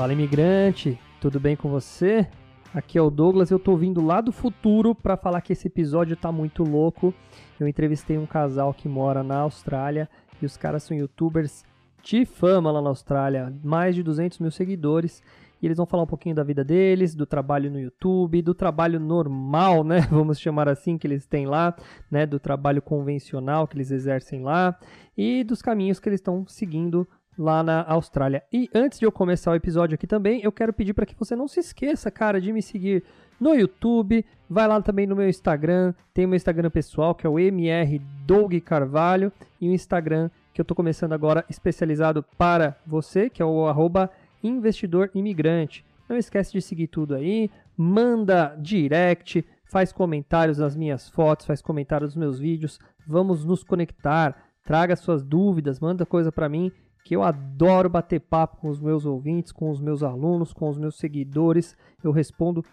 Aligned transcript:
Fala 0.00 0.14
imigrante, 0.14 0.98
tudo 1.20 1.38
bem 1.38 1.54
com 1.54 1.68
você? 1.68 2.26
Aqui 2.72 2.96
é 2.96 3.02
o 3.02 3.10
Douglas, 3.10 3.50
eu 3.50 3.58
tô 3.58 3.76
vindo 3.76 4.00
lá 4.00 4.22
do 4.22 4.32
futuro 4.32 4.94
para 4.94 5.14
falar 5.14 5.42
que 5.42 5.52
esse 5.52 5.68
episódio 5.68 6.16
tá 6.16 6.32
muito 6.32 6.64
louco. 6.64 7.12
Eu 7.60 7.68
entrevistei 7.68 8.16
um 8.16 8.24
casal 8.24 8.72
que 8.72 8.88
mora 8.88 9.22
na 9.22 9.40
Austrália 9.40 10.08
e 10.40 10.46
os 10.46 10.56
caras 10.56 10.84
são 10.84 10.96
youtubers 10.96 11.66
de 12.02 12.24
fama 12.24 12.72
lá 12.72 12.80
na 12.80 12.88
Austrália, 12.88 13.52
mais 13.62 13.94
de 13.94 14.02
200 14.02 14.38
mil 14.38 14.50
seguidores. 14.50 15.22
E 15.60 15.66
eles 15.66 15.76
vão 15.76 15.84
falar 15.84 16.04
um 16.04 16.06
pouquinho 16.06 16.34
da 16.34 16.42
vida 16.42 16.64
deles, 16.64 17.14
do 17.14 17.26
trabalho 17.26 17.70
no 17.70 17.78
YouTube, 17.78 18.40
do 18.40 18.54
trabalho 18.54 18.98
normal, 18.98 19.84
né? 19.84 20.00
Vamos 20.10 20.40
chamar 20.40 20.66
assim 20.66 20.96
que 20.96 21.06
eles 21.06 21.26
têm 21.26 21.44
lá, 21.44 21.76
né? 22.10 22.24
Do 22.24 22.40
trabalho 22.40 22.80
convencional 22.80 23.68
que 23.68 23.76
eles 23.76 23.90
exercem 23.90 24.40
lá 24.40 24.78
e 25.14 25.44
dos 25.44 25.60
caminhos 25.60 26.00
que 26.00 26.08
eles 26.08 26.20
estão 26.20 26.46
seguindo 26.48 27.06
lá 27.40 27.62
na 27.62 27.82
Austrália. 27.84 28.42
E 28.52 28.68
antes 28.74 28.98
de 28.98 29.06
eu 29.06 29.10
começar 29.10 29.50
o 29.50 29.54
episódio 29.54 29.94
aqui 29.94 30.06
também, 30.06 30.42
eu 30.42 30.52
quero 30.52 30.74
pedir 30.74 30.92
para 30.92 31.06
que 31.06 31.18
você 31.18 31.34
não 31.34 31.48
se 31.48 31.58
esqueça, 31.58 32.10
cara, 32.10 32.38
de 32.38 32.52
me 32.52 32.60
seguir 32.60 33.02
no 33.40 33.54
YouTube, 33.54 34.24
vai 34.48 34.68
lá 34.68 34.80
também 34.82 35.06
no 35.06 35.16
meu 35.16 35.26
Instagram, 35.26 35.94
tem 36.12 36.26
meu 36.26 36.36
Instagram 36.36 36.68
pessoal, 36.68 37.14
que 37.14 37.26
é 37.26 37.30
o 37.30 37.38
MR 37.38 37.98
Doug 38.26 38.54
Carvalho, 38.60 39.32
e 39.58 39.70
o 39.70 39.72
Instagram 39.72 40.28
que 40.52 40.60
eu 40.60 40.62
estou 40.62 40.76
começando 40.76 41.14
agora 41.14 41.42
especializado 41.48 42.22
para 42.36 42.76
você, 42.86 43.30
que 43.30 43.40
é 43.40 43.44
o 43.44 43.66
arroba 43.66 44.10
investidor 44.42 45.10
imigrante. 45.14 45.82
Não 46.06 46.18
esquece 46.18 46.52
de 46.52 46.60
seguir 46.60 46.88
tudo 46.88 47.14
aí, 47.14 47.50
manda 47.74 48.54
direct, 48.60 49.42
faz 49.64 49.92
comentários 49.92 50.58
nas 50.58 50.76
minhas 50.76 51.08
fotos, 51.08 51.46
faz 51.46 51.62
comentários 51.62 52.14
nos 52.14 52.20
meus 52.20 52.38
vídeos, 52.38 52.78
vamos 53.06 53.46
nos 53.46 53.64
conectar, 53.64 54.36
traga 54.62 54.94
suas 54.94 55.24
dúvidas, 55.24 55.80
manda 55.80 56.04
coisa 56.04 56.30
para 56.30 56.48
mim 56.48 56.70
que 57.04 57.16
eu 57.16 57.22
adoro 57.22 57.88
bater 57.88 58.20
papo 58.20 58.58
com 58.58 58.68
os 58.68 58.80
meus 58.80 59.04
ouvintes, 59.04 59.52
com 59.52 59.70
os 59.70 59.80
meus 59.80 60.02
alunos, 60.02 60.52
com 60.52 60.68
os 60.68 60.78
meus 60.78 60.96
seguidores. 60.96 61.76
Eu 62.02 62.12
respondo 62.12 62.64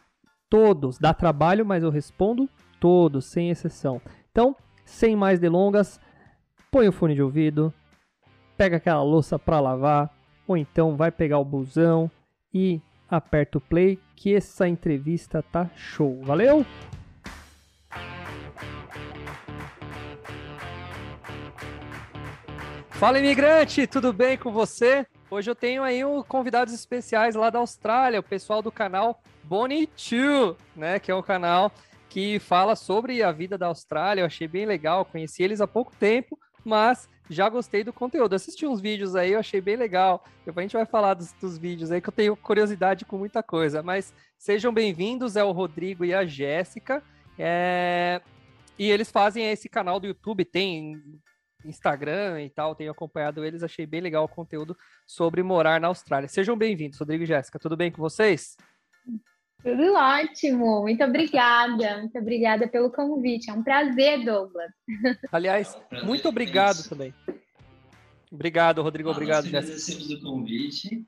todos. 0.49 0.98
Dá 0.98 1.13
trabalho, 1.13 1.65
mas 1.65 1.84
eu 1.84 1.90
respondo 1.90 2.49
todos, 2.79 3.26
sem 3.26 3.49
exceção. 3.49 4.01
Então, 4.32 4.55
sem 4.85 5.16
mais 5.16 5.40
delongas, 5.40 5.99
põe 6.71 6.88
o 6.88 6.91
fone 6.91 7.16
de 7.16 7.21
ouvido, 7.21 7.74
pega 8.55 8.77
aquela 8.77 9.04
louça 9.04 9.38
para 9.40 9.60
lavar, 9.60 10.13
ou 10.48 10.55
então 10.55 10.96
vai 10.96 11.12
pegar 11.12 11.40
o 11.40 11.46
busão 11.46 12.10
e 12.54 12.82
aperta 13.10 13.57
o 13.57 13.62
play, 13.62 13.99
que 14.16 14.34
essa 14.34 14.68
entrevista 14.68 15.44
tá 15.44 15.70
show. 15.76 16.21
Valeu? 16.23 16.66
Fala 22.99 23.20
imigrante, 23.20 23.85
tudo 23.85 24.12
bem 24.12 24.40
com 24.40 24.51
você? 24.51 25.05
Hoje 25.29 25.51
eu 25.51 25.53
tenho 25.53 25.84
aí 25.84 26.03
um 26.03 26.23
convidados 26.23 26.73
especiais 26.73 27.35
lá 27.35 27.51
da 27.51 27.59
Austrália, 27.59 28.20
o 28.20 28.23
pessoal 28.23 28.59
do 28.59 28.71
canal 28.71 29.21
2, 29.43 29.87
né, 30.76 30.98
que 30.98 31.12
é 31.12 31.15
um 31.15 31.21
canal 31.21 31.71
que 32.09 32.39
fala 32.39 32.76
sobre 32.76 33.21
a 33.21 33.31
vida 33.31 33.55
da 33.55 33.67
Austrália. 33.67 34.21
Eu 34.21 34.26
achei 34.26 34.48
bem 34.48 34.65
legal, 34.65 35.05
conheci 35.05 35.43
eles 35.43 35.62
há 35.62 35.67
pouco 35.67 35.93
tempo, 35.99 36.39
mas 36.65 37.07
já 37.29 37.48
gostei 37.49 37.84
do 37.84 37.93
conteúdo. 37.93 38.34
Assisti 38.34 38.65
uns 38.65 38.81
vídeos 38.81 39.15
aí, 39.15 39.34
eu 39.34 39.39
achei 39.39 39.61
bem 39.61 39.76
legal. 39.76 40.26
Depois 40.43 40.63
a 40.63 40.67
gente 40.67 40.76
vai 40.77 40.85
falar 40.87 41.13
dos, 41.13 41.32
dos 41.34 41.55
vídeos 41.55 41.91
aí, 41.91 42.01
que 42.01 42.09
eu 42.09 42.13
tenho 42.13 42.35
curiosidade 42.35 43.05
com 43.05 43.20
muita 43.20 43.43
coisa. 43.43 43.84
Mas 43.84 44.11
sejam 44.39 44.73
bem-vindos, 44.73 45.35
é 45.35 45.43
o 45.43 45.51
Rodrigo 45.51 46.04
e 46.04 46.15
a 46.15 46.26
Jéssica. 46.26 47.04
É... 47.37 48.23
E 48.79 48.89
eles 48.89 49.11
fazem 49.11 49.51
esse 49.51 49.70
canal 49.70 49.99
do 49.99 50.07
YouTube, 50.07 50.43
tem 50.43 50.99
Instagram 51.66 52.41
e 52.44 52.50
tal, 52.50 52.76
tenho 52.76 52.91
acompanhado 52.91 53.44
eles, 53.44 53.63
achei 53.63 53.86
bem 53.86 54.02
legal 54.02 54.24
o 54.24 54.30
conteúdo 54.30 54.77
sobre 55.05 55.41
morar 55.44 55.80
na 55.80 55.88
Austrália. 55.88 56.27
Sejam 56.27 56.58
bem-vindos, 56.58 57.00
Rodrigo 57.00 57.24
e 57.24 57.27
Jéssica, 57.27 57.60
tudo 57.60 57.76
bem 57.76 57.91
com 57.91 58.02
vocês? 58.02 58.55
Tudo 59.63 59.94
ótimo, 59.94 60.82
muito 60.82 61.04
obrigada, 61.04 61.98
muito 62.00 62.18
obrigada 62.18 62.68
pelo 62.68 62.91
convite, 62.91 63.50
é 63.50 63.54
um 63.54 63.63
prazer, 63.63 64.24
Douglas. 64.24 64.72
Aliás, 65.31 65.73
é 65.73 65.78
um 65.78 65.81
prazer 65.81 66.07
muito 66.07 66.29
obrigado 66.29 66.88
também. 66.88 67.13
Obrigado, 68.31 68.81
Rodrigo, 68.81 69.09
ah, 69.09 69.13
obrigado, 69.13 69.46
Jéssica. 69.46 69.59
Agradecemos 69.59 70.12
o 70.12 70.22
convite. 70.22 71.06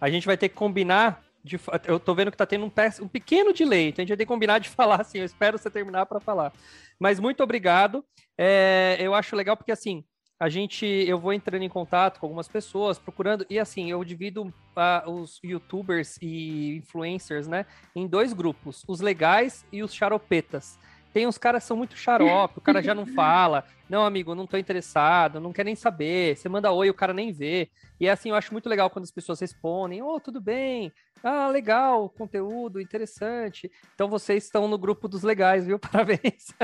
A 0.00 0.10
gente 0.10 0.26
vai 0.26 0.36
ter 0.36 0.48
que 0.48 0.54
combinar 0.54 1.22
de, 1.44 1.58
eu 1.86 1.98
tô 1.98 2.14
vendo 2.14 2.30
que 2.30 2.36
tá 2.36 2.46
tendo 2.46 2.64
um, 2.64 2.72
um, 3.02 3.08
pequeno 3.08 3.52
delay, 3.52 3.88
então 3.88 4.02
a 4.02 4.04
gente 4.04 4.10
vai 4.10 4.16
ter 4.16 4.24
que 4.24 4.28
combinar 4.28 4.58
de 4.58 4.68
falar 4.70 5.00
assim. 5.00 5.18
Eu 5.18 5.24
espero 5.24 5.58
você 5.58 5.70
terminar 5.70 6.06
para 6.06 6.20
falar. 6.20 6.52
Mas 6.98 7.18
muito 7.18 7.42
obrigado. 7.42 8.04
É, 8.38 8.96
eu 9.00 9.14
acho 9.14 9.36
legal 9.36 9.56
porque 9.56 9.72
assim 9.72 10.04
a 10.42 10.48
gente, 10.48 10.84
eu 10.84 11.20
vou 11.20 11.32
entrando 11.32 11.62
em 11.62 11.68
contato 11.68 12.18
com 12.18 12.26
algumas 12.26 12.48
pessoas, 12.48 12.98
procurando 12.98 13.46
e 13.48 13.60
assim 13.60 13.92
eu 13.92 14.02
divido 14.02 14.42
uh, 14.42 15.08
os 15.08 15.38
YouTubers 15.40 16.18
e 16.20 16.78
influencers, 16.78 17.46
né, 17.46 17.64
em 17.94 18.08
dois 18.08 18.32
grupos: 18.32 18.82
os 18.88 19.00
legais 19.00 19.64
e 19.70 19.84
os 19.84 19.94
charopetas. 19.94 20.80
Tem 21.12 21.26
uns 21.26 21.36
caras 21.36 21.62
que 21.62 21.68
são 21.68 21.76
muito 21.76 21.96
xarope, 21.96 22.58
o 22.58 22.62
cara 22.62 22.82
já 22.82 22.94
não 22.94 23.06
fala. 23.06 23.64
Não, 23.88 24.06
amigo, 24.06 24.34
não 24.34 24.46
tô 24.46 24.56
interessado, 24.56 25.38
não 25.38 25.52
quer 25.52 25.66
nem 25.66 25.74
saber. 25.74 26.34
Você 26.34 26.48
manda 26.48 26.72
oi, 26.72 26.88
o 26.88 26.94
cara 26.94 27.12
nem 27.12 27.30
vê. 27.30 27.68
E 28.00 28.08
assim, 28.08 28.30
eu 28.30 28.34
acho 28.34 28.50
muito 28.50 28.66
legal 28.66 28.88
quando 28.88 29.02
as 29.02 29.10
pessoas 29.10 29.38
respondem: 29.38 30.00
Ô, 30.00 30.14
oh, 30.14 30.20
tudo 30.20 30.40
bem? 30.40 30.90
Ah, 31.22 31.46
legal, 31.48 32.08
conteúdo 32.08 32.80
interessante. 32.80 33.70
Então 33.94 34.08
vocês 34.08 34.44
estão 34.44 34.66
no 34.66 34.78
grupo 34.78 35.06
dos 35.08 35.22
legais, 35.22 35.66
viu? 35.66 35.76
Parabéns. 35.78 36.54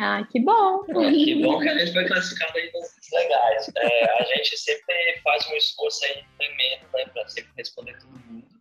Ah, 0.00 0.26
que 0.30 0.40
bom. 0.40 0.82
que 0.84 1.42
bom 1.42 1.60
que 1.60 1.68
a 1.68 1.78
gente 1.78 1.92
foi 1.92 2.06
classificado 2.06 2.56
aí 2.56 2.72
nos 2.72 2.88
legais. 3.12 3.70
É, 3.76 4.22
a 4.22 4.24
gente 4.24 4.56
sempre 4.56 5.20
faz 5.22 5.46
um 5.48 5.54
esforço 5.56 6.04
aí 6.06 6.24
tremendo, 6.38 6.86
né, 6.94 7.04
para 7.12 7.28
sempre 7.28 7.52
responder 7.54 7.98
todo 7.98 8.18
mundo. 8.18 8.53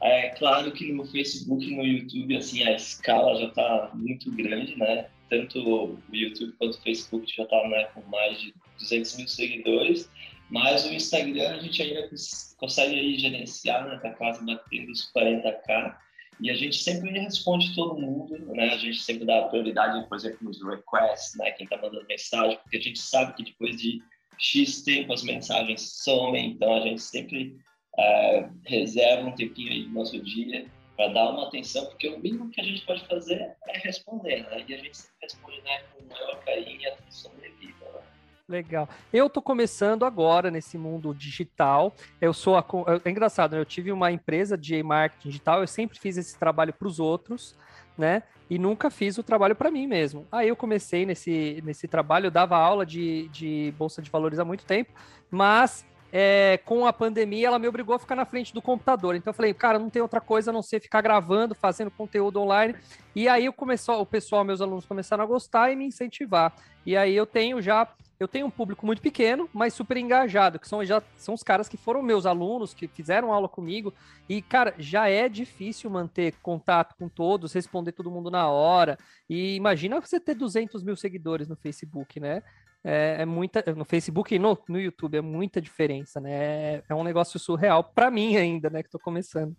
É 0.00 0.30
claro 0.30 0.70
que 0.72 0.92
no 0.92 1.04
Facebook 1.04 1.64
e 1.64 1.76
no 1.76 1.84
YouTube, 1.84 2.36
assim, 2.36 2.62
a 2.62 2.72
escala 2.72 3.38
já 3.40 3.48
está 3.48 3.90
muito 3.94 4.30
grande, 4.30 4.76
né? 4.76 5.08
Tanto 5.28 5.58
o 5.58 5.98
YouTube 6.12 6.54
quanto 6.58 6.78
o 6.78 6.82
Facebook 6.82 7.32
já 7.36 7.42
está 7.42 7.68
né, 7.68 7.84
com 7.86 8.02
mais 8.02 8.40
de 8.40 8.54
200 8.78 9.16
mil 9.16 9.28
seguidores, 9.28 10.08
mas 10.48 10.86
o 10.86 10.92
Instagram 10.92 11.56
a 11.56 11.58
gente 11.58 11.82
ainda 11.82 12.08
consegue 12.56 12.94
aí 12.94 13.18
gerenciar, 13.18 13.86
né? 13.86 13.98
Tá 13.98 14.10
quase 14.10 14.44
batendo 14.46 14.92
os 14.92 15.12
40k. 15.12 15.96
E 16.40 16.50
a 16.50 16.54
gente 16.54 16.76
sempre 16.76 17.10
responde 17.10 17.74
todo 17.74 18.00
mundo, 18.00 18.38
né? 18.54 18.70
A 18.70 18.78
gente 18.78 19.02
sempre 19.02 19.24
dá 19.24 19.42
prioridade, 19.48 20.08
por 20.08 20.16
exemplo, 20.16 20.38
nos 20.42 20.62
requests, 20.62 21.36
né? 21.36 21.50
Quem 21.50 21.64
está 21.64 21.76
mandando 21.76 22.06
mensagem, 22.06 22.56
porque 22.62 22.76
a 22.76 22.80
gente 22.80 23.00
sabe 23.00 23.34
que 23.34 23.42
depois 23.42 23.76
de 23.76 24.00
X 24.38 24.82
tempo 24.82 25.12
as 25.12 25.24
mensagens 25.24 25.80
somem, 26.04 26.52
então 26.52 26.72
a 26.72 26.80
gente 26.82 27.02
sempre 27.02 27.58
é, 27.98 28.48
reserva 28.64 29.28
um 29.28 29.32
tempinho 29.32 29.72
aí 29.72 29.84
do 29.84 29.90
nosso 29.90 30.18
dia 30.22 30.66
para 30.96 31.12
dar 31.12 31.30
uma 31.30 31.46
atenção, 31.46 31.86
porque 31.86 32.08
o 32.08 32.18
mínimo 32.18 32.50
que 32.50 32.60
a 32.60 32.64
gente 32.64 32.84
pode 32.84 33.06
fazer 33.06 33.56
é 33.66 33.78
responder, 33.78 34.42
né? 34.50 34.64
E 34.66 34.74
a 34.74 34.78
gente 34.78 34.96
sempre 34.96 35.16
responde 35.22 35.60
né, 35.62 35.80
com 35.92 36.04
maior 36.12 36.40
carinho 36.44 36.80
e 36.80 36.86
atenção 36.86 37.30
devida, 37.40 37.84
né? 37.94 38.00
Legal. 38.48 38.88
Eu 39.12 39.28
tô 39.28 39.42
começando 39.42 40.04
agora 40.04 40.50
nesse 40.50 40.78
mundo 40.78 41.14
digital. 41.14 41.94
Eu 42.20 42.32
sou 42.32 42.56
a, 42.56 42.64
é 43.04 43.10
engraçado, 43.10 43.52
né? 43.52 43.60
eu 43.60 43.64
tive 43.64 43.92
uma 43.92 44.10
empresa 44.10 44.56
de 44.56 44.82
marketing 44.82 45.28
digital, 45.28 45.60
eu 45.60 45.66
sempre 45.66 45.98
fiz 45.98 46.16
esse 46.16 46.38
trabalho 46.38 46.72
para 46.72 46.88
os 46.88 46.98
outros, 46.98 47.54
né? 47.96 48.22
E 48.50 48.58
nunca 48.58 48.90
fiz 48.90 49.18
o 49.18 49.22
trabalho 49.22 49.54
para 49.54 49.70
mim 49.70 49.86
mesmo. 49.86 50.26
Aí 50.32 50.48
eu 50.48 50.56
comecei 50.56 51.04
nesse, 51.04 51.62
nesse 51.62 51.86
trabalho, 51.86 52.26
eu 52.26 52.30
dava 52.30 52.56
aula 52.56 52.86
de, 52.86 53.28
de 53.28 53.72
bolsa 53.76 54.00
de 54.00 54.10
valores 54.10 54.38
há 54.38 54.44
muito 54.44 54.64
tempo, 54.64 54.92
mas 55.30 55.86
é, 56.12 56.58
com 56.64 56.86
a 56.86 56.92
pandemia, 56.92 57.48
ela 57.48 57.58
me 57.58 57.68
obrigou 57.68 57.94
a 57.94 57.98
ficar 57.98 58.16
na 58.16 58.24
frente 58.24 58.52
do 58.54 58.62
computador. 58.62 59.14
Então 59.14 59.30
eu 59.30 59.34
falei, 59.34 59.52
cara, 59.52 59.78
não 59.78 59.90
tem 59.90 60.00
outra 60.00 60.20
coisa 60.20 60.50
a 60.50 60.52
não 60.52 60.62
ser 60.62 60.80
ficar 60.80 61.00
gravando, 61.00 61.54
fazendo 61.54 61.90
conteúdo 61.90 62.40
online. 62.40 62.74
E 63.14 63.28
aí 63.28 63.50
começou, 63.52 64.00
o 64.00 64.06
pessoal, 64.06 64.44
meus 64.44 64.60
alunos 64.60 64.86
começaram 64.86 65.22
a 65.22 65.26
gostar 65.26 65.70
e 65.70 65.76
me 65.76 65.84
incentivar. 65.84 66.54
E 66.86 66.96
aí 66.96 67.14
eu 67.14 67.26
tenho 67.26 67.60
já, 67.60 67.86
eu 68.18 68.26
tenho 68.26 68.46
um 68.46 68.50
público 68.50 68.86
muito 68.86 69.02
pequeno, 69.02 69.48
mas 69.52 69.74
super 69.74 69.96
engajado, 69.98 70.58
que 70.58 70.66
são 70.66 70.82
já 70.84 71.02
são 71.16 71.34
os 71.34 71.42
caras 71.42 71.68
que 71.68 71.76
foram 71.76 72.02
meus 72.02 72.24
alunos, 72.24 72.72
que 72.72 72.88
fizeram 72.88 73.32
aula 73.32 73.48
comigo. 73.48 73.92
E, 74.28 74.40
cara, 74.40 74.74
já 74.78 75.08
é 75.08 75.28
difícil 75.28 75.90
manter 75.90 76.34
contato 76.42 76.94
com 76.98 77.08
todos, 77.08 77.52
responder 77.52 77.92
todo 77.92 78.10
mundo 78.10 78.30
na 78.30 78.48
hora. 78.48 78.98
E 79.28 79.54
imagina 79.56 80.00
você 80.00 80.18
ter 80.18 80.34
200 80.34 80.82
mil 80.82 80.96
seguidores 80.96 81.48
no 81.48 81.56
Facebook, 81.56 82.18
né? 82.18 82.42
É, 82.84 83.16
é, 83.20 83.24
muita. 83.24 83.62
No 83.74 83.84
Facebook 83.84 84.34
e 84.34 84.38
no, 84.38 84.58
no 84.68 84.80
YouTube 84.80 85.16
é 85.16 85.20
muita 85.20 85.60
diferença, 85.60 86.20
né? 86.20 86.32
É, 86.32 86.82
é 86.88 86.94
um 86.94 87.04
negócio 87.04 87.38
surreal 87.38 87.84
para 87.84 88.10
mim 88.10 88.36
ainda, 88.36 88.70
né? 88.70 88.82
Que 88.82 88.88
estou 88.88 89.00
começando. 89.00 89.56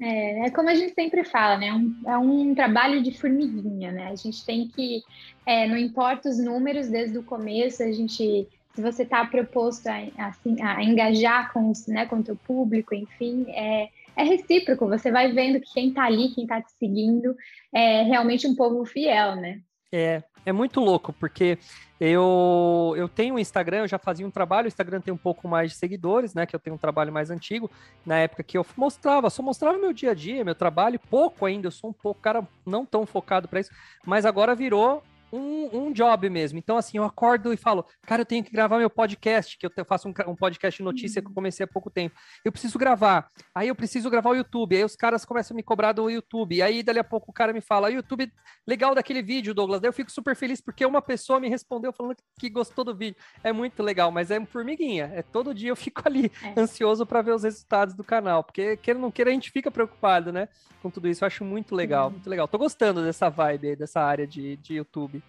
É, 0.00 0.46
é, 0.46 0.50
como 0.50 0.70
a 0.70 0.74
gente 0.74 0.94
sempre 0.94 1.22
fala, 1.24 1.58
né? 1.58 1.72
Um, 1.72 2.02
é 2.06 2.16
um 2.16 2.54
trabalho 2.54 3.02
de 3.02 3.16
formiguinha, 3.16 3.92
né? 3.92 4.06
A 4.06 4.16
gente 4.16 4.44
tem 4.46 4.66
que, 4.66 5.02
é, 5.44 5.68
não 5.68 5.76
importa 5.76 6.30
os 6.30 6.38
números 6.38 6.88
desde 6.88 7.18
o 7.18 7.22
começo, 7.22 7.82
a 7.82 7.92
gente, 7.92 8.48
se 8.74 8.82
você 8.82 9.02
está 9.02 9.26
proposto 9.26 9.86
a, 9.88 10.26
assim, 10.26 10.60
a 10.62 10.82
engajar 10.82 11.52
com, 11.52 11.70
os, 11.70 11.86
né, 11.86 12.06
com 12.06 12.16
o 12.16 12.24
teu 12.24 12.34
público, 12.34 12.94
enfim, 12.94 13.44
é, 13.50 13.90
é 14.16 14.22
recíproco. 14.22 14.88
Você 14.88 15.12
vai 15.12 15.32
vendo 15.32 15.60
que 15.60 15.70
quem 15.74 15.90
está 15.90 16.04
ali, 16.04 16.30
quem 16.30 16.44
está 16.44 16.62
te 16.62 16.72
seguindo, 16.78 17.36
é 17.70 18.02
realmente 18.02 18.46
um 18.46 18.56
povo 18.56 18.86
fiel, 18.86 19.36
né? 19.36 19.60
É, 19.92 20.22
é 20.44 20.52
muito 20.52 20.80
louco, 20.80 21.12
porque 21.12 21.58
eu, 22.00 22.94
eu 22.96 23.08
tenho 23.08 23.34
um 23.34 23.38
Instagram, 23.38 23.80
eu 23.80 23.88
já 23.88 23.98
fazia 23.98 24.26
um 24.26 24.30
trabalho, 24.30 24.64
o 24.64 24.68
Instagram 24.68 25.00
tem 25.00 25.12
um 25.12 25.18
pouco 25.18 25.46
mais 25.46 25.72
de 25.72 25.76
seguidores, 25.76 26.32
né? 26.32 26.46
Que 26.46 26.56
eu 26.56 26.60
tenho 26.60 26.74
um 26.74 26.78
trabalho 26.78 27.12
mais 27.12 27.30
antigo. 27.30 27.70
Na 28.06 28.16
época 28.16 28.42
que 28.42 28.56
eu 28.56 28.64
mostrava, 28.76 29.28
só 29.28 29.42
mostrava 29.42 29.76
meu 29.76 29.92
dia 29.92 30.12
a 30.12 30.14
dia, 30.14 30.42
meu 30.42 30.54
trabalho, 30.54 30.98
pouco 31.10 31.44
ainda, 31.44 31.66
eu 31.66 31.70
sou 31.70 31.90
um 31.90 31.92
pouco, 31.92 32.20
cara, 32.20 32.46
não 32.64 32.86
tão 32.86 33.04
focado 33.04 33.48
para 33.48 33.60
isso, 33.60 33.70
mas 34.04 34.24
agora 34.24 34.54
virou 34.54 35.02
um, 35.32 35.86
um 35.86 35.92
job 35.92 36.28
mesmo. 36.28 36.58
Então, 36.58 36.76
assim, 36.76 36.98
eu 36.98 37.04
acordo 37.04 37.52
e 37.52 37.56
falo, 37.56 37.84
cara, 38.02 38.22
eu 38.22 38.26
tenho 38.26 38.44
que 38.44 38.50
gravar 38.50 38.78
meu 38.78 38.90
podcast, 38.90 39.56
que 39.56 39.66
eu 39.66 39.84
faço 39.84 40.08
um, 40.08 40.14
um 40.28 40.36
podcast 40.36 40.78
de 40.78 40.84
notícia 40.84 41.22
que 41.22 41.28
eu 41.28 41.34
comecei 41.34 41.64
há 41.64 41.68
pouco 41.68 41.90
tempo. 41.90 42.18
Eu 42.44 42.52
preciso 42.52 42.78
gravar. 42.78 43.30
Aí 43.54 43.68
eu 43.68 43.74
preciso 43.74 44.10
gravar 44.10 44.30
o 44.30 44.34
YouTube. 44.34 44.76
Aí 44.76 44.84
os 44.84 44.96
caras 44.96 45.24
começam 45.24 45.54
a 45.54 45.56
me 45.56 45.62
cobrar 45.62 45.92
do 45.92 46.08
YouTube. 46.10 46.60
Aí, 46.62 46.82
dali 46.82 46.98
a 46.98 47.04
pouco, 47.04 47.30
o 47.30 47.34
cara 47.34 47.52
me 47.52 47.60
fala, 47.60 47.90
YouTube, 47.90 48.32
legal 48.66 48.94
daquele 48.94 49.22
vídeo, 49.22 49.54
Douglas. 49.54 49.80
Daí 49.80 49.88
eu 49.88 49.92
fico 49.92 50.10
super 50.10 50.34
feliz 50.36 50.60
porque 50.60 50.84
uma 50.84 51.02
pessoa 51.02 51.40
me 51.40 51.48
respondeu 51.48 51.92
falando 51.92 52.16
que 52.38 52.48
gostou 52.48 52.84
do 52.84 52.94
vídeo. 52.94 53.16
É 53.42 53.52
muito 53.52 53.82
legal, 53.82 54.10
mas 54.10 54.30
é 54.30 54.44
formiguinha. 54.46 55.10
É 55.14 55.22
todo 55.22 55.54
dia 55.54 55.70
eu 55.70 55.76
fico 55.76 56.02
ali 56.06 56.30
é. 56.42 56.60
ansioso 56.60 57.06
para 57.06 57.22
ver 57.22 57.34
os 57.34 57.42
resultados 57.42 57.94
do 57.94 58.04
canal. 58.04 58.44
Porque, 58.44 58.76
queira 58.76 58.98
ou 58.98 59.02
não 59.02 59.10
queira, 59.10 59.30
a 59.30 59.34
gente 59.34 59.50
fica 59.50 59.70
preocupado, 59.70 60.32
né? 60.32 60.48
Com 60.82 60.90
tudo 60.90 61.08
isso. 61.08 61.24
Eu 61.24 61.26
acho 61.26 61.44
muito 61.44 61.74
legal, 61.74 62.06
uhum. 62.06 62.12
muito 62.12 62.28
legal. 62.28 62.48
Tô 62.48 62.58
gostando 62.58 63.02
dessa 63.02 63.28
vibe 63.28 63.68
aí, 63.68 63.76
dessa 63.76 64.00
área 64.00 64.26
de, 64.26 64.56
de 64.56 64.74
YouTube. 64.74 65.19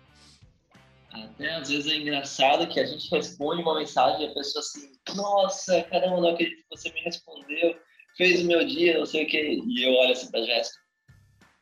Até 1.14 1.50
às 1.56 1.70
vezes 1.70 1.92
é 1.92 1.98
engraçado 1.98 2.68
que 2.68 2.80
a 2.80 2.86
gente 2.86 3.10
responde 3.10 3.62
uma 3.62 3.78
mensagem 3.78 4.26
e 4.26 4.32
a 4.32 4.34
pessoa 4.34 4.62
assim, 4.62 4.92
nossa, 5.16 5.84
caramba, 5.84 6.22
não 6.22 6.30
acredito 6.30 6.64
que 6.64 6.78
você 6.78 6.92
me 6.92 7.02
respondeu, 7.02 7.78
fez 8.16 8.42
o 8.42 8.48
meu 8.48 8.66
dia, 8.66 8.98
não 8.98 9.06
sei 9.06 9.26
o 9.26 9.28
que. 9.28 9.62
E 9.68 9.84
eu 9.84 9.94
olho 9.94 10.12
assim 10.12 10.32
pra 10.32 10.42
Jéssica, 10.42 10.80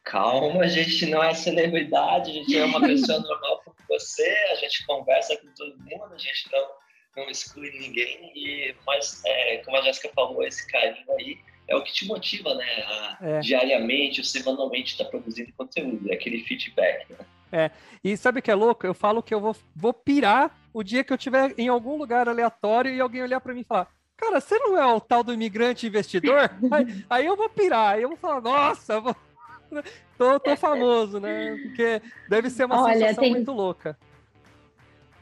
calma, 0.04 0.63
a 0.63 0.68
gente 0.68 1.06
não 1.07 1.24
é 1.24 1.34
celebridade, 1.34 2.30
a 2.30 2.34
gente 2.34 2.57
é 2.57 2.66
uma 2.66 2.81
pessoa 2.81 3.19
normal 3.22 3.62
como 3.63 3.75
você, 3.88 4.28
a 4.51 4.56
gente 4.56 4.86
conversa 4.86 5.36
com 5.38 5.48
todo 5.54 5.78
mundo, 5.80 6.13
a 6.13 6.18
gente 6.18 6.48
não, 6.52 6.68
não 7.18 7.30
exclui 7.30 7.72
ninguém, 7.72 8.31
e, 8.36 8.75
mas 8.86 9.24
é, 9.25 9.57
como 9.57 9.78
a 9.78 9.81
Jéssica 9.81 10.12
falou, 10.13 10.44
esse 10.44 10.68
carinho 10.68 11.12
aí 11.18 11.38
é 11.68 11.75
o 11.75 11.84
que 11.84 11.94
te 11.94 12.06
motiva, 12.06 12.54
né, 12.56 12.84
a, 12.84 13.18
é. 13.22 13.40
diariamente 13.40 14.19
ou 14.19 14.25
semanalmente 14.25 14.92
estar 14.92 15.06
tá 15.06 15.10
produzindo 15.10 15.54
conteúdo, 15.54 16.12
é 16.12 16.13
aquele 16.13 16.44
feedback, 16.44 17.12
né? 17.12 17.25
É, 17.51 17.72
e 18.04 18.16
sabe 18.16 18.40
o 18.40 18.42
que 18.42 18.51
é 18.51 18.56
louco? 18.56 18.86
Eu 18.86 18.94
falo 18.94 19.24
que 19.24 19.34
eu 19.34 19.40
vou, 19.40 19.56
vou 19.75 19.94
pirar 19.94 20.56
o 20.74 20.84
dia 20.84 21.04
que 21.04 21.12
eu 21.12 21.18
estiver 21.18 21.54
em 21.57 21.68
algum 21.68 21.98
lugar 21.98 22.30
aleatório 22.30 22.94
e 22.94 23.01
alguém 23.01 23.24
olhar 23.24 23.42
para 23.42 23.54
mim 23.54 23.62
e 23.62 23.66
falar: 23.66 23.88
Cara, 24.16 24.40
você 24.40 24.57
não 24.60 24.78
é 24.78 24.86
o 24.86 25.00
tal 25.00 25.24
do 25.24 25.34
imigrante 25.34 25.88
investidor? 25.88 26.51
aí, 26.72 27.06
aí, 27.10 27.25
eu 27.25 27.36
vou 27.36 27.50
pirar, 27.50 27.96
aí 27.96 28.04
eu 28.04 28.10
vou 28.10 28.18
falar: 28.18 28.42
Nossa, 28.42 29.00
vou... 29.00 29.16
tô, 30.18 30.40
tô 30.40 30.56
famoso, 30.56 31.19
né? 31.19 31.56
Porque 31.63 32.01
deve 32.28 32.50
ser 32.50 32.66
uma 32.66 32.81
Olha, 32.81 32.94
sensação 32.94 33.24
tem... 33.24 33.31
muito 33.31 33.52
louca. 33.52 33.98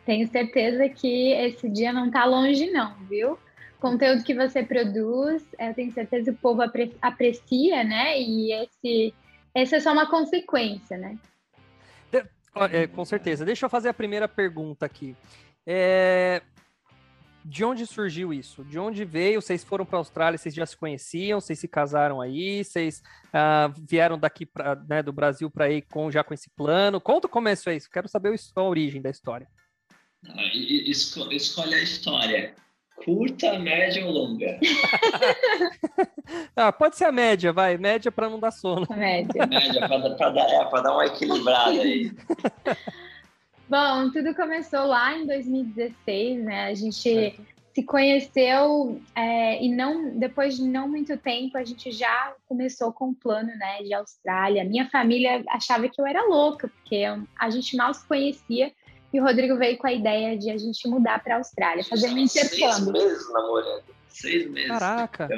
Tenho 0.05 0.27
certeza 0.29 0.87
que 0.87 1.33
esse 1.33 1.69
dia 1.69 1.91
não 1.91 2.09
tá 2.09 2.23
longe, 2.25 2.71
não, 2.71 2.95
viu? 3.09 3.37
Conteúdo 3.79 4.23
que 4.23 4.33
você 4.33 4.63
produz, 4.63 5.45
eu 5.59 5.73
tenho 5.73 5.91
certeza 5.91 6.31
que 6.31 6.37
o 6.37 6.41
povo 6.41 6.61
apre 6.61 6.95
aprecia, 7.01 7.83
né? 7.83 8.19
E 8.19 8.51
esse, 8.53 9.13
essa 9.53 9.75
é 9.75 9.79
só 9.79 9.91
uma 9.91 10.09
consequência, 10.09 10.97
né? 10.97 11.17
É, 12.55 12.87
com 12.87 13.05
certeza. 13.05 13.45
Deixa 13.45 13.65
eu 13.65 13.69
fazer 13.69 13.89
a 13.89 13.93
primeira 13.93 14.27
pergunta 14.27 14.85
aqui. 14.85 15.15
É... 15.65 16.41
De 17.43 17.63
onde 17.63 17.85
surgiu 17.85 18.33
isso? 18.33 18.61
De 18.65 18.77
onde 18.77 19.05
veio? 19.05 19.41
Vocês 19.41 19.63
foram 19.63 19.85
para 19.85 19.97
a 19.97 20.01
Austrália? 20.01 20.37
Vocês 20.37 20.53
já 20.53 20.65
se 20.65 20.75
conheciam? 20.75 21.39
Vocês 21.39 21.57
se 21.57 21.67
casaram 21.67 22.19
aí? 22.19 22.61
Vocês 22.61 23.01
uh, 23.27 23.73
vieram 23.87 24.19
daqui 24.19 24.45
pra, 24.45 24.75
né, 24.75 25.01
do 25.01 25.13
Brasil 25.13 25.49
para 25.49 25.65
aí 25.65 25.81
com, 25.81 26.11
já 26.11 26.25
com 26.25 26.33
esse 26.33 26.49
plano? 26.49 26.99
Conta 26.99 27.29
como 27.29 27.47
é 27.47 27.53
isso. 27.53 27.89
Quero 27.89 28.09
saber 28.09 28.37
a 28.53 28.61
origem 28.61 29.01
da 29.01 29.09
história. 29.09 29.47
Ah, 30.27 30.43
escolhe 30.53 31.73
a 31.73 31.81
história. 31.81 32.53
Curta, 33.03 33.59
média 33.59 34.05
ou 34.05 34.11
longa? 34.11 34.59
ah, 36.55 36.71
pode 36.71 36.97
ser 36.97 37.05
a 37.05 37.11
média, 37.11 37.53
vai. 37.53 37.77
Média 37.77 38.11
para 38.11 38.29
não 38.29 38.39
dar 38.39 38.51
sono. 38.51 38.87
Média. 38.89 39.45
média, 39.45 39.87
para 39.87 40.29
dar, 40.29 40.49
é, 40.49 40.81
dar 40.81 40.93
uma 40.93 41.05
equilibrada 41.05 41.79
aí. 41.81 42.11
Bom, 43.69 44.09
tudo 44.11 44.33
começou 44.33 44.85
lá 44.85 45.15
em 45.15 45.27
2016, 45.27 46.43
né? 46.43 46.65
A 46.65 46.73
gente 46.73 47.01
certo. 47.01 47.45
se 47.73 47.83
conheceu 47.83 48.99
é, 49.13 49.63
e 49.63 49.69
não 49.69 50.17
depois 50.17 50.55
de 50.55 50.63
não 50.63 50.87
muito 50.87 51.17
tempo 51.17 51.57
a 51.57 51.63
gente 51.63 51.91
já 51.91 52.33
começou 52.47 52.91
com 52.93 53.05
o 53.05 53.09
um 53.09 53.13
plano, 53.13 53.49
né, 53.57 53.83
de 53.83 53.93
Austrália. 53.93 54.63
Minha 54.63 54.89
família 54.89 55.43
achava 55.49 55.87
que 55.87 56.01
eu 56.01 56.07
era 56.07 56.25
louca 56.25 56.69
porque 56.69 57.03
a 57.37 57.49
gente 57.49 57.75
mal 57.75 57.93
se 57.93 58.07
conhecia 58.07 58.71
e 59.13 59.19
o 59.19 59.23
Rodrigo 59.23 59.57
veio 59.57 59.77
com 59.77 59.87
a 59.87 59.93
ideia 59.93 60.37
de 60.37 60.49
a 60.49 60.57
gente 60.57 60.87
mudar 60.87 61.23
para 61.23 61.35
a 61.35 61.37
Austrália, 61.37 61.83
fazer 61.83 62.09
um 62.09 62.17
intercâmbio. 62.17 62.67
Seis 62.69 62.87
meses 62.87 63.33
namorando. 63.33 63.83
Seis 64.09 64.49
meses. 64.51 64.69
Caraca. 64.69 65.25
Então, 65.25 65.37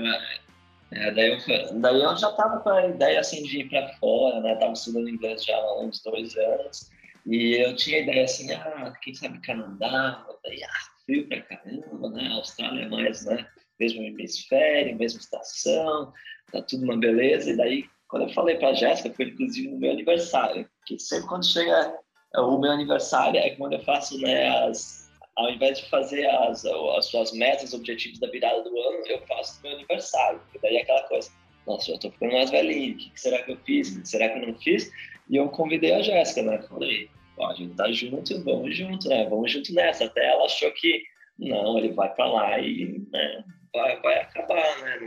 é, 0.92 1.12
daí, 1.12 1.32
eu, 1.32 1.80
daí 1.80 2.02
eu 2.02 2.18
já 2.18 2.32
tava 2.32 2.60
com 2.62 2.70
a 2.70 2.88
ideia 2.88 3.20
assim 3.20 3.44
de 3.44 3.60
ir 3.60 3.70
para 3.70 3.94
fora, 4.00 4.40
né? 4.40 4.56
Tava 4.56 4.74
estudando 4.74 5.10
inglês 5.10 5.44
já 5.44 5.56
há 5.56 5.82
uns 5.82 6.02
dois 6.02 6.36
anos. 6.36 6.90
E 7.26 7.56
eu 7.62 7.76
tinha 7.76 7.98
a 7.98 8.02
ideia 8.02 8.24
assim, 8.24 8.52
ah, 8.54 8.92
quem 9.02 9.14
sabe 9.14 9.40
Canadá, 9.42 10.26
daí, 10.44 10.64
ah, 10.64 10.70
frio 11.06 11.28
pra 11.28 11.42
caramba, 11.42 12.10
né? 12.10 12.28
A 12.28 12.36
Austrália 12.36 12.86
é 12.86 12.90
mais, 12.90 13.24
né? 13.26 13.46
Mesmo 13.80 14.02
hemisfério, 14.02 14.98
mesma 14.98 15.20
estação, 15.20 16.12
tá 16.52 16.62
tudo 16.64 16.86
uma 16.86 16.98
beleza. 16.98 17.52
E 17.52 17.58
daí, 17.58 17.86
quando 18.08 18.24
eu 18.24 18.34
falei 18.34 18.58
pra 18.58 18.74
Jéssica, 18.74 19.14
foi 19.14 19.26
inclusive 19.26 19.68
no 19.70 19.78
meu 19.78 19.92
aniversário, 19.92 20.68
que 20.88 20.98
sempre 20.98 21.28
quando 21.28 21.46
chega 21.46 22.00
o 22.36 22.58
meu 22.58 22.72
aniversário 22.72 23.40
é 23.40 23.50
quando 23.52 23.74
eu 23.74 23.80
faço, 23.82 24.20
né, 24.20 24.48
as, 24.66 25.10
ao 25.36 25.50
invés 25.50 25.80
de 25.80 25.90
fazer 25.90 26.28
as, 26.28 26.66
as 26.66 27.06
suas 27.06 27.32
metas, 27.32 27.74
objetivos 27.74 28.20
da 28.20 28.30
virada 28.30 28.62
do 28.62 28.80
ano, 28.80 29.08
eu 29.08 29.20
faço 29.26 29.58
no 29.58 29.70
meu 29.70 29.78
aniversário. 29.78 30.40
Porque 30.40 30.60
daí 30.60 30.78
é 30.78 30.82
aquela 30.82 31.04
coisa, 31.04 31.32
nossa, 31.66 31.92
eu 31.92 32.00
tô 32.00 32.12
ficando 32.12 32.34
mais 32.34 32.50
velhinho, 32.50 32.96
o 32.96 32.98
que, 32.98 33.12
será 33.16 33.42
que 33.42 33.52
eu 33.52 33.58
fiz? 33.58 33.96
O 33.96 34.06
será 34.06 34.30
que 34.30 34.40
eu 34.40 34.48
não 34.48 34.60
fiz? 34.60 34.92
E 35.30 35.36
eu 35.36 35.50
convidei 35.50 35.94
a 35.94 36.02
Jéssica, 36.02 36.42
né? 36.42 36.62
Falei, 36.64 37.10
ó, 37.38 37.52
a 37.52 37.54
gente 37.54 37.76
tá 37.76 37.92
junto, 37.92 38.44
vamos 38.44 38.76
junto, 38.76 39.08
né? 39.08 39.28
Vamos 39.30 39.52
junto 39.52 39.74
nessa. 39.74 40.06
Até 40.06 40.26
ela 40.26 40.46
achou 40.46 40.72
que, 40.72 41.04
não, 41.38 41.78
ele 41.78 41.94
vai 41.94 42.14
para 42.14 42.26
lá 42.26 42.60
e 42.60 43.02
né, 43.12 43.44
vai, 43.74 44.00
vai 44.02 44.22
acabar, 44.22 44.82
né? 44.82 44.98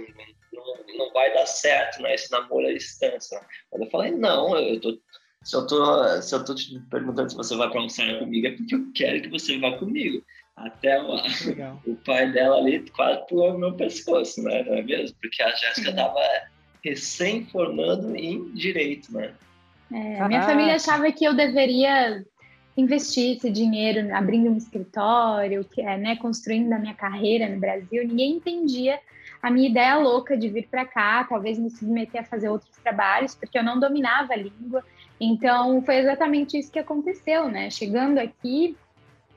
Não, 0.53 0.65
não, 0.65 0.99
não 0.99 1.13
vai 1.13 1.33
dar 1.35 1.47
certo, 1.47 2.01
né? 2.01 2.15
Esse 2.15 2.31
namoro 2.31 2.67
à 2.67 2.73
distância. 2.73 3.41
Mas 3.73 3.81
eu 3.81 3.91
falei, 3.91 4.13
não, 4.13 4.57
eu 4.57 4.81
tô 4.81 4.97
se 5.44 5.56
eu 5.56 5.67
tô, 5.67 6.23
se 6.23 6.35
eu 6.35 6.44
tô 6.44 6.55
te 6.55 6.79
perguntando 6.91 7.31
se 7.31 7.37
você 7.37 7.56
vai 7.56 7.69
para 7.69 7.79
almoçar 7.79 8.19
comigo, 8.19 8.47
é 8.47 8.53
porque 8.53 8.75
eu 8.75 8.87
quero 8.94 9.23
que 9.23 9.29
você 9.29 9.59
vá 9.59 9.77
comigo. 9.77 10.23
Até 10.56 11.03
o, 11.03 11.17
o 11.87 11.97
pai 12.05 12.31
dela 12.31 12.59
ali 12.59 12.89
quase 12.91 13.27
pulou 13.27 13.53
no 13.55 13.59
meu 13.59 13.73
pescoço, 13.75 14.43
né? 14.43 14.62
Não 14.64 14.75
é 14.75 14.83
mesmo? 14.83 15.16
Porque 15.21 15.43
a 15.43 15.50
Jéssica 15.50 15.90
estava 15.90 16.21
recém-formando 16.85 18.14
em 18.14 18.52
direito, 18.52 19.12
né? 19.12 19.33
É, 19.93 20.26
minha 20.26 20.43
família 20.43 20.75
achava 20.75 21.11
que 21.12 21.25
eu 21.25 21.35
deveria 21.35 22.25
investir 22.76 23.37
esse 23.37 23.50
dinheiro 23.50 24.14
abrindo 24.14 24.50
um 24.50 24.57
escritório, 24.57 25.64
que 25.64 25.83
é, 25.83 25.99
né, 25.99 26.16
construindo 26.16 26.73
a 26.73 26.78
minha 26.78 26.95
carreira 26.95 27.49
no 27.49 27.61
Brasil. 27.61 28.07
Ninguém 28.07 28.37
entendia 28.37 28.99
a 29.43 29.50
minha 29.50 29.69
ideia 29.69 29.97
louca 29.97 30.37
de 30.37 30.49
vir 30.49 30.69
para 30.69 30.87
cá, 30.87 31.25
talvez 31.25 31.59
me 31.59 31.71
submeter 31.71 32.23
a 32.23 32.25
fazer 32.25 32.49
outros 32.49 32.76
trabalhos, 32.78 33.35
porque 33.35 33.59
eu 33.59 33.62
não 33.62 33.78
dominava 33.78 34.33
a 34.33 34.37
língua. 34.37 34.85
Então, 35.25 35.81
foi 35.83 35.99
exatamente 35.99 36.59
isso 36.59 36.73
que 36.73 36.81
aconteceu, 36.81 37.49
né? 37.49 37.71
Chegando 37.71 38.19
aqui, 38.19 38.76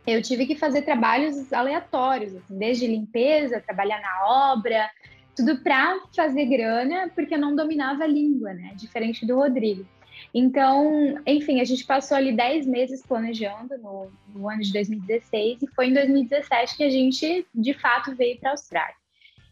eu 0.08 0.20
tive 0.20 0.48
que 0.48 0.56
fazer 0.56 0.82
trabalhos 0.82 1.54
aleatórios, 1.54 2.36
assim, 2.36 2.58
desde 2.58 2.88
limpeza, 2.88 3.62
trabalhar 3.62 4.02
na 4.02 4.52
obra, 4.52 4.90
tudo 5.36 5.60
para 5.60 6.00
fazer 6.16 6.46
grana, 6.46 7.12
porque 7.14 7.36
eu 7.36 7.40
não 7.40 7.56
dominava 7.56 8.04
a 8.04 8.08
língua, 8.08 8.52
né? 8.52 8.74
Diferente 8.76 9.28
do 9.28 9.36
Rodrigo. 9.36 9.86
Então, 10.34 11.22
enfim, 11.24 11.62
a 11.62 11.64
gente 11.64 11.86
passou 11.86 12.18
ali 12.18 12.36
10 12.36 12.66
meses 12.66 13.06
planejando 13.06 13.78
no, 13.78 14.12
no, 14.34 14.50
ano 14.50 14.64
de 14.64 14.74
2016 14.74 15.62
e 15.62 15.68
foi 15.68 15.90
em 15.90 15.94
2017 15.94 16.78
que 16.78 16.84
a 16.84 16.90
gente, 16.90 17.46
de 17.54 17.74
fato, 17.76 18.16
veio 18.16 18.40
para 18.40 18.50
a 18.50 18.54
Austrália. 18.54 18.96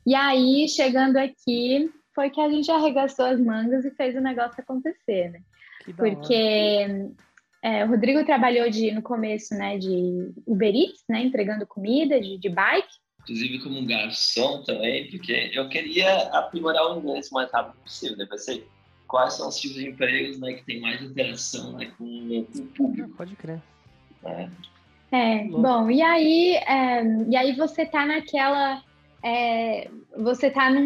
E 0.04 0.16
aí, 0.16 0.68
chegando 0.68 1.18
aqui, 1.18 1.92
foi 2.16 2.32
que 2.32 2.42
a 2.42 2.50
gente 2.50 2.72
arregaçou 2.72 3.25
as 3.25 3.40
mangas 3.40 3.86
e 3.86 3.92
fez 3.92 4.16
o 4.16 4.20
negócio 4.20 4.60
acontecer, 4.60 5.30
né? 5.30 5.40
Porque 5.98 7.12
é, 7.62 7.84
o 7.86 7.88
Rodrigo 7.88 8.25
trabalhou 8.25 8.70
de, 8.70 8.92
no 8.92 9.02
começo 9.02 9.54
né, 9.56 9.78
de 9.78 10.32
Uber 10.46 10.74
Eats, 10.74 11.04
né, 11.10 11.24
entregando 11.24 11.66
comida, 11.66 12.20
de, 12.20 12.38
de 12.38 12.50
bike. 12.50 12.88
Inclusive 13.22 13.60
como 13.60 13.80
um 13.80 13.86
garçom 13.86 14.63
também, 14.63 15.10
porque 15.10 15.52
eu 15.54 15.70
queria 15.70 16.30
aprimorar 16.30 16.92
o 16.92 17.00
inglês 17.00 17.32
o 17.32 17.36
mais 17.36 17.52
rápido 17.52 17.82
possível. 17.82 18.18
Né? 18.18 18.28
Pensei, 18.30 18.68
quais 19.08 19.36
são 19.36 19.48
os 19.48 19.58
tipos 19.58 19.78
de 19.78 19.90
empregos 19.90 20.40
né, 20.40 20.54
que 20.54 20.66
tem 20.66 20.82
mais 20.82 21.02
interação 21.02 21.74
né, 21.74 21.92
com, 21.98 22.46
com 22.52 22.60
o 22.60 22.68
público. 22.68 23.10
Pode 23.16 23.36
crer. 23.36 23.62
É, 24.25 24.50
é 25.12 25.46
bom, 25.46 25.90
e 25.90 26.02
aí, 26.02 26.56
é, 26.56 27.04
e 27.30 27.36
aí 27.36 27.56
você 27.56 27.86
tá 27.86 28.06
naquela 28.06 28.82
é, 29.24 29.90
você 30.18 30.48
está 30.48 30.70
num, 30.70 30.82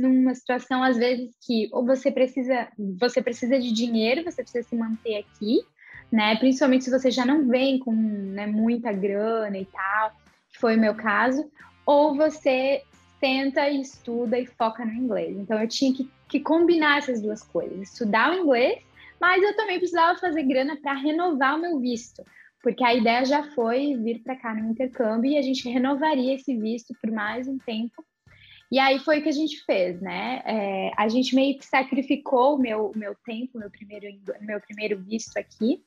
numa 0.00 0.34
situação 0.34 0.82
às 0.82 0.96
vezes 0.96 1.30
que 1.44 1.68
ou 1.72 1.84
você 1.84 2.10
precisa 2.10 2.68
você 2.98 3.22
precisa 3.22 3.58
de 3.58 3.72
dinheiro, 3.72 4.24
você 4.24 4.42
precisa 4.42 4.66
se 4.68 4.76
manter 4.76 5.16
aqui, 5.16 5.60
né? 6.10 6.36
Principalmente 6.36 6.84
se 6.84 6.90
você 6.90 7.10
já 7.10 7.24
não 7.24 7.46
vem 7.46 7.78
com 7.78 7.92
né, 7.92 8.46
muita 8.46 8.92
grana 8.92 9.58
e 9.58 9.66
tal, 9.66 10.12
que 10.50 10.58
foi 10.58 10.76
o 10.76 10.80
meu 10.80 10.94
caso, 10.94 11.50
ou 11.86 12.14
você 12.14 12.82
tenta 13.20 13.68
e 13.68 13.80
estuda 13.80 14.38
e 14.38 14.46
foca 14.46 14.84
no 14.84 14.92
inglês. 14.92 15.36
Então 15.36 15.60
eu 15.60 15.68
tinha 15.68 15.92
que, 15.92 16.08
que 16.28 16.40
combinar 16.40 16.98
essas 16.98 17.20
duas 17.20 17.42
coisas, 17.42 17.80
estudar 17.80 18.30
o 18.30 18.40
inglês, 18.40 18.82
mas 19.20 19.42
eu 19.42 19.56
também 19.56 19.78
precisava 19.78 20.18
fazer 20.18 20.44
grana 20.44 20.76
para 20.76 20.94
renovar 20.94 21.56
o 21.56 21.60
meu 21.60 21.78
visto, 21.78 22.24
porque 22.62 22.84
a 22.84 22.94
ideia 22.94 23.24
já 23.24 23.42
foi 23.42 23.96
vir 23.96 24.22
para 24.22 24.36
cá 24.36 24.54
no 24.54 24.70
intercâmbio 24.70 25.32
e 25.32 25.38
a 25.38 25.42
gente 25.42 25.68
renovaria 25.68 26.34
esse 26.34 26.56
visto 26.56 26.94
por 27.00 27.10
mais 27.10 27.48
um 27.48 27.58
tempo. 27.58 28.04
E 28.70 28.78
aí 28.78 28.98
foi 28.98 29.18
o 29.18 29.22
que 29.22 29.28
a 29.28 29.32
gente 29.32 29.64
fez, 29.64 30.00
né? 30.00 30.42
É, 30.44 30.90
a 30.96 31.08
gente 31.08 31.34
meio 31.34 31.56
que 31.58 31.64
sacrificou 31.64 32.56
o 32.56 32.58
meu, 32.58 32.92
meu 32.94 33.14
tempo, 33.24 33.58
meu 33.58 33.70
primeiro, 33.70 34.06
meu 34.40 34.60
primeiro 34.60 34.98
visto 34.98 35.38
aqui, 35.38 35.82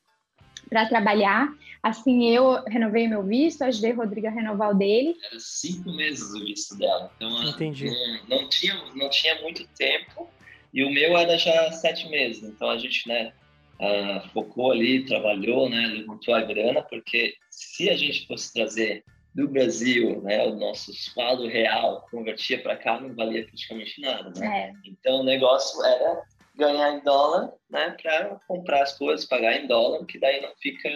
para 0.68 0.86
trabalhar. 0.86 1.48
Assim, 1.80 2.28
eu 2.28 2.62
renovei 2.64 3.06
meu 3.06 3.22
visto, 3.22 3.62
ajudei 3.62 3.92
o 3.92 3.96
Rodrigo 3.96 4.26
a 4.26 4.30
renovar 4.30 4.70
o 4.70 4.74
dele. 4.74 5.16
Era 5.30 5.38
cinco 5.38 5.92
meses 5.92 6.34
o 6.34 6.44
visto 6.44 6.76
dela. 6.76 7.12
Então, 7.16 7.44
Entendi. 7.44 7.86
Não, 8.28 8.40
não, 8.40 8.48
tinha, 8.48 8.74
não 8.94 9.10
tinha 9.10 9.40
muito 9.42 9.64
tempo. 9.76 10.28
E 10.74 10.82
o 10.82 10.90
meu 10.90 11.16
era 11.16 11.38
já 11.38 11.70
sete 11.70 12.08
meses. 12.08 12.42
Então, 12.42 12.68
a 12.68 12.78
gente, 12.78 13.06
né, 13.06 13.32
uh, 13.78 14.28
focou 14.30 14.72
ali, 14.72 15.04
trabalhou, 15.04 15.68
né, 15.68 15.86
levantou 15.86 16.34
a 16.34 16.40
grana, 16.40 16.82
porque 16.82 17.34
se 17.50 17.90
a 17.90 17.96
gente 17.96 18.26
fosse 18.26 18.52
trazer 18.52 19.04
do 19.34 19.48
Brasil, 19.48 20.20
né, 20.22 20.46
o 20.46 20.54
nosso 20.56 20.92
saldo 20.94 21.46
real, 21.46 22.06
convertia 22.10 22.62
para 22.62 22.76
cá, 22.76 23.00
não 23.00 23.14
valia 23.14 23.44
praticamente 23.46 24.00
nada, 24.00 24.30
né? 24.38 24.46
É. 24.46 24.72
Então, 24.84 25.20
o 25.20 25.24
negócio 25.24 25.82
era 25.84 26.22
ganhar 26.54 26.92
em 26.92 27.00
dólar, 27.02 27.50
né, 27.70 27.96
para 28.02 28.40
comprar 28.46 28.82
as 28.82 28.96
coisas, 28.96 29.26
pagar 29.26 29.56
em 29.56 29.66
dólar, 29.66 30.04
que 30.04 30.18
daí 30.18 30.42
não 30.42 30.52
fica, 30.60 30.90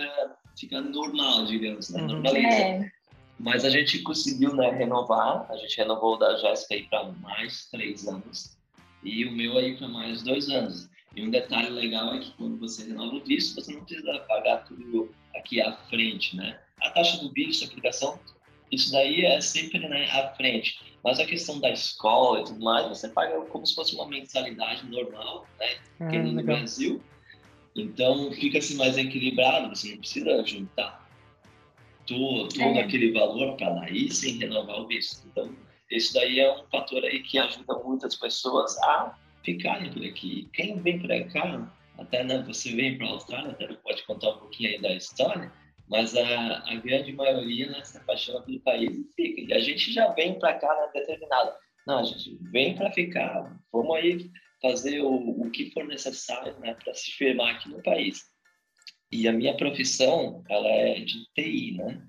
fica 0.59 0.81
normal, 0.81 1.47
digamos, 1.47 1.89
né, 1.91 2.03
uhum. 2.03 2.09
normaliza. 2.09 2.49
É. 2.49 2.91
Mas 3.39 3.65
a 3.65 3.71
gente 3.71 4.03
conseguiu, 4.03 4.55
né, 4.55 4.71
renovar, 4.71 5.47
a 5.51 5.57
gente 5.57 5.77
renovou 5.77 6.15
o 6.15 6.19
da 6.19 6.37
Jéssica 6.37 6.75
aí 6.75 6.83
para 6.85 7.05
mais 7.05 7.69
três 7.71 8.07
anos 8.07 8.57
e 9.03 9.25
o 9.25 9.33
meu 9.33 9.57
aí 9.57 9.77
para 9.77 9.89
mais 9.89 10.23
dois 10.23 10.49
anos. 10.49 10.89
E 11.15 11.23
um 11.23 11.31
detalhe 11.31 11.71
legal 11.71 12.15
é 12.15 12.19
que 12.19 12.31
quando 12.33 12.59
você 12.59 12.89
renova 12.89 13.17
o 13.17 13.25
visto, 13.25 13.55
você 13.55 13.73
não 13.73 13.85
precisa 13.85 14.19
pagar 14.29 14.65
tudo 14.65 15.15
aqui 15.35 15.61
à 15.61 15.73
frente, 15.89 16.37
né? 16.37 16.59
A 16.81 16.91
taxa 16.91 17.19
do 17.19 17.33
visto, 17.33 17.65
a 17.65 17.67
aplicação, 17.69 18.19
isso 18.71 18.93
daí 18.93 19.25
é 19.25 19.41
sempre 19.41 19.79
né, 19.89 20.11
à 20.11 20.35
frente. 20.35 20.79
Mas 21.03 21.21
a 21.21 21.25
questão 21.25 21.61
da 21.61 21.71
escola 21.71 22.41
e 22.41 22.45
tudo 22.45 22.65
mais, 22.65 22.89
você 22.89 23.09
paga 23.09 23.41
como 23.47 23.67
se 23.67 23.75
fosse 23.75 23.95
uma 23.95 24.09
mensalidade 24.09 24.87
normal, 24.89 25.47
né? 25.59 25.77
Ah, 26.01 26.09
que 26.09 26.19
no 26.19 26.43
Brasil. 26.43 27.01
Então 27.75 28.33
fica 28.33 28.59
assim 28.59 28.77
mais 28.77 28.97
equilibrado, 28.97 29.69
você 29.69 29.91
não 29.91 29.99
precisa 29.99 30.45
juntar 30.45 31.07
todo, 32.07 32.49
todo 32.49 32.79
é. 32.79 32.81
aquele 32.81 33.13
valor 33.13 33.57
para 33.57 33.71
daí 33.71 34.11
sem 34.11 34.39
renovar 34.39 34.81
o 34.81 34.87
visto. 34.87 35.27
Então, 35.27 35.55
isso 35.91 36.15
daí 36.15 36.41
é 36.41 36.53
um 36.53 36.65
fator 36.69 37.05
aí 37.05 37.21
que 37.23 37.39
ajuda 37.39 37.75
muitas 37.85 38.15
pessoas 38.17 38.77
a 38.79 39.17
ficarem 39.45 39.93
por 39.93 40.05
aqui. 40.05 40.49
Quem 40.53 40.81
vem 40.81 40.99
para 40.99 41.25
cá, 41.25 41.73
até 41.99 42.25
né, 42.25 42.43
você 42.47 42.75
vem 42.75 42.97
para 42.97 43.07
a 43.07 43.11
Austrália, 43.11 43.51
até 43.51 43.67
pode 43.75 44.03
contar 44.05 44.31
um 44.31 44.39
pouquinho 44.39 44.71
aí 44.71 44.81
da 44.81 44.95
história, 44.95 45.53
mas 45.89 46.17
a, 46.17 46.59
a 46.67 46.75
grande 46.77 47.13
maioria 47.13 47.71
né, 47.71 47.83
se 47.85 47.97
apaixona 47.97 48.43
pelo 48.43 48.61
país 48.61 48.91
e 48.91 49.05
fica. 49.15 49.41
E 49.41 49.53
a 49.53 49.61
gente 49.61 49.93
já 49.93 50.09
vem 50.13 50.39
para 50.39 50.55
cá 50.55 50.69
né, 50.69 51.01
determinado. 51.01 51.53
Não, 51.87 51.99
a 52.01 52.05
gente 52.05 52.37
vem 52.51 52.75
para 52.75 52.91
ficar, 52.93 53.61
vamos 53.73 53.97
aí 53.97 54.31
fazer 54.61 55.01
o, 55.01 55.15
o 55.15 55.51
que 55.51 55.71
for 55.71 55.87
necessário 55.87 56.59
né, 56.59 56.75
para 56.75 56.93
se 56.95 57.13
firmar 57.13 57.55
aqui 57.55 57.69
no 57.69 57.83
país. 57.83 58.25
E 59.13 59.29
a 59.29 59.33
minha 59.33 59.57
profissão, 59.57 60.43
ela 60.49 60.69
é 60.69 61.01
de 61.01 61.25
TI, 61.35 61.77
né? 61.77 62.03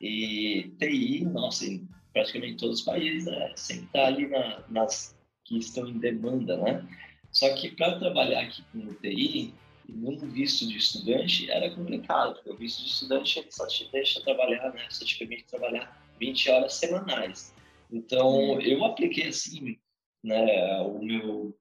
E 0.00 0.74
TI, 0.78 1.24
nossa, 1.24 1.64
em 1.64 1.88
praticamente 2.12 2.56
todos 2.56 2.80
os 2.80 2.84
países, 2.84 3.24
né, 3.24 3.52
sempre 3.56 3.86
está 3.86 4.06
ali 4.06 4.26
na, 4.26 4.62
nas 4.68 5.18
que 5.46 5.58
estão 5.58 5.88
em 5.88 5.98
demanda, 5.98 6.56
né? 6.58 6.86
Só 7.30 7.54
que 7.54 7.70
para 7.70 7.98
trabalhar 7.98 8.42
aqui 8.42 8.62
com 8.70 8.92
TI, 8.94 9.54
num 9.94 10.16
visto 10.16 10.66
de 10.66 10.76
estudante 10.76 11.50
era 11.50 11.70
complicado, 11.74 12.34
porque 12.34 12.50
o 12.50 12.56
visto 12.56 12.82
de 12.82 12.88
estudante 12.88 13.38
ele 13.38 13.50
só 13.50 13.66
te 13.66 13.90
deixa 13.92 14.20
trabalhar, 14.22 14.72
né? 14.72 14.86
Só 14.90 15.04
te 15.04 15.18
permite 15.18 15.44
trabalhar 15.44 16.02
20 16.18 16.50
horas 16.50 16.74
semanais. 16.74 17.54
Então, 17.90 18.60
eu 18.60 18.84
apliquei 18.84 19.28
assim, 19.28 19.76
né, 20.24 20.80
o 20.80 20.98
meu 21.02 21.56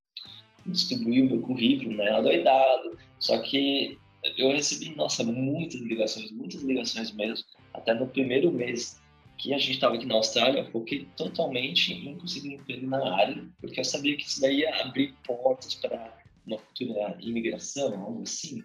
distribuí 0.65 1.21
o 1.21 1.25
meu 1.25 1.41
currículo, 1.41 1.95
né, 1.97 2.09
adoidado. 2.11 2.97
Só 3.19 3.39
que 3.39 3.97
eu 4.37 4.51
recebi, 4.51 4.95
nossa, 4.95 5.23
muitas 5.23 5.81
ligações, 5.81 6.31
muitas 6.31 6.61
ligações 6.61 7.11
mesmo. 7.11 7.45
Até 7.73 7.93
no 7.93 8.07
primeiro 8.07 8.51
mês 8.51 9.01
que 9.37 9.53
a 9.53 9.57
gente 9.57 9.71
estava 9.71 9.95
aqui 9.95 10.05
na 10.05 10.15
Austrália, 10.15 10.59
eu 10.59 10.71
foquei 10.71 11.07
totalmente 11.17 11.93
em 11.93 12.15
conseguir 12.17 12.53
emprego 12.53 12.87
na 12.87 13.15
área, 13.15 13.43
porque 13.59 13.79
eu 13.79 13.83
sabia 13.83 14.15
que 14.15 14.23
isso 14.23 14.39
daí 14.39 14.59
ia 14.59 14.81
abrir 14.81 15.15
portas 15.25 15.73
para 15.73 16.20
uma 16.45 16.57
futura 16.57 17.17
imigração, 17.19 17.93
algo 18.01 18.23
assim. 18.23 18.61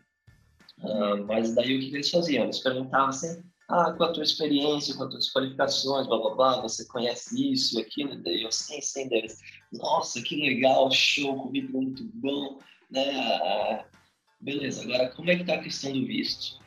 Uh, 0.78 1.24
mas 1.26 1.54
daí 1.54 1.76
o 1.76 1.80
que 1.80 1.94
eles 1.94 2.10
faziam? 2.10 2.44
Eles 2.44 2.58
perguntavam 2.58 3.08
assim, 3.08 3.42
ah, 3.68 3.92
com 3.92 4.04
a 4.04 4.12
tua 4.12 4.22
experiência, 4.22 4.94
com 4.94 5.04
as 5.04 5.10
tuas 5.10 5.32
qualificações, 5.32 6.06
blá 6.06 6.18
blá 6.18 6.34
blá, 6.34 6.60
você 6.60 6.86
conhece 6.86 7.52
isso 7.52 7.78
e 7.78 7.82
aquilo, 7.82 8.14
daí 8.22 8.42
eu 8.42 8.52
sim, 8.52 8.80
sim, 8.80 9.08
deles, 9.08 9.40
nossa, 9.72 10.22
que 10.22 10.36
legal, 10.36 10.90
show, 10.92 11.42
comigo 11.42 11.72
muito 11.80 12.04
bom, 12.14 12.60
né? 12.90 13.10
Ah, 13.12 13.84
beleza, 14.40 14.82
agora 14.82 15.08
como 15.10 15.30
é 15.30 15.36
que 15.36 15.44
tá 15.44 15.54
a 15.54 15.62
questão 15.62 15.92
do 15.92 16.06
visto? 16.06 16.60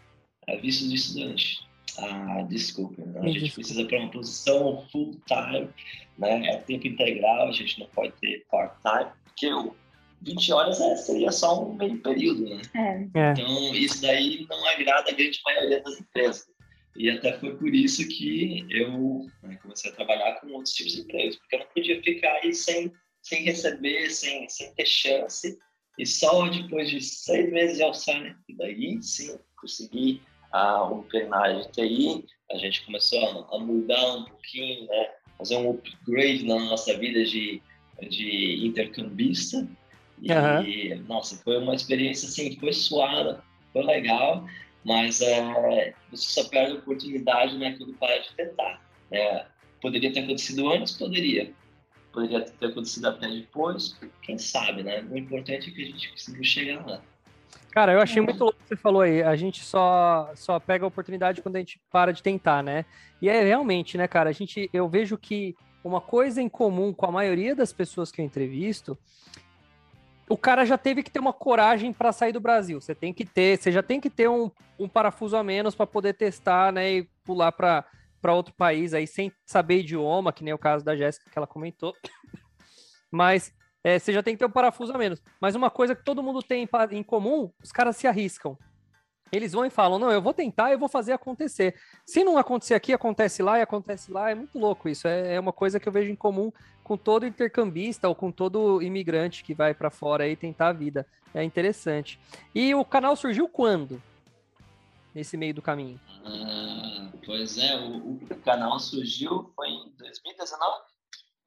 É 0.47 0.57
visto 0.57 0.87
de 0.89 0.95
estudante. 0.95 1.69
Ah, 1.97 2.43
desculpa, 2.43 3.01
né? 3.03 3.19
a 3.21 3.27
gente 3.29 3.53
precisa 3.53 3.85
para 3.85 3.99
uma 3.99 4.11
posição 4.11 4.85
full 4.91 5.19
time, 5.25 5.69
né? 6.17 6.47
É 6.47 6.57
tempo 6.57 6.87
integral, 6.87 7.47
a 7.47 7.51
gente 7.51 7.79
não 7.79 7.87
pode 7.87 8.11
ter 8.19 8.45
part 8.51 8.75
time, 8.81 9.11
porque 9.23 9.53
o 9.53 9.75
20 10.21 10.51
horas 10.53 10.81
é, 10.81 10.95
seria 10.95 11.31
só 11.31 11.63
um 11.63 11.75
meio 11.75 12.01
período, 12.01 12.49
né? 12.49 12.61
É. 12.75 13.19
é. 13.19 13.31
Então, 13.31 13.75
isso 13.75 14.01
daí 14.01 14.45
não 14.49 14.65
agrada 14.67 15.09
a 15.09 15.13
grande 15.13 15.39
maioria 15.45 15.81
das 15.81 15.99
empresas. 15.99 16.45
E 16.95 17.09
até 17.09 17.37
foi 17.39 17.55
por 17.55 17.73
isso 17.73 18.07
que 18.07 18.65
eu 18.69 19.25
né, 19.43 19.57
comecei 19.61 19.91
a 19.91 19.95
trabalhar 19.95 20.33
com 20.35 20.47
outros 20.51 20.73
tipos 20.73 20.93
de 20.93 21.01
empregos, 21.01 21.37
porque 21.37 21.55
eu 21.55 21.59
não 21.59 21.67
podia 21.67 22.01
ficar 22.03 22.33
aí 22.43 22.53
sem, 22.53 22.91
sem 23.21 23.43
receber, 23.43 24.09
sem, 24.09 24.49
sem 24.49 24.73
ter 24.73 24.85
chance. 24.85 25.57
E 25.97 26.05
só 26.05 26.47
depois 26.47 26.89
de 26.89 27.01
seis 27.01 27.51
meses 27.51 27.77
de 27.77 27.83
alçar, 27.83 28.37
e 28.47 28.55
daí 28.55 29.01
sim 29.01 29.37
consegui 29.55 30.21
a 30.51 30.85
um 30.85 31.03
plenário 31.03 31.61
de 31.61 31.71
TI, 31.71 32.25
a 32.51 32.57
gente 32.57 32.85
começou 32.85 33.19
a, 33.51 33.55
a 33.55 33.59
mudar 33.59 34.15
um 34.15 34.25
pouquinho, 34.25 34.85
né? 34.87 35.09
fazer 35.39 35.55
um 35.55 35.71
upgrade 35.71 36.45
na 36.45 36.59
nossa 36.59 36.95
vida 36.97 37.23
de, 37.23 37.61
de 38.09 38.67
intercambista. 38.67 39.65
E, 40.21 40.93
uhum. 40.93 41.03
nossa, 41.07 41.37
foi 41.43 41.57
uma 41.57 41.75
experiência 41.75 42.27
assim, 42.27 42.57
foi 42.59 42.73
suada, 42.73 43.43
foi 43.71 43.83
legal, 43.83 44.45
mas 44.85 45.21
é, 45.21 45.93
você 46.11 46.29
só 46.29 46.49
perde 46.49 46.73
a 46.73 46.75
oportunidade 46.75 47.57
né, 47.57 47.75
quando 47.77 47.93
para 47.93 48.17
de 48.19 48.33
tentar. 48.35 48.81
É, 49.11 49.45
poderia 49.81 50.11
ter 50.11 50.21
acontecido 50.21 50.69
antes? 50.69 50.97
Poderia. 50.97 51.51
Poderia 52.11 52.41
ter 52.41 52.65
acontecido 52.65 53.07
até 53.07 53.27
depois, 53.27 53.97
quem 54.21 54.37
sabe, 54.37 54.83
né? 54.83 55.05
O 55.09 55.17
importante 55.17 55.69
é 55.69 55.73
que 55.73 55.83
a 55.83 55.85
gente 55.85 56.09
conseguiu 56.09 56.43
chegar 56.43 56.85
lá. 56.85 57.01
Cara, 57.71 57.93
eu 57.93 58.01
achei 58.01 58.21
muito 58.21 58.43
louco 58.43 58.57
o 58.59 58.63
que 58.63 58.69
você 58.69 58.75
falou 58.75 59.01
aí. 59.01 59.21
A 59.21 59.35
gente 59.35 59.63
só, 59.63 60.31
só 60.35 60.59
pega 60.59 60.83
a 60.83 60.87
oportunidade 60.87 61.41
quando 61.41 61.55
a 61.55 61.59
gente 61.59 61.79
para 61.91 62.11
de 62.11 62.23
tentar, 62.23 62.63
né? 62.63 62.83
E 63.21 63.29
é 63.29 63.43
realmente, 63.43 63.97
né, 63.97 64.07
cara? 64.07 64.29
A 64.29 64.33
gente, 64.33 64.69
eu 64.73 64.89
vejo 64.89 65.17
que 65.17 65.55
uma 65.83 66.01
coisa 66.01 66.41
em 66.41 66.49
comum 66.49 66.91
com 66.91 67.05
a 67.05 67.11
maioria 67.11 67.55
das 67.55 67.71
pessoas 67.71 68.11
que 68.11 68.21
eu 68.21 68.25
entrevisto 68.25 68.97
o 70.29 70.37
cara 70.37 70.63
já 70.63 70.77
teve 70.77 71.01
que 71.01 71.09
ter 71.09 71.19
uma 71.19 71.33
coragem 71.33 71.91
para 71.91 72.13
sair 72.13 72.31
do 72.31 72.39
Brasil. 72.39 72.79
Você 72.79 72.93
tem 72.93 73.11
que 73.11 73.25
ter, 73.25 73.57
você 73.57 73.71
já 73.71 73.81
tem 73.81 73.99
que 73.99 74.09
ter 74.09 74.29
um, 74.29 74.51
um 74.77 74.87
parafuso 74.87 75.35
a 75.35 75.43
menos 75.43 75.73
para 75.73 75.87
poder 75.87 76.13
testar, 76.13 76.71
né, 76.71 76.93
e 76.93 77.09
pular 77.25 77.51
para 77.51 77.85
para 78.21 78.33
outro 78.33 78.53
país 78.53 78.93
aí 78.93 79.07
sem 79.07 79.31
saber 79.45 79.79
idioma, 79.79 80.33
que 80.33 80.43
nem 80.43 80.53
o 80.53 80.57
caso 80.57 80.83
da 80.83 80.93
Jéssica 80.93 81.29
que 81.29 81.37
ela 81.37 81.47
comentou. 81.47 81.95
Mas 83.09 83.53
é, 83.81 83.97
você 83.97 84.11
já 84.11 84.21
tem 84.21 84.35
que 84.35 84.39
ter 84.39 84.45
um 84.45 84.51
parafuso 84.51 84.93
a 84.93 84.97
menos. 84.97 85.21
Mas 85.39 85.55
uma 85.55 85.69
coisa 85.69 85.95
que 85.95 86.03
todo 86.03 86.21
mundo 86.21 86.43
tem 86.43 86.67
em 86.91 87.03
comum, 87.03 87.49
os 87.63 87.71
caras 87.71 87.95
se 87.95 88.07
arriscam. 88.07 88.57
Eles 89.31 89.53
vão 89.53 89.65
e 89.65 89.69
falam: 89.69 89.99
não, 89.99 90.11
eu 90.11 90.21
vou 90.21 90.33
tentar, 90.33 90.71
eu 90.71 90.79
vou 90.79 90.89
fazer 90.89 91.13
acontecer. 91.13 91.75
Se 92.05 92.23
não 92.23 92.37
acontecer 92.37 92.73
aqui, 92.73 92.93
acontece 92.93 93.43
lá 93.43 93.59
e 93.59 93.61
acontece 93.61 94.11
lá. 94.11 94.31
É 94.31 94.35
muito 94.35 94.57
louco 94.57 94.89
isso. 94.89 95.07
É, 95.07 95.35
é 95.35 95.39
uma 95.39 95.53
coisa 95.53 95.79
que 95.79 95.87
eu 95.87 95.93
vejo 95.93 96.11
em 96.11 96.15
comum 96.15 96.51
com 96.83 96.97
todo 96.97 97.25
intercambista 97.25 98.07
ou 98.09 98.15
com 98.15 98.31
todo 98.31 98.81
imigrante 98.81 99.43
que 99.43 99.53
vai 99.53 99.75
para 99.75 99.91
fora 99.91 100.27
e 100.27 100.35
tentar 100.35 100.69
a 100.69 100.73
vida. 100.73 101.05
É 101.33 101.43
interessante. 101.43 102.19
E 102.53 102.73
o 102.73 102.83
canal 102.83 103.15
surgiu 103.15 103.47
quando? 103.47 104.01
Nesse 105.13 105.37
meio 105.37 105.53
do 105.53 105.61
caminho? 105.61 105.99
Ah, 106.25 107.09
pois 107.25 107.57
é, 107.57 107.75
o, 107.75 108.13
o, 108.13 108.19
canal 108.43 108.79
surgiu 108.79 109.51
foi 109.55 109.67
em 109.67 109.91
2019. 109.97 110.88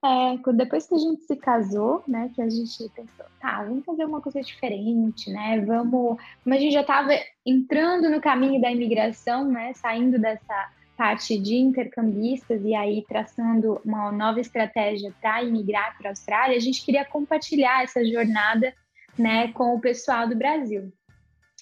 É, 0.04 0.52
depois 0.52 0.86
que 0.88 0.94
a 0.96 0.98
gente 0.98 1.22
se 1.22 1.36
casou, 1.36 2.02
né, 2.08 2.28
que 2.34 2.42
a 2.42 2.50
gente 2.50 2.88
pensou, 2.88 3.24
tá, 3.40 3.62
vamos 3.62 3.84
fazer 3.84 4.04
uma 4.04 4.20
coisa 4.20 4.40
diferente, 4.40 5.30
né, 5.30 5.60
vamos... 5.60 6.16
Como 6.42 6.54
a 6.54 6.58
gente 6.58 6.72
já 6.72 6.80
estava 6.80 7.10
entrando 7.46 8.10
no 8.10 8.20
caminho 8.20 8.60
da 8.60 8.70
imigração, 8.70 9.44
né, 9.48 9.72
saindo 9.74 10.18
dessa 10.18 10.70
parte 10.96 11.38
de 11.38 11.56
intercambistas 11.56 12.64
e 12.64 12.74
aí 12.74 13.04
traçando 13.08 13.80
uma 13.84 14.10
nova 14.10 14.40
estratégia 14.40 15.14
para 15.20 15.44
imigrar 15.44 15.96
para 15.96 16.08
a 16.08 16.12
Austrália, 16.12 16.56
a 16.56 16.60
gente 16.60 16.84
queria 16.84 17.04
compartilhar 17.04 17.84
essa 17.84 18.04
jornada, 18.04 18.74
né, 19.16 19.52
com 19.52 19.74
o 19.76 19.80
pessoal 19.80 20.28
do 20.28 20.34
Brasil. 20.34 20.92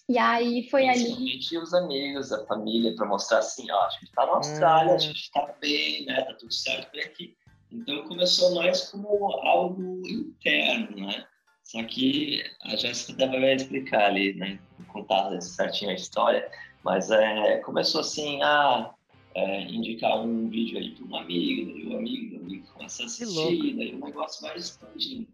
E 0.08 0.18
aí 0.18 0.68
foi 0.68 0.88
ali. 0.88 1.04
A 1.04 1.14
gente 1.14 1.54
e 1.54 1.58
os 1.58 1.72
amigos, 1.72 2.32
a 2.32 2.44
família, 2.46 2.96
para 2.96 3.06
mostrar 3.06 3.38
assim, 3.38 3.70
ó, 3.70 3.86
a 3.86 3.90
gente 3.90 4.04
está 4.06 4.26
na 4.26 4.32
Austrália, 4.32 4.92
hum. 4.92 4.96
a 4.96 4.98
gente 4.98 5.20
está 5.20 5.54
bem, 5.60 6.04
né? 6.04 6.22
Tá 6.22 6.34
tudo 6.34 6.52
certo 6.52 6.90
por 6.90 6.98
aqui. 6.98 7.36
Então 7.72 8.02
começou 8.04 8.54
mais 8.54 8.88
como 8.88 9.08
algo 9.42 10.02
interno, 10.06 11.06
né? 11.06 11.24
Só 11.64 11.82
que 11.84 12.42
a 12.62 12.74
Jéssica 12.74 13.26
vai 13.26 13.54
explicar 13.54 14.06
ali, 14.06 14.34
né? 14.34 14.58
Contar 14.88 15.40
certinho 15.40 15.90
a 15.90 15.94
história, 15.94 16.50
mas 16.84 17.10
é, 17.10 17.58
começou 17.58 18.00
assim 18.00 18.42
a 18.42 18.92
é, 19.34 19.62
indicar 19.62 20.20
um 20.20 20.48
vídeo 20.48 20.78
aí 20.78 20.90
para 20.90 21.06
um 21.06 21.16
amigo, 21.16 21.78
e 21.78 21.86
o 21.86 21.96
amigo 21.96 22.38
do 22.38 22.44
amigo 22.44 22.66
começa 22.72 23.04
a 23.04 23.06
assistir, 23.06 23.76
daí 23.76 23.94
o 23.94 24.04
negócio 24.04 24.42
vai 24.42 24.56
expandindo, 24.56 25.28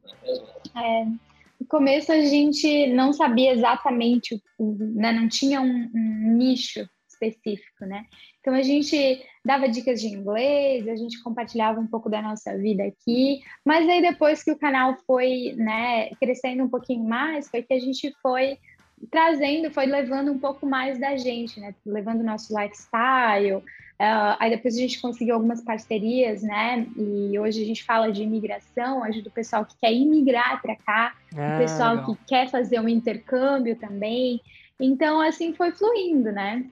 é, 0.76 1.02
é 1.02 1.06
no 1.58 1.66
começo 1.68 2.12
a 2.12 2.20
gente 2.20 2.86
não 2.88 3.12
sabia 3.12 3.52
exatamente, 3.52 4.42
né? 4.58 5.12
não 5.12 5.26
tinha 5.28 5.60
um, 5.60 5.90
um 5.94 6.36
nicho 6.36 6.86
específico, 7.08 7.86
né? 7.86 8.04
Então 8.46 8.54
a 8.54 8.62
gente 8.62 9.26
dava 9.44 9.68
dicas 9.68 10.00
de 10.00 10.06
inglês, 10.06 10.86
a 10.86 10.94
gente 10.94 11.20
compartilhava 11.20 11.80
um 11.80 11.86
pouco 11.86 12.08
da 12.08 12.22
nossa 12.22 12.56
vida 12.56 12.84
aqui, 12.84 13.42
mas 13.64 13.88
aí 13.88 14.00
depois 14.00 14.40
que 14.40 14.52
o 14.52 14.56
canal 14.56 14.96
foi, 15.04 15.52
né, 15.56 16.10
crescendo 16.20 16.62
um 16.62 16.68
pouquinho 16.68 17.02
mais, 17.02 17.48
foi 17.48 17.64
que 17.64 17.74
a 17.74 17.80
gente 17.80 18.14
foi 18.22 18.56
trazendo, 19.10 19.68
foi 19.72 19.86
levando 19.86 20.30
um 20.30 20.38
pouco 20.38 20.64
mais 20.64 20.96
da 20.96 21.16
gente, 21.16 21.58
né? 21.58 21.74
Levando 21.84 22.20
o 22.20 22.24
nosso 22.24 22.56
lifestyle, 22.56 23.64
Uh, 23.98 24.36
aí 24.38 24.50
depois 24.50 24.76
a 24.76 24.78
gente 24.78 25.00
conseguiu 25.00 25.36
algumas 25.36 25.62
parcerias, 25.62 26.42
né? 26.42 26.86
E 26.98 27.38
hoje 27.38 27.62
a 27.62 27.64
gente 27.64 27.82
fala 27.82 28.12
de 28.12 28.22
imigração, 28.22 29.02
ajuda 29.02 29.30
o 29.30 29.32
pessoal 29.32 29.64
que 29.64 29.74
quer 29.78 29.90
imigrar 29.90 30.60
para 30.60 30.76
cá, 30.76 31.14
ah, 31.34 31.54
o 31.54 31.58
pessoal 31.58 31.96
legal. 31.96 32.14
que 32.14 32.24
quer 32.26 32.50
fazer 32.50 32.78
um 32.78 32.90
intercâmbio 32.90 33.74
também. 33.74 34.42
Então, 34.78 35.18
assim, 35.22 35.54
foi 35.54 35.72
fluindo, 35.72 36.30
né? 36.30 36.66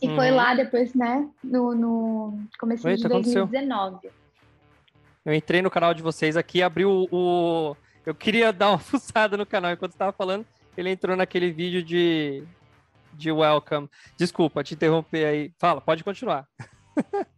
E 0.00 0.08
uhum. 0.08 0.16
foi 0.16 0.30
lá 0.30 0.54
depois, 0.54 0.94
né? 0.94 1.28
No, 1.42 1.74
no 1.74 2.38
começo 2.58 2.82
de 2.88 3.08
2019. 3.08 3.96
Aconteceu? 3.96 4.12
Eu 5.24 5.34
entrei 5.34 5.62
no 5.62 5.70
canal 5.70 5.92
de 5.92 6.02
vocês 6.02 6.36
aqui, 6.36 6.62
abri 6.62 6.84
o, 6.84 7.08
o... 7.10 7.76
Eu 8.04 8.14
queria 8.14 8.52
dar 8.54 8.70
uma 8.70 8.78
fuçada 8.78 9.36
no 9.36 9.46
canal 9.46 9.72
enquanto 9.72 9.92
estava 9.92 10.12
falando. 10.12 10.46
Ele 10.76 10.90
entrou 10.90 11.16
naquele 11.16 11.50
vídeo 11.50 11.82
de 11.82 12.44
de 13.16 13.32
welcome. 13.32 13.88
Desculpa 14.16 14.62
te 14.62 14.74
interromper 14.74 15.24
aí. 15.24 15.52
Fala, 15.58 15.80
pode 15.80 16.04
continuar. 16.04 16.46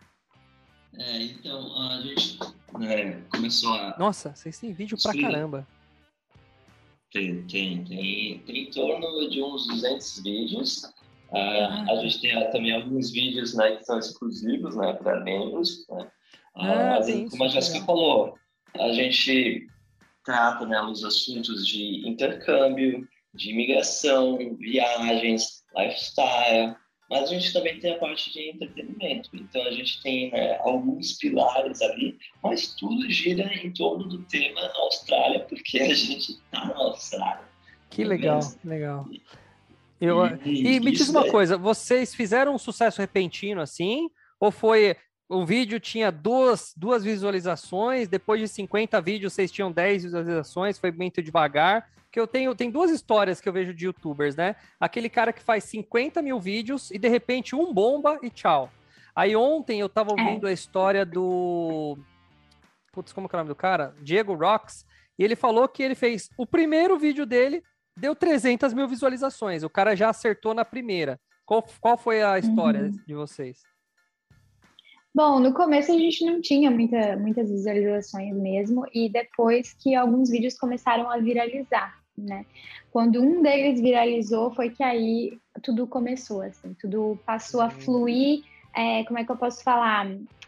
É, 1.00 1.22
então, 1.22 1.80
a 1.80 2.00
gente 2.00 2.40
né, 2.76 3.22
começou 3.30 3.72
a. 3.72 3.96
Nossa, 3.96 4.34
vocês 4.34 4.58
têm 4.58 4.72
vídeo 4.72 4.98
pra 5.00 5.12
caramba. 5.12 5.64
Tem, 7.12 7.42
tem, 7.46 7.84
tem, 7.84 8.38
tem 8.40 8.62
em 8.64 8.70
torno 8.72 9.30
de 9.30 9.40
uns 9.40 9.68
200 9.68 10.22
vídeos. 10.24 10.92
Ah. 11.32 11.86
A 11.90 11.96
gente 11.96 12.20
tem 12.20 12.50
também 12.50 12.72
alguns 12.72 13.10
vídeos 13.10 13.54
né, 13.54 13.76
que 13.76 13.84
são 13.84 13.98
exclusivos 13.98 14.76
né, 14.76 14.92
para 14.94 15.20
membros. 15.20 15.86
Né? 15.88 16.02
Uh, 16.56 16.60
ah, 16.60 17.00
mas, 17.00 17.30
como 17.30 17.44
a 17.44 17.48
Jéssica 17.48 17.84
falou, 17.84 18.34
a 18.74 18.92
gente 18.92 19.66
trata 20.24 20.66
né, 20.66 20.80
os 20.82 21.04
assuntos 21.04 21.66
de 21.66 22.08
intercâmbio, 22.08 23.06
de 23.34 23.50
imigração, 23.50 24.38
viagens, 24.56 25.64
lifestyle, 25.76 26.76
mas 27.10 27.22
a 27.22 27.26
gente 27.34 27.52
também 27.52 27.78
tem 27.80 27.92
a 27.92 27.98
parte 27.98 28.32
de 28.32 28.50
entretenimento. 28.50 29.30
Então 29.32 29.62
a 29.62 29.70
gente 29.70 30.02
tem 30.02 30.30
né, 30.30 30.58
alguns 30.60 31.14
pilares 31.14 31.80
ali, 31.80 32.18
mas 32.42 32.74
tudo 32.74 33.10
gira 33.10 33.44
em 33.54 33.72
torno 33.72 34.04
do 34.08 34.22
tema 34.24 34.60
Austrália, 34.76 35.40
porque 35.40 35.80
a 35.80 35.94
gente 35.94 36.32
está 36.32 36.66
na 36.66 36.76
Austrália. 36.76 37.48
Que 37.90 38.04
legal, 38.04 38.40
legal. 38.64 39.06
Eu, 40.00 40.24
e, 40.44 40.76
e 40.76 40.80
me 40.80 40.92
diz 40.92 41.08
uma 41.08 41.26
é... 41.26 41.30
coisa, 41.30 41.56
vocês 41.56 42.14
fizeram 42.14 42.54
um 42.54 42.58
sucesso 42.58 43.00
repentino 43.00 43.60
assim? 43.60 44.08
Ou 44.40 44.50
foi 44.50 44.96
um 45.28 45.44
vídeo 45.44 45.80
tinha 45.80 46.10
duas, 46.10 46.72
duas 46.76 47.04
visualizações, 47.04 48.08
depois 48.08 48.40
de 48.40 48.48
50 48.48 49.00
vídeos 49.00 49.32
vocês 49.32 49.50
tinham 49.50 49.70
10 49.70 50.04
visualizações, 50.04 50.78
foi 50.78 50.92
muito 50.92 51.22
devagar 51.22 51.86
que 52.10 52.18
eu 52.18 52.26
tenho, 52.26 52.54
tem 52.54 52.70
duas 52.70 52.90
histórias 52.90 53.40
que 53.40 53.48
eu 53.48 53.52
vejo 53.52 53.74
de 53.74 53.86
youtubers, 53.86 54.34
né? 54.34 54.56
Aquele 54.80 55.08
cara 55.08 55.32
que 55.32 55.42
faz 55.42 55.64
50 55.64 56.22
mil 56.22 56.40
vídeos 56.40 56.90
e 56.90 56.98
de 56.98 57.08
repente 57.08 57.54
um 57.54 57.72
bomba 57.72 58.18
e 58.22 58.30
tchau. 58.30 58.70
Aí 59.14 59.36
ontem 59.36 59.80
eu 59.80 59.88
tava 59.88 60.10
é. 60.10 60.12
ouvindo 60.12 60.46
é. 60.46 60.50
a 60.50 60.52
história 60.52 61.04
do. 61.04 61.98
Putz, 62.92 63.12
como 63.12 63.28
que 63.28 63.34
é 63.34 63.38
o 63.38 63.40
nome 63.40 63.48
do 63.48 63.54
cara? 63.54 63.94
Diego 64.00 64.34
Rocks. 64.34 64.86
E 65.18 65.24
ele 65.24 65.36
falou 65.36 65.68
que 65.68 65.82
ele 65.82 65.94
fez 65.94 66.30
o 66.38 66.46
primeiro 66.46 66.98
vídeo 66.98 67.26
dele, 67.26 67.62
deu 67.98 68.14
300 68.14 68.72
mil 68.72 68.88
visualizações. 68.88 69.62
O 69.62 69.70
cara 69.70 69.94
já 69.94 70.08
acertou 70.08 70.54
na 70.54 70.64
primeira. 70.64 71.20
Qual, 71.44 71.64
qual 71.80 71.96
foi 71.96 72.22
a 72.22 72.38
história 72.38 72.82
uhum. 72.82 72.98
de 73.06 73.14
vocês? 73.14 73.62
Bom, 75.14 75.40
no 75.40 75.52
começo 75.52 75.90
a 75.90 75.98
gente 75.98 76.24
não 76.24 76.40
tinha 76.40 76.70
muita, 76.70 77.16
muitas 77.16 77.50
visualizações 77.50 78.36
mesmo, 78.36 78.84
e 78.94 79.08
depois 79.08 79.72
que 79.72 79.94
alguns 79.94 80.30
vídeos 80.30 80.56
começaram 80.56 81.10
a 81.10 81.16
viralizar, 81.18 81.98
né? 82.16 82.44
Quando 82.92 83.20
um 83.20 83.42
deles 83.42 83.80
viralizou, 83.80 84.54
foi 84.54 84.70
que 84.70 84.82
aí 84.82 85.38
tudo 85.62 85.86
começou, 85.86 86.42
assim, 86.42 86.74
tudo 86.78 87.18
passou 87.26 87.60
a 87.60 87.70
fluir, 87.70 88.44
é, 88.76 89.02
como 89.04 89.18
é 89.18 89.24
que 89.24 89.32
eu 89.32 89.36
posso 89.36 89.64
falar? 89.64 90.06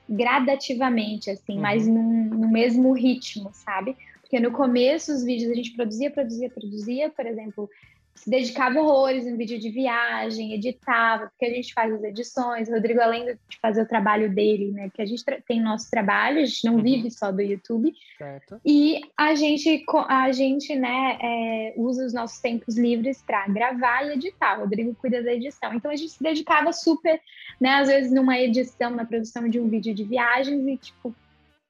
Gradativamente, 0.09 1.31
assim, 1.31 1.55
uhum. 1.55 1.61
mas 1.61 1.89
num, 1.89 2.25
no 2.27 2.49
mesmo 2.49 2.93
ritmo, 2.93 3.51
sabe? 3.53 3.97
Porque 4.31 4.39
no 4.39 4.53
começo 4.53 5.13
os 5.13 5.25
vídeos 5.25 5.51
a 5.51 5.55
gente 5.57 5.73
produzia, 5.75 6.09
produzia, 6.09 6.49
produzia, 6.49 7.11
por 7.11 7.27
exemplo, 7.27 7.69
se 8.15 8.31
dedicava 8.31 8.81
horrores 8.81 9.27
em 9.27 9.37
vídeo 9.37 9.59
de 9.59 9.71
viagem, 9.71 10.53
editava, 10.53 11.27
porque 11.27 11.47
a 11.47 11.51
gente 11.53 11.75
faz 11.75 11.93
as 11.93 12.05
edições. 12.05 12.69
O 12.69 12.73
Rodrigo, 12.73 13.01
além 13.01 13.25
de 13.25 13.59
fazer 13.61 13.83
o 13.83 13.89
trabalho 13.89 14.33
dele, 14.33 14.71
né? 14.71 14.89
Que 14.95 15.03
a 15.03 15.05
gente 15.05 15.25
tem 15.49 15.61
nosso 15.61 15.91
trabalho, 15.91 16.39
a 16.39 16.45
gente 16.45 16.65
não 16.65 16.77
uhum. 16.77 16.83
vive 16.83 17.11
só 17.11 17.33
do 17.33 17.43
YouTube. 17.43 17.93
Certo. 18.17 18.61
E 18.65 19.01
a 19.17 19.35
gente, 19.35 19.85
a 20.07 20.31
gente 20.31 20.77
né, 20.77 21.19
é, 21.21 21.75
usa 21.77 22.07
os 22.07 22.13
nossos 22.13 22.39
tempos 22.39 22.79
livres 22.79 23.21
para 23.23 23.49
gravar 23.49 24.07
e 24.07 24.13
editar. 24.13 24.59
O 24.59 24.61
Rodrigo 24.61 24.95
cuida 24.95 25.21
da 25.25 25.33
edição. 25.33 25.75
Então 25.75 25.91
a 25.91 25.97
gente 25.97 26.13
se 26.13 26.23
dedicava 26.23 26.73
super, 26.73 27.21
né? 27.61 27.71
Às 27.71 27.89
vezes 27.89 28.13
numa 28.13 28.39
edição, 28.39 28.91
na 28.91 29.05
produção 29.05 29.49
de 29.49 29.59
um 29.59 29.69
vídeo 29.69 29.93
de 29.93 30.05
viagens 30.05 30.65
e, 30.69 30.77
tipo, 30.77 31.13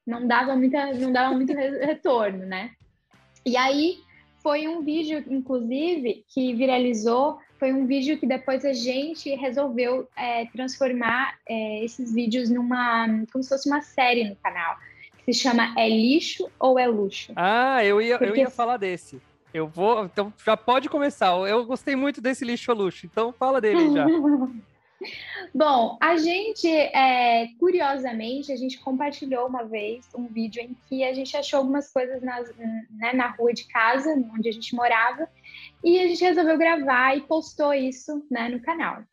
não 0.05 0.27
dava, 0.27 0.55
muita, 0.55 0.93
não 0.93 1.11
dava 1.11 1.33
muito 1.35 1.53
retorno, 1.53 2.45
né? 2.45 2.71
E 3.45 3.57
aí 3.57 3.99
foi 4.41 4.67
um 4.67 4.81
vídeo, 4.81 5.23
inclusive, 5.29 6.25
que 6.27 6.53
viralizou. 6.53 7.39
Foi 7.59 7.71
um 7.71 7.85
vídeo 7.85 8.17
que 8.17 8.25
depois 8.25 8.65
a 8.65 8.73
gente 8.73 9.33
resolveu 9.35 10.07
é, 10.15 10.45
transformar 10.47 11.35
é, 11.47 11.83
esses 11.83 12.13
vídeos 12.13 12.49
numa. 12.49 13.07
como 13.31 13.43
se 13.43 13.49
fosse 13.49 13.69
uma 13.69 13.81
série 13.81 14.27
no 14.27 14.35
canal. 14.37 14.75
Que 15.23 15.33
se 15.33 15.41
chama 15.41 15.73
É 15.77 15.87
Lixo 15.87 16.49
ou 16.59 16.79
É 16.79 16.87
Luxo? 16.87 17.31
Ah, 17.35 17.85
eu 17.85 18.01
ia, 18.01 18.17
Porque... 18.17 18.39
eu 18.39 18.43
ia 18.43 18.49
falar 18.49 18.77
desse. 18.77 19.21
Eu 19.53 19.67
vou. 19.67 20.05
Então 20.05 20.33
já 20.43 20.57
pode 20.57 20.89
começar. 20.89 21.27
Eu 21.47 21.65
gostei 21.65 21.95
muito 21.95 22.19
desse 22.21 22.43
lixo 22.43 22.71
ou 22.71 22.77
luxo, 22.77 23.05
então 23.05 23.31
fala 23.31 23.61
dele 23.61 23.93
já. 23.93 24.07
Bom, 25.53 25.97
a 25.99 26.17
gente, 26.17 26.67
é, 26.67 27.47
curiosamente, 27.59 28.51
a 28.51 28.55
gente 28.55 28.79
compartilhou 28.79 29.47
uma 29.47 29.63
vez 29.63 30.07
um 30.15 30.27
vídeo 30.27 30.61
em 30.61 30.75
que 30.87 31.03
a 31.03 31.13
gente 31.13 31.35
achou 31.35 31.59
algumas 31.59 31.91
coisas 31.91 32.21
nas, 32.21 32.55
né, 32.57 33.13
na 33.13 33.27
rua 33.27 33.53
de 33.53 33.65
casa, 33.65 34.13
onde 34.33 34.49
a 34.49 34.51
gente 34.51 34.75
morava, 34.75 35.27
e 35.83 35.99
a 35.99 36.07
gente 36.07 36.23
resolveu 36.23 36.57
gravar 36.57 37.17
e 37.17 37.21
postou 37.21 37.73
isso 37.73 38.25
né, 38.29 38.49
no 38.49 38.59
canal. 38.59 39.03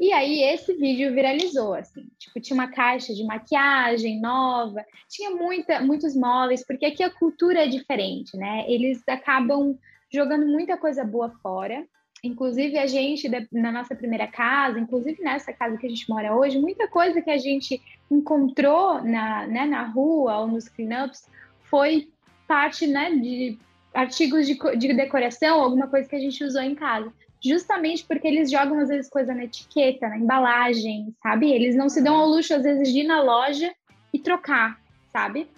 E 0.00 0.12
aí 0.12 0.42
esse 0.42 0.74
vídeo 0.74 1.12
viralizou, 1.12 1.74
assim, 1.74 2.06
tipo, 2.18 2.38
tinha 2.40 2.54
uma 2.54 2.70
caixa 2.70 3.12
de 3.12 3.24
maquiagem 3.24 4.20
nova, 4.20 4.84
tinha 5.08 5.30
muita, 5.30 5.80
muitos 5.80 6.14
móveis, 6.14 6.64
porque 6.64 6.86
aqui 6.86 7.02
a 7.02 7.10
cultura 7.10 7.64
é 7.64 7.68
diferente, 7.68 8.36
né? 8.36 8.64
Eles 8.68 9.02
acabam 9.08 9.76
jogando 10.10 10.46
muita 10.46 10.76
coisa 10.76 11.04
boa 11.04 11.30
fora, 11.42 11.84
Inclusive, 12.22 12.78
a 12.78 12.86
gente, 12.86 13.28
na 13.52 13.70
nossa 13.70 13.94
primeira 13.94 14.26
casa, 14.26 14.78
inclusive 14.78 15.22
nessa 15.22 15.52
casa 15.52 15.76
que 15.76 15.86
a 15.86 15.90
gente 15.90 16.08
mora 16.08 16.34
hoje, 16.34 16.58
muita 16.58 16.88
coisa 16.88 17.22
que 17.22 17.30
a 17.30 17.38
gente 17.38 17.80
encontrou 18.10 19.02
na, 19.02 19.46
né, 19.46 19.66
na 19.66 19.84
rua 19.84 20.38
ou 20.38 20.48
nos 20.48 20.68
cleanups 20.68 21.28
foi 21.62 22.08
parte 22.46 22.86
né, 22.86 23.14
de 23.14 23.58
artigos 23.94 24.46
de, 24.46 24.58
de 24.76 24.94
decoração, 24.94 25.60
alguma 25.60 25.86
coisa 25.86 26.08
que 26.08 26.16
a 26.16 26.20
gente 26.20 26.42
usou 26.42 26.62
em 26.62 26.74
casa. 26.74 27.12
Justamente 27.44 28.04
porque 28.04 28.26
eles 28.26 28.50
jogam, 28.50 28.80
às 28.80 28.88
vezes, 28.88 29.08
coisa 29.08 29.32
na 29.32 29.44
etiqueta, 29.44 30.08
na 30.08 30.18
embalagem, 30.18 31.14
sabe? 31.22 31.52
Eles 31.52 31.76
não 31.76 31.88
se 31.88 32.02
dão 32.02 32.16
ao 32.16 32.28
luxo, 32.28 32.54
às 32.54 32.64
vezes, 32.64 32.92
de 32.92 33.00
ir 33.00 33.04
na 33.04 33.22
loja 33.22 33.72
e 34.12 34.18
trocar, 34.18 34.80
sabe? 35.12 35.48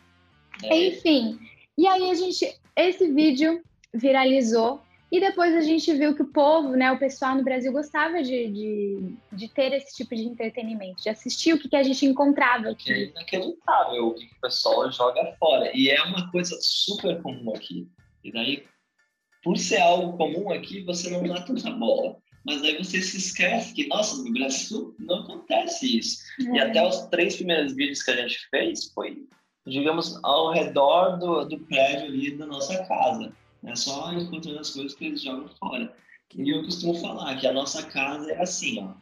É. 0.62 0.88
Enfim, 0.88 1.38
e 1.79 1.87
aí 1.87 2.11
a 2.11 2.14
gente, 2.14 2.55
esse 2.77 3.11
vídeo 3.11 3.62
viralizou 3.94 4.83
e 5.11 5.18
depois 5.18 5.55
a 5.57 5.61
gente 5.61 5.92
viu 5.94 6.14
que 6.14 6.23
o 6.23 6.33
povo, 6.33 6.77
né, 6.77 6.92
o 6.92 6.99
pessoal 6.99 7.35
no 7.35 7.42
Brasil 7.42 7.73
gostava 7.73 8.23
de, 8.23 8.49
de, 8.49 9.14
de 9.33 9.49
ter 9.49 9.73
esse 9.73 9.96
tipo 9.96 10.14
de 10.14 10.23
entretenimento, 10.23 11.03
de 11.03 11.09
assistir 11.09 11.53
o 11.53 11.59
que, 11.59 11.68
que 11.68 11.77
a 11.77 11.83
gente 11.83 12.07
encontrava 12.07 12.70
aqui. 12.70 12.92
É 12.92 13.05
inacreditável 13.07 14.07
o 14.07 14.14
que 14.14 14.27
o 14.27 14.40
pessoal 14.40 14.90
joga 14.92 15.35
fora. 15.38 15.73
E 15.75 15.90
é 15.90 16.01
uma 16.05 16.31
coisa 16.31 16.57
super 16.61 17.20
comum 17.23 17.53
aqui. 17.57 17.88
E 18.23 18.31
daí, 18.31 18.64
por 19.42 19.59
ser 19.59 19.81
algo 19.81 20.16
comum 20.16 20.53
aqui, 20.53 20.85
você 20.85 21.11
não 21.11 21.25
dá 21.25 21.40
tanta 21.42 21.70
bola. 21.73 22.16
Mas 22.44 22.62
daí 22.62 22.79
você 22.79 23.03
se 23.03 23.16
esquece 23.16 23.75
que, 23.75 23.88
nossa, 23.88 24.23
no 24.23 24.33
Brasil 24.33 24.94
não 24.99 25.25
acontece 25.25 25.99
isso. 25.99 26.20
É. 26.40 26.57
E 26.57 26.59
até 26.61 26.87
os 26.87 27.01
três 27.09 27.35
primeiros 27.35 27.75
vídeos 27.75 28.03
que 28.03 28.12
a 28.12 28.16
gente 28.16 28.38
fez 28.49 28.92
foi, 28.92 29.27
digamos, 29.66 30.18
ao 30.23 30.53
redor 30.53 31.18
do, 31.18 31.44
do 31.46 31.59
prédio 31.66 32.07
ali 32.07 32.37
da 32.37 32.46
nossa 32.46 32.85
casa. 32.87 33.33
É 33.64 33.75
só 33.75 34.12
encontrando 34.12 34.59
as 34.59 34.70
coisas 34.70 34.94
que 34.94 35.07
eles 35.07 35.23
jogam 35.23 35.49
fora. 35.59 35.94
E 36.35 36.51
eu 36.51 36.64
costumo 36.64 36.94
falar 36.94 37.37
que 37.37 37.46
a 37.46 37.53
nossa 37.53 37.83
casa 37.85 38.31
é 38.33 38.40
assim, 38.40 38.83
ó. 38.83 38.94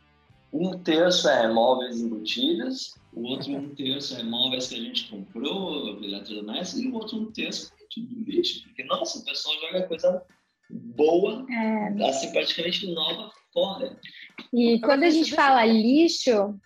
Um 0.53 0.79
terço 0.79 1.29
é 1.29 1.53
móveis 1.53 2.01
embutidos, 2.01 2.95
o 3.13 3.23
outro 3.23 3.55
um 3.55 3.75
terço 3.75 4.17
é 4.17 4.23
móveis 4.23 4.69
que 4.69 4.77
a 4.77 4.81
gente 4.81 5.09
comprou, 5.11 6.03
eletrodomésticos, 6.03 6.81
e 6.81 6.89
o 6.89 6.95
outro 6.95 7.19
um 7.19 7.31
terço 7.31 7.73
é 7.79 7.85
tudo 7.91 8.25
lixo. 8.25 8.63
Porque, 8.65 8.83
nossa, 8.85 9.19
o 9.19 9.25
pessoal 9.25 9.55
joga 9.61 9.87
coisa 9.87 10.23
boa, 10.71 11.47
é. 11.51 12.09
assim, 12.09 12.33
praticamente 12.33 12.87
nova 12.93 13.31
fora. 13.53 13.99
E 14.53 14.81
quando 14.81 15.03
a 15.05 15.11
gente 15.11 15.35
fala 15.35 15.65
lixo... 15.67 16.59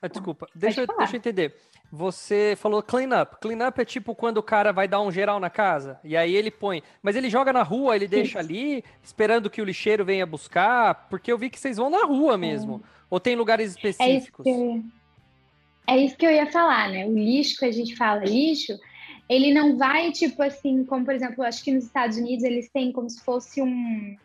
Ah, 0.00 0.08
desculpa, 0.08 0.46
deixa, 0.54 0.86
deixa 0.86 1.16
eu 1.16 1.18
entender. 1.18 1.56
Você 1.96 2.54
falou 2.58 2.82
clean 2.82 3.22
up. 3.22 3.36
Clean 3.40 3.66
up 3.66 3.80
é 3.80 3.84
tipo 3.84 4.14
quando 4.14 4.36
o 4.36 4.42
cara 4.42 4.70
vai 4.70 4.86
dar 4.86 5.00
um 5.00 5.10
geral 5.10 5.40
na 5.40 5.48
casa. 5.48 5.98
E 6.04 6.14
aí 6.14 6.36
ele 6.36 6.50
põe. 6.50 6.82
Mas 7.02 7.16
ele 7.16 7.30
joga 7.30 7.54
na 7.54 7.62
rua, 7.62 7.96
ele 7.96 8.06
deixa 8.06 8.38
ali, 8.38 8.84
esperando 9.02 9.48
que 9.48 9.62
o 9.62 9.64
lixeiro 9.64 10.04
venha 10.04 10.26
buscar. 10.26 11.06
Porque 11.08 11.32
eu 11.32 11.38
vi 11.38 11.48
que 11.48 11.58
vocês 11.58 11.78
vão 11.78 11.88
na 11.88 12.04
rua 12.04 12.36
mesmo. 12.36 12.82
É. 12.84 12.88
Ou 13.08 13.18
tem 13.18 13.34
lugares 13.34 13.70
específicos? 13.70 14.46
É 14.46 14.50
isso, 14.50 14.60
eu... 14.60 14.84
é 15.86 15.98
isso 15.98 16.16
que 16.18 16.26
eu 16.26 16.30
ia 16.30 16.52
falar, 16.52 16.90
né? 16.90 17.06
O 17.06 17.14
lixo 17.14 17.58
que 17.58 17.64
a 17.64 17.72
gente 17.72 17.96
fala, 17.96 18.24
lixo, 18.24 18.78
ele 19.26 19.54
não 19.54 19.78
vai, 19.78 20.12
tipo 20.12 20.42
assim, 20.42 20.84
como 20.84 21.04
por 21.04 21.14
exemplo, 21.14 21.42
acho 21.44 21.64
que 21.64 21.72
nos 21.72 21.84
Estados 21.84 22.18
Unidos 22.18 22.44
eles 22.44 22.68
têm 22.68 22.92
como 22.92 23.08
se 23.08 23.24
fosse 23.24 23.62
um. 23.62 24.16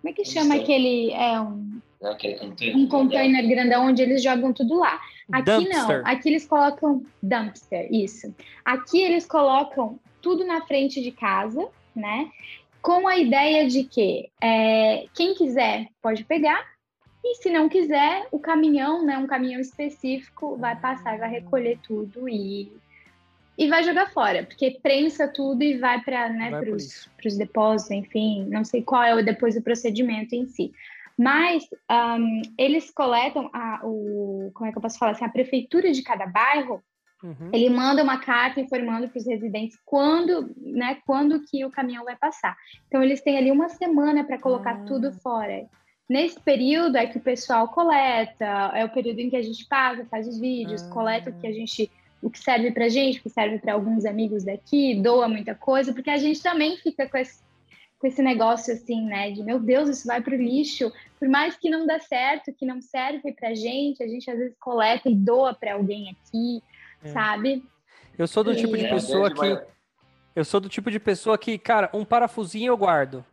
Como 0.00 0.08
é 0.08 0.12
que 0.12 0.24
chama 0.24 0.54
aquele. 0.54 1.10
É 1.10 1.40
um. 1.40 1.80
É 2.00 2.76
um 2.76 2.86
container 2.86 3.48
grandão 3.48 3.86
onde 3.86 4.02
eles 4.02 4.22
jogam 4.22 4.52
tudo 4.52 4.78
lá. 4.78 5.00
Aqui 5.32 5.50
dumpster. 5.50 6.02
não, 6.02 6.06
aqui 6.06 6.28
eles 6.28 6.46
colocam 6.46 7.02
dumpster, 7.22 7.88
isso. 7.92 8.34
Aqui 8.64 9.00
eles 9.02 9.26
colocam 9.26 9.98
tudo 10.22 10.44
na 10.44 10.62
frente 10.66 11.02
de 11.02 11.12
casa, 11.12 11.68
né? 11.94 12.30
Com 12.80 13.06
a 13.06 13.18
ideia 13.18 13.68
de 13.68 13.84
que 13.84 14.30
é, 14.42 15.06
quem 15.14 15.34
quiser 15.34 15.88
pode 16.00 16.24
pegar, 16.24 16.64
e 17.24 17.34
se 17.34 17.50
não 17.50 17.68
quiser, 17.68 18.26
o 18.30 18.38
caminhão, 18.38 19.04
né, 19.04 19.18
um 19.18 19.26
caminhão 19.26 19.60
específico, 19.60 20.56
vai 20.56 20.76
passar 20.76 21.16
e 21.16 21.18
vai 21.18 21.28
recolher 21.28 21.78
tudo 21.82 22.28
e, 22.28 22.72
e 23.58 23.68
vai 23.68 23.82
jogar 23.82 24.10
fora, 24.12 24.44
porque 24.44 24.78
prensa 24.82 25.28
tudo 25.28 25.62
e 25.62 25.76
vai 25.76 26.00
para 26.00 26.30
né, 26.30 26.50
os 26.72 27.36
depósitos, 27.36 27.90
enfim, 27.90 28.46
não 28.48 28.64
sei 28.64 28.82
qual 28.82 29.02
é 29.02 29.14
o, 29.14 29.24
depois 29.24 29.56
o 29.56 29.62
procedimento 29.62 30.34
em 30.34 30.46
si. 30.46 30.72
Mas 31.18 31.64
um, 31.90 32.42
eles 32.56 32.92
coletam 32.92 33.50
a, 33.52 33.80
o, 33.82 34.52
como 34.54 34.68
é 34.68 34.72
que 34.72 34.78
eu 34.78 34.82
posso 34.82 34.98
falar 34.98 35.12
assim, 35.12 35.24
a 35.24 35.28
prefeitura 35.28 35.90
de 35.90 36.00
cada 36.02 36.26
bairro, 36.26 36.80
uhum. 37.24 37.50
ele 37.52 37.68
manda 37.68 38.04
uma 38.04 38.18
carta 38.18 38.60
informando 38.60 39.08
para 39.08 39.18
os 39.18 39.26
residentes 39.26 39.76
quando, 39.84 40.54
né, 40.56 40.98
quando 41.04 41.44
que 41.44 41.64
o 41.64 41.72
caminhão 41.72 42.04
vai 42.04 42.14
passar. 42.14 42.56
Então 42.86 43.02
eles 43.02 43.20
têm 43.20 43.36
ali 43.36 43.50
uma 43.50 43.68
semana 43.68 44.22
para 44.22 44.38
colocar 44.38 44.76
ah. 44.76 44.84
tudo 44.84 45.12
fora. 45.12 45.66
Nesse 46.08 46.40
período 46.40 46.96
é 46.96 47.06
que 47.06 47.18
o 47.18 47.22
pessoal 47.22 47.66
coleta, 47.68 48.70
é 48.72 48.84
o 48.84 48.88
período 48.88 49.18
em 49.18 49.28
que 49.28 49.36
a 49.36 49.42
gente 49.42 49.66
paga, 49.66 50.06
faz 50.06 50.28
os 50.28 50.38
vídeos, 50.38 50.84
ah. 50.84 50.88
coleta 50.90 51.30
o 51.30 51.40
que 51.40 51.48
a 51.48 51.52
gente 51.52 51.90
o 52.20 52.28
que 52.28 52.38
serve 52.38 52.72
para 52.72 52.88
gente, 52.88 53.20
o 53.20 53.22
que 53.22 53.30
serve 53.30 53.60
para 53.60 53.74
alguns 53.74 54.04
amigos 54.04 54.42
daqui, 54.42 55.00
doa 55.00 55.28
muita 55.28 55.54
coisa, 55.54 55.92
porque 55.92 56.10
a 56.10 56.16
gente 56.16 56.42
também 56.42 56.76
fica 56.76 57.08
com 57.08 57.16
esse, 57.16 57.40
com 57.98 58.06
esse 58.06 58.22
negócio 58.22 58.72
assim, 58.72 59.04
né, 59.04 59.30
de 59.30 59.42
meu 59.42 59.58
Deus, 59.58 59.88
isso 59.88 60.06
vai 60.06 60.20
para 60.20 60.34
o 60.34 60.38
lixo, 60.38 60.92
por 61.18 61.28
mais 61.28 61.56
que 61.56 61.68
não 61.68 61.86
dê 61.86 61.98
certo, 62.00 62.52
que 62.52 62.64
não 62.64 62.80
serve 62.80 63.32
para 63.32 63.54
gente, 63.54 64.02
a 64.02 64.06
gente 64.06 64.30
às 64.30 64.38
vezes 64.38 64.54
coleta 64.60 65.08
e 65.08 65.14
doa 65.14 65.52
para 65.52 65.74
alguém 65.74 66.10
aqui, 66.10 66.62
é. 67.02 67.08
sabe? 67.08 67.64
Eu 68.16 68.28
sou 68.28 68.44
do 68.44 68.52
e... 68.52 68.56
tipo 68.56 68.76
de 68.76 68.86
é, 68.86 68.88
pessoa 68.88 69.34
que 69.34 69.78
eu 70.34 70.44
sou 70.44 70.60
do 70.60 70.68
tipo 70.68 70.88
de 70.88 71.00
pessoa 71.00 71.36
que, 71.36 71.58
cara, 71.58 71.90
um 71.92 72.04
parafusinho 72.04 72.70
eu 72.70 72.76
guardo, 72.76 73.24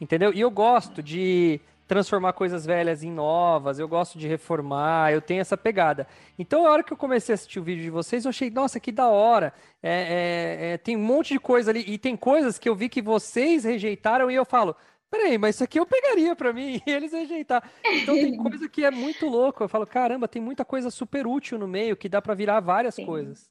entendeu? 0.00 0.32
E 0.32 0.40
eu 0.40 0.50
gosto 0.50 1.02
de 1.02 1.60
transformar 1.86 2.32
coisas 2.32 2.66
velhas 2.66 3.02
em 3.02 3.10
novas, 3.10 3.78
eu 3.78 3.88
gosto 3.88 4.18
de 4.18 4.26
reformar, 4.26 5.12
eu 5.12 5.20
tenho 5.20 5.40
essa 5.40 5.56
pegada. 5.56 6.06
Então, 6.38 6.66
a 6.66 6.70
hora 6.70 6.82
que 6.82 6.92
eu 6.92 6.96
comecei 6.96 7.32
a 7.32 7.34
assistir 7.34 7.60
o 7.60 7.62
vídeo 7.62 7.82
de 7.82 7.90
vocês, 7.90 8.24
eu 8.24 8.30
achei, 8.30 8.50
nossa, 8.50 8.80
que 8.80 8.90
da 8.90 9.08
hora. 9.08 9.52
É, 9.82 9.90
é, 9.90 10.72
é, 10.72 10.78
tem 10.78 10.96
um 10.96 11.04
monte 11.04 11.32
de 11.34 11.38
coisa 11.38 11.70
ali, 11.70 11.84
e 11.86 11.96
tem 11.96 12.16
coisas 12.16 12.58
que 12.58 12.68
eu 12.68 12.74
vi 12.74 12.88
que 12.88 13.00
vocês 13.00 13.64
rejeitaram, 13.64 14.30
e 14.30 14.34
eu 14.34 14.44
falo, 14.44 14.74
peraí, 15.10 15.38
mas 15.38 15.54
isso 15.54 15.64
aqui 15.64 15.78
eu 15.78 15.86
pegaria 15.86 16.34
para 16.34 16.52
mim, 16.52 16.80
e 16.86 16.90
eles 16.90 17.12
rejeitaram. 17.12 17.68
Então, 17.84 18.14
tem 18.14 18.36
coisa 18.42 18.68
que 18.68 18.84
é 18.84 18.90
muito 18.90 19.26
louco. 19.26 19.62
Eu 19.62 19.68
falo, 19.68 19.86
caramba, 19.86 20.26
tem 20.26 20.42
muita 20.42 20.64
coisa 20.64 20.90
super 20.90 21.26
útil 21.26 21.58
no 21.58 21.68
meio, 21.68 21.96
que 21.96 22.08
dá 22.08 22.20
para 22.20 22.34
virar 22.34 22.60
várias 22.60 22.96
Sim. 22.96 23.06
coisas. 23.06 23.48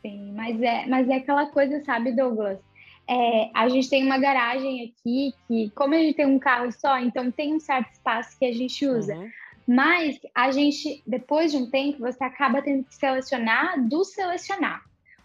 Sim, 0.00 0.32
mas 0.32 0.62
é, 0.62 0.86
mas 0.86 1.08
é 1.08 1.16
aquela 1.16 1.46
coisa, 1.46 1.82
sabe, 1.84 2.12
Douglas? 2.12 2.60
É, 3.08 3.50
a 3.54 3.68
gente 3.68 3.88
tem 3.88 4.04
uma 4.04 4.18
garagem 4.18 4.84
aqui 4.84 5.32
que, 5.46 5.70
como 5.74 5.94
a 5.94 5.98
gente 5.98 6.16
tem 6.16 6.26
um 6.26 6.38
carro 6.38 6.70
só, 6.72 6.98
então 6.98 7.30
tem 7.30 7.54
um 7.54 7.60
certo 7.60 7.92
espaço 7.92 8.38
que 8.38 8.44
a 8.44 8.52
gente 8.52 8.86
usa. 8.86 9.14
Uhum. 9.14 9.30
Mas 9.66 10.18
a 10.34 10.50
gente, 10.50 11.02
depois 11.06 11.50
de 11.50 11.58
um 11.58 11.70
tempo, 11.70 11.98
você 12.00 12.22
acaba 12.24 12.62
tendo 12.62 12.84
que 12.84 12.94
selecionar 12.94 13.82
do 13.86 14.04
selecionar. 14.04 14.82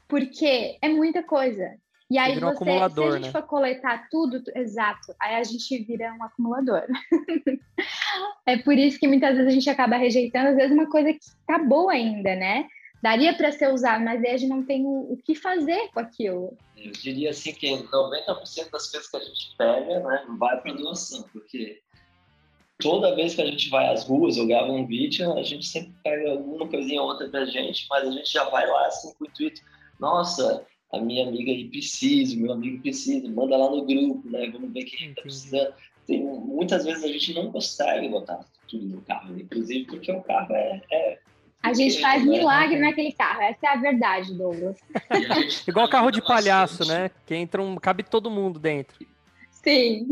Porque 0.07 0.77
é 0.81 0.89
muita 0.89 1.23
coisa. 1.23 1.77
E 2.09 2.17
aí 2.17 2.39
você, 2.39 2.63
um 2.63 2.89
se 2.89 3.01
a 3.01 3.11
gente 3.11 3.21
né? 3.21 3.31
for 3.31 3.41
coletar 3.43 4.07
tudo, 4.11 4.43
exato, 4.53 5.15
aí 5.19 5.35
a 5.35 5.43
gente 5.43 5.83
vira 5.83 6.13
um 6.13 6.23
acumulador. 6.23 6.83
é 8.45 8.57
por 8.57 8.77
isso 8.77 8.99
que 8.99 9.07
muitas 9.07 9.35
vezes 9.35 9.47
a 9.47 9.53
gente 9.53 9.69
acaba 9.69 9.95
rejeitando, 9.97 10.49
às 10.49 10.55
vezes, 10.55 10.71
uma 10.71 10.89
coisa 10.89 11.11
que 11.11 11.19
tá 11.47 11.57
boa 11.57 11.93
ainda, 11.93 12.35
né? 12.35 12.67
Daria 13.03 13.33
para 13.33 13.51
ser 13.51 13.69
usado, 13.69 14.01
mas 14.01 14.23
aí 14.23 14.31
a 14.31 14.37
gente 14.37 14.49
não 14.49 14.63
tem 14.63 14.85
o, 14.85 15.11
o, 15.11 15.17
que 15.17 15.35
fazer 15.35 15.89
com 15.93 15.99
aquilo. 15.99 16.57
Eu 16.77 16.93
diria 16.93 17.31
assim 17.31 17.53
que 17.53 17.67
90% 17.67 18.71
das 18.71 18.89
coisas 18.89 19.09
que 19.09 19.17
a 19.17 19.19
gente 19.19 19.57
pega 19.57 19.99
né, 19.99 20.25
vai 20.39 20.61
para 20.61 20.71
doação, 20.71 21.25
porque 21.33 21.81
toda 22.79 23.13
vez 23.13 23.35
que 23.35 23.41
a 23.41 23.45
gente 23.45 23.69
vai 23.69 23.91
às 23.91 24.05
ruas 24.05 24.37
ou 24.37 24.47
grava 24.47 24.71
um 24.71 24.87
vídeo, 24.87 25.33
a 25.33 25.43
gente 25.43 25.65
sempre 25.65 25.93
pega 26.01 26.31
alguma 26.31 26.65
coisinha 26.65 27.01
ou 27.01 27.09
outra 27.09 27.27
pra 27.27 27.43
gente, 27.43 27.85
mas 27.89 28.07
a 28.07 28.11
gente 28.11 28.31
já 28.31 28.45
vai 28.49 28.65
lá 28.65 28.87
assim 28.87 29.13
com 29.15 29.25
o 29.25 29.27
intuito, 29.27 29.61
nossa, 29.99 30.65
a 30.93 30.97
minha 30.97 31.27
amiga 31.27 31.51
aí 31.51 31.67
precisa, 31.67 32.37
meu 32.37 32.53
amigo 32.53 32.81
precisa, 32.81 33.27
manda 33.29 33.57
lá 33.57 33.69
no 33.69 33.83
grupo, 33.83 34.29
né? 34.29 34.49
Vamos 34.49 34.71
ver 34.71 34.85
quem 34.85 35.09
está 35.09 35.21
precisando. 35.23 35.73
Tem, 36.07 36.23
muitas 36.23 36.85
vezes 36.85 37.03
a 37.03 37.07
gente 37.07 37.33
não 37.33 37.51
consegue 37.51 38.07
botar 38.07 38.45
tudo 38.65 38.85
no 38.85 39.01
carro, 39.01 39.37
inclusive 39.37 39.87
porque 39.87 40.09
o 40.09 40.23
carro 40.23 40.55
é, 40.55 40.81
é 40.89 41.19
a 41.63 41.73
gente 41.73 42.02
faz 42.02 42.26
milagre 42.26 42.78
naquele 42.78 43.13
carro, 43.13 43.41
essa 43.41 43.67
é 43.67 43.69
a 43.69 43.78
verdade, 43.78 44.34
Douglas. 44.34 44.78
Igual 45.65 45.88
carro 45.88 46.12
de 46.12 46.21
palhaço, 46.21 46.86
né? 46.86 47.10
Que 47.26 47.34
entra 47.36 47.62
um, 47.63 47.78
cabe 47.78 48.04
todo 48.04 48.30
mundo 48.30 48.60
dentro. 48.60 49.06
Sim. 49.49 50.08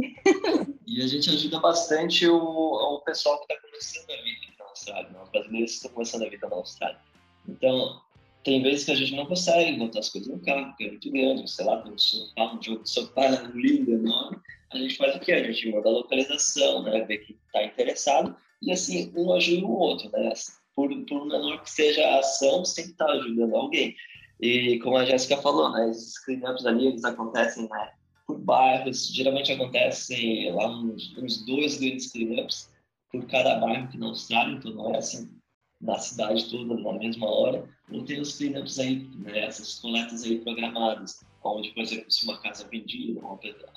E 0.87 1.03
a 1.03 1.07
gente 1.07 1.29
ajuda 1.29 1.59
bastante 1.59 2.25
o, 2.25 2.37
o 2.37 3.01
pessoal 3.01 3.37
que 3.39 3.53
está 3.53 3.67
começando 3.67 4.09
a 4.09 4.23
vida 4.23 4.53
na 4.57 4.65
Austrália, 4.65 5.09
né? 5.09 5.19
os 5.21 5.29
brasileiros 5.29 5.71
que 5.71 5.75
estão 5.75 5.91
começando 5.91 6.23
a 6.23 6.29
vida 6.29 6.47
na 6.47 6.55
Austrália. 6.55 6.99
Então, 7.47 8.01
tem 8.45 8.63
vezes 8.63 8.85
que 8.85 8.91
a 8.91 8.95
gente 8.95 9.13
não 9.13 9.25
consegue 9.25 9.77
botar 9.77 9.99
as 9.99 10.09
coisas 10.09 10.31
no 10.31 10.39
carro, 10.39 10.67
porque 10.67 10.85
é 10.85 10.87
muito 10.87 11.11
grande, 11.11 11.51
sei 11.51 11.65
lá, 11.65 11.81
tem 11.81 11.91
um 11.91 11.97
sofá, 11.97 12.53
um 12.53 12.63
jogo 12.63 12.83
de 12.83 12.89
sofá 12.89 13.27
lindo, 13.53 13.91
enorme. 13.91 14.37
A 14.71 14.77
gente 14.77 14.95
faz 14.95 15.17
o 15.17 15.19
quê? 15.19 15.33
A 15.33 15.43
gente 15.43 15.69
manda 15.69 15.89
a 15.89 15.91
localização, 15.91 16.83
né? 16.83 17.03
Ver 17.03 17.17
que 17.17 17.37
está 17.45 17.63
interessado, 17.63 18.35
e 18.61 18.71
assim, 18.71 19.11
um 19.17 19.33
ajuda 19.33 19.65
o 19.65 19.77
outro, 19.77 20.09
né? 20.11 20.31
Por, 20.75 20.89
por 21.05 21.25
menor 21.27 21.61
que 21.63 21.69
seja 21.69 22.05
a 22.05 22.19
ação, 22.19 22.63
sempre 22.65 22.91
está 22.91 23.05
ajudando 23.05 23.55
alguém. 23.55 23.95
E 24.39 24.79
como 24.79 24.97
a 24.97 25.05
Jéssica 25.05 25.37
falou, 25.37 25.71
né, 25.71 25.89
esses 25.89 26.17
cleanups 26.25 26.65
ali, 26.65 26.87
eles 26.87 27.03
acontecem 27.03 27.69
né, 27.69 27.91
por 28.25 28.39
bairros, 28.39 29.13
geralmente 29.13 29.51
acontecem 29.51 30.51
lá 30.53 30.67
uns, 30.67 31.15
uns 31.17 31.45
dois 31.45 31.77
grandes 31.77 32.11
cleanups 32.11 32.71
por 33.11 33.25
cada 33.27 33.59
bairro 33.59 33.89
que 33.89 33.97
não 33.97 34.15
sabe, 34.15 34.53
então 34.53 34.71
não 34.71 34.95
é 34.95 34.97
assim 34.97 35.29
na 35.79 35.97
cidade 35.97 36.49
toda 36.49 36.75
na 36.75 36.93
mesma 36.93 37.27
hora, 37.27 37.67
ou 37.91 38.05
tem 38.05 38.21
os 38.21 38.37
cleanups 38.37 38.79
aí, 38.79 39.07
né, 39.15 39.39
essas 39.45 39.79
coletas 39.79 40.23
aí 40.23 40.39
programadas, 40.39 41.19
onde, 41.43 41.71
por 41.71 41.81
exemplo, 41.81 42.09
se 42.09 42.23
uma 42.25 42.39
casa 42.39 42.63
é 42.63 42.67
vendida, 42.67 43.21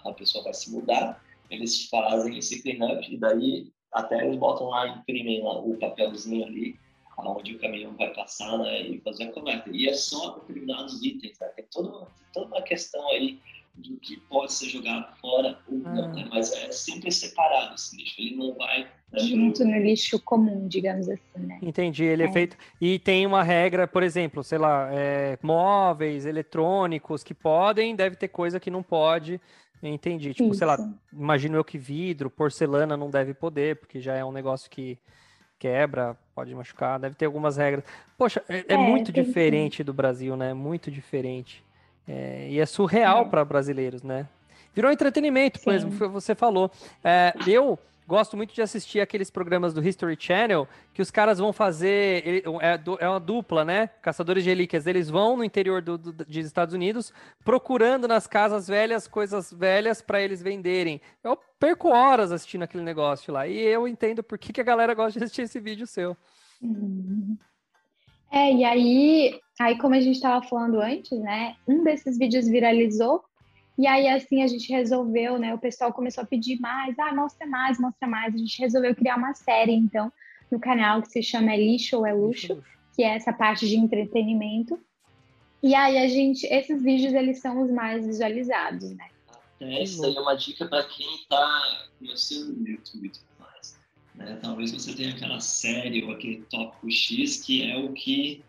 a 0.04 0.12
pessoa 0.12 0.44
vai 0.44 0.54
se 0.54 0.70
mudar, 0.70 1.22
eles 1.50 1.88
fazem 1.88 2.38
esse 2.38 2.62
cleanup 2.62 3.12
e 3.12 3.16
daí 3.16 3.72
até 3.92 4.24
eles 4.24 4.38
botam 4.38 4.68
lá, 4.68 4.88
imprimem 4.88 5.42
lá 5.42 5.58
o 5.58 5.76
papelzinho 5.78 6.44
ali, 6.44 6.78
onde 7.18 7.54
o 7.54 7.58
caminhão 7.58 7.94
vai 7.96 8.12
passar 8.12 8.58
né, 8.58 8.82
e 8.82 9.00
fazer 9.00 9.24
a 9.24 9.32
coleta. 9.32 9.70
E 9.70 9.88
é 9.88 9.94
só 9.94 10.38
determinados 10.38 11.02
itens, 11.02 11.38
né? 11.38 11.48
tem 11.48 11.64
toda, 11.70 12.06
toda 12.32 12.46
uma 12.46 12.62
questão 12.62 13.06
aí 13.10 13.38
do 13.76 13.96
que 13.96 14.16
pode 14.28 14.52
ser 14.52 14.68
jogado 14.68 15.16
fora 15.18 15.58
ou 15.66 15.78
não, 15.78 16.04
ah. 16.04 16.08
né? 16.08 16.28
Mas 16.30 16.52
é 16.52 16.70
sempre 16.70 17.10
separado 17.10 17.74
esse 17.74 17.96
lixo. 17.96 18.20
Ele 18.20 18.36
não 18.36 18.54
vai 18.54 18.88
junto 19.16 19.64
no 19.64 19.78
lixo 19.78 20.20
comum, 20.20 20.68
digamos 20.68 21.08
assim, 21.08 21.38
né? 21.38 21.58
Entendi, 21.60 22.04
ele 22.04 22.22
é, 22.22 22.26
é 22.26 22.32
feito. 22.32 22.56
E 22.80 22.98
tem 22.98 23.26
uma 23.26 23.42
regra, 23.42 23.86
por 23.86 24.02
exemplo, 24.02 24.44
sei 24.44 24.58
lá, 24.58 24.88
é, 24.92 25.38
móveis, 25.42 26.24
eletrônicos 26.24 27.24
que 27.24 27.34
podem, 27.34 27.96
deve 27.96 28.16
ter 28.16 28.28
coisa 28.28 28.60
que 28.60 28.70
não 28.70 28.82
pode. 28.82 29.40
Entendi. 29.82 30.32
Tipo, 30.32 30.50
Isso. 30.50 30.58
sei 30.58 30.66
lá, 30.66 30.78
imagino 31.12 31.56
eu 31.56 31.64
que 31.64 31.76
vidro, 31.76 32.30
porcelana 32.30 32.96
não 32.96 33.10
deve 33.10 33.34
poder, 33.34 33.76
porque 33.76 34.00
já 34.00 34.14
é 34.14 34.24
um 34.24 34.32
negócio 34.32 34.70
que 34.70 34.98
quebra, 35.64 36.14
pode 36.34 36.54
machucar, 36.54 37.00
deve 37.00 37.14
ter 37.14 37.24
algumas 37.24 37.56
regras. 37.56 37.82
Poxa, 38.18 38.42
é, 38.50 38.58
é, 38.58 38.64
é 38.74 38.76
muito 38.76 39.10
diferente 39.10 39.78
sim. 39.78 39.82
do 39.82 39.94
Brasil, 39.94 40.36
né? 40.36 40.52
Muito 40.52 40.90
diferente. 40.90 41.64
É, 42.06 42.48
e 42.50 42.60
é 42.60 42.66
surreal 42.66 43.30
para 43.30 43.42
brasileiros, 43.46 44.02
né? 44.02 44.26
Virou 44.74 44.92
entretenimento, 44.92 45.58
por 45.60 45.72
exemplo, 45.72 46.10
você 46.10 46.34
falou. 46.34 46.70
É, 47.02 47.32
eu 47.46 47.78
gosto 48.06 48.36
muito 48.36 48.54
de 48.54 48.62
assistir 48.62 49.00
aqueles 49.00 49.30
programas 49.30 49.72
do 49.72 49.86
History 49.86 50.16
Channel 50.18 50.68
que 50.92 51.02
os 51.02 51.10
caras 51.10 51.38
vão 51.38 51.52
fazer. 51.52 52.44
É, 52.60 52.80
é 53.00 53.08
uma 53.08 53.20
dupla, 53.20 53.64
né? 53.64 53.88
Caçadores 54.02 54.44
de 54.44 54.50
relíquias. 54.50 54.86
Eles 54.86 55.08
vão 55.08 55.36
no 55.36 55.44
interior 55.44 55.80
do, 55.82 55.96
do, 55.96 56.12
dos 56.12 56.36
Estados 56.36 56.74
Unidos 56.74 57.12
procurando 57.44 58.06
nas 58.06 58.26
casas 58.26 58.68
velhas 58.68 59.08
coisas 59.08 59.52
velhas 59.52 60.02
para 60.02 60.20
eles 60.20 60.42
venderem. 60.42 61.00
Eu 61.22 61.38
perco 61.58 61.88
horas 61.88 62.30
assistindo 62.30 62.62
aquele 62.62 62.84
negócio 62.84 63.32
lá. 63.32 63.46
E 63.46 63.58
eu 63.58 63.88
entendo 63.88 64.22
por 64.22 64.38
que, 64.38 64.52
que 64.52 64.60
a 64.60 64.64
galera 64.64 64.94
gosta 64.94 65.18
de 65.18 65.24
assistir 65.24 65.42
esse 65.42 65.60
vídeo 65.60 65.86
seu. 65.86 66.16
É, 68.30 68.52
e 68.52 68.64
aí, 68.64 69.40
aí 69.60 69.78
como 69.78 69.94
a 69.94 70.00
gente 70.00 70.16
estava 70.16 70.44
falando 70.46 70.80
antes, 70.80 71.18
né? 71.20 71.56
Um 71.66 71.84
desses 71.84 72.18
vídeos 72.18 72.48
viralizou 72.48 73.24
e 73.76 73.86
aí, 73.86 74.08
assim, 74.08 74.42
a 74.42 74.46
gente 74.46 74.70
resolveu, 74.72 75.38
né? 75.38 75.52
O 75.52 75.58
pessoal 75.58 75.92
começou 75.92 76.22
a 76.22 76.26
pedir 76.26 76.60
mais, 76.60 76.96
ah, 76.98 77.12
mostra 77.12 77.46
mais, 77.46 77.78
mostra 77.78 78.06
mais. 78.06 78.32
A 78.32 78.38
gente 78.38 78.60
resolveu 78.60 78.94
criar 78.94 79.16
uma 79.16 79.34
série, 79.34 79.72
então, 79.72 80.12
no 80.50 80.60
canal 80.60 81.02
que 81.02 81.08
se 81.08 81.22
chama 81.22 81.52
É 81.52 81.56
Lixo 81.56 81.96
ou 81.96 82.06
É 82.06 82.12
Luxo, 82.12 82.62
que 82.94 83.02
é 83.02 83.16
essa 83.16 83.32
parte 83.32 83.66
de 83.66 83.76
entretenimento. 83.76 84.78
E 85.60 85.74
aí, 85.74 85.98
a 85.98 86.06
gente, 86.06 86.46
esses 86.46 86.82
vídeos, 86.82 87.14
eles 87.14 87.40
são 87.40 87.62
os 87.62 87.70
mais 87.70 88.06
visualizados, 88.06 88.94
né? 88.94 89.08
Essa 89.60 90.06
aí 90.06 90.16
é 90.16 90.20
uma 90.20 90.34
dica 90.34 90.66
para 90.66 90.84
quem 90.84 91.14
está 91.16 91.86
começando 91.98 92.56
no 92.56 92.68
YouTube 92.68 93.06
e 93.06 93.10
tudo 93.10 93.26
mais. 93.40 93.80
Né? 94.14 94.38
Talvez 94.42 94.70
você 94.70 94.94
tenha 94.94 95.14
aquela 95.14 95.40
série 95.40 96.04
ou 96.04 96.12
aquele 96.12 96.42
tópico 96.42 96.90
X 96.90 97.42
que 97.42 97.68
é 97.68 97.76
o 97.76 97.92
que 97.92 98.44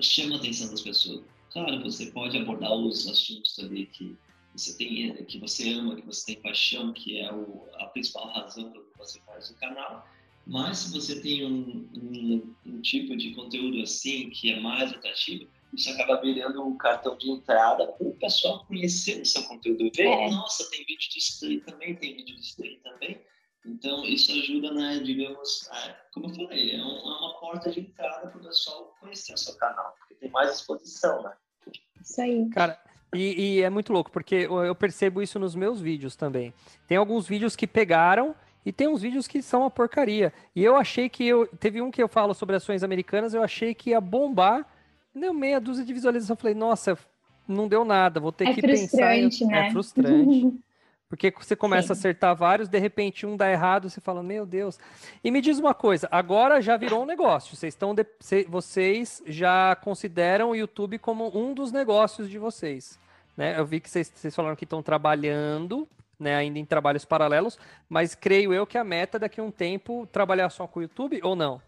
chama 0.00 0.34
a 0.34 0.38
atenção 0.38 0.68
das 0.68 0.82
pessoas. 0.82 1.22
Claro, 1.52 1.82
você 1.82 2.06
pode 2.06 2.36
abordar 2.36 2.72
os 2.72 3.08
assuntos 3.08 3.58
ali 3.58 3.86
que 3.86 4.16
você 4.54 4.76
tem, 4.76 5.24
que 5.24 5.38
você 5.38 5.72
ama, 5.72 5.96
que 5.96 6.06
você 6.06 6.26
tem 6.26 6.42
paixão, 6.42 6.92
que 6.92 7.20
é 7.20 7.32
o, 7.32 7.66
a 7.74 7.86
principal 7.86 8.28
razão 8.28 8.70
pelo 8.70 8.84
que 8.84 8.98
você 8.98 9.20
faz 9.20 9.50
o 9.50 9.56
canal. 9.56 10.06
Mas 10.46 10.78
se 10.78 10.92
você 10.92 11.20
tem 11.20 11.46
um, 11.46 11.88
um, 11.94 12.54
um, 12.66 12.80
tipo 12.80 13.16
de 13.16 13.32
conteúdo 13.34 13.80
assim 13.82 14.28
que 14.30 14.52
é 14.52 14.60
mais 14.60 14.92
atrativo, 14.92 15.48
isso 15.72 15.88
acaba 15.90 16.20
virando 16.20 16.62
um 16.62 16.76
cartão 16.76 17.16
de 17.16 17.30
entrada 17.30 17.86
para 17.86 18.06
o 18.06 18.14
pessoal 18.16 18.64
conhecer 18.66 19.22
o 19.22 19.26
seu 19.26 19.42
conteúdo. 19.44 19.90
Ver, 19.94 20.06
é. 20.06 20.30
nossa, 20.30 20.68
tem 20.70 20.80
vídeo 20.80 21.08
de 21.08 21.14
display 21.14 21.60
também, 21.60 21.94
tem 21.94 22.16
vídeo 22.16 22.34
de 22.34 22.40
display 22.42 22.76
também. 22.78 23.20
Então, 23.64 24.04
isso 24.04 24.32
ajuda, 24.32 24.72
né, 24.72 24.98
digamos, 24.98 25.68
a, 25.70 25.96
como 26.12 26.26
eu 26.26 26.34
falei, 26.34 26.74
é, 26.74 26.84
um, 26.84 26.98
é 26.98 27.18
uma 27.18 27.38
porta 27.38 27.70
de 27.70 27.80
entrada 27.80 28.28
para 28.28 28.40
o 28.40 28.42
pessoal 28.42 28.94
conhecer 29.00 29.32
o 29.34 29.38
seu 29.38 29.54
canal, 29.54 29.94
porque 29.98 30.16
tem 30.16 30.30
mais 30.30 30.56
exposição, 30.56 31.22
né? 31.22 31.32
Isso 32.00 32.20
aí. 32.20 32.48
Cara, 32.50 32.82
e, 33.14 33.58
e, 33.58 33.62
é 33.62 33.68
muito 33.68 33.92
louco, 33.92 34.10
porque 34.10 34.34
eu 34.34 34.74
percebo 34.74 35.20
isso 35.20 35.38
nos 35.38 35.54
meus 35.54 35.80
vídeos 35.80 36.16
também. 36.16 36.54
Tem 36.86 36.96
alguns 36.96 37.26
vídeos 37.26 37.54
que 37.54 37.66
pegaram 37.66 38.34
e 38.64 38.72
tem 38.72 38.88
uns 38.88 39.02
vídeos 39.02 39.26
que 39.26 39.42
são 39.42 39.60
uma 39.60 39.70
porcaria. 39.70 40.32
E 40.54 40.64
eu 40.64 40.76
achei 40.76 41.08
que 41.08 41.26
eu. 41.26 41.46
Teve 41.58 41.82
um 41.82 41.90
que 41.90 42.02
eu 42.02 42.08
falo 42.08 42.32
sobre 42.32 42.56
ações 42.56 42.82
americanas, 42.82 43.34
eu 43.34 43.42
achei 43.42 43.74
que 43.74 43.90
ia 43.90 44.00
bombar. 44.00 44.66
Deu 45.14 45.34
meia 45.34 45.60
dúzia 45.60 45.84
de 45.84 45.92
visualizações. 45.92 46.30
Eu 46.30 46.40
falei, 46.40 46.54
nossa, 46.54 46.98
não 47.46 47.68
deu 47.68 47.84
nada, 47.84 48.18
vou 48.18 48.32
ter 48.32 48.48
é 48.48 48.54
que 48.54 48.62
pensar. 48.62 49.16
Né? 49.16 49.68
É 49.68 49.70
frustrante. 49.70 50.58
Porque 51.12 51.30
você 51.38 51.54
começa 51.54 51.88
Sim. 51.88 51.92
a 51.92 51.96
acertar 51.98 52.34
vários, 52.34 52.70
de 52.70 52.78
repente 52.78 53.26
um 53.26 53.36
dá 53.36 53.50
errado, 53.50 53.90
você 53.90 54.00
fala, 54.00 54.22
meu 54.22 54.46
Deus. 54.46 54.78
E 55.22 55.30
me 55.30 55.42
diz 55.42 55.58
uma 55.58 55.74
coisa, 55.74 56.08
agora 56.10 56.58
já 56.62 56.74
virou 56.78 57.02
um 57.02 57.04
negócio. 57.04 57.54
Vocês 57.54 57.74
estão 57.74 57.94
de... 57.94 58.06
vocês 58.48 59.22
já 59.26 59.76
consideram 59.76 60.52
o 60.52 60.56
YouTube 60.56 60.98
como 60.98 61.30
um 61.38 61.52
dos 61.52 61.70
negócios 61.70 62.30
de 62.30 62.38
vocês. 62.38 62.98
Né? 63.36 63.58
Eu 63.58 63.66
vi 63.66 63.80
que 63.80 63.88
vocês, 63.88 64.34
falaram 64.34 64.56
que 64.56 64.64
estão 64.64 64.82
trabalhando, 64.82 65.88
né, 66.18 66.34
ainda 66.36 66.58
em 66.58 66.64
trabalhos 66.64 67.04
paralelos, 67.04 67.58
mas 67.88 68.14
creio 68.14 68.52
eu 68.52 68.66
que 68.66 68.78
a 68.78 68.84
meta 68.84 69.18
daqui 69.18 69.40
a 69.40 69.44
um 69.44 69.50
tempo 69.50 70.06
trabalhar 70.06 70.50
só 70.50 70.66
com 70.66 70.80
o 70.80 70.82
YouTube 70.82 71.20
ou 71.22 71.34
não? 71.34 71.60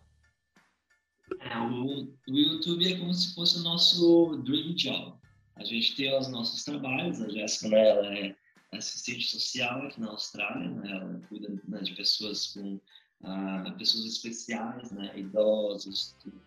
É, 1.40 1.58
o, 1.58 2.04
o 2.28 2.36
YouTube 2.36 2.92
é 2.92 2.98
como 2.98 3.12
se 3.12 3.34
fosse 3.34 3.58
o 3.58 3.62
nosso 3.62 4.36
dream 4.44 4.74
job. 4.74 5.14
A 5.56 5.64
gente 5.64 5.96
tem 5.96 6.16
os 6.16 6.28
nossos 6.28 6.64
trabalhos, 6.64 7.20
a 7.20 7.28
Jéssica 7.28 7.68
né, 7.68 7.88
ela 7.88 8.18
é 8.18 8.36
assistente 8.72 9.26
social 9.26 9.86
aqui 9.86 10.00
na 10.00 10.10
Austrália, 10.10 10.68
né, 10.68 10.90
ela 10.90 11.20
cuida 11.28 11.48
né, 11.68 11.80
de 11.80 11.94
pessoas 11.94 12.48
com 12.48 12.80
uh, 13.22 13.72
pessoas 13.78 14.04
especiais, 14.04 14.90
né, 14.90 15.12
idosos 15.16 16.14
tudo, 16.22 16.42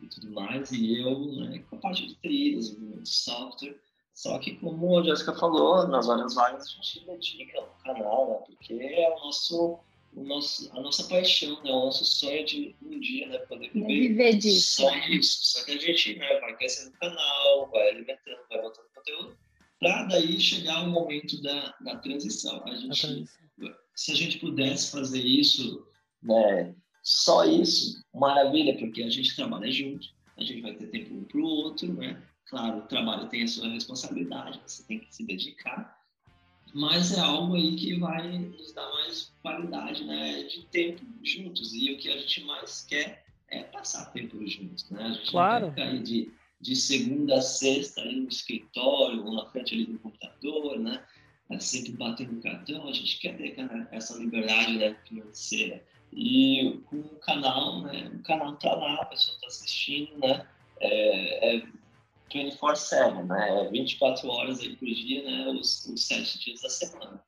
e 0.00 0.06
tudo 0.08 0.32
mais, 0.32 0.70
e 0.72 1.00
eu 1.00 1.32
né, 1.32 1.58
com 1.70 1.76
a 1.76 1.78
parte 1.78 2.06
de 2.06 2.14
TI, 2.16 2.56
desenvolvimento 2.56 3.02
de 3.02 3.08
software, 3.08 3.76
só 4.18 4.36
que, 4.40 4.56
como 4.56 4.98
a 4.98 5.04
Jéssica 5.04 5.32
falou, 5.32 5.86
nas 5.86 6.08
horas 6.08 6.34
vagas 6.34 6.64
a 6.64 6.82
gente 6.82 7.06
dedica 7.06 7.60
no 7.60 7.68
canal, 7.84 8.28
né? 8.28 8.46
Porque 8.46 8.74
é 8.74 9.14
o 9.14 9.20
nosso, 9.20 9.78
o 10.12 10.24
nosso, 10.24 10.76
a 10.76 10.80
nossa 10.80 11.04
paixão, 11.04 11.62
né? 11.62 11.70
O 11.70 11.84
nosso 11.84 12.04
sonho 12.04 12.44
de 12.44 12.74
um 12.82 12.98
dia, 12.98 13.28
né? 13.28 13.38
Poder 13.38 13.70
viver, 13.70 14.08
viver 14.08 14.36
disso. 14.38 14.82
Só 14.82 14.92
isso. 15.06 15.38
Só 15.52 15.64
que 15.64 15.70
a 15.70 15.78
gente 15.78 16.18
né, 16.18 16.40
vai 16.40 16.56
crescendo 16.56 16.96
o 16.96 16.98
canal, 16.98 17.70
vai 17.70 17.90
alimentando, 17.90 18.38
vai 18.50 18.60
botando 18.60 18.86
conteúdo, 18.92 19.38
para 19.78 20.02
daí 20.06 20.40
chegar 20.40 20.82
o 20.82 20.90
momento 20.90 21.40
da, 21.40 21.76
da 21.80 21.96
transição. 21.98 22.60
A 22.66 22.74
gente, 22.74 23.24
se 23.94 24.10
a 24.10 24.16
gente 24.16 24.38
pudesse 24.40 24.90
fazer 24.90 25.22
isso, 25.22 25.86
né? 26.24 26.74
Só 27.04 27.44
isso, 27.44 28.02
maravilha, 28.12 28.76
porque 28.78 29.00
a 29.00 29.10
gente 29.10 29.36
trabalha 29.36 29.70
junto, 29.70 30.08
a 30.36 30.42
gente 30.42 30.60
vai 30.60 30.74
ter 30.74 30.88
tempo 30.88 31.14
um 31.14 31.22
para 31.22 31.40
o 31.40 31.44
outro, 31.44 31.94
né? 31.94 32.20
Claro, 32.48 32.78
o 32.78 32.82
trabalho 32.82 33.28
tem 33.28 33.42
a 33.42 33.48
sua 33.48 33.68
responsabilidade, 33.68 34.60
você 34.66 34.82
tem 34.84 35.00
que 35.00 35.14
se 35.14 35.24
dedicar, 35.24 35.98
mas 36.74 37.12
é 37.12 37.20
algo 37.20 37.54
aí 37.54 37.76
que 37.76 37.98
vai 37.98 38.38
nos 38.38 38.72
dar 38.72 38.88
mais 38.90 39.32
qualidade 39.42 40.04
né, 40.04 40.42
de 40.44 40.64
tempo 40.66 41.04
juntos. 41.22 41.74
E 41.74 41.92
o 41.92 41.98
que 41.98 42.08
a 42.08 42.16
gente 42.16 42.44
mais 42.44 42.84
quer 42.84 43.24
é 43.48 43.62
passar 43.62 44.12
tempo 44.12 44.46
juntos. 44.46 44.88
Né? 44.90 45.02
A 45.02 45.12
gente 45.12 45.30
claro. 45.30 45.66
não 45.66 45.74
quer 45.74 46.02
de, 46.02 46.30
de 46.60 46.76
segunda 46.76 47.38
a 47.38 47.42
sexta 47.42 48.00
ali 48.00 48.20
no 48.20 48.28
escritório 48.28 49.24
ou 49.24 49.32
na 49.32 49.46
frente 49.46 49.74
ali 49.74 49.86
do 49.86 49.98
computador, 49.98 50.78
né? 50.78 51.02
É 51.50 51.58
sempre 51.58 51.92
batendo 51.92 52.42
cartão. 52.42 52.86
A 52.86 52.92
gente 52.92 53.18
quer 53.18 53.36
ter 53.36 53.56
essa 53.90 54.18
liberdade 54.18 54.76
né, 54.76 54.94
financeira. 55.06 55.82
E 56.12 56.80
com 56.86 56.98
o 56.98 57.16
canal, 57.20 57.80
né? 57.82 58.10
O 58.14 58.22
canal 58.22 58.54
tá 58.56 58.74
lá, 58.74 58.94
a 58.96 59.06
pessoa 59.06 59.34
está 59.34 59.46
assistindo, 59.46 60.18
né? 60.18 60.46
É, 60.80 61.56
é 61.56 61.62
24/7, 62.28 63.26
né? 63.26 63.68
24 63.70 64.28
horas 64.28 64.60
aí 64.60 64.76
por 64.76 64.86
dia, 64.86 65.22
né? 65.22 65.48
Os, 65.50 65.86
os 65.86 66.06
sete 66.06 66.38
dias 66.38 66.60
da 66.60 66.68
semana. 66.68 67.22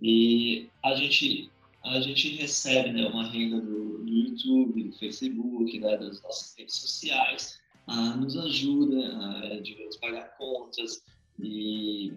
E 0.00 0.68
a 0.82 0.94
gente 0.94 1.50
a 1.84 2.00
gente 2.00 2.36
recebe 2.36 2.92
né, 2.92 3.06
uma 3.08 3.28
renda 3.28 3.60
do, 3.60 3.98
do 3.98 4.08
YouTube, 4.08 4.84
do 4.84 4.92
Facebook, 4.98 5.80
né, 5.80 5.96
das 5.96 6.22
nossas 6.22 6.54
redes 6.56 6.76
sociais, 6.76 7.60
ah, 7.88 8.16
nos 8.16 8.36
ajuda 8.36 8.96
a, 9.18 9.60
digamos, 9.60 9.96
pagar 9.96 10.36
contas 10.36 11.02
e, 11.40 12.12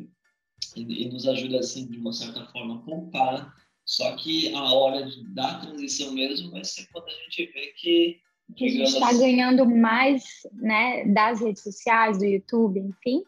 e, 0.75 0.81
e, 0.81 1.09
nos 1.09 1.27
ajuda, 1.27 1.59
assim, 1.59 1.87
de 1.87 1.97
uma 1.97 2.13
certa 2.13 2.45
forma, 2.47 2.75
a 2.75 2.79
poupar. 2.79 3.55
Só 3.83 4.15
que 4.15 4.53
a 4.53 4.63
hora 4.71 5.05
de, 5.05 5.23
da 5.33 5.59
transição 5.59 6.11
mesmo 6.11 6.51
vai 6.51 6.63
ser 6.63 6.87
quando 6.91 7.07
a 7.07 7.23
gente 7.23 7.51
vê 7.51 7.67
que 7.77 8.19
que 8.53 8.65
a 8.65 8.69
gente 8.69 8.93
está 8.93 9.13
ganhando 9.13 9.65
mais 9.65 10.23
né, 10.53 11.05
das 11.05 11.41
redes 11.41 11.63
sociais, 11.63 12.17
do 12.17 12.25
YouTube, 12.25 12.79
enfim, 12.79 13.23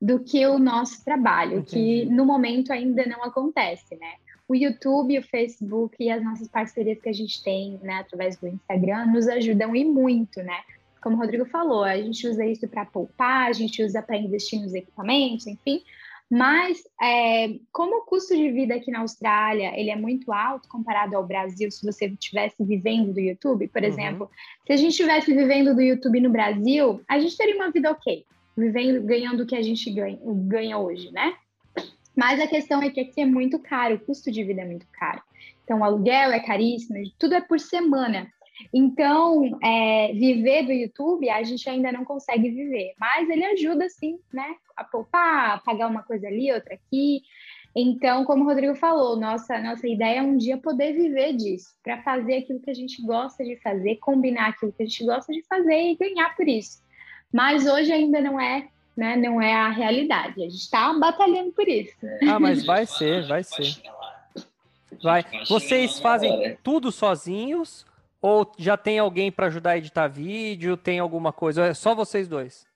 do 0.00 0.20
que 0.20 0.46
o 0.46 0.58
nosso 0.58 1.04
trabalho, 1.04 1.58
Entendi. 1.58 2.06
que 2.06 2.06
no 2.06 2.24
momento 2.24 2.72
ainda 2.72 3.04
não 3.06 3.22
acontece, 3.24 3.96
né? 3.96 4.14
O 4.48 4.54
YouTube, 4.54 5.18
o 5.18 5.22
Facebook 5.22 5.96
e 5.98 6.10
as 6.10 6.22
nossas 6.22 6.48
parcerias 6.48 7.00
que 7.00 7.08
a 7.08 7.12
gente 7.12 7.42
tem, 7.42 7.78
né, 7.82 7.94
através 7.94 8.36
do 8.36 8.46
Instagram, 8.46 9.06
nos 9.06 9.26
ajudam 9.26 9.74
e 9.74 9.84
muito, 9.84 10.40
né? 10.42 10.60
Como 11.02 11.16
o 11.16 11.18
Rodrigo 11.18 11.44
falou, 11.46 11.84
a 11.84 11.96
gente 11.96 12.26
usa 12.26 12.44
isso 12.44 12.66
para 12.68 12.84
poupar, 12.84 13.48
a 13.48 13.52
gente 13.52 13.82
usa 13.82 14.02
para 14.02 14.16
investir 14.16 14.60
nos 14.60 14.74
equipamentos, 14.74 15.46
enfim, 15.46 15.82
mas, 16.30 16.82
é, 17.00 17.54
como 17.72 17.98
o 17.98 18.04
custo 18.04 18.36
de 18.36 18.50
vida 18.50 18.74
aqui 18.74 18.90
na 18.90 19.00
Austrália 19.00 19.72
ele 19.78 19.90
é 19.90 19.96
muito 19.96 20.32
alto 20.32 20.68
comparado 20.68 21.16
ao 21.16 21.26
Brasil, 21.26 21.70
se 21.70 21.84
você 21.86 22.06
estivesse 22.06 22.56
vivendo 22.64 23.12
do 23.12 23.20
YouTube, 23.20 23.68
por 23.68 23.82
uhum. 23.82 23.88
exemplo, 23.88 24.30
se 24.66 24.72
a 24.72 24.76
gente 24.76 24.90
estivesse 24.90 25.32
vivendo 25.32 25.74
do 25.74 25.80
YouTube 25.80 26.20
no 26.20 26.30
Brasil, 26.30 27.00
a 27.08 27.18
gente 27.20 27.36
teria 27.36 27.54
uma 27.54 27.70
vida 27.70 27.90
ok. 27.90 28.24
vivendo, 28.56 29.02
ganhando 29.04 29.44
o 29.44 29.46
que 29.46 29.54
a 29.54 29.62
gente 29.62 29.88
ganha, 29.90 30.18
ganha 30.24 30.78
hoje, 30.78 31.12
né? 31.12 31.34
Mas 32.16 32.40
a 32.40 32.46
questão 32.46 32.82
é 32.82 32.90
que 32.90 33.00
aqui 33.00 33.20
é 33.20 33.26
muito 33.26 33.58
caro, 33.58 33.96
o 33.96 34.00
custo 34.00 34.32
de 34.32 34.42
vida 34.42 34.62
é 34.62 34.64
muito 34.64 34.86
caro. 34.92 35.22
Então, 35.62 35.80
o 35.80 35.84
aluguel 35.84 36.32
é 36.32 36.40
caríssimo, 36.40 36.98
tudo 37.18 37.34
é 37.34 37.40
por 37.40 37.60
semana. 37.60 38.26
Então, 38.72 39.58
é, 39.62 40.12
viver 40.12 40.64
do 40.64 40.72
YouTube, 40.72 41.28
a 41.28 41.42
gente 41.42 41.68
ainda 41.68 41.92
não 41.92 42.04
consegue 42.04 42.50
viver, 42.50 42.94
mas 42.98 43.28
ele 43.28 43.44
ajuda, 43.44 43.88
sim, 43.88 44.18
né? 44.32 44.56
A 44.76 44.84
poupar, 44.84 45.54
a 45.54 45.58
pagar 45.58 45.88
uma 45.88 46.02
coisa 46.02 46.26
ali, 46.26 46.52
outra 46.52 46.74
aqui. 46.74 47.22
Então, 47.74 48.24
como 48.24 48.44
o 48.44 48.46
Rodrigo 48.46 48.74
falou, 48.74 49.16
nossa, 49.16 49.58
nossa 49.58 49.86
ideia 49.86 50.20
é 50.20 50.22
um 50.22 50.36
dia 50.36 50.56
poder 50.56 50.94
viver 50.94 51.34
disso, 51.34 51.74
para 51.82 52.02
fazer 52.02 52.38
aquilo 52.38 52.60
que 52.60 52.70
a 52.70 52.74
gente 52.74 53.02
gosta 53.02 53.44
de 53.44 53.56
fazer, 53.56 53.96
combinar 53.96 54.48
aquilo 54.48 54.72
que 54.72 54.82
a 54.82 54.86
gente 54.86 55.04
gosta 55.04 55.32
de 55.32 55.42
fazer 55.42 55.90
e 55.90 55.96
ganhar 55.96 56.34
por 56.34 56.48
isso. 56.48 56.82
Mas 57.32 57.66
hoje 57.66 57.92
ainda 57.92 58.20
não 58.20 58.40
é, 58.40 58.68
né? 58.96 59.14
Não 59.16 59.42
é 59.42 59.52
a 59.52 59.68
realidade. 59.68 60.42
A 60.42 60.48
gente 60.48 60.54
está 60.54 60.92
batalhando 60.94 61.52
por 61.52 61.68
isso. 61.68 61.94
Ah, 62.26 62.40
mas 62.40 62.64
vai 62.64 62.86
ser, 62.86 63.26
vai 63.26 63.44
ser. 63.44 63.76
Vai. 65.02 65.22
Vocês 65.46 65.98
fazem 65.98 66.56
tudo 66.62 66.90
sozinhos 66.90 67.84
ou 68.26 68.52
já 68.58 68.76
tem 68.76 68.98
alguém 68.98 69.30
para 69.30 69.46
ajudar 69.46 69.70
a 69.70 69.78
editar 69.78 70.08
vídeo? 70.08 70.76
Tem 70.76 70.98
alguma 70.98 71.32
coisa? 71.32 71.64
É 71.64 71.74
só 71.74 71.94
vocês 71.94 72.26
dois? 72.26 72.66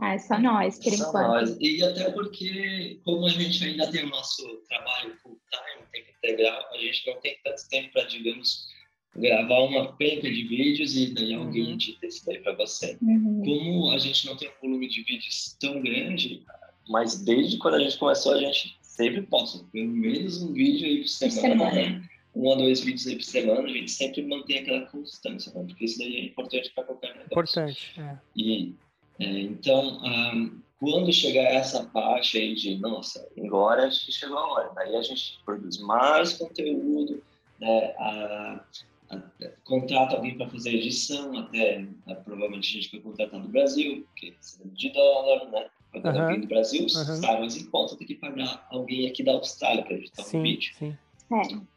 Ah, 0.00 0.14
é 0.14 0.18
só 0.18 0.36
nós, 0.36 0.80
por 0.82 0.92
só 0.92 1.08
enquanto. 1.08 1.28
Nós. 1.28 1.56
E 1.60 1.84
até 1.84 2.10
porque, 2.10 3.00
como 3.04 3.24
a 3.26 3.28
gente 3.28 3.64
ainda 3.64 3.88
tem 3.88 4.02
o 4.02 4.08
nosso 4.08 4.42
trabalho 4.68 5.14
full 5.22 5.38
time, 5.48 5.86
tempo 5.92 6.10
integral, 6.18 6.60
a 6.72 6.76
gente 6.76 7.06
não 7.06 7.20
tem 7.20 7.38
tanto 7.44 7.68
tempo 7.68 7.92
para, 7.92 8.02
digamos, 8.02 8.66
gravar 9.14 9.60
uma 9.60 9.92
penca 9.92 10.28
de 10.28 10.42
vídeos 10.42 10.96
e 10.96 11.14
daí 11.14 11.36
uhum. 11.36 11.44
alguém 11.44 11.74
edita 11.74 12.04
isso 12.04 12.26
daí 12.26 12.40
para 12.40 12.56
você. 12.56 12.98
Uhum. 13.00 13.42
Como 13.44 13.90
a 13.92 13.98
gente 13.98 14.26
não 14.26 14.36
tem 14.36 14.48
um 14.48 14.60
volume 14.60 14.88
de 14.88 15.04
vídeos 15.04 15.56
tão 15.60 15.80
grande, 15.80 16.42
mas 16.88 17.22
desde 17.22 17.58
quando 17.58 17.74
a 17.74 17.80
gente 17.80 17.96
começou, 17.96 18.34
a 18.34 18.40
gente 18.40 18.76
sempre 18.82 19.22
posta 19.22 19.64
pelo 19.70 19.88
menos 19.88 20.42
um 20.42 20.52
vídeo 20.52 20.84
aí 20.84 20.98
por 21.02 21.08
semana. 21.08 21.70
semana. 21.70 21.90
Né? 21.90 22.08
Um 22.34 22.46
ou 22.46 22.56
dois 22.56 22.80
vídeos 22.80 23.06
aí 23.06 23.16
por 23.16 23.24
semana, 23.24 23.62
a 23.62 23.68
gente 23.68 23.90
sempre 23.90 24.22
mantém 24.22 24.58
aquela 24.58 24.86
constância, 24.86 25.52
né? 25.54 25.64
porque 25.66 25.84
isso 25.84 25.98
daí 25.98 26.16
é 26.16 26.24
importante 26.24 26.72
para 26.74 26.84
qualquer 26.84 27.08
negócio. 27.08 27.26
Importante, 27.26 28.00
é. 28.00 28.18
E, 28.34 28.74
é, 29.18 29.40
então, 29.40 30.00
um, 30.02 30.60
quando 30.80 31.12
chegar 31.12 31.44
essa 31.44 31.84
parte 31.84 32.38
aí 32.38 32.54
de, 32.54 32.76
nossa, 32.78 33.28
agora 33.38 33.86
acho 33.86 34.06
que 34.06 34.12
chegou 34.12 34.38
a 34.38 34.52
hora, 34.52 34.72
daí 34.74 34.96
a 34.96 35.02
gente 35.02 35.38
produz 35.44 35.78
mais 35.78 36.32
conteúdo, 36.32 37.22
né, 37.60 37.94
a, 37.98 38.64
a, 39.10 39.22
contrata 39.62 40.16
alguém 40.16 40.36
para 40.36 40.48
fazer 40.48 40.70
edição, 40.70 41.38
até 41.38 41.86
a, 42.06 42.14
provavelmente 42.14 42.70
a 42.70 42.80
gente 42.80 42.90
vai 42.92 43.00
contratar 43.00 43.40
no 43.40 43.48
Brasil, 43.48 44.06
porque 44.06 44.28
é 44.28 44.68
de 44.72 44.90
dólar, 44.90 45.50
né? 45.50 45.66
Pagar 45.92 46.14
uhum. 46.14 46.22
alguém 46.22 46.40
do 46.40 46.46
Brasil, 46.48 46.82
uhum. 46.82 46.88
sai 46.88 47.38
mais 47.38 47.56
em 47.56 47.66
conta, 47.66 47.94
tem 47.96 48.06
que 48.06 48.14
pagar 48.14 48.66
alguém 48.70 49.06
aqui 49.06 49.22
da 49.22 49.32
Austrália 49.32 49.84
para 49.84 49.94
editar 49.94 50.22
sim, 50.22 50.38
um 50.38 50.42
vídeo. 50.42 50.74
Sim. 50.78 50.96
É. 51.30 51.71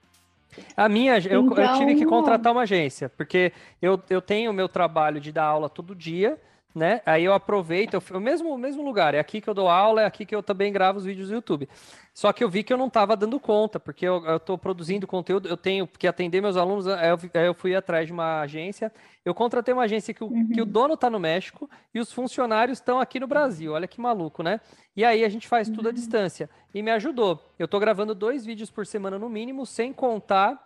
A 0.76 0.90
minha, 0.90 1.18
eu, 1.18 1.46
então... 1.46 1.58
eu 1.58 1.74
tive 1.78 1.96
que 1.96 2.02
então, 2.02 2.10
contratar 2.10 2.52
uma 2.52 2.62
agência, 2.64 3.10
porque 3.10 3.52
eu, 3.82 4.02
eu 4.10 4.22
tenho 4.22 4.52
o 4.52 4.54
meu 4.54 4.68
trabalho 4.68 5.20
de 5.20 5.32
dar 5.32 5.46
aula 5.46 5.70
todo 5.70 5.96
dia, 5.96 6.38
né? 6.76 7.02
Aí 7.06 7.24
eu 7.24 7.34
aproveito, 7.34 7.94
eu, 7.94 8.04
o 8.18 8.20
mesmo, 8.20 8.58
mesmo 8.58 8.84
lugar, 8.84 9.16
é 9.16 9.20
aqui 9.20 9.40
que 9.40 9.50
eu 9.50 9.54
dou 9.54 9.70
aula, 9.70 10.02
é 10.02 10.06
aqui 10.06 10.26
que 10.26 10.36
eu 10.36 10.44
também 10.44 10.74
gravo 10.74 10.98
os 10.98 11.06
vídeos 11.06 11.30
do 11.30 11.36
YouTube. 11.36 11.70
Só 12.14 12.34
que 12.34 12.44
eu 12.44 12.50
vi 12.50 12.64
que 12.64 12.72
eu 12.72 12.78
não 12.78 12.88
estava 12.88 13.16
dando 13.16 13.40
conta, 13.40 13.80
porque 13.80 14.06
eu 14.06 14.36
estou 14.36 14.58
produzindo 14.58 15.08
conteúdo, 15.08 15.48
eu 15.48 15.56
tenho 15.56 15.88
que 15.88 16.06
atender 16.06 16.42
meus 16.42 16.58
alunos, 16.58 16.88
aí 16.88 17.10
eu, 17.10 17.20
aí 17.34 17.46
eu, 17.48 17.54
fui 17.54 17.76
atrás 17.76 18.08
de 18.08 18.14
uma 18.14 18.42
agência, 18.42 18.92
eu 19.24 19.34
contratei 19.34 19.74
uma 19.74 19.84
agência 19.84 20.14
que 20.14 20.24
o, 20.24 20.28
uhum. 20.28 20.50
que 20.50 20.62
o 20.62 20.66
dono 20.66 20.96
está 20.96 21.10
no 21.10 21.20
México 21.20 21.70
e 21.94 22.00
os 22.00 22.12
funcionários 22.12 22.78
estão 22.78 23.00
aqui 23.00 23.20
no 23.20 23.28
Brasil, 23.28 23.72
olha 23.72 23.88
que 23.88 24.00
maluco, 24.00 24.44
né? 24.44 24.60
E 24.96 25.04
aí 25.04 25.24
a 25.24 25.30
gente 25.30 25.48
faz 25.48 25.70
tudo 25.70 25.88
à 25.88 25.90
uhum. 25.90 25.96
distância, 25.96 26.50
e 26.74 26.82
me 26.82 26.92
ajudou. 26.92 27.42
Eu 27.58 27.66
estou 27.66 27.80
gravando 27.80 28.14
dois 28.14 28.46
vídeos 28.46 28.70
por 28.70 28.86
semana 28.86 29.18
no 29.18 29.30
mínimo, 29.30 29.66
sem 29.66 29.94
contar 29.94 30.66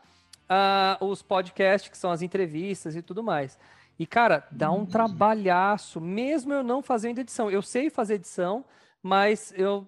uh, 0.50 1.06
os 1.06 1.22
podcasts, 1.22 1.90
que 1.90 1.98
são 1.98 2.12
as 2.12 2.22
entrevistas 2.22 2.96
e 2.96 3.02
tudo 3.02 3.24
mais. 3.24 3.58
E, 4.00 4.08
cara, 4.08 4.48
dá 4.50 4.72
um 4.72 4.86
trabalhaço, 4.86 6.00
mesmo 6.00 6.54
eu 6.54 6.64
não 6.64 6.82
fazendo 6.82 7.20
edição. 7.20 7.52
Eu 7.52 7.62
sei 7.62 7.90
fazer 7.90 8.14
edição, 8.14 8.64
mas 9.04 9.54
eu 9.58 9.86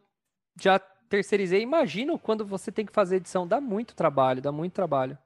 já 0.59 0.77
terceirizei. 0.77 1.61
Imagino 1.61 2.19
quando 2.19 2.45
você 2.45 2.73
tem 2.73 2.85
que 2.85 2.91
fazer 2.91 3.15
edição, 3.15 3.47
dá 3.47 3.61
muito 3.61 3.95
trabalho, 3.95 4.41
dá 4.41 4.51
muito 4.51 4.73
trabalho. 4.73 5.17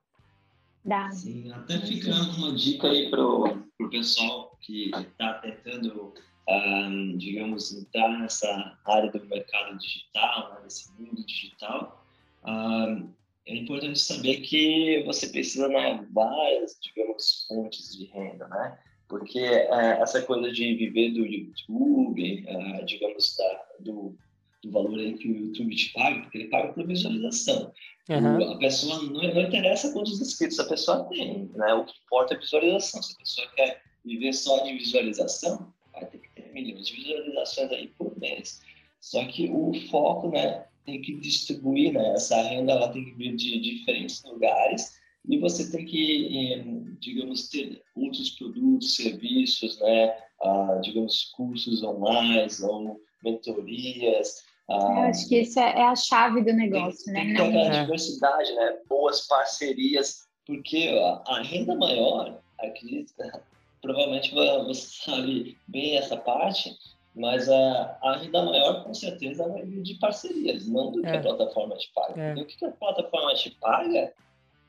Dá. 0.84 1.10
Sim, 1.10 1.52
até 1.52 1.80
ficando 1.80 2.30
uma 2.38 2.54
dica 2.54 2.88
aí 2.88 3.10
pro, 3.10 3.66
pro 3.76 3.90
pessoal 3.90 4.56
que 4.62 4.92
está 4.92 5.34
tentando, 5.40 6.14
um, 6.48 7.18
digamos, 7.18 7.74
entrar 7.74 8.20
nessa 8.20 8.78
área 8.86 9.12
do 9.12 9.26
mercado 9.26 9.80
digital, 9.80 10.54
né, 10.54 10.60
nesse 10.64 10.92
mundo 10.94 11.26
digital. 11.26 12.06
Um, 12.46 13.10
é 13.48 13.56
importante 13.56 14.00
saber 14.00 14.38
que 14.38 15.04
você 15.06 15.28
precisa 15.28 15.68
né, 15.68 16.06
várias, 16.12 16.78
digamos, 16.82 17.46
fontes 17.48 17.96
de 17.96 18.06
renda, 18.06 18.48
né? 18.48 18.80
Porque 19.08 19.40
é, 19.40 20.02
essa 20.02 20.22
coisa 20.24 20.52
de 20.52 20.74
viver 20.76 21.12
do 21.12 21.26
YouTube, 21.26 22.44
é, 22.48 22.84
digamos, 22.84 23.36
da, 23.38 23.66
do, 23.82 24.18
do, 24.64 24.72
valor 24.72 24.98
que 25.14 25.28
o 25.28 25.36
YouTube 25.36 25.76
te 25.76 25.94
paga, 25.94 26.22
porque 26.22 26.40
ele 26.40 26.48
paga 26.48 26.74
por 26.74 26.88
visualização. 26.88 27.72
Uhum. 28.10 28.54
a 28.54 28.58
pessoa 28.60 29.02
não, 29.02 29.34
não 29.34 29.42
interessa 29.42 29.92
quantos 29.92 30.22
inscritos 30.22 30.60
a 30.60 30.68
pessoa 30.68 31.08
tem, 31.10 31.50
né? 31.54 31.74
O 31.76 31.86
que 31.86 31.94
importa 32.06 32.34
é 32.34 32.38
a 32.38 32.40
visualização. 32.40 33.04
Se 33.04 33.14
a 33.14 33.18
pessoa 33.18 33.48
quer 33.56 33.82
viver 34.04 34.34
só 34.34 34.64
de 34.64 34.74
visualização, 34.74 35.72
vai 35.94 36.06
ter 36.08 36.18
que 36.18 36.30
ter 36.30 36.52
milhões 36.52 36.88
de 36.88 36.96
visualizações 36.96 37.72
aí 37.72 37.88
por 37.90 38.18
mês. 38.20 38.62
Só 39.00 39.24
que 39.26 39.52
o 39.52 39.72
foco, 39.92 40.30
né, 40.32 40.66
tem 40.86 41.02
que 41.02 41.16
distribuir, 41.16 41.94
né? 41.94 42.14
Essa 42.14 42.42
renda 42.42 42.74
ela 42.74 42.90
tem 42.90 43.04
que 43.04 43.14
vir 43.14 43.36
de 43.36 43.60
diferentes 43.60 44.24
lugares 44.24 44.94
e 45.28 45.40
você 45.40 45.72
tem 45.72 45.86
que, 45.86 46.54
eh, 46.54 46.64
digamos, 47.00 47.50
ter 47.50 47.82
outros 47.96 48.30
produtos, 48.32 48.96
serviços, 48.96 49.80
né? 49.80 50.16
Ah, 50.42 50.80
digamos, 50.84 51.32
cursos 51.36 51.82
online 51.84 52.48
ou 52.64 53.00
mentorias. 53.24 54.44
Ah, 54.70 54.76
Eu 54.76 55.00
acho 55.04 55.28
que 55.28 55.40
isso 55.42 55.60
é, 55.60 55.80
é 55.80 55.84
a 55.84 55.96
chave 55.96 56.44
do 56.44 56.54
negócio, 56.54 57.06
tem, 57.06 57.14
né? 57.14 57.22
Tem 57.22 57.48
que 57.48 57.54
ter 57.54 57.60
aquela 57.60 57.82
diversidade, 57.84 58.54
né? 58.54 58.78
Boas 58.88 59.28
parcerias, 59.28 60.28
porque 60.46 60.90
a, 60.90 61.24
a 61.34 61.42
renda 61.42 61.76
maior, 61.76 62.40
acredito, 62.60 63.14
provavelmente 63.82 64.34
você 64.34 64.88
sabe 65.06 65.58
bem 65.68 65.98
essa 65.98 66.18
parte, 66.18 66.76
mas 67.16 67.50
a, 67.50 67.98
a 68.04 68.18
renda 68.18 68.44
maior, 68.44 68.84
com 68.84 68.94
certeza, 68.94 69.48
vai 69.48 69.64
vir 69.64 69.82
de 69.82 69.94
parcerias, 69.96 70.68
não 70.68 70.92
do 70.92 71.02
que 71.02 71.08
é. 71.08 71.18
a 71.18 71.22
plataforma 71.22 71.78
te 71.78 71.90
paga. 71.96 72.22
É. 72.22 72.34
O 72.36 72.46
que 72.46 72.66
a 72.66 72.72
plataforma 72.72 73.34
te 73.36 73.52
paga 73.52 74.14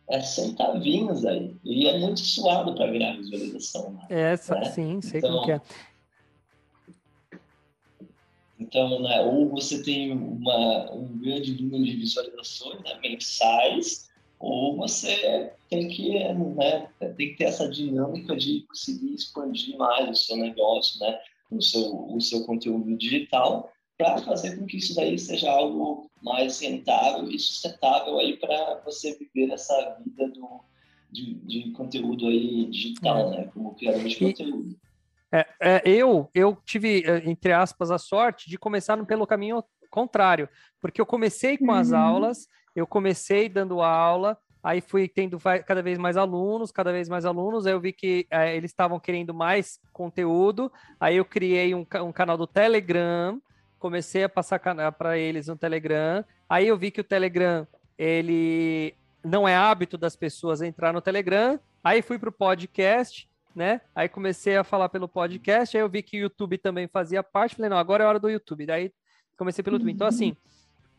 é 0.08 0.20
centavinhos 0.20 1.26
aí. 1.26 1.54
E 1.64 1.88
é 1.88 1.98
muito 1.98 2.20
suado 2.20 2.74
para 2.74 2.90
virar 2.90 3.16
visualização. 3.16 3.92
Né? 3.92 4.06
É, 4.10 4.36
sim, 4.36 5.00
sei 5.00 5.18
então, 5.18 5.40
como 5.40 5.50
é. 5.50 5.60
Então, 8.58 9.02
né, 9.02 9.20
ou 9.22 9.50
você 9.50 9.82
tem 9.82 10.12
uma, 10.12 10.92
um 10.92 11.18
grande 11.18 11.60
número 11.60 11.84
de 11.84 11.96
visualizações 11.96 12.80
né, 12.82 12.98
mensais, 13.02 14.08
ou 14.38 14.76
você 14.76 15.52
tem 15.68 15.88
que, 15.88 16.32
né, 16.32 16.88
tem 17.16 17.30
que 17.30 17.36
ter 17.36 17.44
essa 17.44 17.68
dinâmica 17.68 18.36
de 18.36 18.60
conseguir 18.68 19.14
expandir 19.14 19.76
mais 19.76 20.08
o 20.08 20.14
seu 20.14 20.36
negócio, 20.36 21.00
né? 21.00 21.18
O 21.50 21.60
seu, 21.62 22.14
o 22.14 22.20
seu 22.20 22.44
conteúdo 22.44 22.96
digital 22.96 23.70
para 23.96 24.18
fazer 24.18 24.58
com 24.58 24.66
que 24.66 24.76
isso 24.76 24.94
daí 24.94 25.18
seja 25.18 25.50
algo 25.50 26.10
mais 26.22 26.60
rentável 26.60 27.30
e 27.30 27.38
sustentável 27.38 28.18
aí 28.18 28.36
para 28.36 28.82
você 28.84 29.16
viver 29.16 29.52
essa 29.52 29.98
vida 30.04 30.28
do, 30.28 30.60
de, 31.10 31.34
de 31.34 31.70
conteúdo 31.72 32.26
aí 32.26 32.66
digital, 32.66 33.32
é. 33.32 33.36
né? 33.36 33.50
Como 33.54 33.74
criador 33.74 34.04
de 34.04 34.18
conteúdo. 34.18 34.76
É, 35.32 35.46
é, 35.60 35.82
eu, 35.84 36.30
eu 36.34 36.56
tive, 36.64 37.02
é, 37.04 37.28
entre 37.28 37.52
aspas, 37.52 37.90
a 37.90 37.98
sorte 37.98 38.48
de 38.48 38.58
começar 38.58 39.02
pelo 39.06 39.26
caminho 39.26 39.62
contrário, 39.90 40.48
porque 40.80 41.00
eu 41.00 41.06
comecei 41.06 41.56
com 41.56 41.72
as 41.72 41.90
uhum. 41.90 41.98
aulas, 41.98 42.46
eu 42.74 42.86
comecei 42.86 43.48
dando 43.48 43.80
aula, 43.80 44.38
Aí 44.66 44.80
fui 44.80 45.06
tendo 45.06 45.38
cada 45.64 45.80
vez 45.80 45.96
mais 45.96 46.16
alunos, 46.16 46.72
cada 46.72 46.90
vez 46.90 47.08
mais 47.08 47.24
alunos. 47.24 47.68
Aí 47.68 47.72
eu 47.72 47.78
vi 47.78 47.92
que 47.92 48.26
é, 48.28 48.56
eles 48.56 48.72
estavam 48.72 48.98
querendo 48.98 49.32
mais 49.32 49.78
conteúdo. 49.92 50.72
Aí 50.98 51.18
eu 51.18 51.24
criei 51.24 51.72
um, 51.72 51.86
um 52.02 52.10
canal 52.10 52.36
do 52.36 52.48
Telegram, 52.48 53.40
comecei 53.78 54.24
a 54.24 54.28
passar 54.28 54.58
para 54.58 55.16
eles 55.16 55.46
no 55.46 55.56
Telegram. 55.56 56.24
Aí 56.48 56.66
eu 56.66 56.76
vi 56.76 56.90
que 56.90 57.00
o 57.00 57.04
Telegram 57.04 57.64
ele 57.96 58.92
não 59.22 59.46
é 59.46 59.54
hábito 59.54 59.96
das 59.96 60.16
pessoas 60.16 60.60
entrar 60.60 60.92
no 60.92 61.00
Telegram. 61.00 61.60
Aí 61.84 62.02
fui 62.02 62.18
para 62.18 62.30
o 62.30 62.32
podcast, 62.32 63.30
né? 63.54 63.80
Aí 63.94 64.08
comecei 64.08 64.56
a 64.56 64.64
falar 64.64 64.88
pelo 64.88 65.06
podcast. 65.06 65.76
Aí 65.76 65.82
eu 65.84 65.88
vi 65.88 66.02
que 66.02 66.18
o 66.18 66.22
YouTube 66.22 66.58
também 66.58 66.88
fazia 66.88 67.22
parte. 67.22 67.54
Falei, 67.54 67.70
não, 67.70 67.78
agora 67.78 68.02
é 68.02 68.06
hora 68.08 68.18
do 68.18 68.28
YouTube. 68.28 68.66
Daí 68.66 68.92
comecei 69.38 69.62
pelo 69.62 69.76
YouTube. 69.76 69.92
Então, 69.92 70.08
assim, 70.08 70.36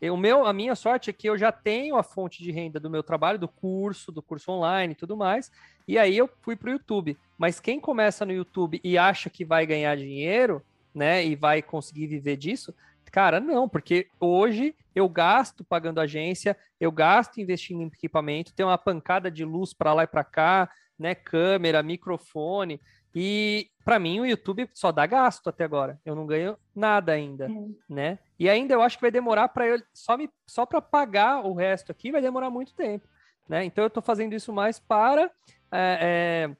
o 0.01 0.17
meu, 0.17 0.45
a 0.45 0.53
minha 0.53 0.75
sorte 0.75 1.09
é 1.09 1.13
que 1.13 1.27
eu 1.27 1.37
já 1.37 1.51
tenho 1.51 1.95
a 1.95 2.03
fonte 2.03 2.43
de 2.43 2.51
renda 2.51 2.79
do 2.79 2.89
meu 2.89 3.01
trabalho, 3.01 3.39
do 3.39 3.47
curso, 3.47 4.11
do 4.11 4.21
curso 4.21 4.51
online 4.51 4.93
e 4.93 4.95
tudo 4.95 5.17
mais, 5.17 5.51
e 5.87 5.97
aí 5.97 6.15
eu 6.15 6.29
fui 6.41 6.55
para 6.55 6.69
o 6.69 6.73
YouTube. 6.73 7.17
Mas 7.37 7.59
quem 7.59 7.79
começa 7.79 8.25
no 8.25 8.31
YouTube 8.31 8.79
e 8.83 8.97
acha 8.97 9.29
que 9.29 9.43
vai 9.43 9.65
ganhar 9.65 9.95
dinheiro, 9.97 10.61
né, 10.93 11.25
e 11.25 11.35
vai 11.35 11.61
conseguir 11.61 12.07
viver 12.07 12.37
disso? 12.37 12.73
Cara, 13.11 13.39
não, 13.39 13.67
porque 13.67 14.07
hoje 14.19 14.75
eu 14.93 15.07
gasto 15.07 15.63
pagando 15.63 15.99
agência, 15.99 16.57
eu 16.79 16.91
gasto 16.91 17.39
investindo 17.39 17.81
em 17.81 17.87
equipamento, 17.87 18.53
tem 18.53 18.65
uma 18.65 18.77
pancada 18.77 19.31
de 19.31 19.43
luz 19.45 19.73
para 19.73 19.93
lá 19.93 20.03
e 20.03 20.07
para 20.07 20.23
cá, 20.23 20.69
né, 20.97 21.15
câmera, 21.15 21.81
microfone, 21.81 22.79
e 23.15 23.69
para 23.83 23.97
mim 23.97 24.19
o 24.19 24.25
YouTube 24.25 24.69
só 24.73 24.91
dá 24.91 25.05
gasto 25.05 25.49
até 25.49 25.63
agora. 25.63 25.99
Eu 26.05 26.13
não 26.13 26.27
ganho 26.27 26.57
nada 26.75 27.13
ainda, 27.13 27.45
é. 27.45 27.49
né? 27.89 28.19
E 28.39 28.49
ainda 28.49 28.73
eu 28.73 28.81
acho 28.81 28.97
que 28.97 29.01
vai 29.01 29.11
demorar 29.11 29.47
para 29.49 29.67
eu 29.67 29.81
só 29.93 30.15
me 30.17 30.29
só 30.45 30.65
para 30.65 30.81
pagar 30.81 31.45
o 31.45 31.53
resto 31.53 31.91
aqui 31.91 32.11
vai 32.11 32.21
demorar 32.21 32.49
muito 32.49 32.73
tempo, 32.73 33.07
né? 33.49 33.63
Então 33.65 33.83
eu 33.83 33.87
estou 33.87 34.03
fazendo 34.03 34.33
isso 34.33 34.53
mais 34.53 34.79
para 34.79 35.31
é, 35.71 36.49
é, 36.51 36.57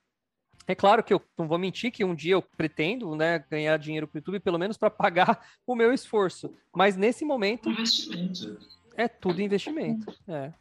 é 0.68 0.76
claro 0.76 1.04
que 1.04 1.14
eu 1.14 1.22
não 1.38 1.48
vou 1.48 1.58
mentir 1.58 1.92
que 1.92 2.04
um 2.04 2.14
dia 2.14 2.34
eu 2.34 2.42
pretendo 2.42 3.16
né, 3.16 3.44
ganhar 3.50 3.78
dinheiro 3.78 4.08
para 4.08 4.18
o 4.18 4.20
YouTube, 4.20 4.40
pelo 4.40 4.60
menos 4.60 4.78
para 4.78 4.90
pagar 4.90 5.40
o 5.66 5.76
meu 5.76 5.94
esforço. 5.94 6.54
Mas 6.76 6.98
nesse 6.98 7.24
momento. 7.24 7.70
Investimento. 7.70 8.60
É 8.96 9.08
tudo 9.08 9.42
investimento. 9.42 10.14
É. 10.28 10.52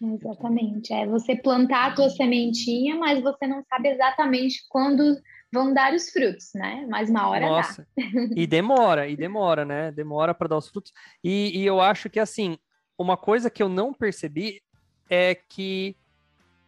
Exatamente. 0.00 0.92
É 0.94 1.06
você 1.06 1.36
plantar 1.36 1.90
a 1.90 1.94
tua 1.94 2.08
sementinha, 2.08 2.96
mas 2.96 3.22
você 3.22 3.46
não 3.46 3.62
sabe 3.68 3.90
exatamente 3.90 4.64
quando 4.68 5.20
vão 5.52 5.72
dar 5.72 5.92
os 5.94 6.10
frutos, 6.10 6.50
né? 6.54 6.86
Mas 6.88 7.10
uma 7.10 7.28
hora 7.28 7.48
Nossa. 7.48 7.86
dá. 7.96 8.04
e 8.36 8.46
demora, 8.46 9.08
e 9.08 9.16
demora, 9.16 9.64
né? 9.64 9.90
Demora 9.90 10.34
para 10.34 10.48
dar 10.48 10.56
os 10.58 10.68
frutos. 10.68 10.92
E, 11.22 11.58
e 11.58 11.66
eu 11.66 11.80
acho 11.80 12.08
que, 12.08 12.20
assim, 12.20 12.58
uma 12.96 13.16
coisa 13.16 13.50
que 13.50 13.62
eu 13.62 13.68
não 13.68 13.92
percebi 13.92 14.62
é 15.08 15.34
que 15.34 15.96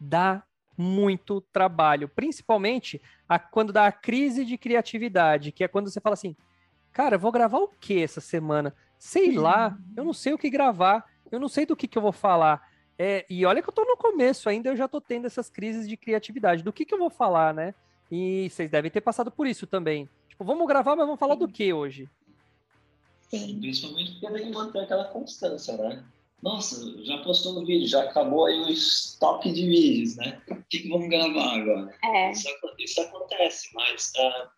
dá 0.01 0.43
muito 0.77 1.41
trabalho, 1.53 2.09
principalmente 2.09 3.01
a, 3.29 3.39
quando 3.39 3.73
dá 3.73 3.87
a 3.87 3.93
crise 3.93 4.45
de 4.45 4.59
criatividade, 4.59 5.53
que 5.53 5.63
é 5.63 5.69
quando 5.69 5.91
você 5.91 6.01
fala 6.01 6.15
assim, 6.15 6.35
cara, 6.93 7.19
vou 7.19 7.31
gravar 7.31 7.59
o 7.59 7.69
que 7.69 8.03
essa 8.03 8.21
semana? 8.21 8.75
Sei 8.99 9.33
lá, 9.33 9.77
eu 9.97 10.05
não 10.05 10.13
sei 10.13 10.33
o 10.33 10.39
que 10.39 10.51
gravar, 10.51 11.05
eu 11.31 11.39
não 11.39 11.49
sei 11.49 11.67
do 11.67 11.77
que, 11.77 11.87
que 11.87 11.99
eu 11.99 12.03
vou 12.03 12.13
falar. 12.13 12.67
É, 12.99 13.25
e 13.29 13.45
olha 13.45 13.63
que 13.63 13.69
eu 13.69 13.73
tô 13.73 13.85
no 13.85 13.97
começo 13.97 14.49
ainda, 14.49 14.69
eu 14.69 14.77
já 14.77 14.87
tô 14.87 15.01
tendo 15.01 15.27
essas 15.27 15.49
crises 15.51 15.89
de 15.89 15.97
criatividade. 15.97 16.63
Do 16.63 16.73
que, 16.73 16.85
que 16.85 16.95
eu 16.95 16.99
vou 16.99 17.11
falar, 17.11 17.53
né? 17.53 17.75
E 18.15 18.51
vocês 18.51 18.71
devem 18.71 18.91
ter 18.91 19.01
passado 19.01 19.31
por 19.31 19.47
isso 19.47 19.67
também. 19.67 20.07
Tipo, 20.29 20.45
vamos 20.45 20.69
gravar, 20.69 20.95
mas 20.95 21.07
vamos 21.07 21.19
falar 21.19 21.35
do 21.35 21.49
que 21.49 21.73
hoje? 21.73 22.07
Sim. 23.23 23.59
Principalmente 23.59 24.13
porque 24.13 24.31
tem 24.35 24.45
que 24.45 24.53
manter 24.53 24.81
aquela 24.81 25.05
constância, 25.05 25.75
né? 25.79 26.05
Nossa, 26.43 27.03
já 27.05 27.17
postou 27.23 27.55
no 27.55 27.65
vídeo, 27.65 27.89
já 27.89 28.03
acabou 28.03 28.45
aí 28.45 28.59
o 28.59 28.69
estoque 28.69 29.51
de 29.51 29.67
vídeos, 29.67 30.17
né? 30.17 30.43
O 30.51 30.63
que, 30.69 30.81
que 30.81 30.89
vamos 30.91 31.09
gravar 31.09 31.55
agora? 31.55 31.99
É. 32.05 32.33
Isso, 32.33 32.49
isso 32.79 33.01
acontece, 33.01 33.71
mas, 33.73 34.13
uh, 34.19 34.51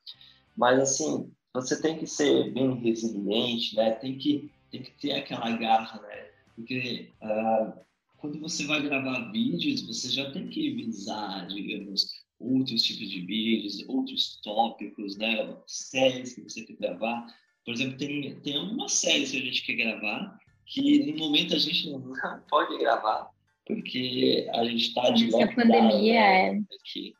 mas 0.56 0.80
assim, 0.80 1.30
você 1.52 1.80
tem 1.80 1.96
que 1.96 2.08
ser 2.08 2.50
bem 2.52 2.74
resiliente, 2.80 3.76
né? 3.76 3.92
Tem 3.92 4.18
que, 4.18 4.50
tem 4.72 4.82
que 4.82 4.90
ter 5.00 5.12
aquela 5.12 5.52
garra, 5.52 6.02
né? 6.02 6.30
Porque 6.56 7.08
uh, 7.22 7.72
quando 8.18 8.40
você 8.40 8.66
vai 8.66 8.82
gravar 8.82 9.30
vídeos, 9.30 9.86
você 9.86 10.08
já 10.08 10.32
tem 10.32 10.48
que 10.48 10.70
visar, 10.70 11.46
digamos, 11.46 12.23
outros 12.38 12.82
tipos 12.82 13.10
de 13.10 13.20
vídeos, 13.20 13.84
outros 13.88 14.40
tópicos, 14.42 15.16
né? 15.16 15.56
Séries 15.66 16.34
que 16.34 16.42
você 16.42 16.62
quer 16.62 16.76
gravar. 16.76 17.26
Por 17.64 17.74
exemplo, 17.74 17.96
tem, 17.96 18.34
tem 18.40 18.56
algumas 18.56 18.92
séries 18.92 19.30
que 19.30 19.38
a 19.38 19.44
gente 19.44 19.64
quer 19.64 19.74
gravar 19.74 20.38
que 20.66 21.12
no 21.12 21.18
momento 21.18 21.54
a 21.54 21.58
gente 21.58 21.90
não 21.90 22.00
pode 22.48 22.78
gravar, 22.78 23.30
porque 23.66 24.48
a 24.52 24.64
gente 24.64 24.88
está 24.88 25.10
de 25.10 25.30
lockdown. 25.30 25.42
A 25.42 25.54
pandemia 25.54 26.20
né, 26.20 26.48
é... 26.48 26.60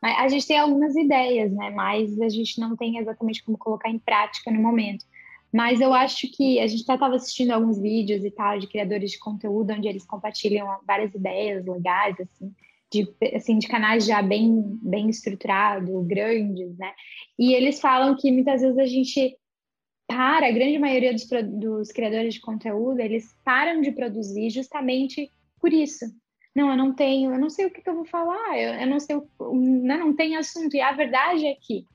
Mas 0.01 0.17
a 0.17 0.27
gente 0.29 0.47
tem 0.47 0.57
algumas 0.57 0.95
ideias, 0.95 1.51
né? 1.51 1.69
Mas 1.71 2.19
a 2.19 2.29
gente 2.29 2.59
não 2.59 2.75
tem 2.75 2.97
exatamente 2.97 3.43
como 3.43 3.57
colocar 3.57 3.89
em 3.89 3.99
prática 3.99 4.51
no 4.51 4.61
momento. 4.61 5.05
Mas 5.51 5.79
eu 5.79 5.93
acho 5.93 6.27
que 6.35 6.59
a 6.59 6.67
gente 6.67 6.81
estava 6.81 7.07
assistindo 7.15 7.51
alguns 7.51 7.79
vídeos 7.79 8.25
e 8.25 8.31
tal 8.31 8.59
de 8.59 8.67
criadores 8.67 9.11
de 9.11 9.19
conteúdo 9.19 9.71
onde 9.71 9.87
eles 9.87 10.05
compartilham 10.05 10.67
várias 10.85 11.13
ideias 11.13 11.65
legais, 11.65 12.19
assim, 12.19 12.53
de, 13.03 13.35
assim, 13.35 13.57
de 13.57 13.67
canais 13.67 14.05
já 14.05 14.21
bem, 14.21 14.61
bem 14.81 15.09
estruturados, 15.09 16.07
grandes, 16.07 16.77
né? 16.77 16.93
E 17.37 17.53
eles 17.53 17.79
falam 17.79 18.15
que 18.15 18.31
muitas 18.31 18.61
vezes 18.61 18.77
a 18.77 18.85
gente 18.85 19.37
para, 20.07 20.47
a 20.47 20.51
grande 20.51 20.77
maioria 20.77 21.13
dos, 21.13 21.27
dos 21.51 21.91
criadores 21.91 22.35
de 22.35 22.41
conteúdo, 22.41 22.99
eles 22.99 23.35
param 23.43 23.81
de 23.81 23.91
produzir 23.91 24.49
justamente 24.49 25.31
por 25.59 25.73
isso. 25.73 26.05
Não, 26.55 26.69
eu 26.69 26.77
não 26.77 26.93
tenho, 26.93 27.33
eu 27.33 27.39
não 27.39 27.49
sei 27.49 27.65
o 27.65 27.71
que, 27.71 27.81
que 27.81 27.89
eu 27.89 27.95
vou 27.95 28.05
falar, 28.05 28.57
eu, 28.57 28.73
eu 28.75 28.87
não 28.87 28.99
sei, 28.99 29.15
o, 29.15 29.27
não, 29.55 29.97
não 29.97 30.15
tem 30.15 30.37
assunto. 30.37 30.75
E 30.75 30.81
a 30.81 30.93
verdade 30.93 31.45
é 31.45 31.55
que, 31.55 31.85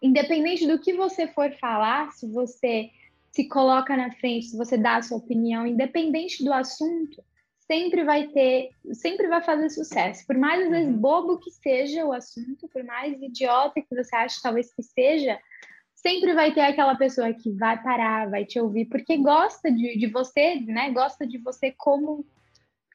independente 0.00 0.66
do 0.66 0.80
que 0.80 0.94
você 0.94 1.26
for 1.26 1.52
falar, 1.58 2.10
se 2.12 2.26
você 2.30 2.90
se 3.30 3.48
coloca 3.48 3.96
na 3.96 4.10
frente, 4.12 4.46
se 4.46 4.56
você 4.56 4.78
dá 4.78 4.96
a 4.96 5.02
sua 5.02 5.18
opinião, 5.18 5.66
independente 5.66 6.42
do 6.42 6.52
assunto, 6.52 7.22
sempre 7.70 8.02
vai 8.02 8.26
ter, 8.28 8.70
sempre 8.94 9.28
vai 9.28 9.42
fazer 9.42 9.68
sucesso. 9.68 10.26
Por 10.26 10.36
mais 10.36 10.64
às 10.64 10.70
vezes 10.70 10.88
uhum. 10.88 10.98
bobo 10.98 11.38
que 11.38 11.50
seja 11.50 12.04
o 12.04 12.12
assunto, 12.12 12.66
por 12.68 12.82
mais 12.82 13.20
idiota 13.20 13.82
que 13.82 13.94
você 13.94 14.16
ache 14.16 14.40
talvez 14.42 14.72
que 14.74 14.82
seja, 14.82 15.38
sempre 15.94 16.32
vai 16.32 16.52
ter 16.54 16.62
aquela 16.62 16.96
pessoa 16.96 17.32
que 17.34 17.52
vai 17.52 17.80
parar, 17.82 18.30
vai 18.30 18.46
te 18.46 18.58
ouvir, 18.58 18.86
porque 18.86 19.18
gosta 19.18 19.70
de, 19.70 19.98
de 19.98 20.06
você, 20.06 20.56
né? 20.60 20.90
Gosta 20.90 21.26
de 21.26 21.36
você 21.36 21.74
como, 21.76 22.24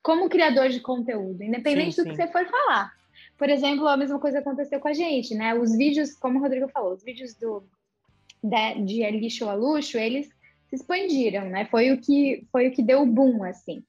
como 0.01 0.27
criador 0.27 0.69
de 0.69 0.79
conteúdo, 0.79 1.43
independente 1.43 1.93
sim, 1.93 2.01
do 2.01 2.03
sim. 2.05 2.09
que 2.09 2.15
você 2.15 2.27
for 2.31 2.45
falar. 2.47 2.91
Por 3.37 3.49
exemplo, 3.49 3.87
a 3.87 3.95
mesma 3.95 4.19
coisa 4.19 4.39
aconteceu 4.39 4.79
com 4.79 4.87
a 4.87 4.93
gente, 4.93 5.35
né? 5.35 5.53
Os 5.53 5.77
vídeos, 5.77 6.15
como 6.15 6.39
o 6.39 6.41
Rodrigo 6.41 6.67
falou, 6.69 6.93
os 6.93 7.03
vídeos 7.03 7.35
do 7.35 7.63
de, 8.43 8.81
de 8.83 9.11
lixo 9.11 9.47
a 9.47 9.53
luxo, 9.53 9.97
eles 9.97 10.27
se 10.67 10.75
expandiram, 10.75 11.47
né? 11.49 11.65
Foi 11.65 11.91
o 11.91 12.01
que 12.01 12.47
foi 12.51 12.67
o 12.67 12.71
que 12.71 12.81
deu 12.81 13.03
o 13.03 13.05
boom, 13.05 13.43
assim. 13.43 13.83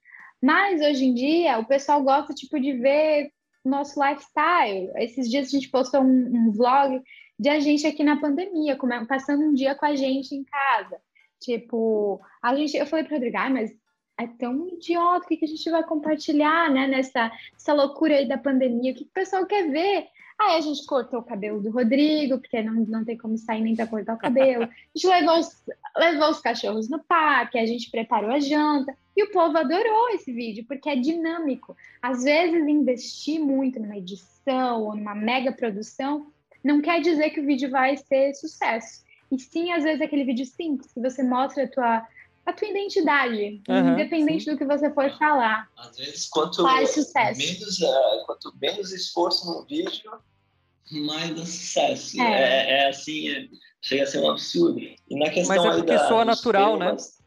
Mas 0.45 0.83
hoje 0.83 1.07
em 1.07 1.15
dia 1.15 1.59
o 1.59 1.65
pessoal 1.65 2.03
gosta 2.03 2.35
tipo 2.35 2.61
de 2.61 2.75
ver 2.75 3.33
nosso 3.65 3.99
lifestyle. 3.99 4.93
Esses 4.97 5.31
dias 5.31 5.49
a 5.49 5.51
gente 5.53 5.71
postou 5.71 6.03
um, 6.03 6.49
um 6.49 6.51
vlog 6.53 7.03
de 7.39 7.49
a 7.49 7.59
gente 7.59 7.87
aqui 7.87 8.05
na 8.05 8.21
pandemia, 8.21 8.77
como 8.77 8.93
é, 8.93 9.03
passando 9.07 9.43
um 9.43 9.55
dia 9.55 9.75
com 9.75 9.87
a 9.87 9.97
gente 9.97 10.35
em 10.35 10.45
casa. 10.45 11.01
Tipo, 11.41 12.21
a 12.43 12.55
gente, 12.55 12.77
eu 12.77 12.85
falei 12.85 13.07
para 13.07 13.13
o 13.13 13.15
Rodrigo, 13.15 13.39
ah, 13.39 13.49
mas 13.49 13.75
é 14.21 14.27
tão 14.27 14.69
idiota, 14.69 15.25
o 15.25 15.29
que, 15.29 15.39
que 15.39 15.47
a 15.47 15.49
gente 15.49 15.71
vai 15.71 15.83
compartilhar, 15.83 16.71
né, 16.71 16.87
nessa 16.89 17.33
essa 17.57 17.73
loucura 17.73 18.15
aí 18.15 18.29
da 18.29 18.37
pandemia, 18.37 18.93
o 18.93 18.95
que, 18.95 19.05
que 19.05 19.11
o 19.11 19.15
pessoal 19.15 19.47
quer 19.47 19.71
ver? 19.71 20.09
Aí 20.41 20.57
a 20.57 20.61
gente 20.61 20.85
cortou 20.85 21.21
o 21.21 21.25
cabelo 21.25 21.61
do 21.61 21.71
Rodrigo, 21.71 22.39
porque 22.39 22.61
não, 22.63 22.75
não 22.75 23.05
tem 23.05 23.17
como 23.17 23.39
sair 23.39 23.63
nem 23.63 23.77
para 23.77 23.87
cortar 23.87 24.15
o 24.15 24.19
cabelo. 24.19 24.65
A 24.65 24.69
gente 24.95 25.07
levou 25.07 25.39
os, 25.39 25.63
levou 25.97 26.31
os 26.31 26.41
cachorros 26.41 26.89
no 26.89 26.99
parque, 27.03 27.59
a 27.59 27.67
gente 27.67 27.91
preparou 27.91 28.31
a 28.31 28.41
janta. 28.41 28.97
E 29.17 29.23
o 29.23 29.31
povo 29.31 29.57
adorou 29.57 30.11
esse 30.11 30.33
vídeo, 30.33 30.65
porque 30.67 30.89
é 30.91 30.97
dinâmico. 30.97 31.77
Às 32.03 32.25
vezes, 32.25 32.67
investir 32.67 33.41
muito 33.41 33.79
numa 33.79 33.97
edição 33.97 34.83
ou 34.83 34.97
numa 34.97 35.15
mega 35.15 35.53
produção 35.53 36.27
não 36.65 36.81
quer 36.81 37.01
dizer 37.01 37.31
que 37.31 37.41
o 37.41 37.47
vídeo 37.47 37.71
vai 37.71 37.97
ser 37.97 38.35
sucesso. 38.35 39.05
E 39.31 39.39
sim, 39.39 39.71
às 39.71 39.85
vezes, 39.85 40.01
aquele 40.01 40.25
vídeo 40.25 40.47
simples, 40.47 40.93
que 40.93 41.01
você 41.01 41.23
mostra 41.23 41.65
a 41.65 41.69
tua, 41.69 42.07
a 42.47 42.53
tua 42.53 42.69
identidade, 42.69 43.63
uhum, 43.69 43.93
independente 43.93 44.45
sim. 44.45 44.51
do 44.51 44.59
que 44.59 44.65
você 44.65 44.93
for 44.93 45.11
falar. 45.19 45.69
Às 45.77 45.97
vezes, 45.97 46.29
quanto 46.29 46.63
faz 46.63 46.91
sucesso. 46.91 47.39
Menos, 47.39 47.81
uh, 47.81 48.27
quanto 48.27 48.55
menos 48.61 48.93
esforço 48.93 49.47
no 49.47 49.65
vídeo, 49.67 50.13
mais 50.91 51.31
dá 51.31 51.45
sucesso. 51.45 52.21
É, 52.21 52.25
é, 52.25 52.71
é 52.71 52.89
assim, 52.89 53.31
é, 53.31 53.49
chega 53.81 54.05
a 54.05 54.07
ser 54.07 54.21
um 54.21 54.31
absurdo. 54.31 54.79
E 54.79 54.97
na 55.11 55.31
questão 55.31 55.57
Mas 55.57 55.65
é 55.65 55.77
porque 55.79 55.95
da, 55.95 56.09
soa 56.09 56.25
natural, 56.25 56.79
né? 56.79 56.87
temas, 56.87 57.19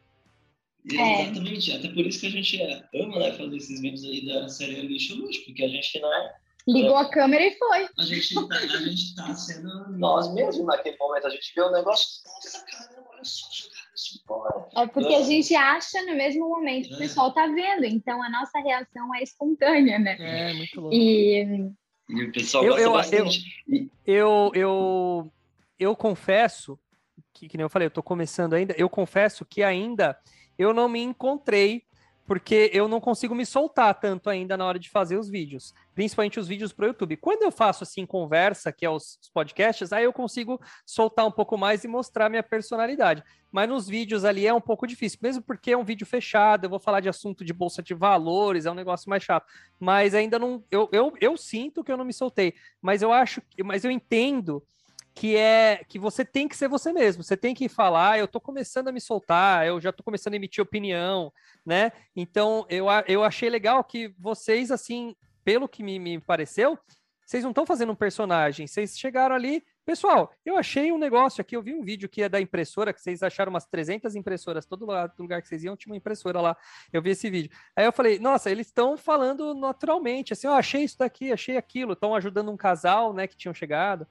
né? 0.85 1.23
Exatamente, 1.23 1.71
até 1.73 1.87
por 1.89 2.05
isso 2.05 2.19
que 2.19 2.27
a 2.27 2.31
gente 2.31 2.61
ama 2.95 3.19
né, 3.19 3.33
fazer 3.33 3.57
esses 3.57 3.81
vídeos 3.81 4.03
aí 4.05 4.25
da 4.25 4.47
série 4.47 4.81
Lixo 4.81 5.15
Luxo, 5.15 5.43
porque 5.45 5.63
a 5.63 5.67
gente 5.67 5.99
não 5.99 6.13
é 6.13 6.35
Ligou 6.67 6.97
a 6.97 7.09
câmera 7.09 7.45
e 7.45 7.57
foi. 7.57 7.87
A 7.97 8.03
gente, 8.03 8.35
tá, 8.47 8.57
a 8.57 8.67
gente 8.67 9.15
tá 9.15 9.33
sendo 9.33 9.89
nós 9.97 10.33
mesmos 10.33 10.65
naquele 10.65 10.97
momento. 10.97 11.27
A 11.27 11.29
gente 11.29 11.53
vê 11.55 11.61
o 11.61 11.71
negócio, 11.71 12.21
nossa, 12.25 12.65
caramba, 12.65 13.07
olha 13.13 13.23
só. 13.23 13.47
É 14.75 14.87
porque 14.87 15.13
a 15.13 15.23
gente 15.23 15.55
acha 15.55 16.01
no 16.03 16.15
mesmo 16.15 16.47
momento 16.47 16.89
que 16.89 16.95
o 16.95 16.97
pessoal 16.97 17.33
tá 17.33 17.47
vendo. 17.47 17.85
Então 17.85 18.21
a 18.21 18.29
nossa 18.29 18.59
reação 18.59 19.13
é 19.15 19.23
espontânea, 19.23 19.99
né? 19.99 20.17
É, 20.19 20.53
muito 20.53 20.81
louco. 20.81 20.95
E, 20.95 21.71
e 22.09 22.23
o 22.23 22.31
pessoal 22.31 22.63
eu, 22.63 22.77
eu, 22.77 22.93
bastante. 22.93 23.43
Eu, 23.67 23.89
eu, 24.05 24.51
eu, 24.53 25.31
eu 25.79 25.95
confesso, 25.95 26.79
que, 27.33 27.47
que 27.47 27.57
nem 27.57 27.63
eu 27.63 27.69
falei, 27.69 27.87
eu 27.87 27.91
tô 27.91 28.03
começando 28.03 28.53
ainda, 28.53 28.73
eu 28.77 28.89
confesso 28.89 29.45
que 29.45 29.63
ainda 29.63 30.17
eu 30.57 30.73
não 30.73 30.89
me 30.89 31.01
encontrei 31.01 31.83
porque 32.27 32.69
eu 32.73 32.89
não 32.89 32.99
consigo 32.99 33.33
me 33.33 33.45
soltar 33.45 33.97
tanto 33.97 34.29
ainda 34.29 34.57
na 34.57 34.65
hora 34.65 34.77
de 34.77 34.89
fazer 34.89 35.17
os 35.17 35.29
vídeos, 35.29 35.73
principalmente 35.95 36.37
os 36.37 36.47
vídeos 36.47 36.73
para 36.73 36.83
o 36.83 36.87
YouTube. 36.89 37.15
Quando 37.15 37.43
eu 37.43 37.51
faço 37.51 37.85
assim 37.85 38.05
conversa, 38.05 38.69
que 38.69 38.85
é 38.85 38.89
os, 38.89 39.17
os, 39.21 39.29
podcasts, 39.29 39.93
aí 39.93 40.03
eu 40.03 40.11
consigo 40.11 40.59
soltar 40.85 41.25
um 41.25 41.31
pouco 41.31 41.57
mais 41.57 41.85
e 41.85 41.87
mostrar 41.87 42.29
minha 42.29 42.43
personalidade. 42.43 43.23
Mas 43.49 43.69
nos 43.69 43.87
vídeos 43.87 44.25
ali 44.25 44.45
é 44.45 44.53
um 44.53 44.59
pouco 44.59 44.85
difícil, 44.85 45.19
mesmo 45.21 45.41
porque 45.41 45.71
é 45.71 45.77
um 45.77 45.85
vídeo 45.85 46.05
fechado, 46.05 46.65
eu 46.65 46.69
vou 46.69 46.79
falar 46.79 46.99
de 46.99 47.07
assunto 47.07 47.45
de 47.45 47.53
bolsa 47.53 47.81
de 47.81 47.93
valores, 47.93 48.65
é 48.65 48.71
um 48.71 48.75
negócio 48.75 49.09
mais 49.09 49.23
chato. 49.23 49.47
Mas 49.79 50.13
ainda 50.13 50.37
não, 50.37 50.61
eu, 50.69 50.89
eu, 50.91 51.13
eu 51.21 51.37
sinto 51.37 51.81
que 51.81 51.91
eu 51.91 51.97
não 51.97 52.03
me 52.03 52.13
soltei, 52.13 52.53
mas 52.81 53.01
eu 53.01 53.13
acho, 53.13 53.41
mas 53.63 53.85
eu 53.85 53.89
entendo 53.89 54.61
que 55.19 55.35
é 55.35 55.83
que 55.87 55.97
você 55.97 56.23
tem 56.23 56.47
que 56.47 56.55
ser 56.55 56.67
você 56.67 56.93
mesmo, 56.93 57.23
você 57.23 57.35
tem 57.35 57.55
que 57.55 57.67
falar, 57.67 58.19
eu 58.19 58.25
estou 58.25 58.39
começando 58.39 58.89
a 58.89 58.91
me 58.91 59.01
soltar, 59.01 59.65
eu 59.65 59.81
já 59.81 59.89
estou 59.89 60.03
começando 60.03 60.33
a 60.33 60.35
emitir 60.35 60.61
opinião, 60.61 61.33
né? 61.65 61.91
Então 62.15 62.67
eu, 62.69 62.85
eu 63.07 63.23
achei 63.23 63.49
legal 63.49 63.83
que 63.83 64.13
vocês, 64.19 64.69
assim, 64.69 65.15
pelo 65.43 65.67
que 65.67 65.81
me, 65.81 65.97
me 65.97 66.21
pareceu, 66.21 66.77
vocês 67.25 67.43
não 67.43 67.49
estão 67.49 67.65
fazendo 67.65 67.91
um 67.91 67.95
personagem, 67.95 68.67
vocês 68.67 68.97
chegaram 68.97 69.35
ali. 69.35 69.61
Pessoal, 69.83 70.31
eu 70.45 70.55
achei 70.55 70.91
um 70.91 70.97
negócio 70.97 71.41
aqui, 71.41 71.57
eu 71.57 71.61
vi 71.61 71.73
um 71.73 71.83
vídeo 71.83 72.07
que 72.07 72.21
é 72.21 72.29
da 72.29 72.39
impressora, 72.39 72.93
que 72.93 73.01
vocês 73.01 73.23
acharam 73.23 73.49
umas 73.49 73.65
300 73.65 74.15
impressoras, 74.15 74.65
todo 74.65 74.85
lugar 75.17 75.41
que 75.41 75.47
vocês 75.47 75.63
iam 75.63 75.75
tinha 75.75 75.91
uma 75.91 75.97
impressora 75.97 76.39
lá. 76.39 76.55
Eu 76.93 77.01
vi 77.01 77.09
esse 77.09 77.29
vídeo. 77.29 77.51
Aí 77.75 77.85
eu 77.85 77.91
falei, 77.91 78.17
nossa, 78.17 78.49
eles 78.49 78.67
estão 78.67 78.97
falando 78.97 79.53
naturalmente, 79.53 80.31
assim, 80.31 80.47
eu 80.47 80.53
achei 80.53 80.83
isso 80.83 80.97
daqui, 80.99 81.31
achei 81.31 81.57
aquilo, 81.57 81.93
estão 81.93 82.15
ajudando 82.15 82.49
um 82.49 82.57
casal, 82.57 83.13
né, 83.13 83.27
que 83.27 83.35
tinham 83.35 83.53
chegado. 83.53 84.07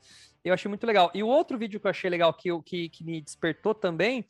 Eu 0.47 0.55
achei 0.55 0.69
muito 0.69 0.87
legal. 0.87 1.11
E 1.13 1.23
o 1.23 1.27
outro 1.27 1.59
vídeo 1.59 1.81
que 1.81 1.87
eu 1.87 1.91
achei 1.91 2.09
legal, 2.09 2.33
que, 2.33 2.49
que, 2.63 2.89
que 2.89 3.03
me 3.03 3.21
despertou 3.21 3.75
também, 3.75 4.25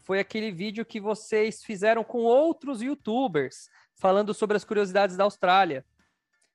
foi 0.00 0.18
aquele 0.18 0.50
vídeo 0.50 0.84
que 0.84 0.98
vocês 0.98 1.62
fizeram 1.62 2.02
com 2.02 2.20
outros 2.20 2.80
youtubers, 2.80 3.68
falando 3.94 4.32
sobre 4.32 4.56
as 4.56 4.64
curiosidades 4.64 5.16
da 5.16 5.24
Austrália. 5.24 5.84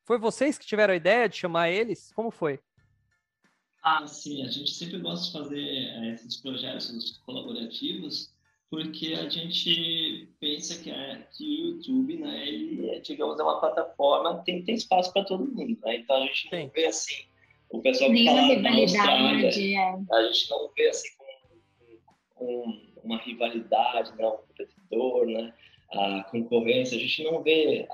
Foi 0.04 0.18
vocês 0.18 0.58
que 0.58 0.66
tiveram 0.66 0.94
a 0.94 0.98
ideia 0.98 1.30
de 1.30 1.38
chamar 1.38 1.70
eles? 1.70 2.12
Como 2.14 2.32
foi? 2.32 2.60
Ah, 3.84 4.08
sim. 4.08 4.44
A 4.46 4.50
gente 4.50 4.72
sempre 4.72 4.98
gosta 4.98 5.28
de 5.28 5.32
fazer 5.32 5.62
é, 5.62 6.14
esses 6.14 6.38
projetos 6.38 7.22
colaborativos 7.26 8.34
porque 8.74 9.14
a 9.14 9.30
gente 9.30 10.28
pensa 10.40 10.82
que, 10.82 10.90
é, 10.90 11.28
que 11.32 11.44
o 11.44 11.68
YouTube, 11.68 12.18
né, 12.18 12.48
ele 12.48 12.90
é, 12.90 13.00
digamos, 13.00 13.40
é 13.40 13.44
uma 13.44 13.60
plataforma, 13.60 14.42
tem, 14.44 14.64
tem 14.64 14.74
espaço 14.74 15.14
para 15.14 15.24
todo 15.24 15.46
mundo, 15.46 15.78
né? 15.84 15.98
Então 15.98 16.16
a 16.16 16.26
gente 16.26 16.50
não 16.52 16.68
vê 16.70 16.88
assim, 16.88 17.24
o 17.74 17.82
pessoal 17.82 18.12
que 18.12 18.20
está 18.20 18.34
lá 18.34 18.56
na 18.62 18.76
Austrália, 18.76 19.50
é. 19.50 20.16
a 20.16 20.24
gente 20.28 20.50
não 20.52 20.70
vê 20.78 20.90
assim 20.90 21.10
uma 23.04 23.18
rivalidade, 23.18 24.16
né, 24.16 24.28
um 24.28 24.38
competidor, 24.38 25.26
né, 25.26 25.54
a 25.92 26.24
concorrência, 26.30 26.98
a 26.98 27.00
gente 27.00 27.24
não 27.24 27.42
vê 27.42 27.88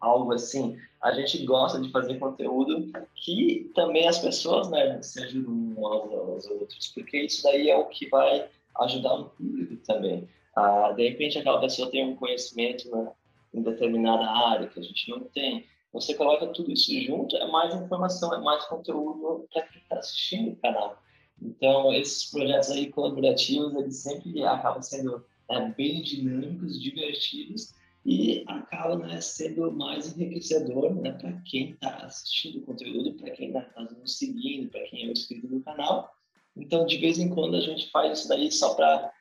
algo 0.00 0.32
assim. 0.32 0.78
A 1.00 1.12
gente 1.12 1.44
gosta 1.44 1.80
de 1.80 1.90
fazer 1.90 2.18
conteúdo 2.18 2.92
que 3.14 3.70
também 3.74 4.06
as 4.06 4.18
pessoas 4.18 4.70
né, 4.70 5.00
se 5.02 5.22
ajudam 5.22 5.52
uns 5.54 5.78
aos 5.78 6.46
outros, 6.46 6.88
porque 6.88 7.22
isso 7.22 7.42
daí 7.42 7.70
é 7.70 7.76
o 7.76 7.86
que 7.86 8.08
vai 8.08 8.48
ajudar 8.80 9.14
o 9.14 9.24
público 9.30 9.76
também. 9.86 10.28
Ah, 10.54 10.92
de 10.94 11.08
repente, 11.08 11.38
aquela 11.38 11.60
pessoa 11.60 11.90
tem 11.90 12.06
um 12.06 12.16
conhecimento 12.16 12.90
né, 12.90 13.10
em 13.54 13.62
determinada 13.62 14.24
área 14.30 14.68
que 14.68 14.78
a 14.78 14.82
gente 14.82 15.08
não 15.08 15.20
tem. 15.20 15.64
Você 15.92 16.14
coloca 16.14 16.46
tudo 16.48 16.72
isso 16.72 16.98
junto, 17.02 17.36
é 17.36 17.46
mais 17.50 17.74
informação, 17.74 18.34
é 18.34 18.40
mais 18.40 18.64
conteúdo 18.64 19.46
para 19.52 19.62
quem 19.62 19.82
está 19.82 19.98
assistindo 19.98 20.52
o 20.52 20.56
canal. 20.56 21.02
Então, 21.40 21.92
esses 21.92 22.30
projetos 22.30 22.70
aí 22.70 22.90
colaborativos, 22.90 23.74
eles 23.74 23.96
sempre 23.96 24.44
acabam 24.44 24.80
sendo 24.80 25.24
é, 25.50 25.68
bem 25.70 26.00
dinâmicos, 26.02 26.80
divertidos 26.80 27.74
e 28.04 28.44
acaba 28.46 28.96
né, 28.96 29.20
sendo 29.20 29.70
mais 29.70 30.16
enriquecedor 30.16 30.94
né, 30.94 31.12
para 31.12 31.32
quem 31.44 31.70
está 31.70 31.96
assistindo 31.98 32.58
o 32.58 32.62
conteúdo, 32.62 33.14
para 33.14 33.30
quem 33.30 33.48
está 33.48 33.82
nos 33.82 34.18
seguindo, 34.18 34.70
para 34.70 34.82
quem 34.82 35.08
é 35.08 35.12
inscrito 35.12 35.46
no 35.48 35.62
canal. 35.62 36.10
Então, 36.56 36.86
de 36.86 36.96
vez 36.98 37.18
em 37.18 37.28
quando, 37.28 37.56
a 37.56 37.60
gente 37.60 37.90
faz 37.90 38.20
isso 38.20 38.28
daí 38.28 38.50
só 38.50 38.74
para 38.74 39.12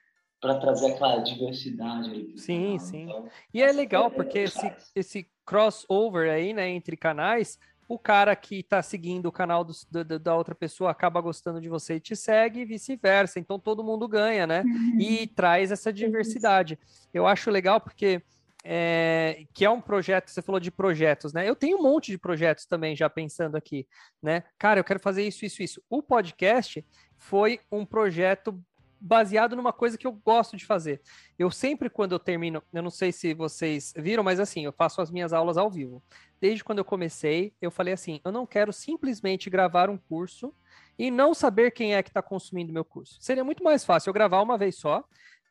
para 0.41 0.57
trazer 0.57 0.93
aquela 0.93 1.19
diversidade 1.19 2.09
aí. 2.09 2.35
Sim, 2.35 2.63
canal. 2.63 2.79
sim. 2.79 3.03
Então, 3.03 3.29
e 3.53 3.61
é 3.61 3.71
legal, 3.71 4.09
porque 4.09 4.39
é, 4.39 4.43
esse, 4.45 4.75
esse 4.95 5.30
crossover 5.45 6.31
aí, 6.31 6.53
né, 6.53 6.69
entre 6.69 6.95
canais, 6.95 7.59
o 7.87 7.99
cara 7.99 8.33
que 8.37 8.59
está 8.59 8.81
seguindo 8.81 9.25
o 9.25 9.31
canal 9.31 9.65
do, 9.65 9.73
do, 9.91 10.17
da 10.17 10.33
outra 10.35 10.55
pessoa 10.55 10.91
acaba 10.91 11.19
gostando 11.19 11.59
de 11.59 11.67
você 11.67 11.95
e 11.95 11.99
te 11.99 12.15
segue 12.15 12.61
e 12.61 12.65
vice-versa. 12.65 13.37
Então 13.37 13.59
todo 13.59 13.83
mundo 13.83 14.07
ganha, 14.07 14.47
né? 14.47 14.61
Uhum. 14.61 14.97
E 14.97 15.27
traz 15.27 15.71
essa 15.71 15.91
diversidade. 15.91 16.79
Eu 17.13 17.27
acho 17.27 17.51
legal 17.51 17.81
porque 17.81 18.21
é, 18.63 19.45
que 19.53 19.65
é 19.65 19.69
um 19.69 19.81
projeto, 19.81 20.29
você 20.29 20.41
falou 20.41 20.59
de 20.61 20.71
projetos, 20.71 21.33
né? 21.33 21.49
Eu 21.49 21.55
tenho 21.55 21.79
um 21.79 21.83
monte 21.83 22.11
de 22.11 22.17
projetos 22.17 22.65
também 22.65 22.95
já 22.95 23.09
pensando 23.09 23.57
aqui, 23.57 23.85
né? 24.21 24.43
Cara, 24.57 24.79
eu 24.79 24.83
quero 24.85 24.99
fazer 24.99 25.27
isso, 25.27 25.45
isso, 25.45 25.61
isso. 25.61 25.83
O 25.89 26.01
podcast 26.01 26.85
foi 27.17 27.59
um 27.69 27.85
projeto 27.85 28.57
baseado 29.01 29.55
numa 29.55 29.73
coisa 29.73 29.97
que 29.97 30.05
eu 30.05 30.11
gosto 30.11 30.55
de 30.55 30.65
fazer. 30.65 31.01
Eu 31.37 31.49
sempre, 31.49 31.89
quando 31.89 32.11
eu 32.11 32.19
termino, 32.19 32.61
eu 32.71 32.81
não 32.81 32.91
sei 32.91 33.11
se 33.11 33.33
vocês 33.33 33.93
viram, 33.97 34.23
mas 34.23 34.39
assim, 34.39 34.63
eu 34.63 34.71
faço 34.71 35.01
as 35.01 35.09
minhas 35.09 35.33
aulas 35.33 35.57
ao 35.57 35.69
vivo. 35.69 36.03
Desde 36.39 36.63
quando 36.63 36.77
eu 36.77 36.85
comecei, 36.85 37.53
eu 37.61 37.71
falei 37.71 37.93
assim: 37.93 38.21
eu 38.23 38.31
não 38.31 38.45
quero 38.45 38.71
simplesmente 38.71 39.49
gravar 39.49 39.89
um 39.89 39.97
curso 39.97 40.53
e 40.97 41.09
não 41.09 41.33
saber 41.33 41.71
quem 41.71 41.95
é 41.95 42.03
que 42.03 42.09
está 42.09 42.21
consumindo 42.21 42.71
meu 42.71 42.85
curso. 42.85 43.17
Seria 43.19 43.43
muito 43.43 43.63
mais 43.63 43.83
fácil 43.83 44.09
eu 44.09 44.13
gravar 44.13 44.41
uma 44.41 44.57
vez 44.57 44.75
só, 44.75 45.03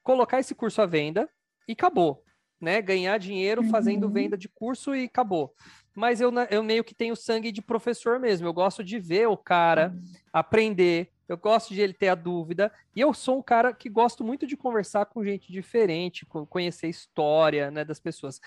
colocar 0.02 0.38
esse 0.38 0.54
curso 0.54 0.80
à 0.80 0.86
venda 0.86 1.28
e 1.66 1.72
acabou 1.72 2.24
né? 2.60 2.82
Ganhar 2.82 3.18
dinheiro 3.18 3.64
fazendo 3.64 4.04
uhum. 4.04 4.12
venda 4.12 4.36
de 4.36 4.48
curso 4.48 4.94
e 4.94 5.04
acabou. 5.04 5.54
Mas 5.94 6.20
eu, 6.20 6.30
eu 6.50 6.62
meio 6.62 6.84
que 6.84 6.94
tenho 6.94 7.16
sangue 7.16 7.50
de 7.50 7.62
professor 7.62 8.20
mesmo. 8.20 8.46
Eu 8.46 8.52
gosto 8.52 8.84
de 8.84 8.98
ver 8.98 9.26
o 9.28 9.36
cara 9.36 9.92
uhum. 9.94 10.12
aprender. 10.32 11.10
Eu 11.30 11.36
gosto 11.36 11.72
de 11.72 11.80
ele 11.80 11.92
ter 11.92 12.08
a 12.08 12.16
dúvida. 12.16 12.72
E 12.94 13.00
eu 13.00 13.14
sou 13.14 13.38
um 13.38 13.42
cara 13.42 13.72
que 13.72 13.88
gosto 13.88 14.24
muito 14.24 14.48
de 14.48 14.56
conversar 14.56 15.06
com 15.06 15.24
gente 15.24 15.52
diferente, 15.52 16.26
conhecer 16.26 16.86
a 16.86 16.90
história 16.90 17.70
né, 17.70 17.84
das 17.84 18.00
pessoas. 18.00 18.40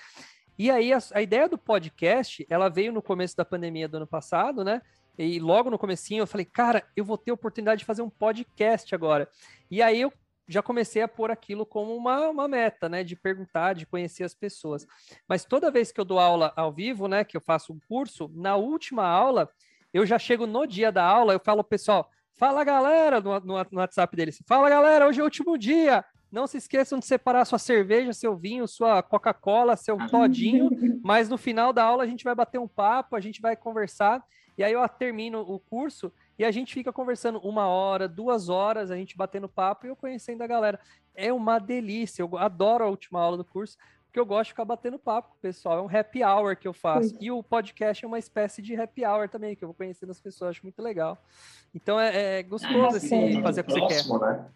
E 0.58 0.70
aí, 0.70 0.92
a, 0.92 0.98
a 1.14 1.22
ideia 1.22 1.48
do 1.48 1.56
podcast, 1.56 2.46
ela 2.46 2.68
veio 2.68 2.92
no 2.92 3.00
começo 3.00 3.34
da 3.34 3.44
pandemia 3.44 3.88
do 3.88 3.96
ano 3.96 4.06
passado, 4.06 4.62
né? 4.62 4.82
E 5.16 5.40
logo 5.40 5.70
no 5.70 5.78
comecinho 5.78 6.20
eu 6.20 6.26
falei, 6.26 6.44
cara, 6.44 6.86
eu 6.94 7.06
vou 7.06 7.16
ter 7.16 7.30
a 7.30 7.34
oportunidade 7.34 7.78
de 7.78 7.84
fazer 7.86 8.02
um 8.02 8.10
podcast 8.10 8.94
agora. 8.94 9.30
E 9.70 9.80
aí 9.80 10.02
eu 10.02 10.12
já 10.46 10.62
comecei 10.62 11.00
a 11.00 11.08
pôr 11.08 11.30
aquilo 11.30 11.64
como 11.64 11.96
uma, 11.96 12.28
uma 12.28 12.46
meta, 12.46 12.86
né? 12.86 13.02
De 13.02 13.16
perguntar, 13.16 13.72
de 13.72 13.86
conhecer 13.86 14.24
as 14.24 14.34
pessoas. 14.34 14.86
Mas 15.26 15.46
toda 15.46 15.70
vez 15.70 15.90
que 15.90 15.98
eu 15.98 16.04
dou 16.04 16.18
aula 16.18 16.52
ao 16.54 16.70
vivo, 16.70 17.08
né? 17.08 17.24
Que 17.24 17.34
eu 17.34 17.40
faço 17.40 17.72
um 17.72 17.80
curso, 17.88 18.30
na 18.34 18.56
última 18.56 19.06
aula, 19.06 19.50
eu 19.90 20.04
já 20.04 20.18
chego 20.18 20.46
no 20.46 20.66
dia 20.66 20.92
da 20.92 21.02
aula, 21.02 21.32
eu 21.32 21.40
falo, 21.40 21.64
pessoal, 21.64 22.10
fala 22.36 22.64
galera, 22.64 23.20
no, 23.20 23.40
no, 23.40 23.66
no 23.70 23.78
WhatsApp 23.78 24.16
deles, 24.16 24.42
fala 24.46 24.68
galera, 24.68 25.06
hoje 25.06 25.20
é 25.20 25.22
o 25.22 25.26
último 25.26 25.56
dia. 25.56 26.04
Não 26.30 26.48
se 26.48 26.56
esqueçam 26.56 26.98
de 26.98 27.06
separar 27.06 27.44
sua 27.44 27.60
cerveja, 27.60 28.12
seu 28.12 28.36
vinho, 28.36 28.66
sua 28.66 29.02
Coca-Cola, 29.02 29.76
seu 29.76 29.96
todinho. 30.10 30.68
Mas 31.02 31.28
no 31.28 31.38
final 31.38 31.72
da 31.72 31.84
aula 31.84 32.02
a 32.02 32.06
gente 32.06 32.24
vai 32.24 32.34
bater 32.34 32.58
um 32.58 32.66
papo, 32.66 33.14
a 33.14 33.20
gente 33.20 33.40
vai 33.40 33.54
conversar. 33.54 34.20
E 34.58 34.64
aí 34.64 34.72
eu 34.72 34.88
termino 34.88 35.40
o 35.40 35.58
curso 35.58 36.12
e 36.38 36.44
a 36.44 36.50
gente 36.50 36.74
fica 36.74 36.92
conversando 36.92 37.38
uma 37.38 37.66
hora, 37.66 38.08
duas 38.08 38.48
horas, 38.48 38.90
a 38.90 38.96
gente 38.96 39.16
batendo 39.16 39.48
papo 39.48 39.86
e 39.86 39.88
eu 39.88 39.96
conhecendo 39.96 40.42
a 40.42 40.46
galera. 40.46 40.80
É 41.14 41.32
uma 41.32 41.60
delícia, 41.60 42.22
eu 42.22 42.36
adoro 42.36 42.84
a 42.84 42.88
última 42.88 43.20
aula 43.20 43.36
do 43.36 43.44
curso, 43.44 43.76
porque 44.14 44.20
eu 44.20 44.26
gosto 44.26 44.44
de 44.44 44.50
ficar 44.50 44.64
batendo 44.64 44.96
papo 44.96 45.30
com 45.30 45.34
o 45.34 45.40
pessoal. 45.40 45.78
É 45.78 45.82
um 45.82 45.98
happy 45.98 46.22
hour 46.22 46.56
que 46.56 46.68
eu 46.68 46.72
faço. 46.72 47.08
Sim. 47.08 47.18
E 47.20 47.32
o 47.32 47.42
podcast 47.42 48.04
é 48.04 48.06
uma 48.06 48.18
espécie 48.18 48.62
de 48.62 48.76
happy 48.76 49.04
hour 49.04 49.28
também, 49.28 49.56
que 49.56 49.64
eu 49.64 49.66
vou 49.66 49.74
conhecendo 49.74 50.10
as 50.10 50.20
pessoas, 50.20 50.50
acho 50.50 50.62
muito 50.62 50.80
legal. 50.80 51.18
Então 51.74 51.98
é, 51.98 52.38
é 52.38 52.42
gostoso 52.44 52.94
ah, 52.94 52.96
assim, 52.96 53.42
fazer 53.42 53.62
o 53.62 53.64
que 53.64 53.72
próximo, 53.72 54.18
você 54.18 54.24
quer. 54.24 54.36
Né? 54.36 54.46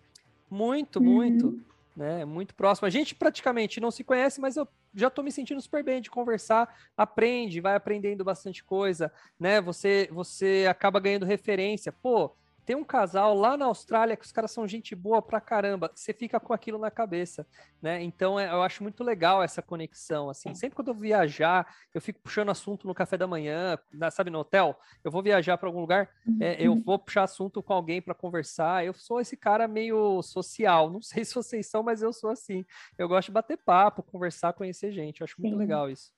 Muito, 0.48 1.00
muito. 1.00 1.46
Uhum. 1.48 1.62
Né? 1.96 2.24
Muito 2.24 2.54
próximo. 2.54 2.86
A 2.86 2.90
gente 2.90 3.16
praticamente 3.16 3.80
não 3.80 3.90
se 3.90 4.04
conhece, 4.04 4.40
mas 4.40 4.56
eu 4.56 4.68
já 4.94 5.08
estou 5.08 5.24
me 5.24 5.32
sentindo 5.32 5.60
super 5.60 5.82
bem 5.82 6.00
de 6.00 6.08
conversar, 6.08 6.72
aprende, 6.96 7.60
vai 7.60 7.74
aprendendo 7.74 8.22
bastante 8.22 8.62
coisa, 8.62 9.12
né? 9.40 9.60
Você 9.60 10.08
você 10.12 10.68
acaba 10.70 11.00
ganhando 11.00 11.26
referência. 11.26 11.90
Pô, 11.90 12.30
tem 12.68 12.76
um 12.76 12.84
casal 12.84 13.34
lá 13.34 13.56
na 13.56 13.64
Austrália 13.64 14.14
que 14.14 14.26
os 14.26 14.30
caras 14.30 14.50
são 14.50 14.68
gente 14.68 14.94
boa 14.94 15.22
pra 15.22 15.40
caramba. 15.40 15.90
Você 15.94 16.12
fica 16.12 16.38
com 16.38 16.52
aquilo 16.52 16.76
na 16.76 16.90
cabeça, 16.90 17.46
né? 17.80 18.02
Então 18.02 18.38
é, 18.38 18.52
eu 18.52 18.60
acho 18.62 18.82
muito 18.82 19.02
legal 19.02 19.42
essa 19.42 19.62
conexão, 19.62 20.28
assim. 20.28 20.54
Sempre 20.54 20.76
quando 20.76 20.88
eu 20.88 20.94
viajar, 20.94 21.66
eu 21.94 22.00
fico 22.02 22.20
puxando 22.20 22.50
assunto 22.50 22.86
no 22.86 22.94
café 22.94 23.16
da 23.16 23.26
manhã, 23.26 23.78
na, 23.90 24.10
sabe, 24.10 24.28
no 24.28 24.40
hotel. 24.40 24.78
Eu 25.02 25.10
vou 25.10 25.22
viajar 25.22 25.56
para 25.56 25.66
algum 25.66 25.80
lugar, 25.80 26.10
é, 26.42 26.62
eu 26.62 26.72
uhum. 26.72 26.82
vou 26.82 26.98
puxar 26.98 27.22
assunto 27.22 27.62
com 27.62 27.72
alguém 27.72 28.02
para 28.02 28.12
conversar. 28.14 28.84
Eu 28.84 28.92
sou 28.92 29.18
esse 29.18 29.34
cara 29.34 29.66
meio 29.66 30.20
social. 30.20 30.90
Não 30.90 31.00
sei 31.00 31.24
se 31.24 31.34
vocês 31.34 31.66
são, 31.70 31.82
mas 31.82 32.02
eu 32.02 32.12
sou 32.12 32.28
assim. 32.28 32.66
Eu 32.98 33.08
gosto 33.08 33.28
de 33.28 33.32
bater 33.32 33.56
papo, 33.56 34.02
conversar, 34.02 34.52
conhecer 34.52 34.92
gente. 34.92 35.22
Eu 35.22 35.24
acho 35.24 35.40
muito 35.40 35.54
Sim. 35.54 35.58
legal 35.58 35.88
isso. 35.88 36.12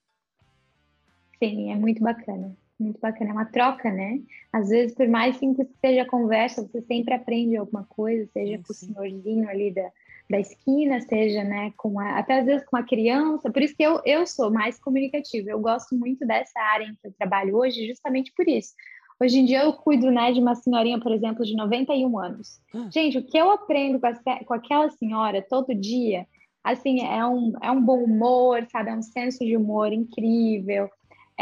Sim, 1.41 1.71
é 1.71 1.75
muito 1.77 2.03
bacana. 2.03 2.53
Muito 2.81 2.99
bacana, 2.99 3.29
é 3.29 3.33
uma 3.33 3.45
troca, 3.45 3.91
né? 3.91 4.19
Às 4.51 4.69
vezes, 4.69 4.95
por 4.95 5.07
mais 5.07 5.37
simples 5.37 5.67
que 5.67 5.77
seja 5.79 6.01
a 6.01 6.07
conversa, 6.07 6.63
você 6.63 6.81
sempre 6.81 7.13
aprende 7.13 7.55
alguma 7.55 7.83
coisa, 7.83 8.27
seja 8.33 8.57
sim, 8.57 8.63
com 8.63 8.73
o 8.73 8.75
senhorzinho 8.75 9.47
ali 9.47 9.71
da, 9.71 9.87
da 10.27 10.39
esquina, 10.39 10.99
seja, 11.01 11.43
né, 11.43 11.71
com 11.77 11.99
a, 11.99 12.17
até 12.17 12.39
às 12.39 12.45
vezes 12.45 12.65
com 12.65 12.75
a 12.75 12.83
criança. 12.83 13.51
Por 13.51 13.61
isso 13.61 13.75
que 13.75 13.83
eu, 13.83 14.01
eu 14.03 14.25
sou 14.25 14.49
mais 14.49 14.79
comunicativa. 14.79 15.51
Eu 15.51 15.59
gosto 15.59 15.95
muito 15.95 16.25
dessa 16.25 16.59
área 16.59 16.85
em 16.85 16.95
que 16.95 17.07
eu 17.07 17.13
trabalho 17.19 17.55
hoje, 17.55 17.87
justamente 17.87 18.33
por 18.35 18.47
isso. 18.47 18.73
Hoje 19.21 19.37
em 19.37 19.45
dia 19.45 19.61
eu 19.61 19.73
cuido, 19.73 20.09
né, 20.09 20.31
de 20.31 20.39
uma 20.39 20.55
senhorinha, 20.55 20.99
por 20.99 21.11
exemplo, 21.11 21.45
de 21.45 21.55
91 21.55 22.17
anos. 22.17 22.59
Hum. 22.73 22.89
Gente, 22.91 23.19
o 23.19 23.23
que 23.23 23.37
eu 23.37 23.51
aprendo 23.51 23.99
com, 23.99 24.07
a, 24.07 24.43
com 24.43 24.53
aquela 24.55 24.89
senhora 24.89 25.45
todo 25.47 25.75
dia, 25.75 26.25
assim, 26.63 27.01
é 27.01 27.23
um, 27.23 27.53
é 27.61 27.69
um 27.69 27.79
bom 27.79 28.03
humor, 28.03 28.65
sabe? 28.71 28.89
É 28.89 28.95
um 28.95 29.03
senso 29.03 29.45
de 29.45 29.55
humor 29.55 29.93
incrível 29.93 30.89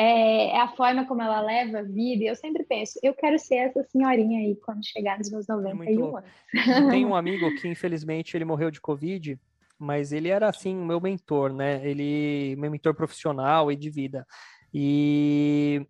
é, 0.01 0.51
é, 0.55 0.61
a 0.61 0.69
forma 0.69 1.05
como 1.05 1.21
ela 1.21 1.41
leva 1.41 1.79
a 1.79 1.83
vida. 1.83 2.23
E 2.23 2.27
eu 2.27 2.35
sempre 2.35 2.63
penso, 2.63 2.97
eu 3.03 3.13
quero 3.13 3.37
ser 3.37 3.55
essa 3.55 3.83
senhorinha 3.83 4.39
aí 4.39 4.55
quando 4.55 4.85
chegar 4.85 5.17
nos 5.17 5.29
meus 5.29 5.45
91 5.45 5.83
é 5.83 6.19
anos. 6.19 6.89
Tem 6.89 7.03
um 7.05 7.13
amigo 7.13 7.53
que, 7.55 7.67
infelizmente, 7.67 8.37
ele 8.37 8.45
morreu 8.45 8.71
de 8.71 8.79
Covid, 8.79 9.37
mas 9.77 10.13
ele 10.13 10.29
era, 10.29 10.47
assim, 10.47 10.73
meu 10.73 11.01
mentor, 11.01 11.51
né? 11.51 11.85
Ele, 11.85 12.55
meu 12.57 12.71
mentor 12.71 12.93
profissional 12.93 13.69
e 13.69 13.75
de 13.75 13.89
vida. 13.89 14.25
E 14.73 15.85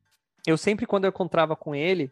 eu 0.48 0.58
sempre, 0.58 0.88
quando 0.88 1.06
eu 1.06 1.10
encontrava 1.10 1.56
com 1.56 1.76
ele, 1.76 2.12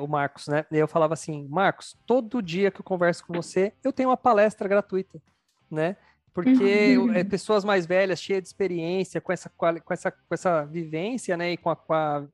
o 0.00 0.08
Marcos, 0.08 0.48
né? 0.48 0.66
Eu 0.72 0.88
falava 0.88 1.14
assim, 1.14 1.46
Marcos, 1.48 1.96
todo 2.06 2.42
dia 2.42 2.72
que 2.72 2.80
eu 2.80 2.84
converso 2.84 3.24
com 3.24 3.32
você, 3.32 3.72
eu 3.84 3.92
tenho 3.92 4.08
uma 4.08 4.16
palestra 4.16 4.66
gratuita, 4.66 5.22
né? 5.70 5.96
Porque 6.44 6.96
é, 7.14 7.24
pessoas 7.24 7.64
mais 7.64 7.86
velhas, 7.86 8.20
cheias 8.20 8.42
de 8.42 8.48
experiência, 8.48 9.20
com 9.20 9.32
essa, 9.32 9.48
com 9.48 9.92
essa, 9.92 10.10
com 10.10 10.34
essa 10.34 10.64
vivência, 10.64 11.36
né? 11.36 11.52
E 11.52 11.56
com, 11.56 11.70
a, 11.70 11.76
com 11.76 11.92
a, 11.92 12.26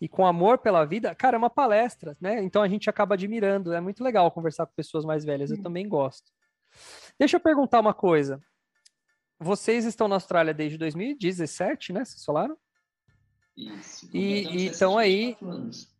e 0.00 0.08
com 0.08 0.26
amor 0.26 0.58
pela 0.58 0.84
vida, 0.84 1.14
cara, 1.14 1.36
é 1.36 1.38
uma 1.38 1.50
palestra, 1.50 2.16
né? 2.20 2.42
Então 2.42 2.62
a 2.62 2.68
gente 2.68 2.88
acaba 2.88 3.14
admirando. 3.14 3.72
É 3.72 3.80
muito 3.80 4.02
legal 4.02 4.30
conversar 4.30 4.66
com 4.66 4.72
pessoas 4.74 5.04
mais 5.04 5.24
velhas, 5.24 5.50
eu 5.50 5.62
também 5.62 5.88
gosto. 5.88 6.30
Deixa 7.18 7.36
eu 7.36 7.40
perguntar 7.40 7.80
uma 7.80 7.94
coisa. 7.94 8.40
Vocês 9.38 9.84
estão 9.84 10.08
na 10.08 10.16
Austrália 10.16 10.54
desde 10.54 10.78
2017, 10.78 11.92
né? 11.92 12.04
Vocês 12.04 12.24
falaram? 12.24 12.56
Isso. 13.56 14.08
E, 14.12 14.46
e 14.46 14.66
então 14.68 14.96
aí. 14.96 15.36
Anos. 15.42 15.91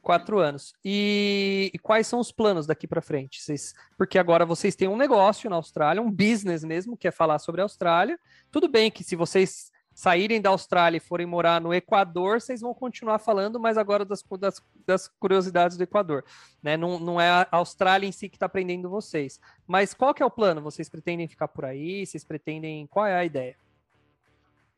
Quatro 0.00 0.38
anos. 0.38 0.72
E, 0.84 1.70
e, 1.74 1.78
quais 1.78 2.06
são 2.06 2.18
os 2.18 2.32
planos 2.32 2.66
daqui 2.66 2.86
para 2.86 3.02
frente? 3.02 3.42
Vocês, 3.42 3.74
porque 3.98 4.18
agora 4.18 4.46
vocês 4.46 4.74
têm 4.74 4.88
um 4.88 4.96
negócio 4.96 5.50
na 5.50 5.56
Austrália, 5.56 6.00
um 6.00 6.10
business 6.10 6.64
mesmo, 6.64 6.96
que 6.96 7.06
é 7.06 7.10
falar 7.10 7.38
sobre 7.38 7.60
a 7.60 7.64
Austrália. 7.64 8.18
Tudo 8.50 8.68
bem 8.68 8.90
que 8.90 9.04
se 9.04 9.14
vocês 9.14 9.70
saírem 9.94 10.40
da 10.40 10.50
Austrália 10.50 10.96
e 10.96 11.00
forem 11.00 11.26
morar 11.26 11.60
no 11.60 11.74
Equador, 11.74 12.40
vocês 12.40 12.60
vão 12.60 12.72
continuar 12.72 13.18
falando, 13.18 13.60
mas 13.60 13.76
agora 13.76 14.04
das, 14.04 14.24
das, 14.38 14.62
das 14.86 15.08
curiosidades 15.08 15.76
do 15.76 15.82
Equador. 15.82 16.24
Né? 16.62 16.76
Não, 16.76 16.98
não 16.98 17.20
é 17.20 17.28
a 17.28 17.48
Austrália 17.52 18.06
em 18.06 18.12
si 18.12 18.28
que 18.28 18.36
está 18.36 18.48
prendendo 18.48 18.88
vocês. 18.88 19.38
Mas 19.66 19.92
qual 19.92 20.14
que 20.14 20.22
é 20.22 20.26
o 20.26 20.30
plano? 20.30 20.62
Vocês 20.62 20.88
pretendem 20.88 21.28
ficar 21.28 21.48
por 21.48 21.64
aí? 21.64 22.06
Vocês 22.06 22.24
pretendem. 22.24 22.86
Qual 22.86 23.06
é 23.06 23.14
a 23.14 23.24
ideia? 23.24 23.56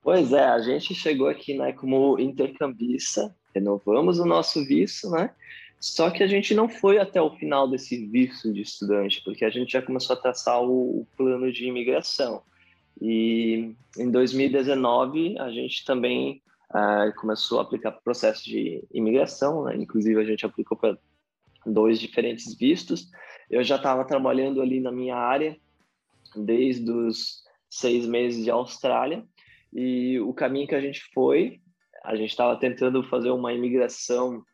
Pois 0.03 0.33
é, 0.33 0.45
a 0.45 0.59
gente 0.59 0.95
chegou 0.95 1.29
aqui 1.29 1.57
né, 1.57 1.73
como 1.73 2.19
intercambista 2.19 3.35
renovamos 3.55 4.19
o 4.19 4.25
nosso 4.25 4.65
visto, 4.65 5.11
né? 5.11 5.31
Só 5.81 6.11
que 6.11 6.23
a 6.23 6.27
gente 6.27 6.55
não 6.55 6.69
foi 6.69 6.99
até 6.99 7.21
o 7.21 7.37
final 7.37 7.69
desse 7.69 8.07
visto 8.07 8.53
de 8.53 8.63
estudante, 8.63 9.23
porque 9.23 9.45
a 9.45 9.51
gente 9.51 9.73
já 9.73 9.83
começou 9.83 10.17
a 10.17 10.19
traçar 10.19 10.63
o, 10.63 11.01
o 11.01 11.07
plano 11.17 11.53
de 11.53 11.67
imigração. 11.67 12.43
E 13.01 13.75
em 13.99 14.11
2019 14.11 15.39
a 15.39 15.51
gente 15.51 15.85
também 15.85 16.41
uh, 16.71 17.15
começou 17.21 17.59
a 17.59 17.63
aplicar 17.63 17.93
processo 17.93 18.45
de 18.45 18.83
imigração, 18.93 19.65
né? 19.65 19.77
inclusive 19.77 20.19
a 20.21 20.25
gente 20.25 20.47
aplicou 20.47 20.77
para 20.77 20.97
dois 21.67 22.01
diferentes 22.01 22.55
vistos. 22.55 23.11
Eu 23.51 23.63
já 23.63 23.77
estava 23.77 24.05
trabalhando 24.05 24.63
ali 24.63 24.81
na 24.81 24.91
minha 24.91 25.17
área 25.17 25.57
desde 26.35 26.91
os 26.91 27.45
seis 27.69 28.07
meses 28.07 28.45
de 28.45 28.51
Austrália 28.51 29.25
e 29.73 30.19
o 30.21 30.33
caminho 30.33 30.69
que 30.69 30.75
a 30.75 30.81
gente 30.81 31.03
foi 31.13 31.61
a 32.05 32.15
gente 32.15 32.31
estava 32.31 32.57
tentando 32.57 33.03
fazer 33.03 33.31
uma 33.31 33.53
imigração 33.53 34.45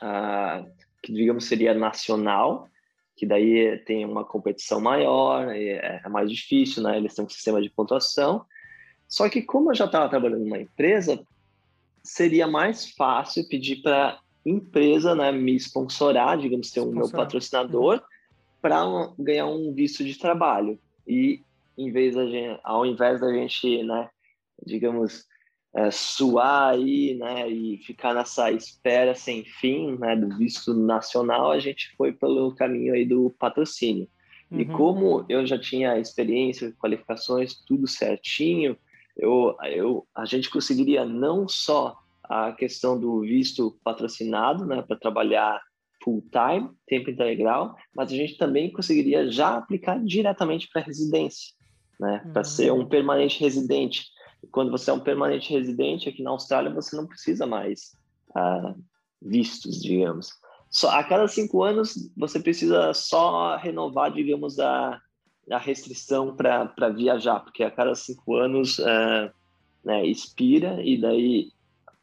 ah, 0.00 0.64
que, 1.02 1.12
digamos, 1.12 1.44
seria 1.44 1.74
nacional, 1.74 2.66
que 3.14 3.26
daí 3.26 3.78
tem 3.84 4.04
uma 4.04 4.24
competição 4.24 4.80
maior, 4.80 5.48
é, 5.54 6.00
é 6.04 6.08
mais 6.08 6.30
difícil, 6.30 6.82
né? 6.82 6.96
Eles 6.96 7.14
têm 7.14 7.24
um 7.24 7.28
sistema 7.28 7.60
de 7.60 7.68
pontuação. 7.68 8.44
Só 9.06 9.28
que 9.28 9.42
como 9.42 9.70
eu 9.70 9.74
já 9.74 9.84
estava 9.84 10.08
trabalhando 10.08 10.44
numa 10.44 10.58
empresa, 10.58 11.20
seria 12.02 12.46
mais 12.46 12.90
fácil 12.92 13.46
pedir 13.48 13.82
para 13.82 14.18
empresa, 14.46 15.14
né, 15.14 15.30
me 15.30 15.56
sponsorar, 15.56 16.38
digamos, 16.38 16.70
ter 16.70 16.80
um 16.80 16.92
meu 16.92 17.10
patrocinador 17.10 17.96
uhum. 17.96 18.00
para 18.62 19.12
ganhar 19.18 19.46
um 19.46 19.72
visto 19.74 20.04
de 20.04 20.18
trabalho. 20.18 20.78
E 21.06 21.42
em 21.76 21.92
vez 21.92 22.14
da 22.14 22.26
gente, 22.26 22.60
ao 22.64 22.86
invés 22.86 23.20
da 23.20 23.32
gente, 23.32 23.82
né, 23.82 24.08
digamos, 24.64 25.26
é, 25.74 25.90
suar 25.90 26.70
aí, 26.70 27.14
né, 27.14 27.48
e 27.48 27.78
ficar 27.78 28.14
nessa 28.14 28.50
espera 28.50 29.14
sem 29.14 29.44
fim, 29.44 29.96
né, 29.98 30.16
do 30.16 30.36
visto 30.36 30.74
nacional, 30.74 31.50
a 31.50 31.58
gente 31.58 31.94
foi 31.96 32.12
pelo 32.12 32.54
caminho 32.54 32.94
aí 32.94 33.04
do 33.04 33.30
patrocínio. 33.38 34.08
Uhum. 34.50 34.60
E 34.60 34.64
como 34.64 35.26
eu 35.28 35.46
já 35.46 35.58
tinha 35.58 35.98
experiência, 35.98 36.74
qualificações, 36.78 37.54
tudo 37.66 37.86
certinho, 37.86 38.76
eu, 39.16 39.56
eu, 39.64 40.06
a 40.14 40.24
gente 40.24 40.48
conseguiria 40.48 41.04
não 41.04 41.46
só 41.46 41.96
a 42.24 42.52
questão 42.52 42.98
do 42.98 43.20
visto 43.20 43.78
patrocinado, 43.84 44.64
né, 44.64 44.82
para 44.82 44.96
trabalhar 44.96 45.60
full 46.02 46.22
time, 46.30 46.70
tempo 46.86 47.10
integral, 47.10 47.76
mas 47.94 48.10
a 48.10 48.14
gente 48.14 48.38
também 48.38 48.72
conseguiria 48.72 49.30
já 49.30 49.56
aplicar 49.56 50.02
diretamente 50.02 50.68
para 50.72 50.82
residência, 50.82 51.54
né, 52.00 52.22
uhum. 52.24 52.32
para 52.32 52.44
ser 52.44 52.72
um 52.72 52.86
permanente 52.86 53.40
residente 53.40 54.06
quando 54.50 54.70
você 54.70 54.90
é 54.90 54.94
um 54.94 55.00
permanente 55.00 55.52
residente 55.52 56.08
aqui 56.08 56.22
na 56.22 56.30
Austrália, 56.30 56.72
você 56.72 56.96
não 56.96 57.06
precisa 57.06 57.46
mais 57.46 57.96
uh, 58.30 58.74
vistos, 59.20 59.82
digamos. 59.82 60.30
Só, 60.70 60.90
a 60.90 61.02
cada 61.02 61.26
cinco 61.26 61.62
anos, 61.62 62.10
você 62.16 62.38
precisa 62.38 62.92
só 62.92 63.56
renovar, 63.56 64.12
digamos, 64.12 64.58
a, 64.58 65.00
a 65.50 65.58
restrição 65.58 66.36
para 66.36 66.88
viajar, 66.90 67.40
porque 67.40 67.64
a 67.64 67.70
cada 67.70 67.94
cinco 67.94 68.36
anos 68.36 68.78
uh, 68.78 69.30
né, 69.84 70.06
expira, 70.06 70.82
e 70.82 71.00
daí, 71.00 71.50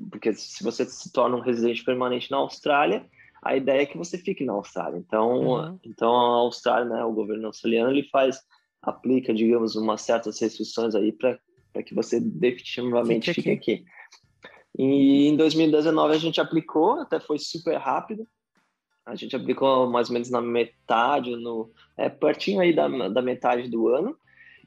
porque 0.09 0.33
se 0.33 0.63
você 0.63 0.85
se 0.85 1.11
torna 1.11 1.37
um 1.37 1.41
residente 1.41 1.83
permanente 1.83 2.31
na 2.31 2.37
Austrália, 2.37 3.05
a 3.43 3.55
ideia 3.55 3.83
é 3.83 3.85
que 3.85 3.97
você 3.97 4.17
fique 4.17 4.43
na 4.43 4.53
Austrália. 4.53 4.97
Então, 4.97 5.41
uhum. 5.41 5.79
então 5.83 6.09
a 6.15 6.37
Austrália, 6.39 6.89
né, 6.89 7.05
o 7.05 7.13
governo 7.13 7.45
australiano, 7.45 7.91
ele 7.91 8.09
faz, 8.09 8.39
aplica, 8.81 9.33
digamos, 9.33 9.75
umas 9.75 10.01
certas 10.01 10.39
restrições 10.39 10.95
aí 10.95 11.11
para 11.11 11.37
para 11.75 11.83
que 11.83 11.93
você 11.93 12.21
definitivamente 12.21 13.33
fique, 13.33 13.41
fique 13.41 13.51
aqui. 13.51 13.73
aqui. 13.73 13.85
E 14.79 15.27
em 15.27 15.35
2019 15.35 16.15
a 16.15 16.17
gente 16.17 16.39
aplicou, 16.39 17.01
até 17.01 17.19
foi 17.19 17.37
super 17.37 17.75
rápido. 17.75 18.25
A 19.05 19.13
gente 19.13 19.35
aplicou 19.35 19.89
mais 19.89 20.07
ou 20.07 20.13
menos 20.13 20.29
na 20.29 20.41
metade, 20.41 21.35
no 21.35 21.69
é, 21.97 22.07
pertinho 22.07 22.61
aí 22.61 22.73
da, 22.73 22.87
da 23.09 23.21
metade 23.21 23.69
do 23.69 23.89
ano. 23.89 24.17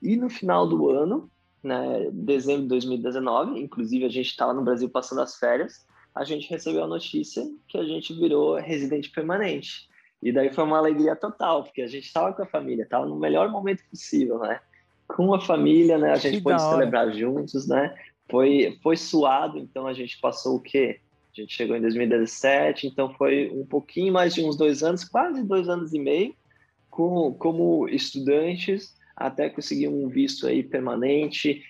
E 0.03 0.17
no 0.17 0.29
final 0.29 0.69
do 0.69 0.91
ano, 0.91 1.31
né, 1.63 2.11
dezembro 2.13 2.63
de 2.63 2.69
2019, 2.69 3.59
inclusive 3.59 4.05
a 4.05 4.11
gente 4.11 4.27
estava 4.29 4.53
no 4.53 4.63
Brasil 4.63 4.91
passando 4.91 5.23
as 5.23 5.37
férias, 5.37 5.87
a 6.15 6.25
gente 6.25 6.49
recebeu 6.51 6.85
a 6.85 6.87
notícia 6.87 7.43
que 7.67 7.79
a 7.79 7.85
gente 7.85 8.13
virou 8.13 8.57
residente 8.57 9.11
permanente. 9.11 9.89
E 10.23 10.31
daí 10.31 10.53
foi 10.53 10.65
uma 10.65 10.79
alegria 10.79 11.17
total, 11.17 11.65
porque 11.65 11.81
a 11.81 11.87
gente 11.87 12.05
estava 12.05 12.35
com 12.35 12.43
a 12.43 12.47
família, 12.47 12.83
estava 12.83 13.07
no 13.07 13.19
melhor 13.19 13.51
momento 13.51 13.83
possível, 13.89 14.39
né? 14.41 14.61
Com 15.09 15.35
a 15.35 15.41
família, 15.41 15.97
né? 15.97 16.13
A 16.13 16.17
gente 16.17 16.37
que 16.37 16.43
pôde 16.43 16.61
celebrar 16.61 17.13
juntos, 17.13 17.67
né? 17.67 17.95
Foi, 18.31 18.79
foi 18.83 18.97
suado, 18.97 19.59
então 19.59 19.87
a 19.87 19.95
gente 19.95 20.21
passou 20.21 20.57
o 20.57 20.61
quê? 20.61 21.01
A 21.33 21.41
gente 21.41 21.55
chegou 21.55 21.75
em 21.75 21.81
2017, 21.81 22.87
então 22.87 23.13
foi 23.15 23.51
um 23.51 23.65
pouquinho 23.65 24.13
mais 24.13 24.35
de 24.35 24.45
uns 24.45 24.57
dois 24.57 24.83
anos, 24.83 25.05
quase 25.05 25.43
dois 25.43 25.69
anos 25.69 25.95
e 25.95 25.99
meio, 25.99 26.35
com, 26.91 27.33
como 27.35 27.89
estudantes, 27.89 28.95
até 29.17 29.49
conseguir 29.49 29.89
um 29.89 30.09
visto 30.09 30.47
aí 30.47 30.63
permanente. 30.63 31.63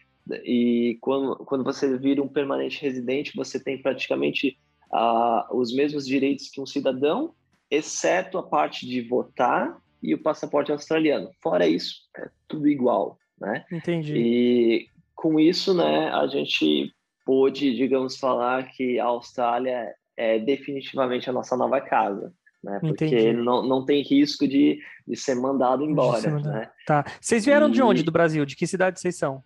E 0.45 0.99
quando, 1.01 1.37
quando 1.45 1.65
você 1.65 1.97
vira 1.97 2.23
um 2.23 2.29
permanente 2.29 2.83
residente, 2.83 3.37
você 3.37 3.61
tem 3.63 3.81
praticamente 3.81 4.59
uh, 4.93 5.57
os 5.57 5.73
mesmos 5.73 6.07
direitos 6.07 6.49
que 6.49 6.61
um 6.61 6.67
cidadão, 6.67 7.35
exceto 7.71 8.37
a 8.37 8.43
parte 8.43 8.87
de 8.87 9.01
votar 9.01 9.81
e 10.03 10.15
o 10.15 10.23
passaporte 10.23 10.73
australiano. 10.73 11.31
Fora 11.41 11.69
isso, 11.69 12.03
é 12.17 12.29
tudo 12.49 12.69
igual 12.69 13.19
né? 13.41 13.65
Entendi. 13.71 14.15
E 14.17 14.89
com 15.15 15.39
isso, 15.39 15.75
né, 15.75 16.11
a 16.11 16.27
gente 16.27 16.95
pôde, 17.25 17.75
digamos, 17.75 18.17
falar 18.17 18.69
que 18.71 18.99
a 18.99 19.05
Austrália 19.07 19.95
é 20.17 20.39
definitivamente 20.39 21.29
a 21.29 21.33
nossa 21.33 21.57
nova 21.57 21.81
casa. 21.81 22.33
Né? 22.63 22.79
Porque 22.81 23.33
não, 23.33 23.63
não 23.63 23.85
tem 23.85 24.03
risco 24.03 24.47
de, 24.49 24.81
de 25.07 25.17
ser 25.17 25.35
mandado 25.37 25.85
embora. 25.85 26.21
Ser 26.21 26.31
mandado. 26.31 26.55
Né? 26.55 26.71
Tá. 26.87 27.05
Vocês 27.21 27.45
vieram 27.45 27.69
e... 27.69 27.73
de 27.73 27.83
onde 27.83 28.03
do 28.03 28.11
Brasil? 28.11 28.45
De 28.45 28.57
que 28.57 28.67
cidade 28.67 29.01
vocês 29.01 29.17
são? 29.17 29.43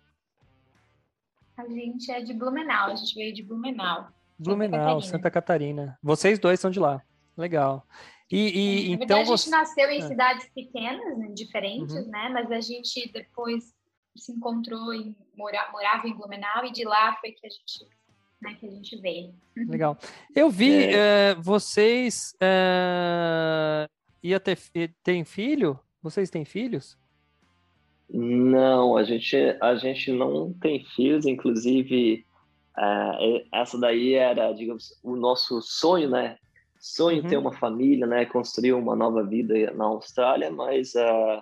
A 1.55 1.67
gente 1.67 2.11
é 2.11 2.21
de 2.21 2.33
Blumenau, 2.33 2.89
a 2.89 2.95
gente 2.95 3.13
veio 3.13 3.33
de 3.33 3.43
Blumenau. 3.43 4.07
Blumenau, 4.39 4.99
Santa 5.01 5.29
Catarina. 5.29 5.83
Santa 5.83 5.91
Catarina. 5.91 5.99
Vocês 6.01 6.39
dois 6.39 6.59
são 6.59 6.71
de 6.71 6.79
lá. 6.79 7.01
Legal. 7.37 7.85
E, 8.31 8.87
e 8.93 8.97
Na 8.97 9.03
então 9.03 9.17
verdade, 9.17 9.29
você... 9.29 9.49
a 9.49 9.57
gente 9.57 9.61
nasceu 9.61 9.89
em 9.89 10.01
ah. 10.01 10.07
cidades 10.07 10.49
pequenas, 10.55 11.17
né, 11.19 11.27
diferentes, 11.35 11.93
uhum. 11.93 12.09
né? 12.09 12.29
Mas 12.29 12.51
a 12.51 12.59
gente 12.59 13.11
depois 13.11 13.73
se 14.15 14.31
encontrou 14.31 14.93
em 14.93 15.15
mora, 15.35 15.69
morava 15.71 16.07
em 16.07 16.13
Blumenau 16.13 16.65
e 16.65 16.71
de 16.71 16.83
lá 16.83 17.15
foi 17.19 17.31
que 17.31 17.45
a 17.45 17.49
gente 17.49 17.87
né, 18.41 18.57
que 18.59 18.67
a 18.67 18.71
gente 18.71 18.97
veio. 18.97 19.33
Uhum. 19.57 19.69
Legal. 19.69 19.97
Eu 20.35 20.49
vi 20.49 20.85
é. 20.85 21.31
é, 21.31 21.35
vocês 21.35 22.35
é, 22.41 23.87
ia 24.21 24.39
ter 24.39 24.57
tem 25.01 25.23
filho? 25.23 25.79
Vocês 26.01 26.29
têm 26.29 26.43
filhos? 26.43 26.97
Não, 28.09 28.97
a 28.97 29.03
gente 29.03 29.35
a 29.61 29.75
gente 29.75 30.11
não 30.11 30.53
tem 30.53 30.83
filhos. 30.95 31.25
Inclusive 31.25 32.25
é, 32.77 33.45
essa 33.51 33.79
daí 33.79 34.13
era, 34.13 34.51
digamos, 34.51 34.99
o 35.01 35.15
nosso 35.15 35.61
sonho, 35.61 36.09
né? 36.09 36.37
Sonho 36.79 37.23
uhum. 37.23 37.29
ter 37.29 37.37
uma 37.37 37.53
família, 37.53 38.05
né? 38.05 38.25
Construir 38.25 38.73
uma 38.73 38.95
nova 38.95 39.23
vida 39.23 39.71
na 39.71 39.85
Austrália, 39.85 40.51
mas 40.51 40.93
uh, 40.95 41.41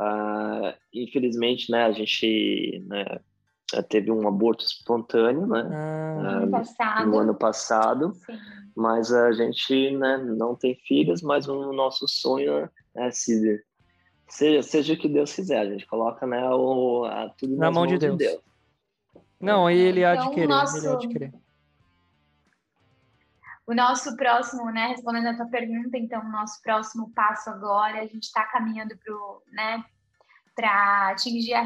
uh, 0.00 0.74
infelizmente, 0.92 1.70
né? 1.70 1.84
A 1.84 1.92
gente 1.92 2.84
né, 2.86 3.20
teve 3.88 4.10
um 4.10 4.26
aborto 4.26 4.64
espontâneo, 4.64 5.46
né? 5.46 5.68
Ah, 5.70 6.44
uh, 6.44 6.50
passado. 6.50 7.10
No 7.10 7.18
ano 7.18 7.34
passado. 7.34 8.14
Sim. 8.14 8.38
Mas 8.76 9.12
a 9.12 9.32
gente 9.32 9.96
né, 9.96 10.18
não 10.18 10.56
tem 10.56 10.74
filhos, 10.74 11.22
mas 11.22 11.48
o 11.48 11.72
nosso 11.72 12.08
sonho 12.08 12.68
é 12.96 13.10
se 13.10 13.62
seja, 14.28 14.62
seja 14.62 14.94
o 14.94 14.96
que 14.96 15.08
Deus 15.08 15.32
quiser, 15.32 15.60
a 15.60 15.70
gente 15.70 15.86
coloca 15.86 16.26
né, 16.26 16.44
o, 16.50 17.04
a, 17.04 17.28
tudo 17.30 17.56
na 17.56 17.70
mão 17.70 17.86
de 17.86 17.98
Deus. 17.98 18.18
de 18.18 18.26
Deus. 18.26 18.40
Não, 19.40 19.66
aí 19.66 19.78
ele 19.78 20.04
há 20.04 20.14
de 20.14 20.22
então, 20.22 20.34
querer, 20.34 20.48
nosso... 20.48 20.78
ele 20.78 20.88
há 20.88 20.96
de 20.96 21.08
querer. 21.08 21.34
O 23.66 23.74
nosso 23.74 24.14
próximo, 24.16 24.70
né, 24.70 24.88
respondendo 24.88 25.28
a 25.28 25.36
tua 25.36 25.46
pergunta, 25.46 25.96
então, 25.96 26.20
o 26.20 26.30
nosso 26.30 26.60
próximo 26.62 27.10
passo 27.14 27.48
agora, 27.48 28.00
a 28.00 28.06
gente 28.06 28.24
está 28.24 28.44
caminhando 28.44 28.94
para 28.96 29.52
né, 29.52 29.84
atingir 31.10 31.54
a, 31.54 31.62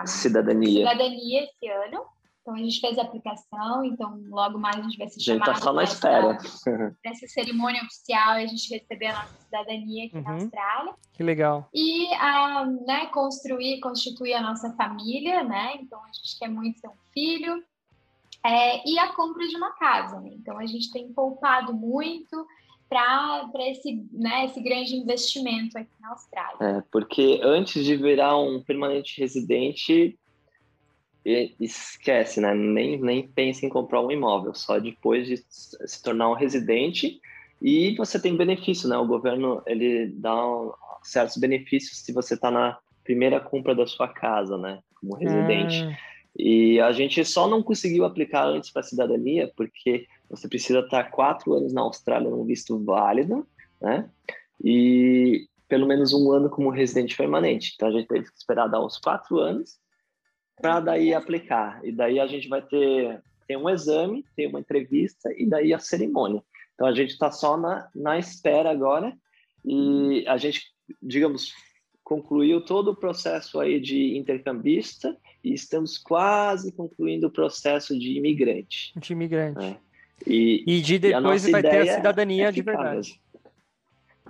a 0.00 0.06
cidadania. 0.06 0.88
cidadania 0.88 1.44
esse 1.44 1.68
ano. 1.68 2.04
Então 2.42 2.54
a 2.54 2.58
gente 2.58 2.80
fez 2.80 2.98
a 2.98 3.02
aplicação, 3.02 3.84
então 3.84 4.20
logo 4.28 4.58
mais 4.58 4.76
a 4.76 4.82
gente 4.82 4.98
vai 4.98 5.08
se 5.08 5.22
chamar. 5.22 5.44
A 5.44 5.46
gente 5.46 5.54
tá 5.54 5.62
só 5.62 5.72
na 5.72 5.84
espera. 5.84 6.38
Nessa 7.04 7.26
cerimônia 7.28 7.80
oficial 7.84 8.30
a 8.32 8.46
gente 8.46 8.74
receber 8.74 9.06
a 9.06 9.14
nossa 9.14 9.38
cidadania 9.44 10.06
aqui 10.06 10.16
uhum. 10.16 10.22
na 10.22 10.32
Austrália. 10.32 10.94
Que 11.12 11.22
legal. 11.22 11.68
E 11.72 12.12
a, 12.14 12.66
né, 12.66 13.06
construir, 13.06 13.78
constituir 13.78 14.34
a 14.34 14.42
nossa 14.42 14.72
família, 14.74 15.44
né? 15.44 15.76
Então 15.76 16.02
a 16.02 16.08
gente 16.08 16.36
quer 16.36 16.48
muito 16.48 16.80
ter 16.80 16.88
um 16.88 16.96
filho. 17.14 17.62
É, 18.44 18.88
e 18.88 18.98
a 18.98 19.12
compra 19.12 19.46
de 19.46 19.56
uma 19.56 19.70
casa, 19.72 20.20
né? 20.20 20.30
Então 20.32 20.58
a 20.58 20.66
gente 20.66 20.90
tem 20.92 21.12
poupado 21.12 21.72
muito 21.72 22.46
para 22.88 23.48
esse, 23.70 24.04
né, 24.12 24.44
esse 24.44 24.60
grande 24.60 24.94
investimento 24.94 25.78
aqui 25.78 25.90
na 25.98 26.10
Austrália. 26.10 26.56
É, 26.60 26.82
porque 26.92 27.40
antes 27.42 27.84
de 27.84 27.96
virar 27.96 28.36
um 28.36 28.62
permanente 28.62 29.18
residente, 29.18 30.18
esquece, 31.24 32.40
né? 32.40 32.54
Nem, 32.54 33.00
nem 33.00 33.26
pense 33.28 33.64
em 33.64 33.68
comprar 33.68 34.00
um 34.00 34.10
imóvel, 34.10 34.54
só 34.54 34.78
depois 34.78 35.26
de 35.26 35.42
se 35.48 36.02
tornar 36.02 36.30
um 36.30 36.34
residente 36.34 37.20
e 37.60 37.94
você 37.96 38.20
tem 38.20 38.36
benefício, 38.36 38.88
né? 38.88 38.96
O 38.98 39.06
governo 39.06 39.62
ele 39.66 40.08
dá 40.16 40.34
certos 41.02 41.36
benefícios 41.36 41.98
se 41.98 42.12
você 42.12 42.34
está 42.34 42.50
na 42.50 42.78
primeira 43.04 43.40
compra 43.40 43.74
da 43.74 43.86
sua 43.86 44.08
casa, 44.08 44.58
né? 44.58 44.80
Como 45.00 45.16
residente. 45.16 45.82
Hum. 45.82 45.94
E 46.36 46.80
a 46.80 46.92
gente 46.92 47.24
só 47.24 47.46
não 47.46 47.62
conseguiu 47.62 48.04
aplicar 48.04 48.46
antes 48.46 48.70
para 48.70 48.80
a 48.80 48.84
cidadania 48.84 49.52
porque 49.54 50.06
você 50.30 50.48
precisa 50.48 50.80
estar 50.80 51.10
quatro 51.10 51.52
anos 51.52 51.72
na 51.72 51.82
Austrália 51.82 52.30
num 52.30 52.44
visto 52.44 52.82
válido, 52.82 53.46
né? 53.80 54.08
E 54.64 55.46
pelo 55.68 55.86
menos 55.86 56.12
um 56.12 56.32
ano 56.32 56.48
como 56.48 56.70
residente 56.70 57.16
permanente. 57.16 57.72
Então 57.74 57.88
a 57.88 57.92
gente 57.92 58.08
teve 58.08 58.30
que 58.30 58.36
esperar 58.36 58.68
dar 58.68 58.84
uns 58.84 58.98
quatro 58.98 59.38
anos 59.38 59.78
para 60.60 60.80
daí 60.80 61.12
aplicar. 61.12 61.84
E 61.84 61.92
daí 61.92 62.18
a 62.18 62.26
gente 62.26 62.48
vai 62.48 62.62
ter 62.62 63.22
tem 63.46 63.56
um 63.56 63.68
exame, 63.68 64.24
tem 64.34 64.46
uma 64.46 64.60
entrevista 64.60 65.30
e 65.36 65.46
daí 65.46 65.74
a 65.74 65.78
cerimônia. 65.78 66.42
Então 66.74 66.86
a 66.86 66.94
gente 66.94 67.10
está 67.10 67.30
só 67.30 67.56
na, 67.56 67.88
na 67.94 68.18
espera 68.18 68.70
agora 68.70 69.14
e 69.64 70.24
a 70.26 70.36
gente, 70.36 70.72
digamos, 71.02 71.52
concluiu 72.02 72.64
todo 72.64 72.92
o 72.92 72.96
processo 72.96 73.60
aí 73.60 73.80
de 73.80 74.16
intercambista 74.16 75.16
e 75.42 75.52
estamos 75.52 75.98
quase 75.98 76.72
concluindo 76.72 77.26
o 77.26 77.30
processo 77.30 77.98
de 77.98 78.16
imigrante. 78.16 78.92
De 78.96 79.12
imigrante. 79.12 79.58
Né? 79.58 79.76
E, 80.26 80.62
e 80.66 80.80
de 80.80 80.98
depois 80.98 81.46
e 81.46 81.50
vai 81.50 81.62
ter 81.62 81.88
a 81.88 81.94
cidadania 81.96 82.48
é 82.48 82.52
de 82.52 82.62
verdade. 82.62 83.20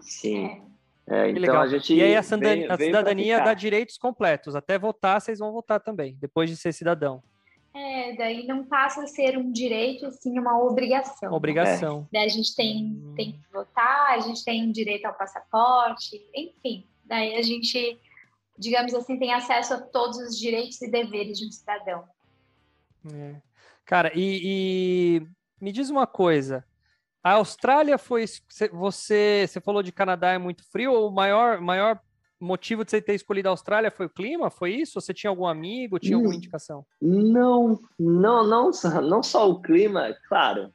Sim. 0.01 0.47
É. 0.47 0.73
É, 1.05 1.29
então 1.29 1.43
legal. 1.43 1.63
a 1.63 1.67
gente 1.67 1.93
e 1.95 2.01
aí 2.01 2.15
a, 2.15 2.21
a 2.21 2.23
cidadania 2.23 3.41
dá 3.41 3.55
direitos 3.55 3.99
completos. 3.99 4.55
Até 4.55 4.79
votar, 4.79 5.21
vocês 5.21 5.41
vão 5.41 5.53
votar 5.53 5.81
também, 5.81 6.17
depois 6.21 6.49
de 6.49 6.57
ser 6.57 6.73
cidadão. 6.73 7.23
É, 7.75 8.15
daí 8.17 8.47
não 8.47 8.65
passa 8.65 9.03
a 9.03 9.07
ser 9.07 9.37
um 9.37 9.51
direito, 9.51 10.07
assim, 10.07 10.39
uma 10.39 10.63
obrigação. 10.63 11.33
Obrigação. 11.33 12.09
Daí 12.13 12.27
a 12.27 12.29
gente 12.29 12.55
tem, 12.55 12.85
hum. 12.85 13.15
tem 13.17 13.33
que 13.33 13.41
votar, 13.53 14.13
a 14.13 14.21
gente 14.21 14.45
tem 14.45 14.71
direito 14.71 15.07
ao 15.07 15.15
passaporte, 15.15 16.23
enfim. 16.35 16.87
Daí 17.05 17.35
a 17.35 17.43
gente, 17.43 17.99
digamos 18.59 18.95
assim, 18.95 19.19
tem 19.19 19.33
acesso 19.33 19.75
a 19.75 19.81
todos 19.81 20.19
os 20.19 20.39
direitos 20.39 20.81
e 20.83 20.91
deveres 20.91 21.39
de 21.39 21.47
um 21.47 21.51
cidadão. 21.51 22.05
É. 23.13 23.37
Cara, 23.85 24.13
e, 24.15 24.41
e 24.45 25.27
me 25.61 25.73
diz 25.73 25.91
uma 25.91 26.07
coisa. 26.07 26.65
A 27.23 27.33
Austrália 27.33 27.99
foi. 27.99 28.25
Você, 28.49 28.69
você 28.69 29.61
falou 29.61 29.83
de 29.83 29.93
Canadá 29.93 30.31
é 30.33 30.39
muito 30.39 30.65
frio, 30.71 30.93
ou 30.93 31.09
o 31.09 31.13
maior, 31.13 31.61
maior 31.61 32.01
motivo 32.41 32.85
de 32.85 32.91
você 32.91 33.01
ter 33.01 33.15
escolhido 33.15 33.49
a 33.49 33.53
Austrália 33.53 33.91
foi 33.91 34.07
o 34.07 34.11
clima? 34.11 34.51
Foi 34.51 34.73
isso? 34.73 35.01
Você 35.01 35.15
tinha 35.15 35.31
algum 35.31 35.47
amigo? 35.47 35.99
Tinha 35.99 36.17
alguma 36.17 36.35
hum, 36.35 36.37
indicação? 36.37 36.85
Não, 37.01 37.79
não, 37.99 38.45
não, 38.45 38.71
não 39.03 39.23
só 39.23 39.49
o 39.49 39.61
clima, 39.61 40.15
claro. 40.29 40.73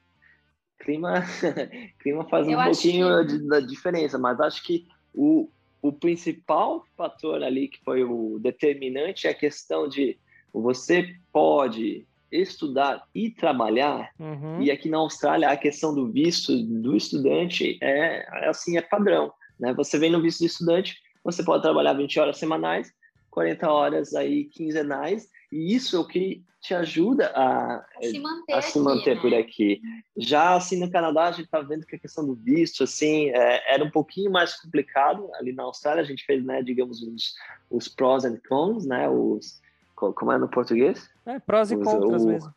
Clima, 0.79 1.23
clima 1.99 2.23
faz 2.29 2.47
Eu 2.47 2.57
um 2.57 2.63
pouquinho 2.63 3.25
que... 3.25 3.37
de, 3.37 3.47
da 3.47 3.59
diferença, 3.59 4.17
mas 4.17 4.39
acho 4.39 4.63
que 4.63 4.87
o, 5.13 5.49
o 5.81 5.91
principal 5.91 6.85
fator 6.95 7.43
ali 7.43 7.67
que 7.67 7.79
foi 7.83 8.03
o 8.03 8.39
determinante 8.39 9.27
é 9.27 9.31
a 9.31 9.35
questão 9.35 9.87
de 9.87 10.17
você 10.53 11.15
pode 11.31 12.05
estudar 12.31 13.07
e 13.15 13.29
trabalhar, 13.29 14.11
uhum. 14.19 14.61
e 14.61 14.69
aqui 14.69 14.89
na 14.89 14.97
Austrália 14.97 15.49
a 15.49 15.57
questão 15.57 15.93
do 15.93 16.11
visto 16.11 16.57
do 16.61 16.95
estudante 16.95 17.77
é, 17.81 18.27
assim, 18.49 18.77
é 18.77 18.81
padrão. 18.81 19.31
Né? 19.59 19.73
Você 19.73 19.97
vem 19.97 20.11
no 20.11 20.21
visto 20.21 20.39
de 20.39 20.47
estudante, 20.47 20.97
você 21.23 21.43
pode 21.43 21.63
trabalhar 21.63 21.93
20 21.93 22.19
horas 22.19 22.37
semanais, 22.37 22.93
40 23.37 23.71
horas 23.71 24.15
aí 24.15 24.45
quinzenais, 24.45 25.29
e 25.51 25.75
isso 25.75 25.95
é 25.95 25.99
o 25.99 26.07
que 26.07 26.43
te 26.59 26.73
ajuda 26.73 27.31
a, 27.35 27.85
se 28.01 28.19
manter, 28.19 28.53
a 28.53 28.61
se 28.63 28.79
manter 28.79 29.15
né? 29.15 29.21
por 29.21 29.31
aqui. 29.31 29.79
Já 30.17 30.55
assim 30.55 30.79
no 30.79 30.89
Canadá, 30.89 31.25
a 31.25 31.31
gente 31.31 31.45
está 31.45 31.61
vendo 31.61 31.85
que 31.85 31.95
a 31.95 31.99
questão 31.99 32.25
do 32.25 32.33
visto 32.33 32.83
assim 32.83 33.29
é, 33.29 33.75
era 33.75 33.83
um 33.83 33.91
pouquinho 33.91 34.31
mais 34.31 34.59
complicado. 34.59 35.29
Ali 35.35 35.53
na 35.53 35.61
Austrália, 35.61 36.01
a 36.01 36.05
gente 36.05 36.25
fez, 36.25 36.43
né, 36.43 36.63
digamos, 36.63 37.03
os, 37.03 37.35
os 37.69 37.87
pros 37.87 38.25
and 38.25 38.39
cons, 38.49 38.87
né, 38.87 39.07
os 39.07 39.61
como 39.93 40.31
é 40.31 40.39
no 40.39 40.49
português? 40.49 41.07
É, 41.23 41.37
prós 41.37 41.71
e 41.71 41.77
contras 41.77 42.23
o, 42.23 42.27
mesmo. 42.27 42.51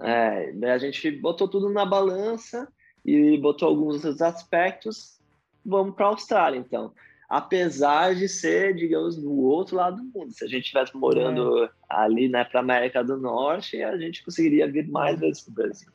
É, 0.00 0.50
daí 0.50 0.70
a 0.70 0.78
gente 0.78 1.12
botou 1.12 1.46
tudo 1.46 1.68
na 1.68 1.86
balança 1.86 2.66
e 3.04 3.38
botou 3.38 3.68
alguns 3.68 4.02
dos 4.02 4.20
aspectos. 4.20 5.20
Vamos 5.64 5.94
para 5.94 6.06
a 6.06 6.08
Austrália, 6.08 6.58
então. 6.58 6.92
Apesar 7.28 8.14
de 8.14 8.28
ser, 8.28 8.74
digamos, 8.74 9.16
do 9.16 9.32
outro 9.32 9.76
lado 9.76 9.96
do 9.96 10.04
mundo. 10.04 10.32
Se 10.32 10.44
a 10.44 10.48
gente 10.48 10.62
estivesse 10.62 10.96
morando 10.96 11.64
é. 11.64 11.70
ali, 11.88 12.28
né, 12.28 12.44
para 12.44 12.60
América 12.60 13.02
do 13.02 13.16
Norte, 13.16 13.82
a 13.82 13.96
gente 13.98 14.24
conseguiria 14.24 14.70
vir 14.70 14.88
mais 14.88 15.18
vezes 15.18 15.42
para 15.42 15.50
o 15.50 15.54
Brasil. 15.54 15.88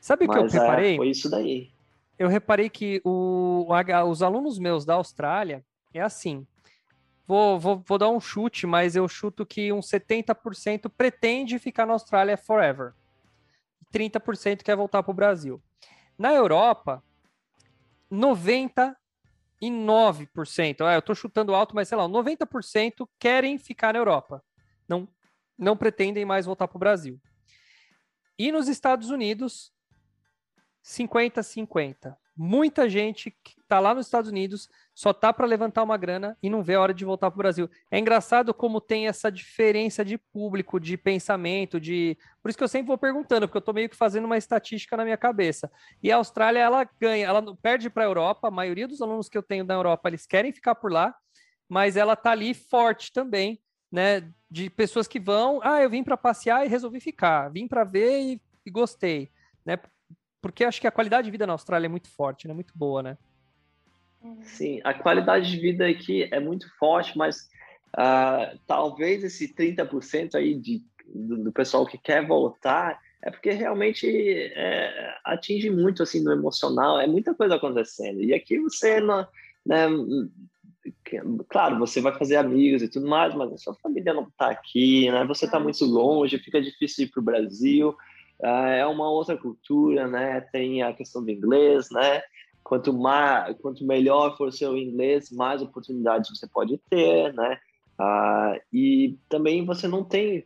Sabe 0.00 0.26
o 0.26 0.28
que 0.30 0.38
eu 0.38 0.46
reparei? 0.46 0.94
É, 0.94 0.96
foi 0.96 1.08
isso 1.08 1.28
daí. 1.28 1.70
Eu 2.18 2.28
reparei 2.28 2.70
que 2.70 3.00
o, 3.04 3.66
os 4.08 4.22
alunos 4.22 4.58
meus 4.58 4.84
da 4.84 4.94
Austrália 4.94 5.64
é 5.92 6.00
assim. 6.00 6.46
Vou, 7.26 7.58
vou, 7.58 7.82
vou 7.84 7.98
dar 7.98 8.08
um 8.08 8.20
chute, 8.20 8.66
mas 8.66 8.94
eu 8.94 9.08
chuto 9.08 9.44
que 9.44 9.72
uns 9.72 9.90
70% 9.90 10.90
pretende 10.96 11.58
ficar 11.58 11.84
na 11.84 11.94
Austrália 11.94 12.36
forever. 12.36 12.92
30% 13.92 14.62
quer 14.62 14.76
voltar 14.76 15.02
para 15.02 15.10
o 15.10 15.14
Brasil. 15.14 15.60
Na 16.16 16.32
Europa, 16.32 17.02
99%, 19.62 20.86
ah, 20.86 20.94
eu 20.94 20.98
estou 20.98 21.14
chutando 21.14 21.54
alto, 21.54 21.74
mas 21.74 21.88
sei 21.88 21.96
lá, 21.96 22.08
90% 22.08 23.08
querem 23.18 23.58
ficar 23.58 23.92
na 23.92 23.98
Europa. 23.98 24.44
Não, 24.88 25.08
não 25.58 25.76
pretendem 25.76 26.24
mais 26.24 26.46
voltar 26.46 26.68
para 26.68 26.76
o 26.76 26.80
Brasil. 26.80 27.20
E 28.38 28.52
nos 28.52 28.68
Estados 28.68 29.10
Unidos, 29.10 29.72
50-50. 30.84 32.16
Muita 32.36 32.86
gente 32.86 33.30
que 33.30 33.58
está 33.62 33.80
lá 33.80 33.94
nos 33.94 34.06
Estados 34.06 34.30
Unidos 34.30 34.68
só 34.94 35.10
tá 35.12 35.32
para 35.32 35.46
levantar 35.46 35.82
uma 35.82 35.96
grana 35.96 36.36
e 36.42 36.50
não 36.50 36.62
vê 36.62 36.74
a 36.74 36.80
hora 36.82 36.92
de 36.92 37.02
voltar 37.02 37.30
para 37.30 37.36
o 37.36 37.38
Brasil. 37.38 37.70
É 37.90 37.98
engraçado 37.98 38.52
como 38.52 38.78
tem 38.78 39.08
essa 39.08 39.32
diferença 39.32 40.04
de 40.04 40.18
público, 40.18 40.78
de 40.78 40.98
pensamento, 40.98 41.80
de. 41.80 42.16
Por 42.42 42.50
isso 42.50 42.58
que 42.58 42.64
eu 42.64 42.68
sempre 42.68 42.88
vou 42.88 42.98
perguntando, 42.98 43.48
porque 43.48 43.56
eu 43.56 43.60
estou 43.60 43.72
meio 43.72 43.88
que 43.88 43.96
fazendo 43.96 44.26
uma 44.26 44.36
estatística 44.36 44.98
na 44.98 45.04
minha 45.04 45.16
cabeça. 45.16 45.70
E 46.02 46.12
a 46.12 46.16
Austrália, 46.16 46.60
ela 46.60 46.86
ganha, 47.00 47.26
ela 47.26 47.56
perde 47.56 47.88
para 47.88 48.04
a 48.04 48.06
Europa. 48.06 48.48
A 48.48 48.50
maioria 48.50 48.86
dos 48.86 49.00
alunos 49.00 49.30
que 49.30 49.38
eu 49.38 49.42
tenho 49.42 49.64
da 49.64 49.72
Europa, 49.72 50.08
eles 50.08 50.26
querem 50.26 50.52
ficar 50.52 50.74
por 50.74 50.92
lá, 50.92 51.14
mas 51.66 51.96
ela 51.96 52.14
tá 52.14 52.32
ali 52.32 52.52
forte 52.52 53.12
também, 53.12 53.58
né? 53.90 54.30
De 54.50 54.68
pessoas 54.68 55.08
que 55.08 55.18
vão, 55.18 55.58
ah, 55.62 55.82
eu 55.82 55.88
vim 55.88 56.04
para 56.04 56.18
passear 56.18 56.66
e 56.66 56.68
resolvi 56.68 57.00
ficar, 57.00 57.48
vim 57.50 57.66
para 57.66 57.82
ver 57.82 58.20
e, 58.20 58.42
e 58.64 58.70
gostei, 58.70 59.30
né? 59.64 59.78
Porque 60.48 60.64
acho 60.64 60.80
que 60.80 60.86
a 60.86 60.92
qualidade 60.92 61.26
de 61.26 61.30
vida 61.30 61.46
na 61.46 61.52
Austrália 61.52 61.86
é 61.86 61.88
muito 61.88 62.08
forte, 62.08 62.46
né? 62.46 62.54
Muito 62.54 62.72
boa, 62.76 63.02
né? 63.02 63.18
Sim, 64.42 64.80
a 64.82 64.92
qualidade 64.92 65.50
de 65.50 65.58
vida 65.58 65.86
aqui 65.86 66.28
é 66.32 66.40
muito 66.40 66.68
forte, 66.78 67.16
mas 67.16 67.48
uh, 67.94 68.58
talvez 68.66 69.22
esse 69.22 69.54
30% 69.54 70.34
aí 70.34 70.54
de, 70.54 70.82
do, 71.06 71.44
do, 71.44 71.52
pessoal 71.52 71.86
que 71.86 71.96
quer 71.96 72.26
voltar 72.26 72.98
é 73.22 73.30
porque 73.30 73.50
realmente 73.50 74.06
é, 74.08 75.14
atinge 75.24 75.70
muito 75.70 76.02
assim 76.02 76.22
no 76.22 76.32
emocional, 76.32 77.00
é 77.00 77.06
muita 77.06 77.34
coisa 77.34 77.56
acontecendo. 77.56 78.20
E 78.20 78.34
aqui 78.34 78.58
você 78.58 79.00
não, 79.00 79.26
né, 79.64 79.86
claro, 81.48 81.78
você 81.78 82.00
vai 82.00 82.16
fazer 82.16 82.36
amigos 82.36 82.82
e 82.82 82.88
tudo 82.88 83.06
mais, 83.06 83.34
mas 83.34 83.52
a 83.52 83.56
sua 83.56 83.74
família 83.74 84.14
não 84.14 84.24
está 84.24 84.50
aqui, 84.50 85.10
né? 85.10 85.24
Você 85.24 85.46
está 85.46 85.58
muito 85.58 85.84
longe, 85.84 86.38
fica 86.38 86.60
difícil 86.60 87.04
ir 87.04 87.10
para 87.10 87.20
o 87.20 87.24
Brasil. 87.24 87.96
Uh, 88.42 88.46
é 88.46 88.86
uma 88.86 89.08
outra 89.10 89.36
cultura, 89.36 90.06
né? 90.06 90.40
Tem 90.52 90.82
a 90.82 90.92
questão 90.92 91.24
do 91.24 91.30
inglês, 91.30 91.88
né? 91.90 92.22
Quanto 92.62 92.92
mais, 92.92 93.56
quanto 93.58 93.86
melhor 93.86 94.36
for 94.36 94.48
o 94.48 94.52
seu 94.52 94.76
inglês, 94.76 95.30
mais 95.30 95.62
oportunidades 95.62 96.30
você 96.30 96.46
pode 96.46 96.78
ter, 96.90 97.32
né? 97.32 97.58
Uh, 97.98 98.60
e 98.72 99.16
também 99.28 99.64
você 99.64 99.88
não 99.88 100.04
tem 100.04 100.44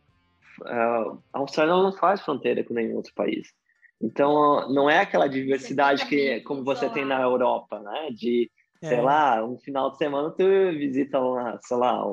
uh, 0.61 1.21
a 1.33 1.39
Austrália 1.39 1.73
não 1.73 1.91
faz 1.91 2.21
fronteira 2.21 2.63
com 2.63 2.73
nenhum 2.73 2.95
outro 2.95 3.13
país. 3.13 3.53
Então 4.01 4.69
não 4.69 4.89
é 4.89 4.99
aquela 4.99 5.27
diversidade 5.27 6.05
que 6.05 6.41
como 6.41 6.63
você 6.63 6.89
tem 6.89 7.05
na 7.05 7.21
Europa, 7.21 7.79
né? 7.79 8.09
De 8.11 8.49
sei 8.83 8.97
é. 8.97 9.01
lá, 9.01 9.45
um 9.45 9.57
final 9.59 9.91
de 9.91 9.97
semana 9.97 10.31
tu 10.31 10.43
visita 10.71 11.19
lá, 11.19 11.59
sei 11.61 11.77
lá, 11.77 12.03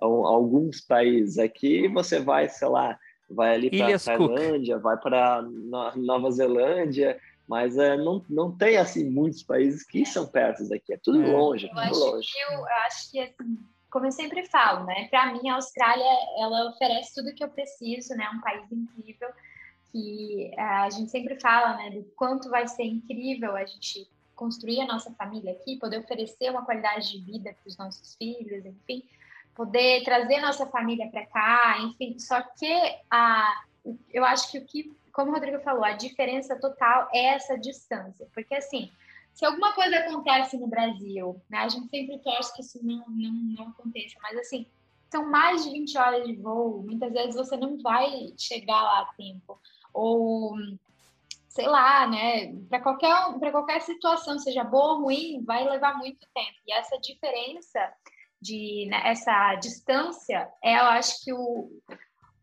alguns 0.00 0.80
países. 0.80 1.38
Aqui 1.38 1.88
você 1.88 2.20
vai, 2.20 2.48
sei 2.48 2.68
lá, 2.68 2.98
vai 3.30 3.54
ali 3.54 3.70
para 3.70 3.98
Tailândia, 3.98 4.74
Cook. 4.74 4.82
vai 4.82 4.96
para 4.96 5.42
Nova 5.96 6.30
Zelândia, 6.30 7.18
mas 7.46 7.76
é, 7.78 7.96
não, 7.96 8.24
não 8.28 8.50
tem 8.50 8.76
assim 8.76 9.08
muitos 9.08 9.42
países 9.42 9.82
que 9.82 10.04
são 10.04 10.26
perto 10.26 10.68
daqui, 10.68 10.92
é 10.92 10.98
tudo 10.98 11.22
é. 11.22 11.30
longe, 11.30 11.66
eu 11.66 11.70
tudo 11.70 11.80
acho 11.80 12.00
longe. 12.00 12.28
Que 12.32 12.38
eu, 12.40 12.58
eu 12.58 12.66
acho 12.66 13.10
que 13.10 13.20
assim, 13.20 13.58
como 13.90 14.06
eu 14.06 14.12
sempre 14.12 14.46
falo, 14.46 14.84
né? 14.84 15.08
Para 15.08 15.32
mim 15.32 15.48
a 15.48 15.54
Austrália 15.54 16.04
ela 16.38 16.70
oferece 16.70 17.14
tudo 17.14 17.34
que 17.34 17.42
eu 17.42 17.48
preciso, 17.48 18.14
né? 18.14 18.28
Um 18.34 18.40
país 18.40 18.70
incrível 18.70 19.28
que 19.90 20.52
é, 20.54 20.62
a 20.62 20.90
gente 20.90 21.10
sempre 21.10 21.40
fala, 21.40 21.76
né? 21.76 21.90
Do 21.90 22.04
quanto 22.16 22.50
vai 22.50 22.68
ser 22.68 22.84
incrível 22.84 23.56
a 23.56 23.64
gente 23.64 24.06
construir 24.36 24.80
a 24.82 24.86
nossa 24.86 25.10
família 25.14 25.52
aqui, 25.52 25.78
poder 25.78 25.98
oferecer 25.98 26.50
uma 26.50 26.64
qualidade 26.64 27.10
de 27.10 27.20
vida 27.20 27.52
para 27.52 27.68
os 27.68 27.76
nossos 27.76 28.14
filhos, 28.14 28.64
enfim, 28.64 29.02
poder 29.58 30.04
trazer 30.04 30.40
nossa 30.40 30.64
família 30.66 31.10
para 31.10 31.26
cá, 31.26 31.78
enfim. 31.80 32.16
Só 32.16 32.40
que 32.40 32.72
a, 33.10 33.64
eu 34.08 34.24
acho 34.24 34.52
que 34.52 34.58
o 34.58 34.64
que, 34.64 34.96
como 35.12 35.32
o 35.32 35.34
Rodrigo 35.34 35.58
falou, 35.58 35.84
a 35.84 35.94
diferença 35.94 36.54
total 36.60 37.08
é 37.12 37.34
essa 37.34 37.58
distância, 37.58 38.28
porque 38.32 38.54
assim, 38.54 38.88
se 39.34 39.44
alguma 39.44 39.72
coisa 39.72 39.98
acontece 39.98 40.56
no 40.56 40.68
Brasil, 40.68 41.42
né, 41.50 41.58
a 41.58 41.68
gente 41.68 41.88
sempre 41.88 42.20
torce 42.20 42.54
que 42.54 42.62
isso 42.62 42.78
não, 42.86 43.04
não, 43.08 43.32
não 43.32 43.68
aconteça, 43.70 44.16
mas 44.22 44.38
assim, 44.38 44.64
são 45.10 45.28
mais 45.28 45.64
de 45.64 45.72
20 45.72 45.98
horas 45.98 46.24
de 46.24 46.36
voo, 46.36 46.84
muitas 46.84 47.12
vezes 47.12 47.34
você 47.34 47.56
não 47.56 47.78
vai 47.78 48.32
chegar 48.38 48.80
lá 48.80 49.00
a 49.00 49.14
tempo, 49.16 49.60
ou 49.92 50.54
sei 51.48 51.66
lá, 51.66 52.06
né? 52.06 52.54
Para 52.68 52.78
qualquer, 52.80 53.38
para 53.40 53.50
qualquer 53.50 53.80
situação, 53.80 54.38
seja 54.38 54.62
boa 54.62 54.92
ou 54.92 55.02
ruim, 55.02 55.42
vai 55.44 55.68
levar 55.68 55.98
muito 55.98 56.24
tempo. 56.32 56.58
E 56.64 56.72
essa 56.72 56.96
diferença 57.00 57.92
de 58.40 58.86
né, 58.90 59.02
essa 59.04 59.54
distância 59.56 60.48
é, 60.62 60.78
eu 60.78 60.84
acho 60.84 61.24
que 61.24 61.32
o, 61.32 61.70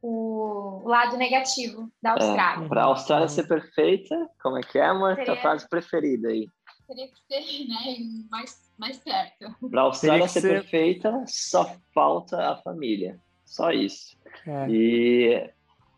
o 0.01 0.83
lado 0.85 1.17
negativo 1.17 1.91
da 2.01 2.11
é, 2.11 2.13
Austrália. 2.13 2.65
É, 2.65 2.69
para 2.69 2.81
a 2.81 2.85
Austrália 2.85 3.27
ser 3.27 3.47
perfeita, 3.47 4.29
como 4.41 4.57
é 4.57 4.61
que 4.61 4.77
é, 4.77 4.85
amor? 4.85 5.15
Seria, 5.15 5.25
Tua 5.25 5.41
frase 5.41 5.69
preferida 5.69 6.27
aí. 6.27 6.47
Teria 6.87 7.07
que 7.07 7.43
ser 7.43 7.67
né, 7.67 7.97
mais, 8.29 8.71
mais 8.77 8.97
perto. 8.99 9.69
Para 9.69 9.81
a 9.81 9.85
Austrália 9.85 10.27
ser, 10.27 10.41
ser 10.41 10.61
perfeita, 10.61 11.23
só 11.27 11.75
falta 11.93 12.51
a 12.51 12.57
família. 12.57 13.19
Só 13.45 13.71
isso. 13.71 14.17
É. 14.45 14.69
E 14.69 15.49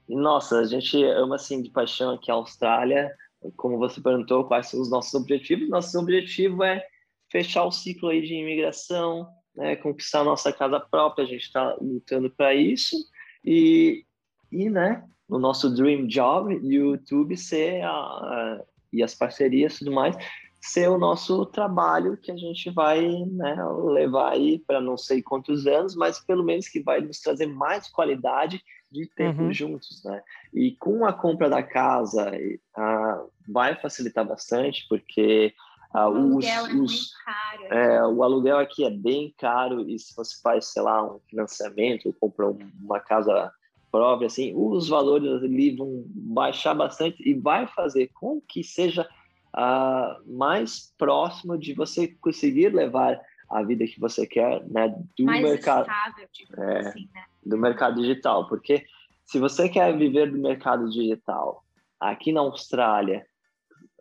nossa, 0.07 0.59
a 0.59 0.65
gente 0.65 1.03
ama 1.03 1.35
assim 1.35 1.61
de 1.61 1.69
paixão 1.69 2.11
aqui 2.11 2.31
a 2.31 2.35
Austrália. 2.35 3.13
Como 3.55 3.77
você 3.77 3.99
perguntou, 3.99 4.45
quais 4.45 4.67
são 4.67 4.81
os 4.81 4.89
nossos 4.89 5.13
objetivos? 5.13 5.69
Nosso 5.69 5.99
objetivo 5.99 6.63
é 6.63 6.85
fechar 7.29 7.65
o 7.65 7.71
ciclo 7.71 8.09
aí 8.09 8.21
de 8.21 8.33
imigração, 8.33 9.27
né, 9.57 9.75
conquistar 9.75 10.21
a 10.21 10.25
nossa 10.25 10.53
casa 10.53 10.79
própria. 10.79 11.25
A 11.25 11.27
gente 11.27 11.43
está 11.43 11.75
lutando 11.81 12.29
para 12.29 12.53
isso 12.53 12.95
e, 13.43 14.05
e, 14.51 14.69
né, 14.69 15.03
no 15.27 15.39
nosso 15.39 15.69
dream 15.73 16.07
job, 16.07 16.53
YouTube 16.63 17.35
ser 17.35 17.81
a, 17.81 17.89
a, 17.89 18.63
e 18.93 19.03
as 19.03 19.13
parcerias 19.13 19.75
e 19.75 19.79
tudo 19.79 19.91
mais 19.91 20.15
ser 20.59 20.89
o 20.89 20.97
nosso 20.97 21.45
trabalho 21.45 22.17
que 22.17 22.31
a 22.31 22.35
gente 22.35 22.69
vai 22.69 23.01
né, 23.25 23.55
levar 23.91 24.33
aí 24.33 24.59
para 24.59 24.81
não 24.81 24.97
sei 24.97 25.21
quantos 25.21 25.65
anos, 25.67 25.95
mas 25.95 26.19
pelo 26.19 26.43
menos 26.43 26.67
que 26.67 26.81
vai 26.81 26.99
nos 26.99 27.19
trazer 27.19 27.45
mais 27.45 27.87
qualidade 27.87 28.61
de 28.91 29.05
tempo 29.15 29.43
uhum. 29.43 29.53
juntos, 29.53 30.01
né? 30.03 30.21
E 30.53 30.71
com 30.77 31.05
a 31.05 31.13
compra 31.13 31.49
da 31.49 31.61
casa, 31.61 32.31
uh, 32.31 33.31
vai 33.47 33.75
facilitar 33.75 34.25
bastante, 34.25 34.85
porque 34.89 35.53
uh, 35.93 36.07
o 36.09 36.37
os, 36.37 36.45
aluguel 36.45 36.83
os, 36.83 37.11
é 37.11 37.25
caro. 37.25 37.73
É, 37.73 38.07
o 38.07 38.23
aluguel 38.23 38.57
aqui 38.59 38.85
é 38.85 38.89
bem 38.89 39.33
caro, 39.37 39.89
e 39.89 39.97
se 39.99 40.15
você 40.15 40.39
faz, 40.41 40.67
sei 40.67 40.81
lá, 40.81 41.03
um 41.03 41.19
financiamento, 41.29 42.15
compra 42.19 42.47
uma 42.81 42.99
casa 42.99 43.51
própria, 43.91 44.27
assim, 44.27 44.53
os 44.55 44.87
valores 44.89 45.43
ali 45.43 45.75
vão 45.75 46.03
baixar 46.07 46.73
bastante 46.73 47.27
e 47.27 47.33
vai 47.33 47.67
fazer 47.67 48.09
com 48.13 48.41
que 48.41 48.63
seja 48.63 49.07
uh, 49.55 50.37
mais 50.37 50.93
próximo 50.97 51.57
de 51.57 51.73
você 51.73 52.07
conseguir 52.07 52.69
levar 52.69 53.19
a 53.49 53.63
vida 53.63 53.85
que 53.85 53.99
você 53.99 54.27
quer, 54.27 54.63
né, 54.67 54.93
do 55.17 55.25
mais 55.25 55.41
mercado, 55.41 55.87
estável, 55.87 56.27
tipo 56.31 56.61
é, 56.61 56.79
assim, 56.79 57.09
né? 57.13 57.23
do 57.45 57.57
mercado 57.57 58.01
digital, 58.01 58.47
porque 58.47 58.85
se 59.25 59.39
você 59.39 59.69
quer 59.69 59.95
viver 59.97 60.31
do 60.31 60.37
mercado 60.37 60.89
digital 60.89 61.63
aqui 61.99 62.31
na 62.31 62.41
Austrália, 62.41 63.25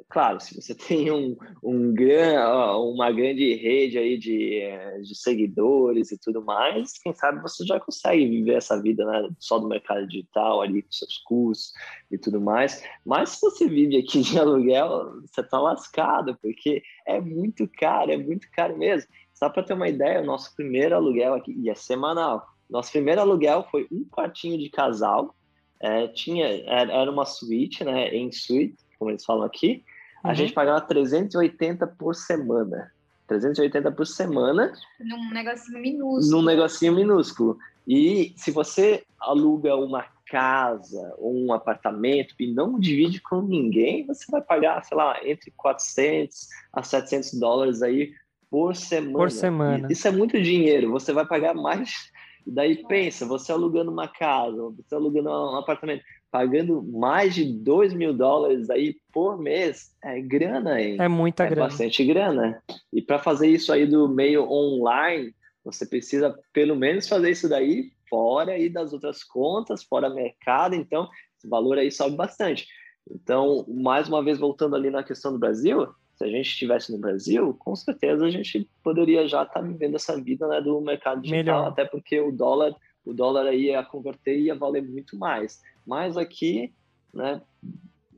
claro, 0.09 0.40
se 0.40 0.61
você 0.61 0.74
tem 0.76 1.11
um, 1.11 1.36
um 1.62 1.92
gran, 1.92 2.40
uma 2.78 3.11
grande 3.11 3.54
rede 3.54 3.98
aí 3.98 4.18
de, 4.18 4.62
de 5.02 5.14
seguidores 5.14 6.11
e 6.11 6.18
tudo 6.18 6.44
mais, 6.44 6.92
quem 6.98 7.12
sabe 7.14 7.42
você 7.42 7.64
já 7.64 7.78
consegue 7.78 8.26
viver 8.26 8.54
essa 8.54 8.80
vida 8.80 9.04
né, 9.04 9.28
só 9.38 9.59
do 9.59 9.68
mercado 9.68 10.07
digital 10.07 10.62
ali 10.62 10.82
com 10.82 10.92
seus 10.92 11.18
cursos 11.18 11.72
e 12.11 12.18
tudo 12.18 12.40
mais. 12.40 12.82
Mas 13.04 13.30
se 13.30 13.40
você 13.40 13.68
vive 13.68 13.96
aqui 13.96 14.20
de 14.20 14.38
aluguel, 14.40 15.20
você 15.22 15.42
tá 15.42 15.61
lascado, 15.61 16.36
porque 16.40 16.82
é 17.07 17.20
muito 17.20 17.68
caro, 17.78 18.11
é 18.11 18.16
muito 18.16 18.50
caro 18.50 18.76
mesmo. 18.76 19.09
Só 19.34 19.50
para 19.50 19.62
ter 19.62 19.74
uma 19.74 19.88
ideia, 19.88 20.22
o 20.22 20.24
nosso 20.24 20.54
primeiro 20.57 20.94
aluguel 20.94 21.34
aqui, 21.34 21.54
e 21.59 21.68
é 21.68 21.74
semanal, 21.74 22.46
nosso 22.68 22.90
primeiro 22.90 23.20
aluguel 23.20 23.66
foi 23.70 23.86
um 23.92 24.04
quartinho 24.04 24.59
de 24.59 24.68
casal, 24.68 25.34
é, 25.78 26.09
tinha, 26.09 26.46
era 26.66 27.11
uma 27.11 27.24
suíte, 27.24 27.84
né, 27.84 28.09
em 28.09 28.32
suíte, 28.32 28.76
como 28.98 29.11
eles 29.11 29.24
falam 29.24 29.44
aqui, 29.44 29.84
a 30.23 30.29
uhum. 30.29 30.35
gente 30.35 30.53
pagava 30.53 30.81
380 30.81 31.87
por 31.87 32.14
semana. 32.14 32.91
380 33.27 33.91
por 33.93 34.07
semana. 34.07 34.73
Num 35.01 35.31
negocinho 35.31 35.81
minúsculo. 35.81 36.31
Num 36.31 36.43
negocinho 36.43 36.93
minúsculo. 36.95 37.59
E 37.87 38.33
se 38.37 38.51
você 38.51 39.05
aluga 39.21 39.77
uma 39.77 40.05
casa 40.29 41.14
ou 41.19 41.35
um 41.35 41.53
apartamento 41.53 42.35
e 42.39 42.53
não 42.53 42.79
divide 42.79 43.21
com 43.21 43.41
ninguém, 43.41 44.05
você 44.07 44.31
vai 44.31 44.43
pagar, 44.43 44.85
sei 44.85 44.97
lá, 44.97 45.19
entre 45.25 45.53
400 45.57 46.49
a 46.73 46.83
700 46.83 47.35
dólares 47.35 47.83
aí 47.83 48.12
por 48.51 48.75
semana. 48.75 49.19
Por 49.19 49.31
semana. 49.31 49.89
Isso 49.91 50.07
é 50.07 50.11
muito 50.11 50.41
dinheiro. 50.41 50.91
Você 50.91 51.12
vai 51.12 51.27
pagar 51.27 51.55
mais. 51.55 52.11
Daí 52.47 52.85
pensa, 52.87 53.27
você 53.27 53.51
alugando 53.51 53.91
uma 53.91 54.07
casa, 54.07 54.57
você 54.71 54.95
alugando 54.95 55.29
um 55.29 55.57
apartamento, 55.57 56.05
pagando 56.37 56.82
mais 56.82 57.34
de 57.34 57.47
2 57.47 57.95
mil 57.95 58.12
dólares 58.12 58.68
aí 58.68 58.99
por 59.11 59.39
mês, 59.39 59.97
é 60.05 60.20
grana, 60.20 60.78
hein? 60.78 60.99
É 61.01 61.09
muita 61.09 61.45
é 61.45 61.49
grana. 61.49 61.68
bastante 61.68 62.05
grana. 62.05 62.62
E 62.93 63.01
para 63.01 63.18
fazer 63.18 63.49
isso 63.49 63.72
aí 63.72 63.87
do 63.87 64.07
meio 64.07 64.47
online, 64.47 65.34
você 65.64 65.87
precisa 65.87 66.39
pelo 66.53 66.76
menos 66.76 67.09
fazer 67.09 67.30
isso 67.30 67.49
daí 67.49 67.91
fora 68.11 68.53
aí 68.53 68.68
das 68.68 68.93
outras 68.93 69.24
contas, 69.24 69.82
fora 69.82 70.11
mercado, 70.11 70.74
então 70.74 71.09
esse 71.39 71.49
valor 71.49 71.78
aí 71.78 71.91
sobe 71.91 72.16
bastante. 72.16 72.66
Então, 73.11 73.64
mais 73.66 74.07
uma 74.07 74.22
vez 74.22 74.39
voltando 74.39 74.76
ali 74.76 74.91
na 74.91 75.03
questão 75.03 75.32
do 75.32 75.39
Brasil, 75.39 75.89
se 76.16 76.24
a 76.24 76.28
gente 76.28 76.51
estivesse 76.51 76.93
no 76.93 76.99
Brasil, 76.99 77.57
com 77.59 77.74
certeza 77.74 78.26
a 78.26 78.30
gente 78.30 78.68
poderia 78.84 79.26
já 79.26 79.43
estar 79.43 79.55
tá 79.55 79.62
vivendo 79.62 79.95
essa 79.95 80.22
vida 80.22 80.47
né, 80.49 80.61
do 80.61 80.82
mercado 80.82 81.22
digital, 81.22 81.61
Melhor. 81.61 81.68
até 81.68 81.87
porque 81.87 82.20
o 82.20 82.30
dólar, 82.30 82.74
o 83.07 83.14
dólar 83.14 83.46
aí 83.46 83.66
ia 83.66 83.82
converter 83.84 84.38
ia 84.38 84.54
valer 84.54 84.82
muito 84.82 85.16
mais. 85.16 85.62
Mas 85.86 86.16
aqui, 86.16 86.74
né, 87.14 87.40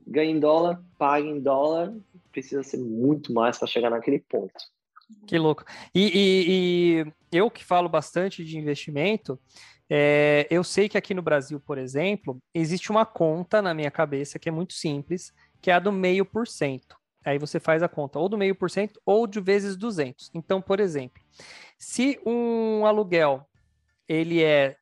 ganha 0.05 0.31
em 0.31 0.39
dólar, 0.39 0.83
paga 0.97 1.25
em 1.25 1.39
dólar, 1.39 1.93
precisa 2.31 2.63
ser 2.63 2.77
muito 2.77 3.31
mais 3.31 3.57
para 3.57 3.67
chegar 3.67 3.89
naquele 3.89 4.19
ponto. 4.19 4.53
Que 5.25 5.37
louco. 5.37 5.63
E, 5.93 6.05
e, 6.05 7.03
e, 7.05 7.13
eu 7.31 7.49
que 7.49 7.63
falo 7.63 7.87
bastante 7.87 8.43
de 8.43 8.57
investimento, 8.57 9.39
é, 9.89 10.47
eu 10.49 10.63
sei 10.63 10.87
que 10.87 10.97
aqui 10.97 11.13
no 11.13 11.21
Brasil, 11.21 11.59
por 11.59 11.77
exemplo, 11.77 12.37
existe 12.53 12.91
uma 12.91 13.05
conta 13.05 13.61
na 13.61 13.73
minha 13.73 13.89
cabeça 13.89 14.37
que 14.37 14.49
é 14.49 14.51
muito 14.51 14.73
simples, 14.73 15.33
que 15.61 15.71
é 15.71 15.73
a 15.73 15.79
do 15.79 15.91
meio 15.91 16.25
por 16.25 16.47
cento. 16.47 16.95
Aí 17.25 17.37
você 17.37 17.59
faz 17.59 17.83
a 17.83 17.89
conta 17.89 18.17
ou 18.19 18.29
do 18.29 18.37
meio 18.37 18.55
por 18.55 18.69
cento 18.69 18.99
ou 19.05 19.27
de 19.27 19.39
vezes 19.39 19.75
200. 19.75 20.31
Então, 20.33 20.61
por 20.61 20.79
exemplo, 20.79 21.21
se 21.77 22.19
um 22.25 22.85
aluguel 22.85 23.48
ele 24.09 24.43
é 24.43 24.75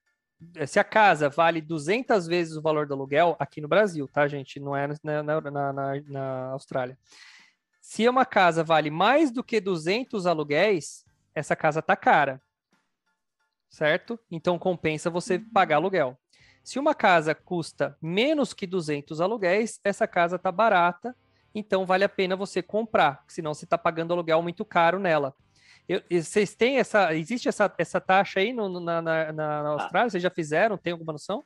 se 0.67 0.79
a 0.79 0.83
casa 0.83 1.29
vale 1.29 1.59
200 1.61 2.27
vezes 2.27 2.55
o 2.55 2.61
valor 2.61 2.85
do 2.85 2.93
aluguel, 2.93 3.35
aqui 3.39 3.59
no 3.59 3.67
Brasil, 3.67 4.07
tá, 4.07 4.27
gente? 4.27 4.59
Não 4.59 4.75
é 4.75 4.87
na, 5.03 5.23
na, 5.23 5.41
na, 5.51 5.73
na 6.05 6.45
Austrália. 6.51 6.97
Se 7.81 8.07
uma 8.07 8.25
casa 8.25 8.63
vale 8.63 8.91
mais 8.91 9.31
do 9.31 9.43
que 9.43 9.59
200 9.59 10.27
aluguéis, 10.27 11.05
essa 11.33 11.55
casa 11.55 11.81
tá 11.81 11.95
cara, 11.95 12.41
certo? 13.69 14.19
Então 14.29 14.59
compensa 14.59 15.09
você 15.09 15.39
pagar 15.39 15.77
aluguel. 15.77 16.17
Se 16.63 16.77
uma 16.77 16.93
casa 16.93 17.33
custa 17.33 17.97
menos 18.01 18.53
que 18.53 18.67
200 18.67 19.21
aluguéis, 19.21 19.79
essa 19.83 20.07
casa 20.07 20.37
tá 20.37 20.51
barata, 20.51 21.15
então 21.55 21.85
vale 21.85 22.03
a 22.03 22.09
pena 22.09 22.35
você 22.35 22.61
comprar, 22.61 23.23
senão 23.27 23.53
você 23.53 23.65
está 23.65 23.77
pagando 23.77 24.13
aluguel 24.13 24.41
muito 24.43 24.63
caro 24.65 24.99
nela. 24.99 25.33
Eu, 25.87 26.01
vocês 26.11 26.53
têm 26.53 26.79
essa. 26.79 27.15
Existe 27.15 27.47
essa, 27.47 27.73
essa 27.77 28.01
taxa 28.01 28.39
aí 28.39 28.51
no, 28.51 28.79
na, 28.79 29.01
na, 29.01 29.33
na 29.33 29.69
Austrália? 29.69 30.09
Vocês 30.09 30.23
já 30.23 30.29
fizeram? 30.29 30.77
Tem 30.77 30.91
alguma 30.91 31.13
noção? 31.13 31.43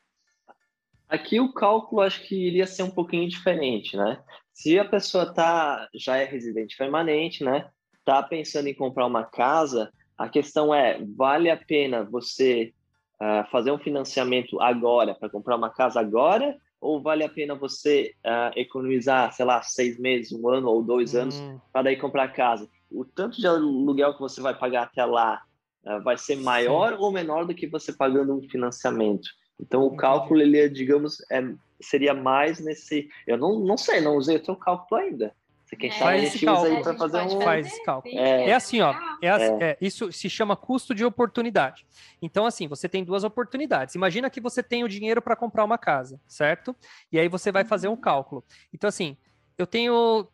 Aqui 1.07 1.39
o 1.39 1.53
cálculo 1.53 2.01
acho 2.01 2.23
que 2.23 2.35
iria 2.35 2.65
ser 2.65 2.83
um 2.83 2.89
pouquinho 2.89 3.27
diferente, 3.27 3.97
né? 3.97 4.23
Se 4.53 4.79
a 4.79 4.85
pessoa 4.85 5.31
tá, 5.33 5.87
já 5.93 6.17
é 6.17 6.23
residente 6.23 6.77
permanente, 6.77 7.43
né? 7.43 7.69
Tá 8.05 8.23
pensando 8.23 8.67
em 8.67 8.73
comprar 8.73 9.05
uma 9.05 9.25
casa, 9.25 9.91
a 10.17 10.29
questão 10.29 10.73
é, 10.73 10.99
vale 11.15 11.49
a 11.49 11.57
pena 11.57 12.03
você 12.03 12.73
uh, 13.15 13.49
fazer 13.51 13.71
um 13.71 13.77
financiamento 13.77 14.59
agora 14.61 15.13
para 15.13 15.29
comprar 15.29 15.55
uma 15.55 15.69
casa 15.69 15.99
agora 15.99 16.57
ou 16.79 17.01
vale 17.01 17.23
a 17.23 17.29
pena 17.29 17.53
você 17.53 18.15
uh, 18.25 18.57
economizar, 18.57 19.31
sei 19.33 19.45
lá, 19.45 19.61
seis 19.61 19.99
meses, 19.99 20.31
um 20.31 20.49
ano 20.49 20.69
ou 20.69 20.81
dois 20.81 21.13
anos 21.13 21.39
hum. 21.39 21.59
para 21.71 21.83
daí 21.83 21.97
comprar 21.97 22.29
casa? 22.29 22.67
O 22.91 23.05
tanto 23.05 23.39
de 23.39 23.47
aluguel 23.47 24.13
que 24.13 24.19
você 24.19 24.41
vai 24.41 24.53
pagar 24.53 24.83
até 24.83 25.05
lá 25.05 25.41
uh, 25.85 26.03
vai 26.03 26.17
ser 26.17 26.35
maior 26.35 26.93
Sim. 26.93 26.99
ou 26.99 27.11
menor 27.11 27.45
do 27.45 27.55
que 27.55 27.67
você 27.67 27.93
pagando 27.93 28.35
um 28.35 28.41
financiamento? 28.49 29.29
Então, 29.59 29.83
o 29.83 29.95
cálculo, 29.95 30.41
ele, 30.41 30.59
é, 30.59 30.67
digamos, 30.67 31.17
é, 31.31 31.41
seria 31.79 32.13
mais 32.13 32.59
nesse... 32.59 33.07
Eu 33.27 33.37
não, 33.37 33.59
não 33.59 33.77
sei, 33.77 34.01
não 34.01 34.17
usei 34.17 34.37
o 34.37 34.43
teu 34.43 34.55
cálculo 34.55 34.99
ainda. 34.99 35.33
Você 35.63 35.75
quem 35.75 35.89
é, 35.89 35.93
sabe 35.93 36.17
a 36.17 36.19
gente 36.19 36.49
usa 36.49 36.67
aí 36.67 36.81
para 36.81 36.97
fazer 36.97 37.21
um... 37.21 37.41
Faz 37.41 37.67
esse 37.67 37.83
cálculo. 37.85 38.17
É, 38.17 38.49
é 38.49 38.53
assim, 38.53 38.81
ó. 38.81 38.93
É, 39.21 39.27
é, 39.27 39.57
é, 39.61 39.77
isso 39.79 40.11
se 40.11 40.29
chama 40.29 40.55
custo 40.55 40.93
de 40.93 41.05
oportunidade. 41.05 41.85
Então, 42.21 42.45
assim, 42.45 42.67
você 42.67 42.89
tem 42.89 43.05
duas 43.05 43.23
oportunidades. 43.23 43.95
Imagina 43.95 44.29
que 44.29 44.41
você 44.41 44.61
tem 44.61 44.83
o 44.83 44.89
dinheiro 44.89 45.21
para 45.21 45.35
comprar 45.35 45.63
uma 45.63 45.77
casa, 45.77 46.19
certo? 46.27 46.75
E 47.11 47.17
aí 47.17 47.29
você 47.29 47.51
vai 47.51 47.63
fazer 47.63 47.87
um 47.87 47.91
uhum. 47.91 47.97
cálculo. 47.97 48.43
Então, 48.73 48.87
assim, 48.87 49.15
eu 49.57 49.65
tenho 49.65 50.27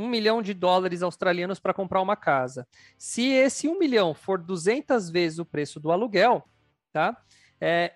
um 0.00 0.08
milhão 0.08 0.40
de 0.40 0.54
dólares 0.54 1.02
australianos 1.02 1.60
para 1.60 1.74
comprar 1.74 2.00
uma 2.00 2.16
casa. 2.16 2.66
Se 2.96 3.28
esse 3.28 3.68
um 3.68 3.78
milhão 3.78 4.14
for 4.14 4.38
200 4.38 5.10
vezes 5.10 5.38
o 5.38 5.44
preço 5.44 5.78
do 5.78 5.92
aluguel, 5.92 6.48
tá? 6.92 7.16
É, 7.60 7.94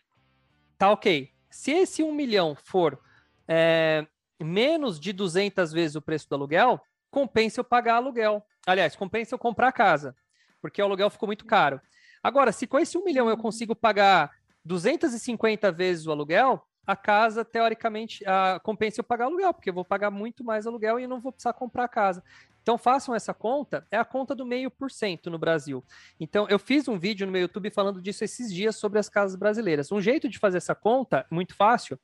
tá 0.77 0.91
ok. 0.91 1.31
Se 1.51 1.71
esse 1.71 2.03
um 2.03 2.15
milhão 2.15 2.55
for 2.55 3.01
é, 3.49 4.07
menos 4.39 5.01
de 5.01 5.13
200 5.13 5.73
vezes 5.73 5.97
o 5.97 6.03
preço 6.03 6.29
do 6.29 6.35
aluguel, 6.35 6.81
compensa 7.11 7.61
eu 7.61 7.65
pagar 7.65 7.97
aluguel. 7.97 8.45
Aliás, 8.67 8.95
compensa 8.95 9.35
eu 9.35 9.39
comprar 9.39 9.73
casa, 9.73 10.15
porque 10.61 10.83
o 10.83 10.85
aluguel 10.85 11.11
ficou 11.11 11.27
muito 11.27 11.45
caro. 11.45 11.81
Agora, 12.23 12.53
se 12.53 12.67
com 12.67 12.79
esse 12.79 12.99
um 12.99 13.05
milhão 13.05 13.29
eu 13.29 13.37
consigo 13.37 13.75
pagar 13.75 14.31
250 14.65 15.71
vezes 15.73 16.07
o 16.07 16.11
aluguel, 16.11 16.67
a 16.87 16.95
casa, 16.95 17.45
teoricamente, 17.45 18.25
a, 18.27 18.61
compensa 18.63 19.01
eu 19.01 19.05
pagar 19.05 19.27
aluguel, 19.27 19.53
porque 19.55 19.71
eu 19.71 19.75
vou 19.75 19.85
pagar 19.85 20.11
muito 20.11 20.45
mais 20.45 20.67
aluguel 20.67 20.99
e 20.99 21.07
não 21.07 21.21
vou 21.21 21.33
precisar 21.33 21.53
comprar 21.53 21.85
a 21.85 21.89
casa. 21.89 22.23
Então 22.63 22.79
façam 22.79 23.15
essa 23.15 23.35
conta, 23.35 23.87
é 23.91 23.99
a 23.99 24.05
conta 24.07 24.35
do 24.35 24.47
meio 24.47 24.71
por 24.71 24.91
cento 24.91 25.31
no 25.31 25.39
Brasil. 25.39 25.85
Então 26.19 26.47
eu 26.49 26.59
fiz 26.59 26.89
um 26.89 26.99
vídeo 26.99 27.27
no 27.27 27.33
meu 27.33 27.43
YouTube 27.43 27.71
falando 27.71 28.01
disso 28.01 28.25
esses 28.25 28.53
dias 28.53 28.77
sobre 28.77 28.99
as 28.99 29.09
casas 29.09 29.37
brasileiras. 29.37 29.93
Um 29.93 30.01
jeito 30.01 30.31
de 30.31 30.39
fazer 30.39 30.57
essa 30.57 30.75
conta, 30.75 31.27
muito 31.31 31.55
fácil, 31.55 31.99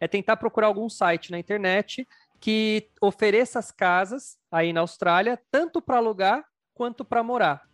é 0.00 0.08
tentar 0.08 0.36
procurar 0.36 0.68
algum 0.68 0.88
site 0.88 1.30
na 1.30 1.38
internet 1.38 2.08
que 2.40 2.88
ofereça 3.00 3.58
as 3.58 3.70
casas 3.70 4.38
aí 4.50 4.72
na 4.72 4.80
Austrália, 4.80 5.38
tanto 5.50 5.82
para 5.82 5.98
alugar 5.98 6.46
quanto 6.72 7.04
para 7.04 7.22
morar. 7.22 7.66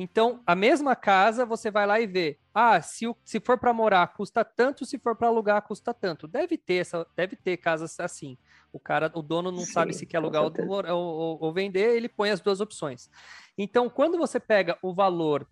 Então, 0.00 0.40
a 0.46 0.54
mesma 0.54 0.94
casa, 0.94 1.44
você 1.44 1.72
vai 1.72 1.84
lá 1.84 2.00
e 2.00 2.06
vê. 2.06 2.38
Ah, 2.54 2.80
se, 2.80 3.04
se 3.24 3.40
for 3.40 3.58
para 3.58 3.74
morar, 3.74 4.06
custa 4.14 4.44
tanto, 4.44 4.86
se 4.86 4.96
for 4.96 5.16
para 5.16 5.26
alugar, 5.26 5.60
custa 5.62 5.92
tanto. 5.92 6.28
Deve 6.28 6.56
ter 6.56 6.74
essa, 6.74 7.04
deve 7.16 7.34
ter 7.34 7.56
casas 7.56 7.98
assim. 7.98 8.38
O 8.72 8.78
cara, 8.78 9.10
o 9.12 9.20
dono 9.20 9.50
não 9.50 9.64
Sim, 9.64 9.72
sabe 9.72 9.92
se 9.92 10.06
quer 10.06 10.18
alugar 10.18 10.44
ou, 10.44 10.52
ou, 10.94 11.38
ou, 11.40 11.52
vender, 11.52 11.96
ele 11.96 12.08
põe 12.08 12.30
as 12.30 12.40
duas 12.40 12.60
opções. 12.60 13.10
Então, 13.56 13.90
quando 13.90 14.16
você 14.16 14.38
pega 14.38 14.78
o 14.80 14.94
valor 14.94 15.48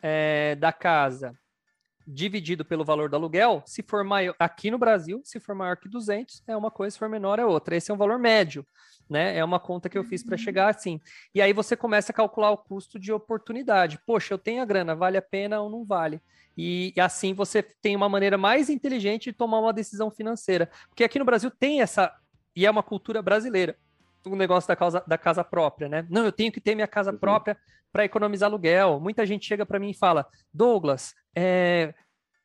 é, 0.00 0.56
da 0.56 0.72
casa 0.72 1.38
dividido 2.06 2.64
pelo 2.64 2.84
valor 2.84 3.08
do 3.08 3.16
aluguel, 3.16 3.62
se 3.66 3.82
for 3.82 4.04
maior, 4.04 4.34
aqui 4.38 4.70
no 4.70 4.78
Brasil, 4.78 5.20
se 5.24 5.38
for 5.38 5.54
maior 5.54 5.76
que 5.76 5.88
200, 5.88 6.42
é 6.46 6.56
uma 6.56 6.70
coisa, 6.70 6.92
se 6.92 6.98
for 6.98 7.08
menor 7.08 7.38
é 7.38 7.46
outra. 7.46 7.76
Esse 7.76 7.90
é 7.90 7.94
um 7.94 7.96
valor 7.96 8.18
médio, 8.18 8.66
né? 9.08 9.36
É 9.36 9.44
uma 9.44 9.60
conta 9.60 9.88
que 9.88 9.96
eu 9.96 10.04
fiz 10.04 10.22
para 10.22 10.36
chegar 10.36 10.68
assim. 10.68 11.00
E 11.34 11.40
aí 11.40 11.52
você 11.52 11.76
começa 11.76 12.12
a 12.12 12.14
calcular 12.14 12.50
o 12.50 12.58
custo 12.58 12.98
de 12.98 13.12
oportunidade. 13.12 13.98
Poxa, 14.06 14.34
eu 14.34 14.38
tenho 14.38 14.62
a 14.62 14.64
grana, 14.64 14.94
vale 14.94 15.16
a 15.16 15.22
pena 15.22 15.60
ou 15.60 15.70
não 15.70 15.84
vale? 15.84 16.20
E, 16.56 16.92
e 16.96 17.00
assim 17.00 17.32
você 17.34 17.62
tem 17.62 17.96
uma 17.96 18.08
maneira 18.08 18.36
mais 18.36 18.68
inteligente 18.68 19.30
de 19.30 19.32
tomar 19.32 19.60
uma 19.60 19.72
decisão 19.72 20.10
financeira. 20.10 20.70
Porque 20.88 21.04
aqui 21.04 21.18
no 21.18 21.24
Brasil 21.24 21.50
tem 21.50 21.80
essa, 21.80 22.14
e 22.54 22.66
é 22.66 22.70
uma 22.70 22.82
cultura 22.82 23.22
brasileira, 23.22 23.76
o 24.24 24.36
negócio 24.36 24.68
da, 24.68 24.76
causa, 24.76 25.02
da 25.06 25.18
casa 25.18 25.42
própria, 25.42 25.88
né? 25.88 26.06
Não, 26.08 26.24
eu 26.24 26.32
tenho 26.32 26.52
que 26.52 26.60
ter 26.60 26.74
minha 26.74 26.86
casa 26.86 27.10
uhum. 27.10 27.18
própria 27.18 27.56
para 27.92 28.04
economizar 28.04 28.48
aluguel. 28.48 28.98
Muita 28.98 29.26
gente 29.26 29.46
chega 29.46 29.66
para 29.66 29.78
mim 29.78 29.90
e 29.90 29.94
fala: 29.94 30.26
Douglas, 30.52 31.14
é, 31.36 31.94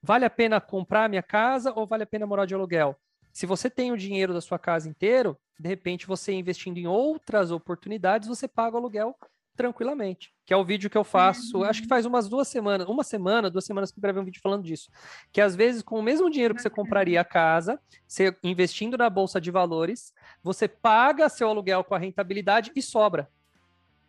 vale 0.04 0.26
a 0.26 0.30
pena 0.30 0.60
comprar 0.60 1.10
minha 1.10 1.24
casa 1.24 1.72
ou 1.76 1.88
vale 1.88 2.04
a 2.04 2.08
pena 2.08 2.28
morar 2.28 2.46
de 2.46 2.54
aluguel? 2.54 2.96
Se 3.32 3.46
você 3.46 3.70
tem 3.70 3.92
o 3.92 3.98
dinheiro 3.98 4.34
da 4.34 4.42
sua 4.42 4.60
casa 4.60 4.90
inteiro, 4.90 5.38
de 5.60 5.70
repente 5.70 6.08
você 6.08 6.34
investindo 6.34 6.78
em 6.78 6.88
outras 6.88 7.52
oportunidades, 7.52 8.28
você 8.28 8.48
paga 8.48 8.76
o 8.76 8.80
aluguel 8.80 9.16
tranquilamente. 9.56 10.32
Que 10.46 10.54
é 10.54 10.58
o 10.58 10.64
vídeo 10.64 10.90
que 10.90 10.98
eu 10.98 11.04
faço, 11.04 11.64
acho 11.64 11.82
que 11.82 11.88
faz 11.88 12.06
umas 12.06 12.30
duas 12.30 12.48
semanas, 12.48 12.88
uma 12.88 13.04
semana, 13.04 13.50
duas 13.50 13.66
semanas 13.66 13.92
que 13.92 13.98
eu 13.98 14.02
gravei 14.02 14.22
um 14.22 14.26
vídeo 14.26 14.40
falando 14.42 14.64
disso. 14.64 14.90
Que 15.32 15.42
às 15.42 15.56
vezes, 15.56 15.82
com 15.82 16.00
o 16.00 16.04
mesmo 16.04 16.30
dinheiro 16.30 16.56
que 16.56 16.62
você 16.62 16.70
compraria 16.70 17.20
a 17.20 17.26
casa, 17.26 17.80
você 18.08 18.36
investindo 18.44 18.98
na 18.98 19.10
bolsa 19.10 19.42
de 19.42 19.52
valores, 19.52 20.14
você 20.42 20.68
paga 20.68 21.28
seu 21.28 21.50
aluguel 21.50 21.84
com 21.84 21.96
a 21.96 22.00
rentabilidade 22.00 22.72
e 22.76 22.82
sobra. 22.82 23.30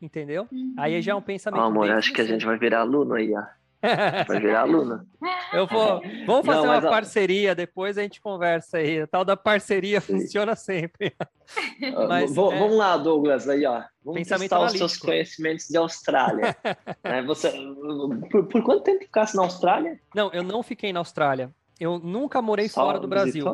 Entendeu? 0.01 0.47
Uhum. 0.53 0.75
Aí 0.77 1.01
já 1.03 1.13
é 1.13 1.15
um 1.15 1.23
pensamento. 1.23 1.61
Oh, 1.61 1.67
amor, 1.67 1.91
acho 1.91 2.13
que 2.13 2.21
a 2.21 2.25
gente 2.25 2.47
vai 2.47 2.57
virar 2.57 2.81
aluno 2.81 3.15
aí, 3.15 3.35
ó. 3.35 3.43
Vai 4.27 4.41
virar 4.41 4.63
aluno. 4.63 5.07
Eu 5.53 5.67
vou. 5.67 6.03
Vamos 6.27 6.45
fazer 6.45 6.67
Não, 6.67 6.73
uma 6.75 6.83
parceria, 6.83 7.55
depois 7.55 7.97
a 7.97 8.03
gente 8.03 8.21
conversa 8.21 8.79
aí. 8.79 9.03
A 9.03 9.07
tal 9.07 9.25
da 9.25 9.37
parceria 9.37 10.01
Sim. 10.01 10.21
funciona 10.21 10.57
sempre. 10.57 11.15
Mas, 12.09 12.31
é... 12.31 12.35
Vamos 12.35 12.77
lá, 12.77 12.97
Douglas, 12.97 13.49
aí, 13.49 13.65
ó. 13.65 13.83
Vamos 14.05 14.21
Pensamento 14.21 14.51
testar 14.51 14.67
os 14.67 14.73
seus 14.73 14.97
conhecimentos 14.97 15.69
de 15.69 15.77
Austrália. 15.77 16.57
é, 17.05 17.23
você, 17.23 17.53
por, 18.31 18.47
por, 18.47 18.63
quanto 18.63 18.83
tempo 18.83 19.05
ficasse 19.05 19.37
na 19.37 19.43
Austrália? 19.43 19.99
Não, 20.15 20.31
eu 20.33 20.43
não 20.43 20.63
fiquei 20.63 20.93
na 20.93 21.01
Austrália. 21.01 21.51
Eu 21.79 21.99
nunca 21.99 22.43
morei 22.43 22.69
só 22.69 22.83
fora 22.83 22.99
do 22.99 23.07
Brasil. 23.07 23.45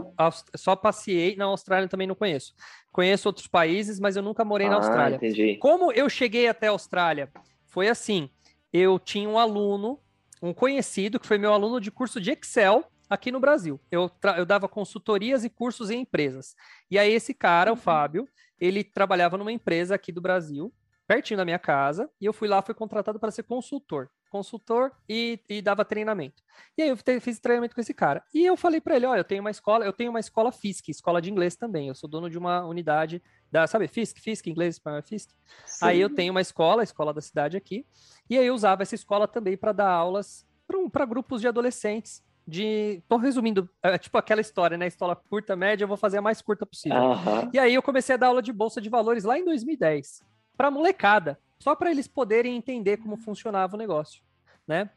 Só 0.57 0.75
passei 0.75 1.37
na 1.37 1.45
Austrália 1.45 1.89
também 1.89 2.07
não 2.07 2.15
conheço. 2.15 2.55
Conheço 2.91 3.29
outros 3.29 3.47
países, 3.47 4.01
mas 4.01 4.17
eu 4.17 4.23
nunca 4.23 4.45
morei 4.45 4.67
ah, 4.67 4.71
na 4.71 4.77
Austrália. 4.77 5.17
Entendi. 5.17 5.57
Como 5.57 5.93
eu 5.93 6.09
cheguei 6.09 6.49
até 6.49 6.69
a 6.69 6.71
Austrália? 6.71 7.31
Foi 7.67 7.89
assim: 7.89 8.31
eu 8.73 8.99
tinha 8.99 9.29
um 9.29 9.39
aluno, 9.39 10.01
um 10.43 10.55
conhecido, 10.55 11.21
que 11.21 11.27
foi 11.27 11.39
meu 11.39 11.53
aluno 11.53 11.81
de 11.81 11.91
curso 11.91 12.21
de 12.21 12.31
Excel 12.31 12.85
aqui 13.09 13.31
no 13.31 13.41
Brasil. 13.41 13.79
Eu, 13.91 14.11
eu 14.37 14.47
dava 14.47 14.69
consultorias 14.69 15.45
e 15.45 15.51
cursos 15.51 15.91
em 15.91 16.01
empresas. 16.01 16.55
E 16.91 16.99
aí, 16.99 17.13
esse 17.13 17.35
cara, 17.35 17.71
o 17.71 17.75
uhum. 17.75 17.81
Fábio, 17.81 18.29
ele 18.59 18.83
trabalhava 18.83 19.37
numa 19.37 19.53
empresa 19.53 19.95
aqui 19.95 20.11
do 20.11 20.21
Brasil, 20.21 20.73
pertinho 21.07 21.37
da 21.37 21.45
minha 21.45 21.59
casa, 21.59 22.09
e 22.21 22.25
eu 22.25 22.33
fui 22.33 22.49
lá, 22.49 22.63
fui 22.63 22.75
contratado 22.75 23.21
para 23.21 23.31
ser 23.31 23.43
consultor 23.43 24.09
consultor 24.35 24.91
e, 25.09 25.39
e 25.49 25.63
dava 25.63 25.85
treinamento. 25.85 26.43
E 26.77 26.83
aí 26.83 26.89
eu 26.89 26.97
fiz 27.21 27.39
treinamento 27.39 27.73
com 27.73 27.81
esse 27.81 27.95
cara. 27.95 28.21
E 28.35 28.45
eu 28.45 28.57
falei 28.57 28.81
para 28.81 28.97
ele, 28.97 29.07
olha, 29.07 29.21
eu 29.21 29.25
tenho 29.25 29.41
uma 29.41 29.51
escola, 29.51 29.85
eu 29.85 29.93
tenho 29.93 30.11
uma 30.11 30.19
escola 30.19 30.51
FISC, 30.51 30.89
escola 30.89 31.23
de 31.23 31.31
inglês 31.31 31.55
também. 31.55 31.87
Eu 31.87 31.95
sou 31.95 32.11
dono 32.11 32.29
de 32.29 32.37
uma 32.37 32.67
unidade 32.67 33.23
da, 33.49 33.65
sabe, 33.69 33.87
FISC, 33.87 34.21
FISC, 34.21 34.51
inglês, 34.51 34.81
FISC. 35.05 35.31
Sim. 35.65 35.87
Aí 35.87 36.01
eu 36.01 36.13
tenho 36.13 36.33
uma 36.33 36.41
escola, 36.41 36.83
a 36.83 36.85
escola 36.85 37.15
da 37.15 37.21
cidade 37.21 37.57
aqui, 37.57 37.87
e 38.29 38.37
aí 38.37 38.45
eu 38.45 38.55
usava 38.55 38.83
essa 38.83 38.97
escola 38.97 39.29
também 39.29 39.57
para 39.57 39.71
dar 39.71 39.89
aulas 39.89 40.45
para 40.91 41.07
grupos 41.07 41.41
de 41.41 41.47
adolescentes 41.47 42.21
de. 42.45 43.01
Tô 43.09 43.17
resumindo, 43.17 43.71
é, 43.81 43.97
tipo 43.97 44.19
aquela 44.19 44.41
história, 44.41 44.77
né? 44.77 44.89
Escola 44.89 45.15
curta, 45.15 45.55
média, 45.55 45.85
eu 45.85 45.89
vou 45.89 45.97
fazer 45.97 46.19
a 46.19 46.23
mais 46.23 46.43
curta 46.43 46.67
possível. 46.67 46.99
Uhum. 46.99 47.51
E 47.53 47.59
aí 47.59 47.73
eu 47.73 47.83
comecei 47.83 48.17
a 48.17 48.19
dar 48.19 48.27
aula 48.27 48.43
de 48.43 48.53
bolsa 48.53 48.81
de 48.81 48.89
valores 48.89 49.23
lá 49.23 49.39
em 49.39 49.45
2010, 49.45 50.25
para 50.57 50.73
molecada 50.73 51.39
só 51.59 51.75
para 51.75 51.91
eles 51.91 52.07
poderem 52.07 52.57
entender 52.57 52.99
como 52.99 53.17
funcionava 53.17 53.75
o 53.75 53.79
negócio, 53.79 54.23
né? 54.67 54.91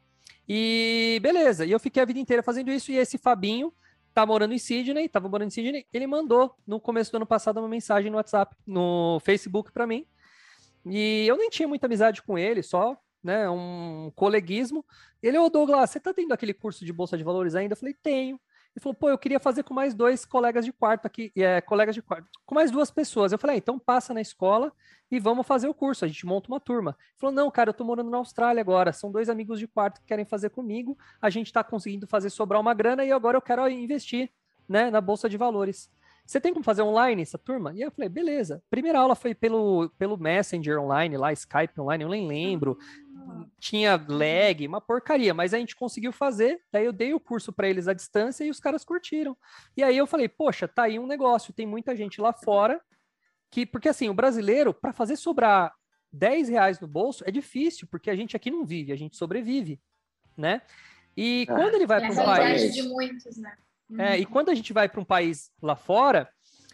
E 0.48 1.18
beleza, 1.22 1.64
e 1.64 1.72
eu 1.72 1.80
fiquei 1.80 2.02
a 2.02 2.06
vida 2.06 2.18
inteira 2.18 2.42
fazendo 2.42 2.70
isso, 2.70 2.90
e 2.90 2.96
esse 2.96 3.18
Fabinho 3.18 3.72
tá 4.14 4.24
morando 4.24 4.54
em 4.54 4.58
Sydney, 4.58 5.08
tava 5.08 5.28
morando 5.28 5.48
em 5.48 5.50
Sydney, 5.50 5.86
ele 5.92 6.06
mandou 6.06 6.54
no 6.66 6.80
começo 6.80 7.10
do 7.12 7.16
ano 7.16 7.26
passado 7.26 7.58
uma 7.58 7.68
mensagem 7.68 8.10
no 8.10 8.16
WhatsApp, 8.16 8.56
no 8.66 9.20
Facebook 9.20 9.72
para 9.72 9.86
mim, 9.86 10.06
e 10.86 11.26
eu 11.26 11.36
nem 11.36 11.50
tinha 11.50 11.68
muita 11.68 11.86
amizade 11.86 12.22
com 12.22 12.38
ele, 12.38 12.62
só 12.62 12.98
né? 13.22 13.48
Um 13.48 14.10
coleguismo. 14.14 14.84
Ele, 15.22 15.38
ô 15.38 15.48
Douglas, 15.48 15.90
você 15.90 16.00
tá 16.00 16.12
tendo 16.14 16.32
aquele 16.32 16.54
curso 16.54 16.84
de 16.84 16.92
Bolsa 16.92 17.16
de 17.16 17.24
Valores 17.24 17.54
ainda? 17.54 17.72
Eu 17.72 17.76
falei, 17.76 17.94
tenho. 17.94 18.40
Ele 18.78 18.82
falou, 18.84 18.94
pô, 18.94 19.08
eu 19.08 19.18
queria 19.18 19.40
fazer 19.40 19.64
com 19.64 19.74
mais 19.74 19.92
dois 19.92 20.24
colegas 20.24 20.64
de 20.64 20.72
quarto 20.72 21.04
aqui, 21.04 21.32
é, 21.34 21.60
colegas 21.60 21.96
de 21.96 22.00
quarto, 22.00 22.28
com 22.46 22.54
mais 22.54 22.70
duas 22.70 22.92
pessoas. 22.92 23.32
Eu 23.32 23.38
falei, 23.38 23.56
ah, 23.56 23.58
então 23.58 23.76
passa 23.76 24.14
na 24.14 24.20
escola 24.20 24.72
e 25.10 25.18
vamos 25.18 25.44
fazer 25.44 25.66
o 25.66 25.74
curso, 25.74 26.04
a 26.04 26.08
gente 26.08 26.24
monta 26.24 26.48
uma 26.48 26.60
turma. 26.60 26.96
Ele 27.00 27.18
falou, 27.18 27.34
não, 27.34 27.50
cara, 27.50 27.70
eu 27.70 27.74
tô 27.74 27.82
morando 27.82 28.08
na 28.08 28.18
Austrália 28.18 28.60
agora, 28.60 28.92
são 28.92 29.10
dois 29.10 29.28
amigos 29.28 29.58
de 29.58 29.66
quarto 29.66 30.00
que 30.00 30.06
querem 30.06 30.24
fazer 30.24 30.50
comigo, 30.50 30.96
a 31.20 31.28
gente 31.28 31.52
tá 31.52 31.64
conseguindo 31.64 32.06
fazer 32.06 32.30
sobrar 32.30 32.60
uma 32.60 32.72
grana 32.72 33.04
e 33.04 33.10
agora 33.10 33.36
eu 33.36 33.42
quero 33.42 33.68
investir, 33.68 34.30
né, 34.68 34.92
na 34.92 35.00
Bolsa 35.00 35.28
de 35.28 35.36
Valores. 35.36 35.90
Você 36.24 36.40
tem 36.40 36.52
como 36.52 36.64
fazer 36.64 36.82
online 36.82 37.22
essa 37.22 37.38
turma? 37.38 37.72
E 37.74 37.80
eu 37.80 37.90
falei, 37.90 38.08
beleza. 38.08 38.62
Primeira 38.70 39.00
aula 39.00 39.16
foi 39.16 39.34
pelo, 39.34 39.88
pelo 39.98 40.16
Messenger 40.16 40.78
online, 40.78 41.16
lá, 41.16 41.32
Skype 41.32 41.80
online, 41.80 42.04
eu 42.04 42.10
nem 42.10 42.28
lembro 42.28 42.78
tinha 43.58 44.02
lag, 44.08 44.66
uma 44.66 44.80
porcaria, 44.80 45.34
mas 45.34 45.54
a 45.54 45.58
gente 45.58 45.76
conseguiu 45.76 46.12
fazer. 46.12 46.60
Daí 46.72 46.84
eu 46.84 46.92
dei 46.92 47.12
o 47.14 47.20
curso 47.20 47.52
para 47.52 47.68
eles 47.68 47.88
à 47.88 47.92
distância 47.92 48.44
e 48.44 48.50
os 48.50 48.60
caras 48.60 48.84
curtiram. 48.84 49.36
E 49.76 49.82
aí 49.82 49.96
eu 49.96 50.06
falei, 50.06 50.28
poxa, 50.28 50.68
tá 50.68 50.84
aí 50.84 50.98
um 50.98 51.06
negócio, 51.06 51.52
tem 51.52 51.66
muita 51.66 51.94
gente 51.96 52.20
lá 52.20 52.32
fora 52.32 52.80
que, 53.50 53.64
porque 53.64 53.88
assim, 53.88 54.08
o 54.08 54.14
brasileiro, 54.14 54.74
para 54.74 54.92
fazer 54.92 55.16
sobrar 55.16 55.74
10 56.12 56.48
reais 56.48 56.80
no 56.80 56.86
bolso 56.86 57.24
é 57.26 57.30
difícil, 57.30 57.86
porque 57.90 58.10
a 58.10 58.16
gente 58.16 58.36
aqui 58.36 58.50
não 58.50 58.64
vive, 58.64 58.92
a 58.92 58.96
gente 58.96 59.16
sobrevive, 59.16 59.80
né? 60.36 60.62
E 61.16 61.46
ah, 61.48 61.54
quando 61.54 61.74
ele 61.74 61.86
vai 61.86 62.00
para 62.00 62.12
um 62.12 62.24
país. 62.24 62.74
De 62.74 62.82
muitos, 62.82 63.36
né? 63.36 63.56
É, 63.98 64.18
e 64.18 64.24
uhum. 64.24 64.30
quando 64.30 64.50
a 64.50 64.54
gente 64.54 64.72
vai 64.72 64.88
para 64.88 65.00
um 65.00 65.04
país 65.04 65.50
lá 65.62 65.74
fora, 65.74 66.28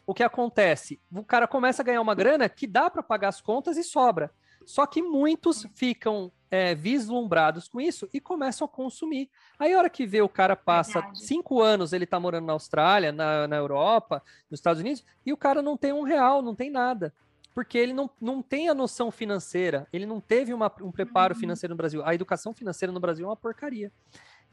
o 0.06 0.12
que 0.12 0.22
acontece? 0.22 1.00
O 1.12 1.24
cara 1.24 1.46
começa 1.46 1.80
a 1.80 1.84
ganhar 1.84 2.00
uma 2.00 2.14
grana 2.14 2.48
que 2.48 2.66
dá 2.66 2.90
para 2.90 3.02
pagar 3.02 3.28
as 3.28 3.40
contas 3.40 3.76
e 3.76 3.84
sobra. 3.84 4.32
Só 4.66 4.86
que 4.86 5.02
muitos 5.02 5.66
ficam 5.74 6.32
é, 6.50 6.74
vislumbrados 6.74 7.68
com 7.68 7.80
isso 7.80 8.08
e 8.12 8.20
começam 8.20 8.64
a 8.64 8.68
consumir. 8.68 9.28
Aí, 9.58 9.72
a 9.72 9.78
hora 9.78 9.90
que 9.90 10.06
vê 10.06 10.22
o 10.22 10.28
cara 10.28 10.54
passa 10.54 11.00
Verdade. 11.00 11.24
cinco 11.24 11.60
anos, 11.60 11.92
ele 11.92 12.06
tá 12.06 12.20
morando 12.20 12.46
na 12.46 12.52
Austrália, 12.52 13.10
na, 13.10 13.48
na 13.48 13.56
Europa, 13.56 14.22
nos 14.50 14.60
Estados 14.60 14.80
Unidos, 14.80 15.04
e 15.26 15.32
o 15.32 15.36
cara 15.36 15.60
não 15.60 15.76
tem 15.76 15.92
um 15.92 16.02
real, 16.02 16.42
não 16.42 16.54
tem 16.54 16.70
nada. 16.70 17.12
Porque 17.52 17.76
ele 17.76 17.92
não, 17.92 18.08
não 18.20 18.40
tem 18.40 18.68
a 18.68 18.74
noção 18.74 19.10
financeira, 19.10 19.86
ele 19.92 20.06
não 20.06 20.20
teve 20.20 20.54
uma, 20.54 20.72
um 20.80 20.92
preparo 20.92 21.34
uhum. 21.34 21.40
financeiro 21.40 21.72
no 21.72 21.76
Brasil. 21.76 22.04
A 22.04 22.14
educação 22.14 22.54
financeira 22.54 22.92
no 22.92 23.00
Brasil 23.00 23.26
é 23.26 23.28
uma 23.28 23.36
porcaria. 23.36 23.92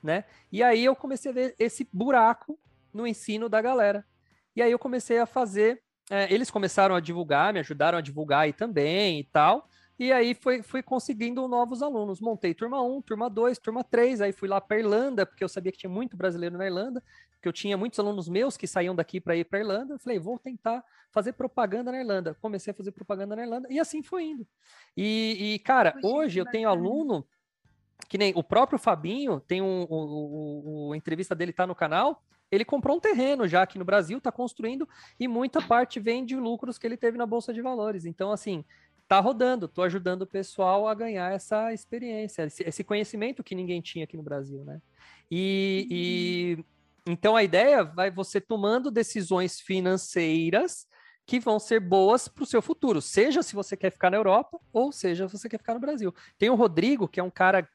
Né? 0.04 0.24
E 0.52 0.64
aí 0.64 0.84
eu 0.84 0.96
comecei 0.96 1.32
a 1.32 1.34
ver 1.34 1.56
esse 1.60 1.88
buraco 1.94 2.58
no 2.92 3.06
ensino 3.06 3.48
da 3.48 3.62
galera. 3.62 4.04
E 4.56 4.62
aí 4.62 4.72
eu 4.72 4.80
comecei 4.80 5.20
a 5.20 5.26
fazer. 5.26 5.82
É, 6.10 6.32
eles 6.34 6.52
começaram 6.52 6.96
a 6.96 7.00
divulgar, 7.00 7.54
me 7.54 7.60
ajudaram 7.60 7.98
a 7.98 8.02
divulgar 8.02 8.42
aí 8.42 8.54
também 8.54 9.20
e 9.20 9.24
tal. 9.24 9.70
E 10.00 10.12
aí 10.12 10.34
fui, 10.34 10.64
fui 10.64 10.82
conseguindo 10.82 11.48
novos 11.48 11.82
alunos. 11.84 12.20
Montei 12.20 12.54
turma 12.54 12.82
1, 12.82 13.02
turma 13.02 13.30
2, 13.30 13.60
turma 13.60 13.84
3, 13.84 14.22
aí 14.22 14.32
fui 14.32 14.50
lá 14.50 14.60
para 14.60 14.80
Irlanda, 14.80 15.26
porque 15.26 15.44
eu 15.44 15.50
sabia 15.50 15.72
que 15.72 15.78
tinha 15.78 15.90
muito 15.90 16.18
brasileiro 16.18 16.58
na 16.58 16.66
Irlanda, 16.66 17.04
que 17.42 17.48
eu 17.48 17.54
tinha 17.54 17.78
muitos 17.78 18.00
alunos 18.00 18.28
meus 18.28 18.58
que 18.58 18.68
saíam 18.68 18.96
daqui 18.96 19.20
para 19.20 19.36
ir 19.36 19.46
para 19.46 19.60
Irlanda. 19.60 19.96
Eu 19.96 20.00
falei, 20.00 20.20
vou 20.20 20.40
tentar 20.40 20.84
fazer 21.12 21.34
propaganda 21.34 21.92
na 21.92 22.00
Irlanda. 22.00 22.36
Comecei 22.42 22.72
a 22.72 22.74
fazer 22.74 22.92
propaganda 22.92 23.36
na 23.36 23.44
Irlanda 23.44 23.68
e 23.70 23.80
assim 23.80 24.02
foi 24.02 24.24
indo. 24.24 24.48
E, 24.96 25.54
e 25.56 25.60
cara, 25.60 25.92
Poxa, 25.94 26.08
hoje 26.08 26.40
eu 26.40 26.46
tenho 26.46 26.70
aluno 26.70 27.26
que 28.08 28.18
nem 28.18 28.34
o 28.36 28.44
próprio 28.44 28.78
Fabinho, 28.78 29.40
tem 29.40 29.62
um, 29.62 29.84
o, 29.84 29.96
o, 29.96 30.88
o, 30.90 30.94
a 30.94 30.98
entrevista 30.98 31.34
dele 31.34 31.54
tá 31.54 31.66
no 31.66 31.76
canal, 31.76 32.24
ele 32.52 32.66
comprou 32.66 32.98
um 32.98 33.00
terreno 33.00 33.48
já 33.48 33.62
aqui 33.62 33.80
no 33.80 33.86
Brasil, 33.86 34.18
está 34.18 34.32
construindo, 34.32 34.88
e 35.18 35.28
muita 35.28 35.62
parte 35.62 36.00
vem 36.00 36.26
de 36.26 36.36
lucros 36.36 36.78
que 36.78 36.86
ele 36.86 36.98
teve 36.98 37.18
na 37.18 37.26
Bolsa 37.26 37.54
de 37.54 37.62
Valores. 37.62 38.06
Então, 38.06 38.32
assim, 38.32 38.66
tá 39.12 39.20
rodando, 39.20 39.68
tô 39.68 39.82
ajudando 39.82 40.22
o 40.22 40.26
pessoal 40.26 40.88
a 40.88 40.94
ganhar 40.94 41.34
essa 41.34 41.74
experiência, 41.74 42.44
esse, 42.44 42.82
conhecimento 42.82 43.44
que 43.44 43.54
ninguém 43.54 43.82
tinha 43.82 44.06
aqui 44.06 44.16
no 44.16 44.24
Brasil, 44.24 44.64
né? 44.64 44.82
E, 45.30 45.86
uhum. 45.92 45.98
e 45.98 47.12
então 47.12 47.36
a 47.36 47.44
ideia 47.44 47.84
vai 47.84 48.10
você 48.10 48.40
tomando 48.40 48.90
decisões 48.90 49.60
financeiras 49.60 50.88
que 51.26 51.42
vão 51.42 51.60
ser 51.60 51.82
boas 51.82 52.30
para 52.30 52.46
o 52.46 52.48
seu 52.48 52.62
futuro, 52.62 53.02
seja 53.02 53.44
se 53.44 53.54
você 53.54 53.76
quer 53.76 53.92
ficar 53.92 54.10
na 54.10 54.16
Europa 54.16 54.58
ou 54.72 54.94
seja 54.94 55.28
se 55.28 55.38
você 55.38 55.50
quer 55.50 55.58
ficar 55.58 55.74
no 55.74 55.82
Brasil. 55.82 56.16
Tem 56.38 56.50
o 56.50 56.56
Rodrigo, 56.56 57.06
que 57.06 57.20
é 57.20 57.24
um 57.24 57.30
cara 57.30 57.68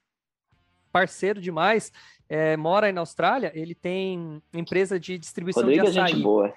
parceiro 0.90 1.38
demais, 1.38 1.92
é, 2.30 2.56
mora 2.56 2.86
aí 2.86 2.94
na 2.94 3.02
Austrália, 3.02 3.52
ele 3.54 3.74
tem 3.74 4.42
empresa 4.54 4.98
de 4.98 5.18
distribuição 5.18 5.64
Rodrigo 5.64 5.84
de 5.84 5.98
açaí. 5.98 6.12
É 6.12 6.14
gente 6.14 6.22
boa. 6.22 6.54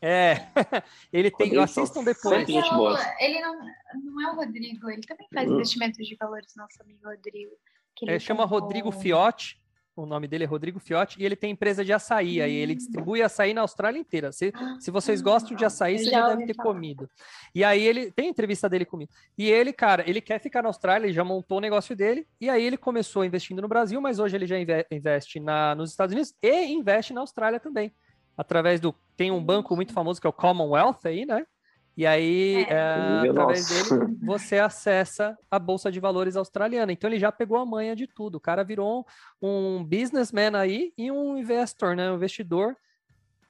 É, 0.00 0.46
ele 1.12 1.30
tem. 1.30 1.46
Rodrigo, 1.46 1.62
assistam 1.62 2.04
depois. 2.04 2.46
Gente 2.46 2.70
boa. 2.70 2.98
Ele 3.18 3.40
não, 3.40 3.58
não 4.04 4.28
é 4.28 4.32
o 4.32 4.36
Rodrigo, 4.36 4.90
ele 4.90 5.02
também 5.02 5.26
faz 5.32 5.48
uhum. 5.48 5.56
investimentos 5.56 6.06
de 6.06 6.16
valores, 6.16 6.54
nosso 6.56 6.82
amigo 6.82 7.00
Rodrigo. 7.04 7.52
Que 7.94 8.10
é, 8.10 8.18
chama 8.18 8.44
Rodrigo 8.44 8.90
Fiotti. 8.90 9.60
O 9.94 10.04
nome 10.04 10.28
dele 10.28 10.44
é 10.44 10.46
Rodrigo 10.46 10.78
Fiotti 10.78 11.18
e 11.18 11.24
ele 11.24 11.34
tem 11.34 11.52
empresa 11.52 11.82
de 11.82 11.90
açaí. 11.90 12.42
Aí 12.42 12.52
ele 12.52 12.74
hum. 12.74 12.76
distribui 12.76 13.22
açaí 13.22 13.54
na 13.54 13.62
Austrália 13.62 13.98
inteira. 13.98 14.30
Se, 14.30 14.52
se 14.78 14.90
vocês 14.90 15.22
gostam 15.22 15.56
de 15.56 15.64
açaí, 15.64 15.98
você 15.98 16.10
já 16.10 16.28
deve 16.28 16.44
ter 16.44 16.54
falar. 16.54 16.68
comido. 16.68 17.08
E 17.54 17.64
aí 17.64 17.82
ele 17.82 18.12
tem 18.12 18.28
entrevista 18.28 18.68
dele 18.68 18.84
comigo. 18.84 19.10
E 19.38 19.48
ele, 19.48 19.72
cara, 19.72 20.04
ele 20.06 20.20
quer 20.20 20.38
ficar 20.38 20.60
na 20.60 20.68
Austrália, 20.68 21.06
ele 21.06 21.14
já 21.14 21.24
montou 21.24 21.56
o 21.56 21.62
negócio 21.62 21.96
dele. 21.96 22.28
E 22.38 22.50
aí 22.50 22.62
ele 22.62 22.76
começou 22.76 23.24
investindo 23.24 23.62
no 23.62 23.68
Brasil, 23.68 23.98
mas 23.98 24.18
hoje 24.18 24.36
ele 24.36 24.46
já 24.46 24.56
investe 24.90 25.40
na, 25.40 25.74
nos 25.74 25.92
Estados 25.92 26.12
Unidos 26.12 26.34
e 26.42 26.66
investe 26.66 27.14
na 27.14 27.22
Austrália 27.22 27.58
também 27.58 27.90
através 28.36 28.80
do. 28.80 28.94
Tem 29.16 29.30
um 29.30 29.42
banco 29.42 29.74
muito 29.74 29.92
famoso 29.92 30.20
que 30.20 30.26
é 30.26 30.30
o 30.30 30.32
Commonwealth 30.32 31.00
aí, 31.04 31.24
né? 31.24 31.46
E 31.96 32.04
aí, 32.04 32.66
é. 32.68 32.72
É, 32.74 33.30
através 33.30 33.68
dele, 33.68 34.16
você 34.22 34.58
acessa 34.58 35.36
a 35.50 35.58
Bolsa 35.58 35.90
de 35.90 35.98
Valores 35.98 36.36
australiana. 36.36 36.92
Então, 36.92 37.08
ele 37.08 37.18
já 37.18 37.32
pegou 37.32 37.56
a 37.56 37.64
manha 37.64 37.96
de 37.96 38.06
tudo. 38.06 38.34
O 38.34 38.40
cara 38.40 38.62
virou 38.62 39.06
um 39.40 39.82
businessman 39.82 40.54
aí 40.54 40.92
e 40.98 41.10
um 41.10 41.38
investor, 41.38 41.96
né? 41.96 42.10
Um 42.10 42.16
investidor 42.16 42.76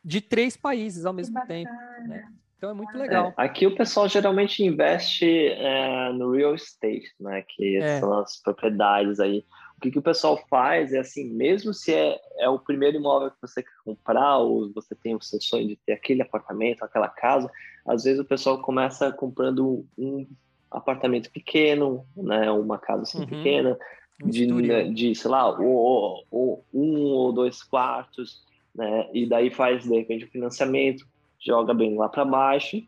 de 0.05 0.21
três 0.21 0.57
países 0.57 1.05
ao 1.05 1.13
mesmo 1.13 1.45
tempo. 1.47 1.73
Né? 2.07 2.29
Então, 2.57 2.71
é 2.71 2.73
muito 2.73 2.97
legal. 2.97 3.35
É, 3.37 3.45
aqui 3.45 3.67
o 3.67 3.75
pessoal 3.75 4.09
geralmente 4.09 4.63
investe 4.63 5.29
é, 5.29 6.13
no 6.13 6.31
real 6.31 6.55
estate, 6.55 7.13
né? 7.19 7.43
Que 7.49 7.79
é. 7.79 7.99
são 7.99 8.17
as 8.21 8.41
propriedades 8.41 9.19
aí. 9.19 9.45
O 9.77 9.81
que, 9.81 9.91
que 9.91 9.99
o 9.99 10.03
pessoal 10.03 10.43
faz 10.49 10.93
é 10.95 10.99
assim, 10.99 11.29
mesmo 11.29 11.75
se 11.75 11.93
é, 11.93 12.19
é 12.39 12.49
o 12.49 12.59
primeiro 12.59 12.97
imóvel 12.97 13.31
que 13.31 13.37
você 13.43 13.63
quer 13.63 13.77
comprar, 13.85 14.39
ou 14.39 14.73
você 14.73 14.95
tem 14.95 15.15
o 15.15 15.21
seu 15.21 15.41
sonho 15.41 15.69
de 15.69 15.77
ter 15.77 15.93
aquele 15.93 16.23
apartamento, 16.23 16.83
aquela 16.83 17.09
casa, 17.09 17.51
às 17.85 18.05
vezes 18.05 18.19
o 18.19 18.25
pessoal 18.25 18.61
começa 18.63 19.13
comprando 19.13 19.85
um 19.99 20.27
apartamento 20.71 21.31
pequeno, 21.31 22.05
né, 22.17 22.51
uma 22.51 22.79
casa 22.79 23.03
assim 23.03 23.21
uhum. 23.21 23.27
pequena, 23.27 23.79
de, 24.25 24.47
né, 24.47 24.85
de, 24.85 25.15
sei 25.15 25.31
lá, 25.31 25.49
ou, 25.49 26.25
ou, 26.31 26.65
um 26.73 27.03
ou 27.13 27.33
dois 27.33 27.63
quartos, 27.63 28.43
né, 28.75 29.09
e 29.13 29.27
daí 29.27 29.51
faz, 29.51 29.85
de 29.85 29.95
repente, 29.95 30.25
o 30.25 30.31
financiamento, 30.31 31.07
joga 31.39 31.75
bem 31.75 31.97
lá 31.97 32.09
para 32.09 32.25
baixo, 32.25 32.83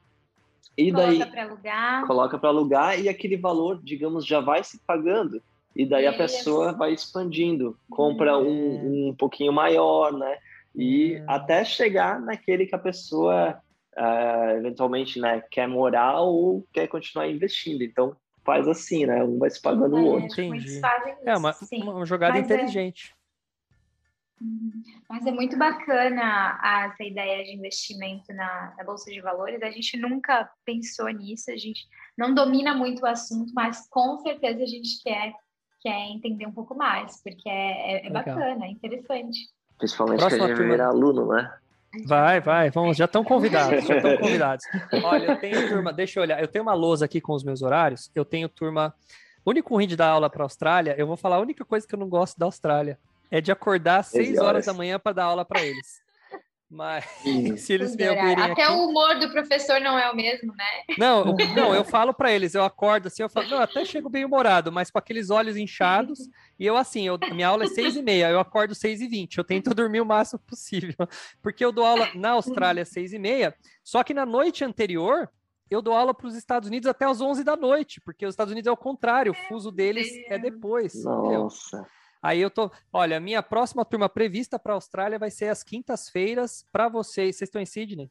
e 0.77 0.93
coloca 0.93 1.07
daí 1.07 1.31
pra 1.31 1.43
alugar. 1.43 2.07
coloca 2.07 2.39
para 2.39 2.49
alugar, 2.49 3.01
e 3.01 3.09
aquele 3.09 3.37
valor, 3.37 3.81
digamos, 3.83 4.25
já 4.25 4.41
vai 4.41 4.65
se 4.65 4.79
pagando, 4.87 5.43
e 5.75 5.87
daí 5.87 6.07
a 6.07 6.13
pessoa 6.13 6.73
vai 6.73 6.93
expandindo, 6.93 7.79
compra 7.91 8.37
um, 8.37 8.47
uhum. 8.47 9.09
um 9.09 9.15
pouquinho 9.15 9.53
maior, 9.53 10.13
né? 10.13 10.39
E 10.75 11.17
uhum. 11.17 11.25
até 11.29 11.65
chegar 11.65 12.21
naquele 12.21 12.67
que 12.67 12.75
a 12.75 12.79
pessoa 12.79 13.61
uh, 13.97 14.57
eventualmente 14.57 15.21
né, 15.21 15.43
quer 15.51 15.69
morar 15.69 16.21
ou 16.21 16.67
quer 16.73 16.87
continuar 16.89 17.29
investindo. 17.29 17.83
Então 17.83 18.17
faz 18.45 18.67
assim, 18.67 19.07
né? 19.07 19.23
Um 19.23 19.39
vai 19.39 19.51
se 19.51 19.61
pagando 19.61 19.99
é, 19.99 20.01
o 20.01 20.05
outro. 20.05 20.43
Entendi. 20.43 20.81
É 21.25 21.37
uma, 21.37 21.55
uma 21.85 22.07
jogada 22.07 22.39
Mas 22.39 22.51
é 22.51 22.55
inteligente. 22.55 23.15
É... 23.15 23.19
Mas 25.09 25.27
é 25.27 25.33
muito 25.33 25.59
bacana 25.59 26.61
essa 26.87 27.03
ideia 27.03 27.45
de 27.45 27.53
investimento 27.53 28.33
na, 28.33 28.73
na, 28.77 28.85
Bolsa 28.85 29.11
de 29.11 29.21
Valores. 29.21 29.61
A 29.63 29.71
gente 29.71 29.97
nunca 29.97 30.49
pensou 30.65 31.09
nisso, 31.09 31.51
a 31.51 31.57
gente 31.57 31.87
não 32.17 32.33
domina 32.33 32.73
muito 32.73 33.03
o 33.03 33.07
assunto, 33.07 33.53
mas 33.53 33.89
com 33.89 34.19
certeza 34.19 34.63
a 34.63 34.67
gente 34.67 35.03
quer 35.03 35.35
quer 35.89 36.11
entender 36.11 36.47
um 36.47 36.53
pouco 36.53 36.75
mais, 36.75 37.23
porque 37.23 37.49
é, 37.49 37.97
é, 37.97 38.07
é 38.07 38.11
bacana, 38.11 38.67
é 38.67 38.69
interessante. 38.69 39.49
Principalmente 39.79 40.21
Próxima 40.21 40.39
que 40.39 40.45
a 40.45 40.49
gente 40.49 40.57
turma... 40.57 40.73
virar 40.73 40.89
aluno, 40.89 41.29
né? 41.29 41.51
Vai, 42.05 42.41
vai, 42.41 42.71
vamos, 42.71 42.99
já 42.99 43.07
estão 43.07 43.25
convidados, 43.25 43.87
já 43.87 43.97
estão 43.97 44.17
convidados. 44.19 44.65
Olha, 45.03 45.27
eu 45.27 45.37
tenho 45.37 45.69
turma, 45.69 45.93
deixa 45.93 46.19
eu 46.19 46.23
olhar, 46.23 46.41
eu 46.41 46.49
tenho 46.49 46.63
uma 46.63 46.75
lousa 46.75 47.07
aqui 47.07 47.21
com 47.21 47.33
os 47.33 47.43
meus 47.43 47.63
horários, 47.63 48.11
eu 48.15 48.25
tenho 48.25 48.49
turma, 48.49 48.95
o 49.45 49.51
único 49.51 49.75
ruim 49.75 49.87
de 49.87 49.97
dar 49.97 50.09
aula 50.09 50.29
para 50.29 50.43
a 50.43 50.45
Austrália, 50.45 50.95
eu 50.99 51.07
vou 51.07 51.17
falar 51.17 51.37
a 51.37 51.41
única 51.41 51.65
coisa 51.65 51.87
que 51.89 51.95
eu 51.95 51.99
não 51.99 52.09
gosto 52.09 52.39
da 52.39 52.45
Austrália, 52.45 52.99
é 53.31 53.41
de 53.41 53.51
acordar 53.51 54.01
às 54.01 54.09
6 54.09 54.37
horas. 54.37 54.43
horas 54.43 54.67
da 54.67 54.75
manhã 54.75 54.99
para 54.99 55.13
dar 55.13 55.25
aula 55.25 55.45
para 55.45 55.63
eles. 55.65 56.03
Mas 56.71 57.05
se 57.59 57.73
eles 57.73 57.97
me 57.97 58.09
ouvirem 58.09 58.53
Até 58.53 58.65
aqui... 58.65 58.73
o 58.73 58.89
humor 58.89 59.19
do 59.19 59.31
professor 59.31 59.81
não 59.81 59.99
é 59.99 60.11
o 60.11 60.15
mesmo, 60.15 60.55
né? 60.55 60.97
Não, 60.99 61.29
eu, 61.29 61.37
não, 61.57 61.75
eu 61.75 61.83
falo 61.85 62.13
para 62.13 62.31
eles, 62.31 62.55
eu 62.55 62.63
acordo 62.63 63.07
assim, 63.07 63.23
eu 63.23 63.29
falo, 63.29 63.49
não, 63.49 63.59
até 63.59 63.85
chego 63.85 64.11
bem 64.11 64.25
humorado, 64.25 64.71
mas 64.71 64.91
com 64.91 64.99
aqueles 64.99 65.31
olhos 65.31 65.57
inchados, 65.57 66.29
e 66.59 66.67
eu 66.67 66.77
assim, 66.77 67.07
eu, 67.07 67.19
minha 67.33 67.49
aula 67.49 67.65
é 67.65 67.69
seis 67.69 67.97
e 67.97 68.03
meia, 68.03 68.29
eu 68.31 68.39
acordo 68.39 68.75
seis 68.75 69.01
e 69.01 69.09
vinte, 69.09 69.39
eu 69.39 69.45
tento 69.45 69.71
dormir 69.75 70.01
o 70.01 70.07
máximo 70.07 70.39
possível, 70.41 71.09
porque 71.41 71.65
eu 71.65 71.73
dou 71.73 71.87
aula 71.87 72.11
na 72.15 72.31
Austrália 72.33 72.83
às 72.83 72.89
seis 72.91 73.15
e 73.15 73.19
meia, 73.19 73.55
só 73.83 74.05
que 74.05 74.13
na 74.13 74.27
noite 74.27 74.63
anterior, 74.63 75.31
eu 75.71 75.81
dou 75.81 75.95
aula 75.95 76.15
para 76.15 76.27
os 76.27 76.35
Estados 76.35 76.69
Unidos 76.69 76.87
até 76.87 77.07
as 77.07 77.21
11 77.21 77.45
da 77.45 77.57
noite, 77.57 78.01
porque 78.01 78.27
os 78.27 78.33
Estados 78.33 78.53
Unidos 78.53 78.69
é 78.69 78.73
o 78.73 78.77
contrário, 78.77 79.33
o 79.33 79.49
fuso 79.49 79.71
deles 79.71 80.09
é 80.29 80.39
depois. 80.39 81.05
Nossa. 81.05 81.77
Entendeu? 81.77 81.87
Aí 82.23 82.41
eu 82.41 82.51
tô, 82.51 82.71
olha, 82.93 83.21
minha 83.21 83.43
próxima 83.43 83.85
turma 83.85 84.09
prevista 84.09 84.59
para 84.59 84.73
a 84.73 84.77
Austrália 84.77 85.19
vai 85.19 85.31
ser 85.31 85.49
às 85.49 85.63
quintas-feiras 85.63 86.67
para 86.73 86.89
vocês. 86.89 87.37
Vocês 87.37 87.49
estão 87.49 87.63
em 87.63 87.67
Sydney? 87.67 88.11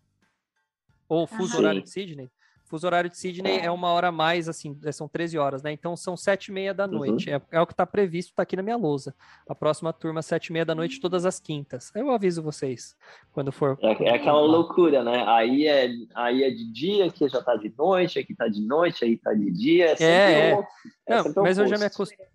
Ou 1.07 1.27
fuso 1.27 1.57
horário 1.57 1.81
de 1.81 1.89
Sydney? 1.89 2.29
Fuso 2.68 2.85
horário 2.85 3.10
de 3.10 3.18
Sydney 3.18 3.60
é. 3.60 3.65
é 3.65 3.72
uma 3.72 3.89
hora 3.89 4.11
mais, 4.11 4.49
assim, 4.49 4.77
é, 4.84 4.91
são 4.91 5.07
13 5.07 5.38
horas, 5.38 5.64
né? 5.64 5.72
Então 5.72 5.95
são 5.95 6.18
sete 6.18 6.48
e 6.48 6.52
meia 6.52 6.73
da 6.73 6.85
uhum. 6.85 6.91
noite. 6.91 7.30
Uhum. 7.30 7.35
É, 7.35 7.57
é, 7.57 7.61
o 7.61 7.65
que 7.65 7.73
está 7.73 7.85
previsto, 7.85 8.31
está 8.31 8.44
aqui 8.44 8.56
na 8.56 8.61
minha 8.61 8.76
lousa. 8.76 9.15
A 9.48 9.56
próxima 9.56 9.94
turma, 9.94 10.22
sete 10.22 10.48
e 10.48 10.53
meia 10.53 10.65
da 10.65 10.76
noite, 10.76 10.99
todas 10.99 11.26
as 11.26 11.39
quintas. 11.39 11.91
Eu 11.95 12.11
aviso 12.11 12.44
vocês 12.44 12.95
quando 13.31 13.52
for. 13.52 13.77
É, 13.81 14.10
é 14.10 14.15
aquela 14.15 14.41
loucura, 14.41 15.03
né? 15.03 15.23
Aí 15.27 15.68
é, 15.68 15.89
aí 16.14 16.44
é 16.44 16.49
de 16.49 16.72
dia, 16.72 17.06
aqui 17.06 17.27
já 17.27 17.39
está 17.39 17.56
de 17.56 17.73
noite, 17.77 18.19
aqui 18.19 18.34
está 18.34 18.48
de 18.48 18.61
noite, 18.61 19.06
aí 19.06 19.14
está 19.14 19.34
de 19.34 19.52
dia. 19.52 19.95
É, 19.99 20.49
é. 20.49 20.56
Um, 20.56 20.64
é 21.06 21.23
Não, 21.23 21.44
mas 21.44 21.57
eu 21.57 21.68
já 21.68 21.77
me, 21.77 21.85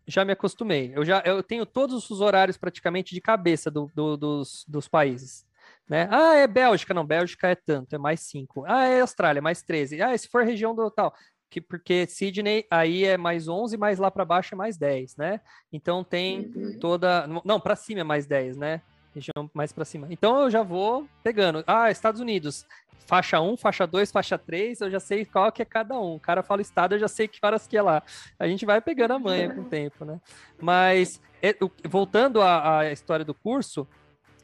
já 0.06 0.24
me 0.24 0.32
acostumei. 0.32 0.92
Eu 0.94 1.04
já 1.04 1.22
eu 1.24 1.42
tenho 1.42 1.66
todos 1.66 2.10
os 2.10 2.20
horários 2.20 2.56
praticamente 2.56 3.14
de 3.14 3.20
cabeça 3.20 3.70
do, 3.70 3.90
do, 3.94 4.16
dos, 4.16 4.64
dos 4.66 4.88
países. 4.88 5.44
Né? 5.92 6.08
Ah, 6.10 6.36
é 6.36 6.46
Bélgica, 6.46 6.94
não, 6.94 7.04
Bélgica 7.04 7.48
é 7.48 7.54
tanto, 7.54 7.94
é 7.94 7.98
mais 7.98 8.20
5. 8.20 8.64
Ah, 8.66 8.86
é 8.86 9.02
Austrália, 9.02 9.42
mais 9.42 9.62
13. 9.62 10.00
Ah, 10.00 10.16
se 10.16 10.26
for 10.26 10.42
região 10.42 10.74
do 10.74 10.90
tal, 10.90 11.14
que, 11.50 11.60
porque 11.60 12.06
Sydney 12.06 12.64
aí 12.70 13.04
é 13.04 13.18
mais 13.18 13.46
11, 13.46 13.76
mais 13.76 13.98
lá 13.98 14.10
para 14.10 14.24
baixo 14.24 14.54
é 14.54 14.56
mais 14.56 14.78
10, 14.78 15.16
né? 15.18 15.38
Então 15.70 16.02
tem 16.02 16.50
uhum. 16.56 16.78
toda. 16.80 17.26
Não, 17.44 17.60
para 17.60 17.76
cima 17.76 18.00
é 18.00 18.04
mais 18.04 18.24
10, 18.24 18.56
né? 18.56 18.80
Região 19.14 19.50
mais 19.52 19.70
para 19.70 19.84
cima. 19.84 20.06
Então 20.08 20.40
eu 20.40 20.50
já 20.50 20.62
vou 20.62 21.06
pegando. 21.22 21.62
Ah, 21.66 21.90
Estados 21.90 22.22
Unidos, 22.22 22.66
faixa 23.06 23.38
1, 23.38 23.58
faixa 23.58 23.86
2, 23.86 24.10
faixa 24.10 24.38
3, 24.38 24.80
eu 24.80 24.90
já 24.90 24.98
sei 24.98 25.26
qual 25.26 25.52
que 25.52 25.60
é 25.60 25.66
cada 25.66 26.00
um. 26.00 26.14
O 26.14 26.20
cara 26.20 26.42
fala 26.42 26.62
estado, 26.62 26.94
eu 26.94 27.00
já 27.00 27.08
sei 27.08 27.28
que 27.28 27.38
horas 27.44 27.66
que 27.66 27.76
é 27.76 27.82
lá. 27.82 28.02
A 28.38 28.48
gente 28.48 28.64
vai 28.64 28.80
pegando 28.80 29.12
a 29.12 29.18
manha 29.18 29.54
com 29.54 29.60
o 29.60 29.64
tempo, 29.68 30.06
né? 30.06 30.18
Mas, 30.58 31.20
é, 31.42 31.54
voltando 31.86 32.40
à, 32.40 32.78
à 32.78 32.92
história 32.92 33.26
do 33.26 33.34
curso, 33.34 33.86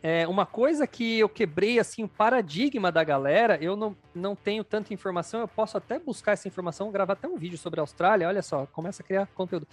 é, 0.03 0.27
uma 0.29 0.47
coisa 0.47 0.87
que 0.87 1.19
eu 1.19 1.29
quebrei, 1.29 1.79
assim, 1.79 2.05
o 2.05 2.09
paradigma 2.09 2.93
da 2.93 3.03
galera, 3.03 3.59
eu 3.61 3.77
não, 3.77 3.97
não 4.15 4.37
tenho 4.37 4.63
tanta 4.63 4.95
informação, 4.95 5.41
eu 5.41 5.49
posso 5.49 5.77
até 5.77 5.99
buscar 5.99 6.33
essa 6.33 6.47
informação, 6.47 6.93
gravar 6.93 7.15
até 7.15 7.27
um 7.27 7.37
vídeo 7.37 7.59
sobre 7.59 7.81
a 7.81 7.83
Austrália, 7.83 8.29
olha 8.29 8.43
só, 8.43 8.67
começa 8.67 9.03
a 9.03 9.07
criar 9.07 9.27
conteúdo, 9.29 9.67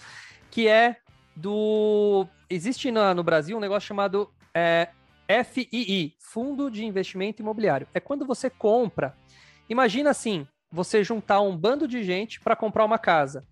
que 0.50 0.68
é 0.68 0.98
do... 1.36 2.26
Existe 2.50 2.90
no, 2.92 3.14
no 3.14 3.24
Brasil 3.24 3.58
um 3.58 3.60
negócio 3.60 3.88
chamado 3.88 4.32
é, 4.54 4.90
FII, 5.44 6.16
Fundo 6.20 6.72
de 6.72 6.86
Investimento 6.86 7.42
Imobiliário. 7.42 7.88
É 7.94 8.00
quando 8.00 8.26
você 8.26 8.50
compra, 8.50 9.16
imagina 9.70 10.10
assim, 10.10 10.48
você 10.72 11.04
juntar 11.04 11.42
um 11.42 11.56
bando 11.56 11.88
de 11.88 12.04
gente 12.04 12.40
para 12.40 12.56
comprar 12.56 12.84
uma 12.84 12.98
casa, 12.98 13.46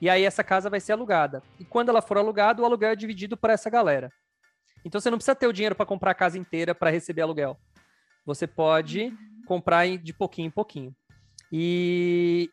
e 0.00 0.10
aí 0.10 0.24
essa 0.24 0.42
casa 0.42 0.68
vai 0.68 0.80
ser 0.80 0.92
alugada. 0.92 1.42
E 1.58 1.64
quando 1.64 1.88
ela 1.88 2.02
for 2.02 2.18
alugada, 2.18 2.60
o 2.60 2.64
aluguel 2.64 2.90
é 2.90 2.96
dividido 2.96 3.36
por 3.36 3.50
essa 3.50 3.70
galera. 3.70 4.10
Então 4.86 5.00
você 5.00 5.10
não 5.10 5.18
precisa 5.18 5.34
ter 5.34 5.48
o 5.48 5.52
dinheiro 5.52 5.74
para 5.74 5.84
comprar 5.84 6.12
a 6.12 6.14
casa 6.14 6.38
inteira 6.38 6.72
para 6.72 6.90
receber 6.90 7.22
aluguel. 7.22 7.58
Você 8.24 8.46
pode 8.46 9.12
comprar 9.44 9.84
de 9.98 10.14
pouquinho 10.14 10.46
em 10.46 10.50
pouquinho. 10.50 10.94
E, 11.50 12.48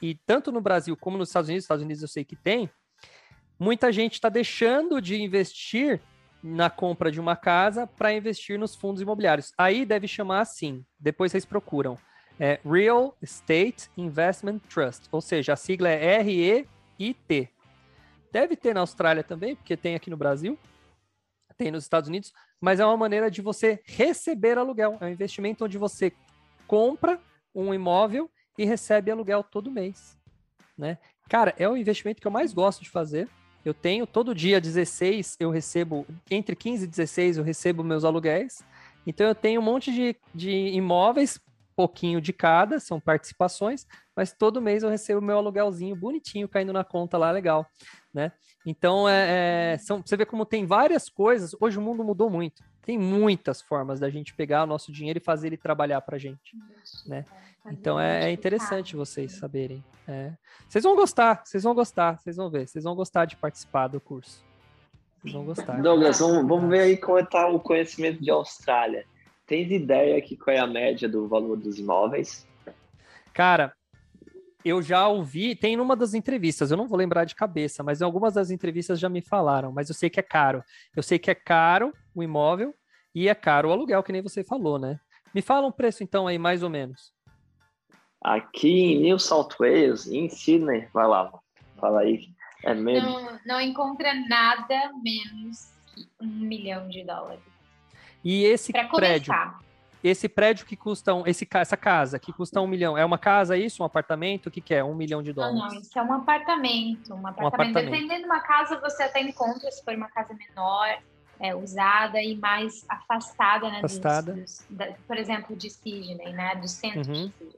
e 0.00 0.14
tanto 0.24 0.52
no 0.52 0.60
Brasil 0.60 0.96
como 0.96 1.18
nos 1.18 1.30
Estados 1.30 1.48
Unidos, 1.48 1.64
Estados 1.64 1.82
Unidos 1.82 2.00
eu 2.00 2.08
sei 2.08 2.24
que 2.24 2.36
tem, 2.36 2.70
muita 3.58 3.90
gente 3.90 4.12
está 4.12 4.28
deixando 4.28 5.02
de 5.02 5.20
investir 5.20 6.00
na 6.40 6.70
compra 6.70 7.10
de 7.10 7.18
uma 7.18 7.34
casa 7.34 7.88
para 7.88 8.12
investir 8.12 8.56
nos 8.56 8.76
fundos 8.76 9.02
imobiliários. 9.02 9.52
Aí 9.58 9.84
deve 9.84 10.06
chamar 10.06 10.42
assim, 10.42 10.84
depois 10.96 11.32
vocês 11.32 11.44
procuram. 11.44 11.98
É 12.38 12.60
Real 12.64 13.16
Estate 13.20 13.90
Investment 13.96 14.60
Trust, 14.72 15.08
ou 15.10 15.20
seja, 15.20 15.54
a 15.54 15.56
sigla 15.56 15.88
é 15.88 16.20
REIT. 16.20 17.50
Deve 18.30 18.54
ter 18.54 18.74
na 18.74 18.80
Austrália 18.80 19.24
também, 19.24 19.56
porque 19.56 19.76
tem 19.76 19.96
aqui 19.96 20.08
no 20.08 20.16
Brasil 20.16 20.56
tem 21.54 21.70
nos 21.70 21.84
Estados 21.84 22.08
Unidos, 22.08 22.32
mas 22.60 22.80
é 22.80 22.84
uma 22.84 22.96
maneira 22.96 23.30
de 23.30 23.40
você 23.42 23.80
receber 23.84 24.58
aluguel. 24.58 24.96
É 25.00 25.06
um 25.06 25.10
investimento 25.10 25.64
onde 25.64 25.78
você 25.78 26.12
compra 26.66 27.20
um 27.54 27.72
imóvel 27.72 28.30
e 28.58 28.64
recebe 28.64 29.10
aluguel 29.10 29.42
todo 29.44 29.70
mês, 29.70 30.18
né? 30.76 30.98
Cara, 31.28 31.54
é 31.58 31.68
o 31.68 31.76
investimento 31.76 32.20
que 32.20 32.26
eu 32.26 32.32
mais 32.32 32.52
gosto 32.52 32.82
de 32.82 32.90
fazer. 32.90 33.28
Eu 33.64 33.72
tenho 33.72 34.06
todo 34.06 34.34
dia 34.34 34.60
16, 34.60 35.36
eu 35.40 35.50
recebo, 35.50 36.06
entre 36.30 36.54
15 36.54 36.84
e 36.84 36.86
16 36.86 37.38
eu 37.38 37.44
recebo 37.44 37.82
meus 37.82 38.04
aluguéis. 38.04 38.62
Então 39.06 39.26
eu 39.26 39.34
tenho 39.34 39.60
um 39.60 39.64
monte 39.64 39.92
de, 39.92 40.16
de 40.34 40.50
imóveis, 40.50 41.40
pouquinho 41.74 42.20
de 42.20 42.32
cada, 42.32 42.78
são 42.78 43.00
participações, 43.00 43.86
mas 44.14 44.32
todo 44.32 44.60
mês 44.60 44.82
eu 44.82 44.90
recebo 44.90 45.20
meu 45.20 45.38
aluguelzinho 45.38 45.96
bonitinho 45.96 46.48
caindo 46.48 46.72
na 46.72 46.84
conta 46.84 47.18
lá, 47.18 47.30
legal, 47.30 47.66
né? 48.12 48.32
Então, 48.64 49.08
é, 49.08 49.74
é, 49.74 49.78
são, 49.78 50.02
você 50.04 50.16
vê 50.16 50.24
como 50.24 50.46
tem 50.46 50.64
várias 50.64 51.08
coisas. 51.08 51.54
Hoje 51.60 51.78
o 51.78 51.82
mundo 51.82 52.02
mudou 52.02 52.30
muito. 52.30 52.62
Tem 52.80 52.98
muitas 52.98 53.60
formas 53.60 54.00
da 54.00 54.08
gente 54.08 54.34
pegar 54.34 54.64
o 54.64 54.66
nosso 54.66 54.92
dinheiro 54.92 55.18
e 55.18 55.22
fazer 55.22 55.48
ele 55.48 55.56
trabalhar 55.56 56.00
para 56.00 56.16
a 56.16 56.18
gente, 56.18 56.56
né? 57.06 57.24
Então 57.66 57.98
é, 57.98 58.28
é 58.28 58.30
interessante 58.30 58.94
vocês 58.94 59.32
saberem. 59.32 59.82
É. 60.06 60.32
Vocês 60.68 60.84
vão 60.84 60.94
gostar, 60.94 61.42
vocês 61.44 61.62
vão 61.62 61.74
gostar, 61.74 62.18
vocês 62.18 62.36
vão 62.36 62.50
ver, 62.50 62.68
vocês 62.68 62.84
vão 62.84 62.94
gostar 62.94 63.24
de 63.24 63.36
participar 63.36 63.88
do 63.88 64.00
curso. 64.00 64.44
Vocês 65.20 65.32
vão 65.32 65.44
gostar. 65.44 65.80
Douglas, 65.80 66.18
vamos, 66.18 66.46
vamos 66.46 66.68
ver 66.68 66.80
aí 66.80 66.96
como 66.98 67.18
está 67.18 67.48
o 67.48 67.58
conhecimento 67.58 68.22
de 68.22 68.30
Austrália. 68.30 69.06
Tens 69.46 69.70
ideia 69.70 70.20
que 70.22 70.36
qual 70.36 70.56
é 70.56 70.60
a 70.60 70.66
média 70.66 71.08
do 71.08 71.28
valor 71.28 71.56
dos 71.56 71.78
imóveis? 71.78 72.46
Cara, 73.32 73.74
eu 74.64 74.80
já 74.80 75.06
ouvi, 75.06 75.54
tem 75.54 75.76
numa 75.76 75.94
das 75.94 76.14
entrevistas, 76.14 76.70
eu 76.70 76.76
não 76.76 76.88
vou 76.88 76.96
lembrar 76.96 77.24
de 77.24 77.34
cabeça, 77.34 77.82
mas 77.82 78.00
em 78.00 78.04
algumas 78.04 78.34
das 78.34 78.50
entrevistas 78.50 78.98
já 78.98 79.08
me 79.08 79.20
falaram, 79.20 79.70
mas 79.70 79.88
eu 79.90 79.94
sei 79.94 80.08
que 80.08 80.18
é 80.18 80.22
caro. 80.22 80.64
Eu 80.96 81.02
sei 81.02 81.18
que 81.18 81.30
é 81.30 81.34
caro 81.34 81.92
o 82.14 82.22
imóvel 82.22 82.74
e 83.14 83.28
é 83.28 83.34
caro 83.34 83.68
o 83.68 83.72
aluguel, 83.72 84.02
que 84.02 84.12
nem 84.12 84.22
você 84.22 84.42
falou, 84.42 84.78
né? 84.78 84.98
Me 85.34 85.42
fala 85.42 85.66
um 85.66 85.72
preço 85.72 86.02
então 86.02 86.26
aí, 86.26 86.38
mais 86.38 86.62
ou 86.62 86.70
menos. 86.70 87.12
Aqui 88.22 88.94
em 88.94 89.02
New 89.02 89.18
South 89.18 89.50
Wales, 89.60 90.06
em 90.06 90.30
Sydney, 90.30 90.88
vai 90.94 91.06
lá, 91.06 91.30
fala 91.78 92.00
aí. 92.00 92.28
É 92.62 92.72
mesmo. 92.72 93.10
Não, 93.10 93.38
não 93.44 93.60
encontra 93.60 94.14
nada 94.26 94.90
menos 95.02 95.70
que 95.94 96.08
um 96.18 96.26
milhão 96.26 96.88
de 96.88 97.04
dólares. 97.04 97.53
E 98.24 98.44
esse 98.44 98.72
prédio, 98.72 99.34
esse 100.02 100.28
prédio 100.28 100.66
que 100.66 100.76
custa, 100.76 101.14
um, 101.14 101.26
esse, 101.26 101.46
essa 101.54 101.76
casa 101.76 102.18
que 102.18 102.32
custa 102.32 102.60
um 102.60 102.66
milhão, 102.66 102.96
é 102.96 103.04
uma 103.04 103.18
casa 103.18 103.56
isso? 103.56 103.82
Um 103.82 103.86
apartamento? 103.86 104.46
O 104.46 104.50
que, 104.50 104.60
que 104.60 104.74
é? 104.74 104.82
Um 104.82 104.94
milhão 104.94 105.22
de 105.22 105.32
dólares? 105.32 105.58
Não, 105.58 105.68
não, 105.68 105.80
isso 105.80 105.98
é 105.98 106.02
um 106.02 106.12
apartamento. 106.12 107.14
Um 107.14 107.26
apartamento. 107.26 107.42
Um 107.42 107.46
apartamento. 107.46 107.90
Dependendo 107.90 108.20
de 108.20 108.26
uma 108.26 108.40
casa, 108.40 108.80
você 108.80 109.04
até 109.04 109.20
encontra, 109.20 109.70
se 109.70 109.84
for 109.84 109.94
uma 109.94 110.08
casa 110.08 110.34
menor, 110.34 110.98
é, 111.40 111.54
usada 111.54 112.22
e 112.22 112.36
mais 112.36 112.84
afastada, 112.88 113.70
né? 113.70 113.78
Afastada. 113.78 114.32
Dos, 114.32 114.42
dos, 114.42 114.66
da, 114.70 114.92
por 115.06 115.16
exemplo, 115.16 115.56
de 115.56 115.70
Sydney, 115.70 116.32
né? 116.32 116.54
Do 116.56 116.68
centro 116.68 116.98
uhum. 116.98 117.26
de 117.26 117.32
Sydney. 117.32 117.56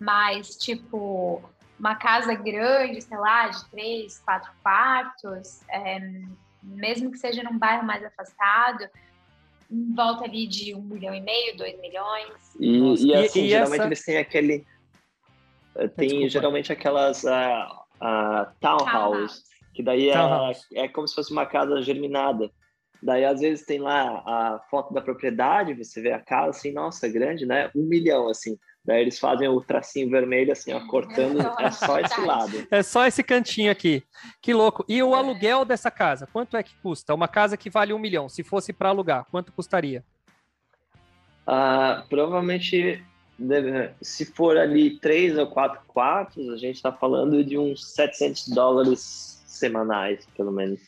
Mas, 0.00 0.56
tipo, 0.56 1.42
uma 1.78 1.94
casa 1.96 2.34
grande, 2.34 3.00
sei 3.00 3.16
lá, 3.16 3.48
de 3.48 3.64
três, 3.70 4.18
quatro 4.18 4.52
quartos, 4.62 5.60
é, 5.68 6.00
mesmo 6.62 7.10
que 7.10 7.18
seja 7.18 7.42
num 7.42 7.58
bairro 7.58 7.84
mais 7.84 8.04
afastado, 8.04 8.88
em 9.72 9.94
volta 9.94 10.24
ali 10.24 10.46
de 10.46 10.74
um 10.74 10.82
milhão 10.82 11.14
e 11.14 11.20
meio, 11.20 11.56
dois 11.56 11.80
milhões. 11.80 12.54
E, 12.60 13.06
e 13.06 13.14
assim, 13.14 13.40
e, 13.40 13.46
e 13.46 13.48
geralmente 13.48 13.80
essa... 13.80 13.88
eles 13.88 14.04
têm 14.04 14.18
aquele. 14.18 14.66
Eh, 15.76 15.88
tem 15.88 16.08
Desculpa. 16.08 16.28
geralmente 16.28 16.72
aquelas 16.72 17.24
uh, 17.24 17.28
uh, 18.02 18.46
townhouse, 18.60 19.42
que 19.72 19.82
daí 19.82 20.10
é, 20.10 20.14
é 20.74 20.88
como 20.88 21.08
se 21.08 21.14
fosse 21.14 21.32
uma 21.32 21.46
casa 21.46 21.80
germinada. 21.80 22.50
Daí, 23.02 23.24
às 23.24 23.40
vezes, 23.40 23.66
tem 23.66 23.80
lá 23.80 24.22
a 24.24 24.60
foto 24.70 24.94
da 24.94 25.00
propriedade, 25.00 25.74
você 25.74 26.00
vê 26.00 26.12
a 26.12 26.20
casa, 26.20 26.50
assim, 26.50 26.72
nossa, 26.72 27.08
grande, 27.08 27.44
né? 27.44 27.68
Um 27.74 27.82
milhão, 27.82 28.28
assim. 28.28 28.56
Daí 28.84 29.02
eles 29.02 29.18
fazem 29.18 29.48
o 29.48 29.60
tracinho 29.60 30.10
vermelho, 30.10 30.50
assim, 30.50 30.72
ó, 30.72 30.80
cortando, 30.86 31.38
é 31.60 31.70
só 31.70 32.00
esse 32.00 32.20
lado. 32.20 32.66
É 32.70 32.82
só 32.82 33.06
esse 33.06 33.22
cantinho 33.22 33.70
aqui. 33.70 34.02
Que 34.40 34.52
louco. 34.52 34.84
E 34.88 35.00
o 35.02 35.14
é. 35.14 35.18
aluguel 35.18 35.64
dessa 35.64 35.90
casa, 35.90 36.26
quanto 36.32 36.56
é 36.56 36.62
que 36.62 36.74
custa? 36.82 37.14
Uma 37.14 37.28
casa 37.28 37.56
que 37.56 37.70
vale 37.70 37.92
um 37.92 37.98
milhão, 37.98 38.28
se 38.28 38.42
fosse 38.42 38.72
para 38.72 38.88
alugar, 38.88 39.24
quanto 39.30 39.52
custaria? 39.52 40.04
Ah, 41.46 42.04
provavelmente, 42.08 43.04
deve, 43.38 43.90
se 44.00 44.24
for 44.24 44.56
ali 44.56 44.98
três 44.98 45.38
ou 45.38 45.46
quatro 45.46 45.80
quartos, 45.86 46.48
a 46.48 46.56
gente 46.56 46.76
está 46.76 46.92
falando 46.92 47.44
de 47.44 47.56
uns 47.56 47.94
700 47.94 48.48
dólares 48.48 49.42
semanais, 49.46 50.26
pelo 50.36 50.50
menos. 50.50 50.80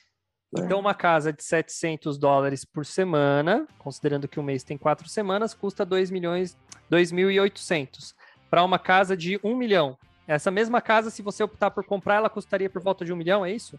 Então, 0.56 0.78
uma 0.78 0.94
casa 0.94 1.32
de 1.32 1.42
700 1.42 2.16
dólares 2.18 2.64
por 2.64 2.86
semana, 2.86 3.66
considerando 3.78 4.28
que 4.28 4.38
o 4.38 4.42
mês 4.42 4.62
tem 4.62 4.78
quatro 4.78 5.08
semanas, 5.08 5.54
custa 5.54 5.84
2 5.84 6.10
milhões 6.10 6.56
2.800 6.90 8.14
para 8.48 8.62
uma 8.62 8.78
casa 8.78 9.16
de 9.16 9.40
1 9.42 9.56
milhão. 9.56 9.98
Essa 10.26 10.50
mesma 10.50 10.80
casa, 10.80 11.10
se 11.10 11.22
você 11.22 11.42
optar 11.42 11.70
por 11.70 11.84
comprar, 11.84 12.16
ela 12.16 12.30
custaria 12.30 12.70
por 12.70 12.82
volta 12.82 13.04
de 13.04 13.12
1 13.12 13.16
milhão, 13.16 13.44
é 13.44 13.52
isso? 13.52 13.78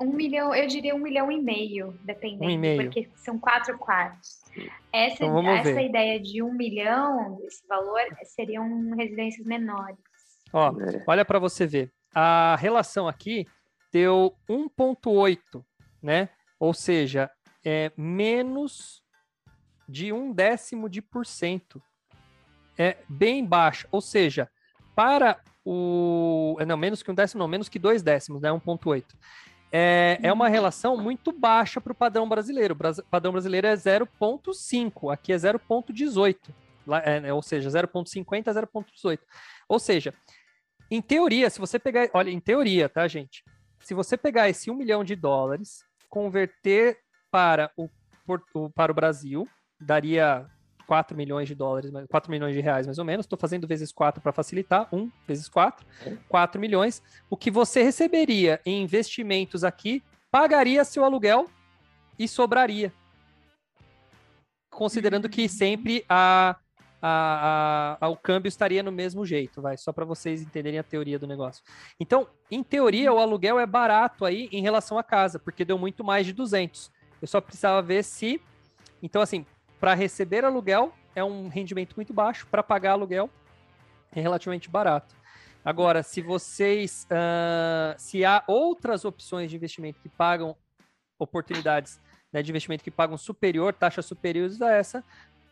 Um 0.00 0.12
milhão, 0.12 0.54
eu 0.54 0.66
diria 0.68 0.94
um 0.94 0.98
milhão 0.98 1.30
e 1.30 1.42
meio, 1.42 1.98
dependendo, 2.04 2.44
um 2.44 2.50
e 2.50 2.56
meio. 2.56 2.84
porque 2.84 3.10
são 3.16 3.36
quatro 3.38 3.76
quartos. 3.76 4.38
Essa, 4.92 5.24
então 5.24 5.48
essa 5.50 5.82
ideia 5.82 6.20
de 6.20 6.40
um 6.42 6.52
milhão, 6.52 7.40
esse 7.44 7.66
valor, 7.66 8.00
seriam 8.22 8.94
residências 8.96 9.44
menores. 9.44 9.98
Ó, 10.52 10.68
é. 10.80 11.02
olha 11.06 11.24
para 11.24 11.40
você 11.40 11.66
ver. 11.66 11.92
A 12.14 12.56
relação 12.56 13.08
aqui 13.08 13.46
deu 13.92 14.34
1,8, 14.48 15.64
né? 16.08 16.30
Ou 16.58 16.72
seja, 16.72 17.30
é 17.62 17.92
menos 17.94 19.02
de 19.86 20.10
um 20.10 20.32
décimo 20.32 20.88
de 20.88 21.02
por 21.02 21.26
cento. 21.26 21.82
É 22.78 22.96
bem 23.06 23.44
baixa. 23.44 23.86
Ou 23.92 24.00
seja, 24.00 24.50
para 24.96 25.38
o. 25.62 26.56
Não, 26.66 26.78
menos 26.78 27.02
que 27.02 27.10
um 27.10 27.14
décimo, 27.14 27.40
não, 27.40 27.48
menos 27.48 27.68
que 27.68 27.78
dois 27.78 28.02
décimos, 28.02 28.40
né? 28.40 28.48
1,8. 28.48 29.04
É, 29.70 30.18
é 30.22 30.32
uma 30.32 30.48
relação 30.48 30.96
muito 30.96 31.30
baixa 31.30 31.78
para 31.78 31.92
o 31.92 31.94
padrão 31.94 32.26
brasileiro. 32.26 32.74
O 32.74 33.02
padrão 33.10 33.32
brasileiro 33.32 33.66
é 33.66 33.74
0,5, 33.74 35.12
aqui 35.12 35.30
é 35.30 35.36
0,18. 35.36 36.36
É, 37.04 37.20
né, 37.20 37.32
ou 37.34 37.42
seja, 37.42 37.68
0,50 37.68 38.48
a 38.48 38.54
0,18. 38.54 39.18
Ou 39.68 39.78
seja, 39.78 40.14
em 40.90 41.02
teoria, 41.02 41.50
se 41.50 41.60
você 41.60 41.78
pegar. 41.78 42.08
Olha, 42.14 42.30
em 42.30 42.40
teoria, 42.40 42.88
tá, 42.88 43.06
gente? 43.06 43.44
Se 43.80 43.92
você 43.92 44.16
pegar 44.16 44.48
esse 44.48 44.70
1 44.70 44.74
milhão 44.74 45.04
de 45.04 45.14
dólares, 45.14 45.86
converter 46.08 46.98
para 47.30 47.70
o, 47.76 47.88
para 48.74 48.92
o 48.92 48.94
Brasil, 48.94 49.48
daria 49.80 50.48
4 50.86 51.14
milhões 51.14 51.46
de 51.46 51.54
dólares, 51.54 51.90
4 52.08 52.30
milhões 52.30 52.54
de 52.54 52.60
reais 52.60 52.86
mais 52.86 52.98
ou 52.98 53.04
menos. 53.04 53.24
Estou 53.24 53.38
fazendo 53.38 53.66
vezes 53.66 53.92
4 53.92 54.22
para 54.22 54.32
facilitar. 54.32 54.88
1 54.90 55.10
vezes 55.26 55.48
4, 55.48 55.86
4 56.26 56.60
milhões. 56.60 57.02
O 57.28 57.36
que 57.36 57.50
você 57.50 57.82
receberia 57.82 58.60
em 58.64 58.82
investimentos 58.82 59.64
aqui 59.64 60.02
pagaria 60.30 60.84
seu 60.84 61.04
aluguel 61.04 61.50
e 62.18 62.26
sobraria. 62.26 62.92
Considerando 64.70 65.28
que 65.28 65.48
sempre 65.48 66.04
a, 66.08 66.56
a, 67.00 67.96
a, 68.00 68.06
a, 68.06 68.08
o 68.08 68.16
câmbio 68.16 68.48
estaria 68.48 68.82
no 68.82 68.90
mesmo 68.90 69.24
jeito, 69.24 69.62
vai, 69.62 69.76
só 69.76 69.92
para 69.92 70.04
vocês 70.04 70.42
entenderem 70.42 70.78
a 70.78 70.82
teoria 70.82 71.18
do 71.18 71.26
negócio. 71.26 71.62
Então, 71.98 72.26
em 72.50 72.62
teoria, 72.62 73.12
o 73.12 73.18
aluguel 73.18 73.58
é 73.58 73.66
barato 73.66 74.24
aí 74.24 74.48
em 74.50 74.62
relação 74.62 74.98
à 74.98 75.02
casa, 75.02 75.38
porque 75.38 75.64
deu 75.64 75.78
muito 75.78 76.02
mais 76.02 76.26
de 76.26 76.32
200. 76.32 76.90
Eu 77.20 77.28
só 77.28 77.40
precisava 77.40 77.80
ver 77.82 78.02
se. 78.02 78.40
Então, 79.02 79.22
assim, 79.22 79.46
para 79.80 79.94
receber 79.94 80.44
aluguel 80.44 80.92
é 81.14 81.22
um 81.22 81.48
rendimento 81.48 81.94
muito 81.96 82.12
baixo, 82.12 82.46
para 82.46 82.62
pagar 82.62 82.92
aluguel 82.92 83.30
é 84.12 84.20
relativamente 84.20 84.68
barato. 84.68 85.14
Agora, 85.64 86.02
se 86.02 86.22
vocês. 86.22 87.06
Uh, 87.10 87.94
se 87.98 88.24
há 88.24 88.42
outras 88.46 89.04
opções 89.04 89.50
de 89.50 89.56
investimento 89.56 90.00
que 90.00 90.08
pagam 90.08 90.56
oportunidades 91.18 92.00
né, 92.32 92.42
de 92.42 92.50
investimento 92.50 92.84
que 92.84 92.90
pagam 92.90 93.16
superior, 93.16 93.72
taxas 93.72 94.06
superiores 94.06 94.60
a 94.60 94.72
essa, 94.72 95.04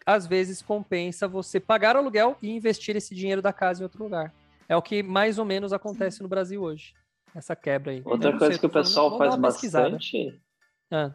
às 0.07 0.25
vezes 0.25 0.63
compensa 0.63 1.27
você 1.27 1.59
pagar 1.59 1.97
aluguel 1.97 2.39
e 2.41 2.49
investir 2.49 2.95
esse 2.95 3.13
dinheiro 3.13 3.43
da 3.43 3.53
casa 3.53 3.81
em 3.81 3.83
outro 3.83 4.05
lugar. 4.05 4.33
É 4.69 4.77
o 4.77 4.83
que 4.83 5.03
mais 5.03 5.39
ou 5.39 5.45
menos 5.45 5.73
acontece 5.73 6.23
no 6.23 6.29
Brasil 6.29 6.63
hoje. 6.63 6.95
Essa 7.35 7.57
quebra 7.57 7.91
aí. 7.91 8.03
Outra 8.05 8.31
coisa 8.31 8.53
sei, 8.53 8.59
que 8.61 8.67
o 8.67 8.71
pessoal 8.71 9.19
faz 9.19 9.35
bastante. 9.35 10.41
Ah. 10.91 11.13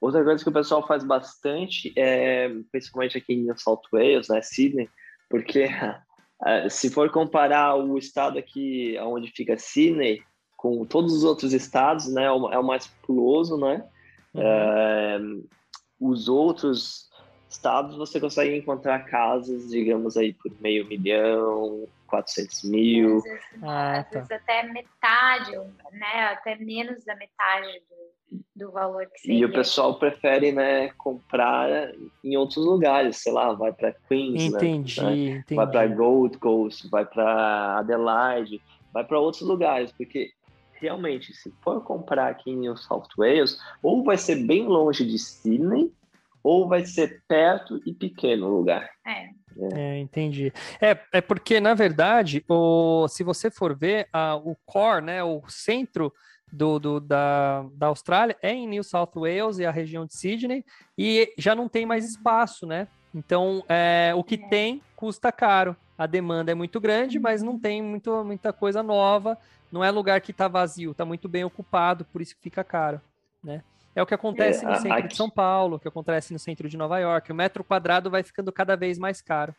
Outra 0.00 0.24
coisa 0.24 0.42
que 0.42 0.48
o 0.48 0.52
pessoal 0.52 0.86
faz 0.86 1.04
bastante, 1.04 1.92
é, 1.96 2.48
principalmente 2.70 3.18
aqui 3.18 3.34
em 3.34 3.42
New 3.42 3.58
South 3.58 3.82
Wales, 3.92 4.28
né, 4.28 4.40
Sydney, 4.40 4.88
porque 5.28 5.66
se 6.70 6.88
for 6.88 7.10
comparar 7.10 7.74
o 7.76 7.98
estado 7.98 8.38
aqui 8.38 8.96
onde 9.00 9.30
fica 9.32 9.58
Sydney 9.58 10.22
com 10.56 10.86
todos 10.86 11.12
os 11.12 11.24
outros 11.24 11.52
estados, 11.52 12.08
né, 12.08 12.24
é 12.24 12.30
o 12.30 12.50
é 12.50 12.62
mais 12.62 12.86
populoso, 12.86 13.58
né? 13.58 13.84
Uhum. 14.32 14.42
É, 14.42 15.18
os 15.98 16.28
outros 16.28 17.09
estados 17.50 17.96
você 17.96 18.20
consegue 18.20 18.56
encontrar 18.56 19.00
casas, 19.00 19.68
digamos 19.68 20.16
aí, 20.16 20.32
por 20.32 20.52
meio 20.60 20.86
milhão, 20.86 21.86
400 22.06 22.64
mil. 22.64 23.16
Às 23.18 23.24
vezes, 23.24 23.44
ah, 23.62 23.98
às 23.98 24.10
tá. 24.10 24.18
vezes 24.20 24.30
até 24.30 24.62
metade, 24.62 25.50
né? 25.92 26.24
Até 26.32 26.56
menos 26.56 27.04
da 27.04 27.16
metade 27.16 27.82
do, 28.30 28.40
do 28.54 28.72
valor 28.72 29.06
que 29.06 29.20
seria. 29.20 29.38
E 29.40 29.44
o 29.44 29.52
pessoal 29.52 29.98
prefere, 29.98 30.52
né, 30.52 30.90
comprar 30.96 31.92
em 32.22 32.36
outros 32.36 32.64
lugares, 32.64 33.16
sei 33.16 33.32
lá, 33.32 33.52
vai 33.52 33.72
para 33.72 33.92
Queens, 34.08 34.44
entendi, 34.44 35.02
né? 35.02 35.12
entendi. 35.12 35.54
vai 35.54 35.66
para 35.66 35.86
Gold 35.88 36.38
Coast, 36.38 36.88
vai 36.88 37.04
para 37.04 37.78
Adelaide, 37.78 38.62
vai 38.92 39.04
para 39.04 39.18
outros 39.18 39.42
lugares, 39.42 39.90
porque 39.92 40.30
realmente, 40.74 41.34
se 41.34 41.52
for 41.62 41.82
comprar 41.82 42.28
aqui 42.28 42.50
em 42.50 42.56
New 42.56 42.76
South 42.76 43.08
Wales, 43.18 43.60
ou 43.82 44.02
vai 44.02 44.16
ser 44.16 44.36
bem 44.46 44.66
longe 44.66 45.04
de 45.04 45.18
Sydney, 45.18 45.92
ou 46.42 46.68
vai 46.68 46.84
ser 46.84 47.22
perto 47.28 47.80
e 47.84 47.92
pequeno 47.92 48.46
o 48.46 48.56
lugar. 48.56 48.90
É. 49.06 49.28
É, 49.74 49.98
entendi. 49.98 50.52
É, 50.80 50.98
é 51.12 51.20
porque, 51.20 51.60
na 51.60 51.74
verdade, 51.74 52.44
o, 52.48 53.06
se 53.08 53.22
você 53.22 53.50
for 53.50 53.76
ver, 53.76 54.08
a, 54.12 54.36
o 54.36 54.56
core, 54.64 55.04
né, 55.04 55.22
o 55.22 55.42
centro 55.48 56.12
do, 56.50 56.78
do, 56.78 57.00
da, 57.00 57.66
da 57.74 57.88
Austrália 57.88 58.36
é 58.42 58.52
em 58.52 58.66
New 58.66 58.82
South 58.82 59.12
Wales 59.14 59.58
e 59.58 59.66
a 59.66 59.70
região 59.70 60.06
de 60.06 60.14
Sydney, 60.14 60.64
e 60.96 61.32
já 61.36 61.54
não 61.54 61.68
tem 61.68 61.84
mais 61.84 62.08
espaço, 62.08 62.66
né? 62.66 62.88
Então, 63.14 63.64
é, 63.68 64.12
o 64.14 64.22
que 64.22 64.36
é. 64.36 64.48
tem 64.48 64.82
custa 64.96 65.32
caro. 65.32 65.76
A 65.98 66.06
demanda 66.06 66.50
é 66.50 66.54
muito 66.54 66.80
grande, 66.80 67.18
mas 67.18 67.42
não 67.42 67.58
tem 67.58 67.82
muito, 67.82 68.24
muita 68.24 68.52
coisa 68.52 68.82
nova. 68.82 69.36
Não 69.70 69.84
é 69.84 69.90
lugar 69.90 70.20
que 70.20 70.30
está 70.30 70.48
vazio, 70.48 70.92
está 70.92 71.04
muito 71.04 71.28
bem 71.28 71.44
ocupado, 71.44 72.04
por 72.06 72.22
isso 72.22 72.34
que 72.34 72.42
fica 72.42 72.64
caro, 72.64 73.00
né? 73.42 73.62
É 73.94 74.02
o 74.02 74.06
que 74.06 74.14
acontece 74.14 74.64
é, 74.64 74.68
no 74.68 74.74
centro 74.76 74.98
aqui... 74.98 75.08
de 75.08 75.16
São 75.16 75.28
Paulo, 75.28 75.76
o 75.76 75.80
que 75.80 75.88
acontece 75.88 76.32
no 76.32 76.38
centro 76.38 76.68
de 76.68 76.76
Nova 76.76 76.98
York. 76.98 77.30
O 77.30 77.34
metro 77.34 77.64
quadrado 77.64 78.10
vai 78.10 78.22
ficando 78.22 78.52
cada 78.52 78.76
vez 78.76 78.98
mais 78.98 79.20
caro. 79.20 79.54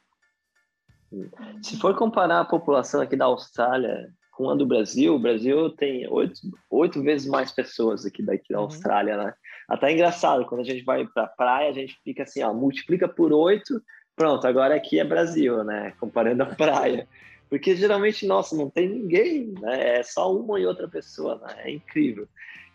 Se 1.62 1.78
for 1.78 1.96
comparar 1.96 2.40
a 2.40 2.46
população 2.46 3.02
aqui 3.02 3.18
da 3.18 3.26
Austrália 3.26 4.10
com 4.32 4.50
a 4.50 4.56
do 4.56 4.66
Brasil, 4.66 5.14
o 5.14 5.20
Brasil 5.20 5.70
tem 5.72 6.08
oito, 6.08 6.40
oito 6.70 7.04
vezes 7.04 7.28
mais 7.28 7.52
pessoas 7.52 8.06
aqui 8.06 8.24
daqui 8.24 8.54
da 8.54 8.60
uhum. 8.60 8.66
Austrália, 8.66 9.18
né? 9.18 9.34
Até 9.68 9.90
é 9.90 9.94
engraçado, 9.94 10.46
quando 10.46 10.62
a 10.62 10.64
gente 10.64 10.84
vai 10.84 11.06
para 11.06 11.24
a 11.24 11.28
praia, 11.28 11.70
a 11.70 11.74
gente 11.74 12.00
fica 12.04 12.24
assim, 12.24 12.42
ó, 12.42 12.54
multiplica 12.54 13.10
por 13.10 13.34
oito, 13.34 13.82
pronto, 14.16 14.48
agora 14.48 14.76
aqui 14.76 15.00
é 15.00 15.04
Brasil, 15.04 15.64
né? 15.66 15.94
Comparando 16.00 16.44
a 16.44 16.46
praia. 16.56 17.08
Porque 17.50 17.76
geralmente, 17.76 18.26
nossa, 18.26 18.56
não 18.56 18.70
tem 18.70 18.88
ninguém, 18.88 19.54
né? 19.60 20.00
É 20.00 20.04
só 20.04 20.34
uma 20.34 20.58
e 20.58 20.66
outra 20.66 20.88
pessoa, 20.88 21.36
né? 21.46 21.56
É 21.66 21.72
incrível. 21.72 22.28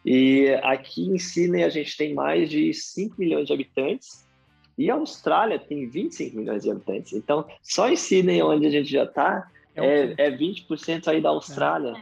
E 0.06 0.48
aqui 0.62 1.08
em 1.08 1.18
Sydney 1.18 1.64
a 1.64 1.68
gente 1.68 1.96
tem 1.96 2.14
mais 2.14 2.48
de 2.48 2.72
5 2.72 3.16
milhões 3.18 3.48
de 3.48 3.52
habitantes 3.52 4.24
e 4.78 4.88
a 4.88 4.94
Austrália 4.94 5.58
tem 5.58 5.88
25 5.88 6.36
milhões 6.36 6.62
de 6.62 6.70
habitantes. 6.70 7.12
Então, 7.12 7.44
só 7.60 7.88
em 7.88 7.96
Sydney, 7.96 8.40
onde 8.40 8.66
a 8.66 8.70
gente 8.70 8.88
já 8.88 9.02
está, 9.02 9.50
é, 9.74 9.84
é, 9.84 10.14
é 10.16 10.30
20% 10.30 11.08
aí 11.08 11.20
da 11.20 11.30
Austrália. 11.30 11.94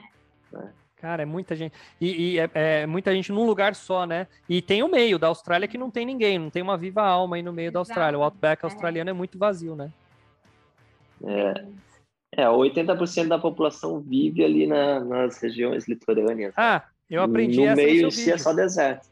É. 0.52 0.56
Né? 0.56 0.72
Cara, 0.96 1.22
é 1.22 1.26
muita 1.26 1.56
gente. 1.56 1.72
E, 1.98 2.32
e 2.32 2.38
é, 2.38 2.50
é, 2.52 2.86
muita 2.86 3.10
gente 3.10 3.32
num 3.32 3.46
lugar 3.46 3.74
só, 3.74 4.04
né? 4.04 4.26
E 4.48 4.60
tem 4.60 4.82
o 4.82 4.88
meio 4.88 5.18
da 5.18 5.28
Austrália 5.28 5.66
que 5.66 5.78
não 5.78 5.90
tem 5.90 6.04
ninguém, 6.04 6.38
não 6.38 6.50
tem 6.50 6.62
uma 6.62 6.76
viva 6.76 7.02
alma 7.02 7.36
aí 7.36 7.42
no 7.42 7.54
meio 7.54 7.68
Exato. 7.68 7.72
da 7.72 7.80
Austrália. 7.80 8.18
O 8.18 8.22
Outback 8.22 8.64
é. 8.64 8.66
australiano 8.66 9.08
é 9.08 9.14
muito 9.14 9.38
vazio, 9.38 9.74
né? 9.74 9.90
É. 11.24 11.64
É, 12.36 12.46
80% 12.46 13.28
da 13.28 13.38
população 13.38 14.00
vive 14.00 14.44
ali 14.44 14.66
na, 14.66 15.00
nas 15.00 15.40
regiões 15.40 15.86
litorâneas. 15.86 16.52
Ah, 16.56 16.84
eu 17.10 17.22
aprendi 17.22 17.58
no 17.58 17.66
essa 17.66 17.76
meio 17.76 18.10
se 18.10 18.30
é 18.30 18.38
só 18.38 18.52
deserto. 18.52 19.08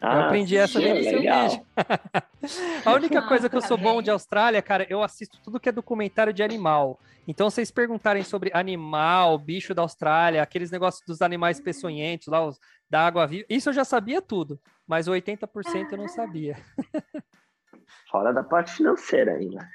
Ah, 0.00 0.14
eu 0.14 0.22
aprendi 0.22 0.56
essa 0.56 0.78
vendo 0.78 1.02
seu 1.02 1.20
vídeo. 1.20 1.66
a 2.84 2.92
única 2.92 3.22
coisa 3.22 3.48
que 3.48 3.56
eu 3.56 3.62
sou 3.62 3.78
bom 3.78 4.02
de 4.02 4.10
Austrália, 4.10 4.60
cara, 4.60 4.86
eu 4.90 5.02
assisto 5.02 5.38
tudo 5.42 5.58
que 5.58 5.68
é 5.68 5.72
documentário 5.72 6.32
de 6.32 6.42
animal. 6.42 7.00
Então, 7.26 7.50
vocês 7.50 7.70
perguntarem 7.70 8.22
sobre 8.22 8.50
animal, 8.54 9.38
bicho 9.38 9.74
da 9.74 9.82
Austrália, 9.82 10.42
aqueles 10.42 10.70
negócios 10.70 11.04
dos 11.04 11.22
animais 11.22 11.60
peçonhentos, 11.60 12.28
lá, 12.28 12.44
os, 12.44 12.60
da 12.88 13.06
água 13.06 13.26
viva, 13.26 13.46
isso 13.48 13.70
eu 13.70 13.72
já 13.72 13.84
sabia 13.84 14.22
tudo, 14.22 14.60
mas 14.86 15.08
80% 15.08 15.92
eu 15.92 15.98
não 15.98 16.08
sabia. 16.08 16.56
Fora 18.10 18.32
da 18.32 18.42
parte 18.42 18.72
financeira 18.72 19.32
ainda. 19.32 19.68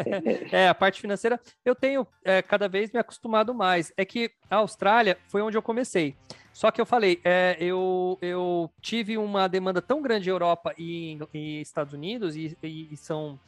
é, 0.50 0.68
a 0.68 0.74
parte 0.74 1.00
financeira 1.00 1.38
eu 1.64 1.74
tenho 1.74 2.06
é, 2.24 2.40
cada 2.40 2.68
vez 2.68 2.90
me 2.90 2.98
acostumado 2.98 3.54
mais. 3.54 3.92
É 3.96 4.04
que 4.04 4.30
a 4.50 4.56
Austrália 4.56 5.18
foi 5.28 5.42
onde 5.42 5.56
eu 5.56 5.62
comecei. 5.62 6.16
Só 6.54 6.70
que 6.70 6.80
eu 6.80 6.86
falei, 6.86 7.20
é, 7.24 7.56
eu, 7.58 8.16
eu 8.22 8.70
tive 8.80 9.18
uma 9.18 9.48
demanda 9.48 9.82
tão 9.82 10.00
grande 10.00 10.28
em 10.28 10.32
Europa 10.32 10.72
e, 10.78 11.18
e 11.34 11.60
Estados 11.60 11.92
Unidos, 11.92 12.36
e, 12.36 12.56
e 12.62 12.96
são. 12.96 13.40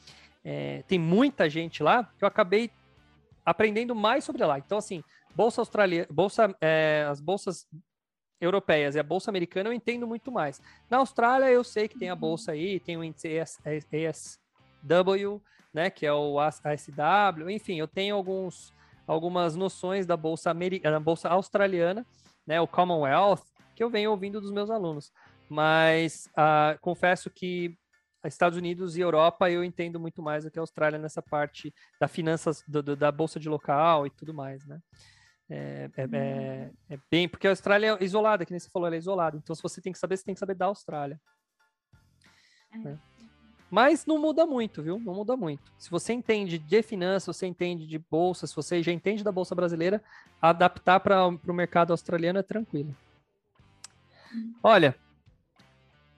É, 0.45 0.83
tem 0.89 0.99
muita 0.99 1.49
gente 1.49 1.85
lá, 1.85 2.03
que 2.19 2.25
eu 2.25 2.29
acabei 2.29 2.69
aprendendo 3.45 3.95
mais 3.95 4.25
sobre 4.25 4.45
lá. 4.45 4.59
Então, 4.59 4.77
assim, 4.77 5.05
bolsa 5.37 5.61
australiana, 5.61 6.09
bolsa, 6.11 6.53
é, 6.61 7.07
as 7.09 7.21
bolsas 7.21 7.69
europeias 8.41 8.97
e 8.97 8.99
a 8.99 9.05
bolsa 9.05 9.31
americana 9.31 9.69
eu 9.69 9.73
entendo 9.73 10.05
muito 10.05 10.33
mais. 10.33 10.61
Na 10.91 10.99
Austrália 10.99 11.47
eu 11.47 11.63
sei 11.63 11.87
que 11.87 11.97
tem 11.97 12.11
a 12.11 12.15
uhum. 12.15 12.19
bolsa 12.19 12.53
aí, 12.53 12.81
tem 12.81 12.97
o 12.97 13.05
índice 13.05 13.39
ASW, 13.39 15.41
né, 15.73 15.91
que 15.91 16.05
é 16.05 16.13
o 16.13 16.41
ASW, 16.41 17.51
enfim, 17.51 17.79
eu 17.79 17.87
tenho 17.87 18.17
alguns 18.17 18.75
algumas 19.07 19.55
noções 19.55 20.05
da 20.05 20.17
bolsa 20.17 20.51
americana, 20.51 20.99
bolsa 20.99 21.29
australiana 21.29 22.05
né, 22.47 22.61
o 22.61 22.67
Commonwealth, 22.67 23.43
que 23.75 23.83
eu 23.83 23.91
venho 23.91 24.11
ouvindo 24.11 24.41
dos 24.41 24.51
meus 24.51 24.71
alunos. 24.71 25.13
Mas 25.49 26.29
uh, 26.33 26.79
confesso 26.81 27.31
que 27.31 27.77
Estados 28.25 28.59
Unidos 28.59 28.97
e 28.97 29.01
Europa 29.01 29.51
eu 29.51 29.63
entendo 29.63 30.01
muito 30.01 30.23
mais 30.23 30.45
do 30.45 30.51
que 30.51 30.59
a 30.59 30.63
Austrália 30.63 30.99
nessa 30.99 31.23
parte 31.23 31.73
da 32.01 32.09
finanças, 32.09 32.63
do, 32.67 32.83
do, 32.83 32.97
da 32.97 33.13
bolsa 33.13 33.39
de 33.39 33.49
local 33.49 34.07
e 34.07 34.11
tudo 34.11 34.35
mais, 34.35 34.67
né? 34.67 34.81
É, 35.49 35.89
é, 35.97 36.03
é, 36.13 36.71
é, 36.91 36.99
bem, 37.09 37.29
porque 37.29 37.47
a 37.47 37.51
Austrália 37.51 37.97
é 38.01 38.05
isolada, 38.05 38.45
que 38.45 38.51
nem 38.51 38.59
você 38.59 38.69
falou, 38.69 38.89
ela 38.89 38.97
é 38.97 38.99
isolada. 38.99 39.37
Então, 39.37 39.55
se 39.55 39.63
você 39.63 39.81
tem 39.81 39.93
que 39.93 39.99
saber, 39.99 40.17
você 40.17 40.25
tem 40.25 40.35
que 40.35 40.41
saber 40.41 40.55
da 40.55 40.67
Austrália. 40.67 41.21
É. 42.73 42.79
Né? 42.79 42.99
Mas 43.71 44.07
não 44.07 44.19
muda 44.19 44.47
muito, 44.47 44.83
viu? 44.83 44.99
Não 44.99 45.15
muda 45.15 45.37
muito. 45.37 45.73
Se 45.77 45.91
você 45.91 46.13
entende 46.13 46.59
de 46.59 46.83
finanças, 46.83 47.37
você 47.37 47.47
entende 47.47 47.87
de 47.87 47.99
bolsa, 47.99 48.47
se 48.47 48.55
você 48.55 48.83
já 48.83 48.93
entende 48.93 49.25
da 49.25 49.33
bolsa 49.33 49.55
brasileira, 49.55 50.03
adaptar 50.41 51.01
para 51.01 51.27
o 51.27 51.53
mercado 51.53 51.91
australiano 51.91 52.39
é 52.39 52.43
tranquilo. 52.43 52.95
Hum. 54.33 54.55
Olha, 54.63 54.95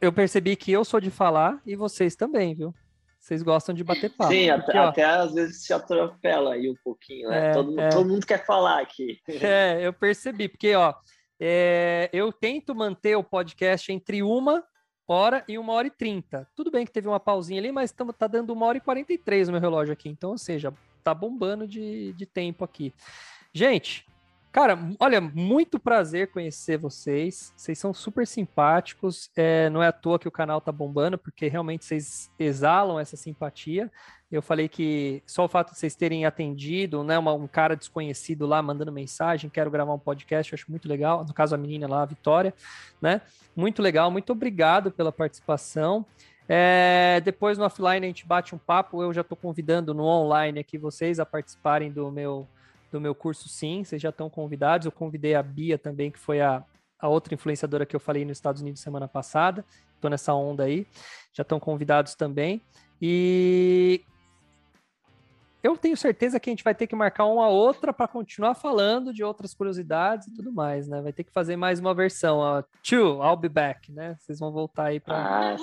eu 0.00 0.12
percebi 0.12 0.56
que 0.56 0.70
eu 0.70 0.84
sou 0.84 1.00
de 1.00 1.10
falar 1.10 1.60
e 1.66 1.74
vocês 1.74 2.14
também, 2.14 2.54
viu? 2.54 2.74
Vocês 3.18 3.42
gostam 3.42 3.74
de 3.74 3.82
bater 3.82 4.10
papo. 4.10 4.32
Sim, 4.32 4.48
porque, 4.54 4.70
até, 4.70 4.78
até, 4.78 5.04
às 5.04 5.34
vezes 5.34 5.64
se 5.64 5.72
atropela 5.72 6.54
aí 6.54 6.70
um 6.70 6.76
pouquinho, 6.84 7.28
né? 7.28 7.50
É, 7.50 7.52
todo, 7.52 7.80
é. 7.80 7.88
todo, 7.88 8.08
mundo 8.08 8.26
quer 8.26 8.44
falar 8.46 8.80
aqui. 8.80 9.18
É, 9.28 9.80
eu 9.84 9.92
percebi, 9.92 10.48
porque, 10.48 10.74
ó, 10.74 10.94
é, 11.40 12.08
eu 12.12 12.32
tento 12.32 12.74
manter 12.74 13.16
o 13.16 13.24
podcast 13.24 13.92
entre 13.92 14.22
uma 14.22 14.64
hora 15.08 15.42
e 15.48 15.58
uma 15.58 15.72
hora 15.72 15.86
e 15.86 15.90
trinta. 15.90 16.46
Tudo 16.54 16.70
bem 16.70 16.84
que 16.84 16.92
teve 16.92 17.08
uma 17.08 17.18
pausinha 17.18 17.60
ali, 17.60 17.72
mas 17.72 17.90
tamo, 17.90 18.12
tá 18.12 18.26
dando 18.26 18.52
uma 18.52 18.66
hora 18.66 18.78
e 18.78 18.80
quarenta 18.80 19.12
e 19.12 19.18
três 19.18 19.48
no 19.48 19.52
meu 19.52 19.60
relógio 19.60 19.92
aqui. 19.92 20.08
Então, 20.08 20.30
ou 20.30 20.38
seja, 20.38 20.72
tá 21.02 21.14
bombando 21.14 21.66
de, 21.66 22.12
de 22.12 22.26
tempo 22.26 22.64
aqui. 22.64 22.92
Gente, 23.52 24.06
Cara, 24.58 24.76
olha, 24.98 25.20
muito 25.20 25.78
prazer 25.78 26.32
conhecer 26.32 26.78
vocês. 26.78 27.52
Vocês 27.56 27.78
são 27.78 27.94
super 27.94 28.26
simpáticos. 28.26 29.30
É, 29.36 29.70
não 29.70 29.80
é 29.80 29.86
à 29.86 29.92
toa 29.92 30.18
que 30.18 30.26
o 30.26 30.32
canal 30.32 30.60
tá 30.60 30.72
bombando, 30.72 31.16
porque 31.16 31.46
realmente 31.46 31.84
vocês 31.84 32.28
exalam 32.36 32.98
essa 32.98 33.16
simpatia. 33.16 33.88
Eu 34.28 34.42
falei 34.42 34.68
que 34.68 35.22
só 35.24 35.44
o 35.44 35.48
fato 35.48 35.70
de 35.70 35.78
vocês 35.78 35.94
terem 35.94 36.26
atendido, 36.26 37.04
né, 37.04 37.16
uma, 37.16 37.32
um 37.34 37.46
cara 37.46 37.76
desconhecido 37.76 38.48
lá 38.48 38.60
mandando 38.60 38.90
mensagem, 38.90 39.48
quero 39.48 39.70
gravar 39.70 39.94
um 39.94 39.98
podcast, 39.98 40.52
acho 40.52 40.68
muito 40.68 40.88
legal. 40.88 41.24
No 41.24 41.32
caso, 41.32 41.54
a 41.54 41.58
menina 41.58 41.86
lá, 41.86 42.02
a 42.02 42.06
Vitória, 42.06 42.52
né? 43.00 43.20
Muito 43.54 43.80
legal, 43.80 44.10
muito 44.10 44.32
obrigado 44.32 44.90
pela 44.90 45.12
participação. 45.12 46.04
É, 46.48 47.22
depois 47.24 47.58
no 47.58 47.64
offline 47.64 48.04
a 48.04 48.08
gente 48.08 48.26
bate 48.26 48.56
um 48.56 48.58
papo. 48.58 49.04
Eu 49.04 49.12
já 49.12 49.20
estou 49.20 49.36
convidando 49.36 49.94
no 49.94 50.02
online 50.02 50.58
aqui 50.58 50.76
vocês 50.76 51.20
a 51.20 51.24
participarem 51.24 51.92
do 51.92 52.10
meu 52.10 52.48
do 52.90 53.00
meu 53.00 53.14
curso, 53.14 53.48
sim, 53.48 53.84
vocês 53.84 54.00
já 54.00 54.10
estão 54.10 54.28
convidados. 54.30 54.86
Eu 54.86 54.92
convidei 54.92 55.34
a 55.34 55.42
Bia 55.42 55.78
também, 55.78 56.10
que 56.10 56.18
foi 56.18 56.40
a, 56.40 56.64
a 56.98 57.08
outra 57.08 57.34
influenciadora 57.34 57.86
que 57.86 57.94
eu 57.94 58.00
falei 58.00 58.24
nos 58.24 58.38
Estados 58.38 58.62
Unidos 58.62 58.80
semana 58.80 59.06
passada. 59.06 59.64
Estou 59.94 60.10
nessa 60.10 60.32
onda 60.34 60.64
aí. 60.64 60.86
Já 61.32 61.42
estão 61.42 61.60
convidados 61.60 62.14
também. 62.14 62.60
E 63.00 64.02
eu 65.62 65.76
tenho 65.76 65.96
certeza 65.96 66.38
que 66.38 66.48
a 66.48 66.52
gente 66.52 66.62
vai 66.62 66.74
ter 66.74 66.86
que 66.86 66.94
marcar 66.94 67.26
uma 67.26 67.48
outra 67.48 67.92
para 67.92 68.06
continuar 68.06 68.54
falando 68.54 69.12
de 69.12 69.24
outras 69.24 69.52
curiosidades 69.54 70.28
e 70.28 70.34
tudo 70.34 70.52
mais, 70.52 70.86
né? 70.86 71.02
Vai 71.02 71.12
ter 71.12 71.24
que 71.24 71.32
fazer 71.32 71.56
mais 71.56 71.80
uma 71.80 71.92
versão, 71.92 72.38
ó. 72.38 72.62
Two, 72.82 73.22
I'll 73.22 73.36
be 73.36 73.48
back, 73.48 73.90
né? 73.90 74.16
Vocês 74.20 74.38
vão 74.38 74.52
voltar 74.52 74.84
aí 74.84 75.00
para 75.00 75.16
ah, 75.16 75.56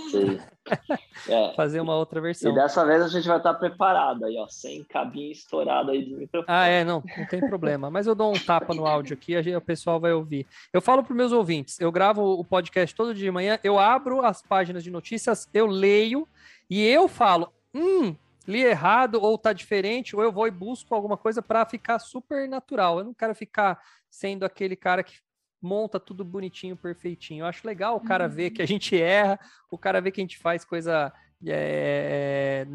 é. 1.30 1.54
fazer 1.56 1.80
uma 1.80 1.96
outra 1.96 2.20
versão. 2.20 2.52
E 2.52 2.56
dessa 2.56 2.86
vez 2.86 3.02
a 3.02 3.08
gente 3.08 3.28
vai 3.28 3.38
estar 3.38 3.54
preparado 3.54 4.26
aí, 4.26 4.36
ó, 4.38 4.48
sem 4.50 4.84
cabinho 4.84 5.32
estourado 5.32 5.92
aí 5.92 6.04
do 6.04 6.18
microfone. 6.18 6.46
Ah, 6.48 6.68
é, 6.68 6.84
não, 6.84 7.02
não 7.18 7.26
tem 7.28 7.40
problema. 7.40 7.90
Mas 7.90 8.06
eu 8.06 8.16
dou 8.16 8.34
um 8.34 8.40
tapa 8.40 8.74
no 8.74 8.86
áudio 8.86 9.14
aqui, 9.14 9.36
a 9.36 9.58
o 9.58 9.62
pessoal 9.62 10.00
vai 10.00 10.12
ouvir. 10.12 10.46
Eu 10.74 10.82
falo 10.82 11.04
para 11.04 11.16
meus 11.16 11.32
ouvintes, 11.32 11.80
eu 11.80 11.92
gravo 11.92 12.22
o 12.22 12.44
podcast 12.44 12.94
todo 12.96 13.14
dia 13.14 13.26
de 13.26 13.32
manhã, 13.32 13.60
eu 13.64 13.80
abro 13.80 14.26
as 14.26 14.42
páginas 14.42 14.84
de 14.84 14.92
notícias, 14.92 15.48
eu 15.54 15.66
leio 15.66 16.28
e 16.70 16.84
eu 16.84 17.08
falo, 17.08 17.52
hum, 17.74 18.16
li 18.48 18.62
errado 18.62 19.22
ou 19.22 19.38
tá 19.38 19.54
diferente, 19.54 20.16
ou 20.16 20.22
eu 20.22 20.32
vou 20.32 20.48
e 20.48 20.52
busco 20.52 20.94
alguma 20.94 21.18
coisa 21.18 21.42
para 21.42 21.66
ficar 21.66 22.00
super 22.00 22.48
natural. 22.48 23.00
Eu 23.00 23.06
não 23.06 23.14
quero 23.14 23.34
ficar 23.34 23.80
sendo 24.10 24.46
aquele 24.46 24.76
cara 24.76 25.04
que 25.04 25.16
monta 25.62 26.00
tudo 26.00 26.24
bonitinho, 26.24 26.78
perfeitinho. 26.78 27.44
Eu 27.44 27.48
acho 27.48 27.66
legal 27.66 27.96
o 27.96 28.00
cara 28.00 28.26
uhum. 28.26 28.30
ver 28.30 28.52
que 28.52 28.62
a 28.62 28.68
gente 28.68 28.96
erra, 29.02 29.40
o 29.70 29.78
cara 29.78 30.02
ver 30.02 30.12
que 30.12 30.22
a 30.22 30.24
gente 30.24 30.38
faz 30.38 30.64
coisa 30.64 31.12
é, 31.46 32.66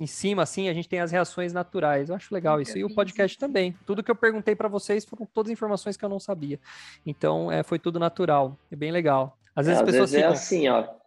em 0.00 0.06
cima, 0.06 0.42
assim, 0.42 0.68
a 0.68 0.74
gente 0.74 0.88
tem 0.88 1.00
as 1.00 1.12
reações 1.12 1.52
naturais. 1.52 2.08
Eu 2.08 2.16
acho 2.16 2.34
legal 2.34 2.60
isso. 2.60 2.76
E 2.78 2.84
o 2.84 2.94
podcast 2.94 3.38
também. 3.38 3.76
Tudo 3.86 4.02
que 4.02 4.10
eu 4.10 4.16
perguntei 4.16 4.56
para 4.56 4.68
vocês 4.68 5.04
foram 5.04 5.26
todas 5.26 5.52
informações 5.52 5.96
que 5.96 6.04
eu 6.04 6.08
não 6.08 6.18
sabia. 6.18 6.58
Então, 7.04 7.52
é, 7.52 7.62
foi 7.62 7.78
tudo 7.78 7.98
natural. 7.98 8.58
É 8.70 8.76
bem 8.76 8.90
legal. 8.90 9.38
Às 9.54 9.66
vezes 9.66 9.80
é, 9.80 9.84
as 9.84 9.90
pessoas 9.90 10.10
vezes 10.10 10.14
é 10.14 10.18
ficam... 10.18 10.30
é 10.30 10.34
assim, 10.34 10.68
ó 10.68 11.01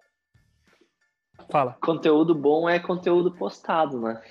Fala. 1.49 1.77
Conteúdo 1.81 2.33
bom 2.33 2.69
é 2.69 2.79
conteúdo 2.79 3.31
postado, 3.31 3.99
né? 4.01 4.21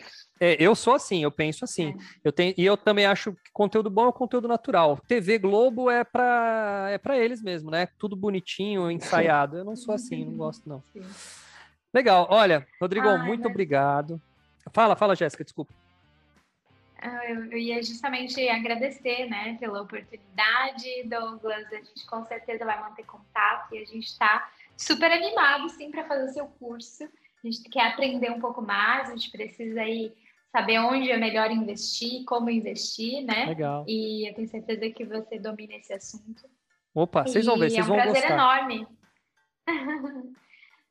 É, 0.41 0.57
eu 0.59 0.75
sou 0.75 0.95
assim, 0.95 1.23
eu 1.23 1.31
penso 1.31 1.65
assim. 1.65 1.91
É. 1.91 1.95
Eu 2.25 2.33
tenho, 2.33 2.55
e 2.57 2.65
eu 2.65 2.77
também 2.77 3.07
acho 3.07 3.33
que 3.33 3.53
conteúdo 3.53 3.89
bom 3.89 4.09
é 4.09 4.13
conteúdo 4.13 4.49
natural. 4.49 4.99
TV 5.07 5.39
Globo 5.39 5.91
é 5.91 6.03
para 6.03 6.89
é 6.91 6.99
para 6.99 7.17
eles 7.17 7.41
mesmo, 7.41 7.71
né? 7.71 7.89
Tudo 7.99 8.17
bonitinho, 8.17 8.91
ensaiado. 8.91 9.57
Eu 9.57 9.65
não 9.65 9.77
sou 9.77 9.95
assim, 9.95 10.25
não 10.25 10.37
gosto 10.37 10.69
não. 10.69 10.83
Sim. 10.93 11.03
Legal. 11.93 12.27
Olha, 12.29 12.67
Rodrigo, 12.81 13.09
Ai, 13.09 13.25
muito 13.25 13.45
mas... 13.45 13.51
obrigado. 13.51 14.21
Fala, 14.73 14.97
fala, 14.97 15.15
Jéssica, 15.15 15.45
desculpa. 15.45 15.73
Ah, 17.01 17.29
eu, 17.29 17.45
eu 17.45 17.59
ia 17.59 17.83
justamente 17.83 18.49
agradecer, 18.49 19.29
né, 19.29 19.57
pela 19.61 19.83
oportunidade, 19.83 21.05
Douglas. 21.05 21.67
A 21.71 21.77
gente 21.77 22.07
com 22.07 22.25
certeza 22.25 22.65
vai 22.65 22.81
manter 22.81 23.05
contato 23.05 23.75
e 23.75 23.79
a 23.79 23.85
gente 23.85 24.07
está 24.07 24.51
super 24.77 25.11
animado, 25.11 25.69
sim, 25.71 25.91
para 25.91 26.07
fazer 26.07 26.25
o 26.25 26.33
seu 26.33 26.47
curso. 26.47 27.05
A 27.05 27.47
gente 27.47 27.69
quer 27.69 27.89
aprender 27.89 28.31
um 28.31 28.41
pouco 28.41 28.63
mais, 28.63 29.11
a 29.11 29.13
gente 29.17 29.31
precisa 29.31 29.81
aí 29.81 30.15
saber 30.51 30.79
onde 30.79 31.11
é 31.11 31.17
melhor 31.17 31.51
investir, 31.51 32.25
como 32.25 32.49
investir, 32.49 33.25
né? 33.25 33.47
Legal. 33.47 33.85
E 33.89 34.29
eu 34.29 34.35
tenho 34.35 34.49
certeza 34.49 34.89
que 34.91 35.05
você 35.05 35.39
domina 35.39 35.75
esse 35.75 35.93
assunto. 35.93 36.43
Opa, 36.95 37.25
vocês 37.25 37.45
vão 37.45 37.59
ver, 37.59 37.71
vocês 37.71 37.87
vão 37.87 37.97
gostar. 37.97 38.09
É 38.09 38.11
um 38.11 38.13
prazer 38.13 38.31
enorme. 38.31 38.89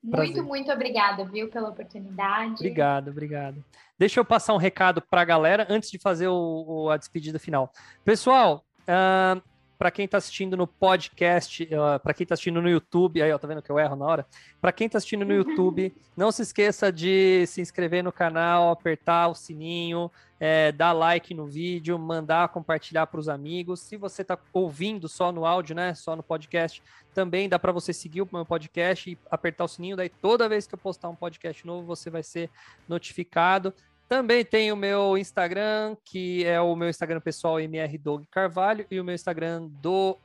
muito, 0.04 0.12
prazer. 0.12 0.44
muito 0.44 0.72
obrigada, 0.72 1.24
viu, 1.24 1.50
pela 1.50 1.70
oportunidade. 1.70 2.56
Obrigado, 2.56 3.10
obrigado. 3.10 3.64
Deixa 3.98 4.20
eu 4.20 4.26
passar 4.26 4.54
um 4.54 4.58
recado 4.58 5.02
para 5.02 5.22
a 5.22 5.26
galera 5.26 5.66
antes 5.70 5.90
de 5.90 5.98
fazer 5.98 6.28
o, 6.28 6.66
o, 6.68 6.90
a 6.90 6.98
despedida 6.98 7.40
final. 7.40 7.72
Pessoal, 8.04 8.66
uh, 8.82 9.42
para 9.84 9.92
quem 9.92 10.06
está 10.06 10.18
assistindo 10.18 10.56
no 10.56 10.66
podcast, 10.66 11.62
uh, 11.66 12.00
para 12.00 12.14
quem 12.14 12.24
está 12.24 12.36
assistindo 12.36 12.62
no 12.62 12.70
YouTube, 12.70 13.22
aí 13.22 13.34
ó, 13.34 13.38
tá 13.38 13.46
vendo 13.46 13.62
que 13.62 13.70
eu 13.70 13.78
erro 13.78 13.98
na 13.98 14.06
hora? 14.06 14.26
Para 14.62 14.72
quem 14.72 14.88
está 14.88 14.98
assistindo 14.98 15.26
no 15.26 15.34
YouTube, 15.34 15.94
não 16.16 16.32
se 16.32 16.42
esqueça 16.42 16.90
de 16.90 17.46
se 17.48 17.60
inscrever 17.60 18.02
no 18.02 18.10
canal, 18.10 18.72
apertar 18.72 19.28
o 19.28 19.36
sininho, 19.36 20.10
é, 20.40 20.72
dar 20.72 20.94
like 20.94 21.34
no 21.34 21.46
vídeo, 21.46 22.00
mandar 22.00 22.48
compartilhar 22.48 23.08
para 23.08 23.20
os 23.20 23.28
amigos. 23.28 23.82
Se 23.82 23.98
você 23.98 24.22
está 24.22 24.40
ouvindo 24.54 25.10
só 25.10 25.34
no 25.34 25.46
áudio, 25.46 25.76
né, 25.76 25.94
só 25.94 26.16
no 26.16 26.24
podcast, 26.24 26.82
também 27.14 27.50
dá 27.50 27.60
para 27.60 27.74
você 27.74 27.92
seguir 27.92 28.22
o 28.22 28.30
meu 28.32 28.46
podcast 28.46 29.12
e 29.12 29.18
apertar 29.30 29.66
o 29.66 29.68
sininho. 29.68 29.98
Daí 29.98 30.08
toda 30.08 30.48
vez 30.48 30.66
que 30.66 30.76
eu 30.76 30.80
postar 30.80 31.10
um 31.10 31.16
podcast 31.16 31.68
novo, 31.68 31.86
você 31.86 32.10
vai 32.10 32.24
ser 32.24 32.50
notificado. 32.88 33.74
Também 34.08 34.46
tem 34.46 34.72
o 34.72 34.76
meu 34.76 35.18
Instagram, 35.18 35.96
que 36.04 36.46
é 36.46 36.60
o 36.60 36.76
meu 36.76 36.90
Instagram 36.90 37.20
pessoal, 37.20 37.60
MR 37.60 37.98
Doug 37.98 38.24
Carvalho, 38.30 38.86
e 38.92 39.00
o 39.00 39.04
meu 39.04 39.16
Instagram 39.16 39.68
do 39.68 40.18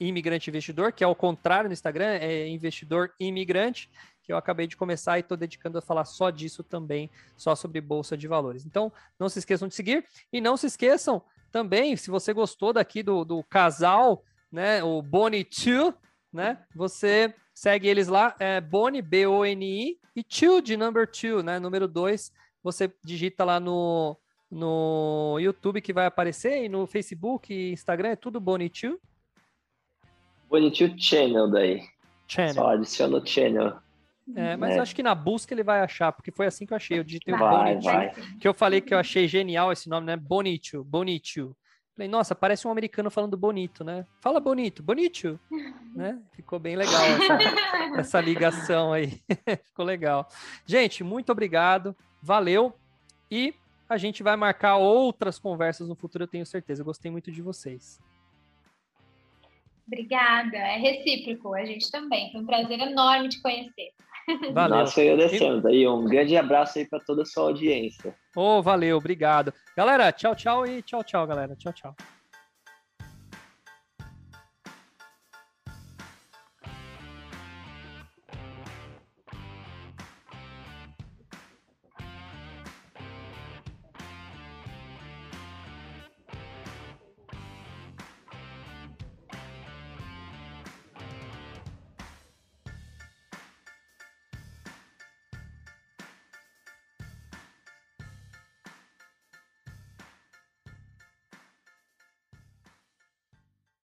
Imigrante 0.00 0.50
Investidor, 0.50 0.92
que 0.92 1.04
é 1.04 1.06
o 1.06 1.14
contrário 1.14 1.68
no 1.68 1.72
Instagram, 1.72 2.18
é 2.20 2.48
Investidor 2.48 3.12
Imigrante, 3.18 3.90
que 4.22 4.32
eu 4.32 4.36
acabei 4.36 4.66
de 4.66 4.76
começar 4.76 5.18
e 5.18 5.20
estou 5.20 5.36
dedicando 5.36 5.78
a 5.78 5.82
falar 5.82 6.04
só 6.04 6.30
disso 6.30 6.62
também, 6.62 7.10
só 7.36 7.54
sobre 7.54 7.80
Bolsa 7.80 8.16
de 8.16 8.28
Valores. 8.28 8.66
Então, 8.66 8.92
não 9.18 9.28
se 9.28 9.38
esqueçam 9.38 9.68
de 9.68 9.74
seguir 9.74 10.04
e 10.32 10.40
não 10.40 10.56
se 10.56 10.66
esqueçam 10.66 11.22
também, 11.50 11.96
se 11.96 12.10
você 12.10 12.32
gostou 12.32 12.72
daqui 12.72 13.02
do, 13.02 13.24
do 13.24 13.42
casal, 13.42 14.22
né, 14.52 14.82
o 14.82 15.00
Boni 15.00 15.44
2, 15.44 15.94
né, 16.32 16.58
você 16.74 17.34
segue 17.54 17.88
eles 17.88 18.06
lá, 18.06 18.36
é 18.38 18.60
Boni, 18.60 19.00
B-O-N-I, 19.00 19.98
e 20.14 20.22
2 20.22 20.62
de 20.62 20.76
number 20.76 21.08
2, 21.10 21.42
né, 21.42 21.58
número 21.58 21.88
2, 21.88 22.32
você 22.72 22.92
digita 23.04 23.44
lá 23.44 23.58
no, 23.58 24.16
no 24.50 25.38
YouTube 25.40 25.80
que 25.80 25.92
vai 25.92 26.06
aparecer 26.06 26.64
e 26.64 26.68
no 26.68 26.86
Facebook 26.86 27.52
e 27.52 27.72
Instagram 27.72 28.10
é 28.10 28.16
tudo 28.16 28.40
Bonitiu. 28.40 29.00
Bonitiu 30.48 30.94
Channel 30.98 31.50
daí. 31.50 31.82
Channel. 32.26 32.54
Só 32.54 32.68
adiciona 32.68 33.16
o 33.18 33.26
channel. 33.26 33.78
É, 34.36 34.56
mas 34.56 34.74
é. 34.74 34.78
eu 34.78 34.82
acho 34.82 34.94
que 34.94 35.02
na 35.02 35.14
busca 35.14 35.54
ele 35.54 35.62
vai 35.62 35.80
achar, 35.80 36.12
porque 36.12 36.30
foi 36.30 36.46
assim 36.46 36.66
que 36.66 36.72
eu 36.72 36.76
achei. 36.76 36.98
Eu 36.98 37.04
digitei 37.04 37.32
o 37.34 37.38
Bonitiu, 37.38 38.38
que 38.38 38.46
eu 38.46 38.52
falei 38.52 38.80
que 38.80 38.92
eu 38.92 38.98
achei 38.98 39.26
genial 39.26 39.72
esse 39.72 39.88
nome, 39.88 40.06
né? 40.06 40.16
Bonitiu, 40.16 40.84
Bonitiu. 40.84 41.56
Falei, 41.98 42.08
nossa, 42.08 42.32
parece 42.32 42.68
um 42.68 42.70
americano 42.70 43.10
falando 43.10 43.36
bonito, 43.36 43.82
né? 43.82 44.06
Fala 44.20 44.38
bonito, 44.38 44.84
bonito, 44.84 45.40
né? 45.96 46.16
Ficou 46.32 46.58
bem 46.60 46.76
legal 46.76 47.02
essa, 47.02 47.98
essa 47.98 48.20
ligação 48.20 48.92
aí. 48.92 49.20
Ficou 49.66 49.84
legal. 49.84 50.28
Gente, 50.64 51.02
muito 51.02 51.32
obrigado. 51.32 51.96
Valeu. 52.22 52.74
E 53.30 53.54
a 53.88 53.96
gente 53.96 54.22
vai 54.22 54.36
marcar 54.36 54.76
outras 54.76 55.38
conversas 55.38 55.88
no 55.88 55.94
futuro, 55.94 56.24
eu 56.24 56.28
tenho 56.28 56.44
certeza. 56.44 56.82
Eu 56.82 56.86
gostei 56.86 57.10
muito 57.10 57.32
de 57.32 57.42
vocês. 57.42 58.00
Obrigada, 59.86 60.56
é 60.56 60.76
recíproco, 60.76 61.54
a 61.54 61.64
gente 61.64 61.90
também. 61.90 62.30
Foi 62.30 62.42
um 62.42 62.46
prazer 62.46 62.78
enorme 62.78 63.30
te 63.30 63.40
conhecer. 63.40 63.90
Valeu. 64.52 64.78
Nós 64.78 64.98
agradecemos 64.98 65.64
aí. 65.64 65.88
Um 65.88 66.04
grande 66.04 66.36
abraço 66.36 66.78
aí 66.78 66.86
para 66.86 67.00
toda 67.00 67.22
a 67.22 67.24
sua 67.24 67.44
audiência. 67.44 68.14
Oh, 68.36 68.62
valeu, 68.62 68.98
obrigado. 68.98 69.52
Galera, 69.74 70.12
tchau, 70.12 70.34
tchau 70.36 70.66
e 70.66 70.82
tchau, 70.82 71.02
tchau, 71.02 71.26
galera. 71.26 71.56
Tchau, 71.56 71.72
tchau. 71.72 71.96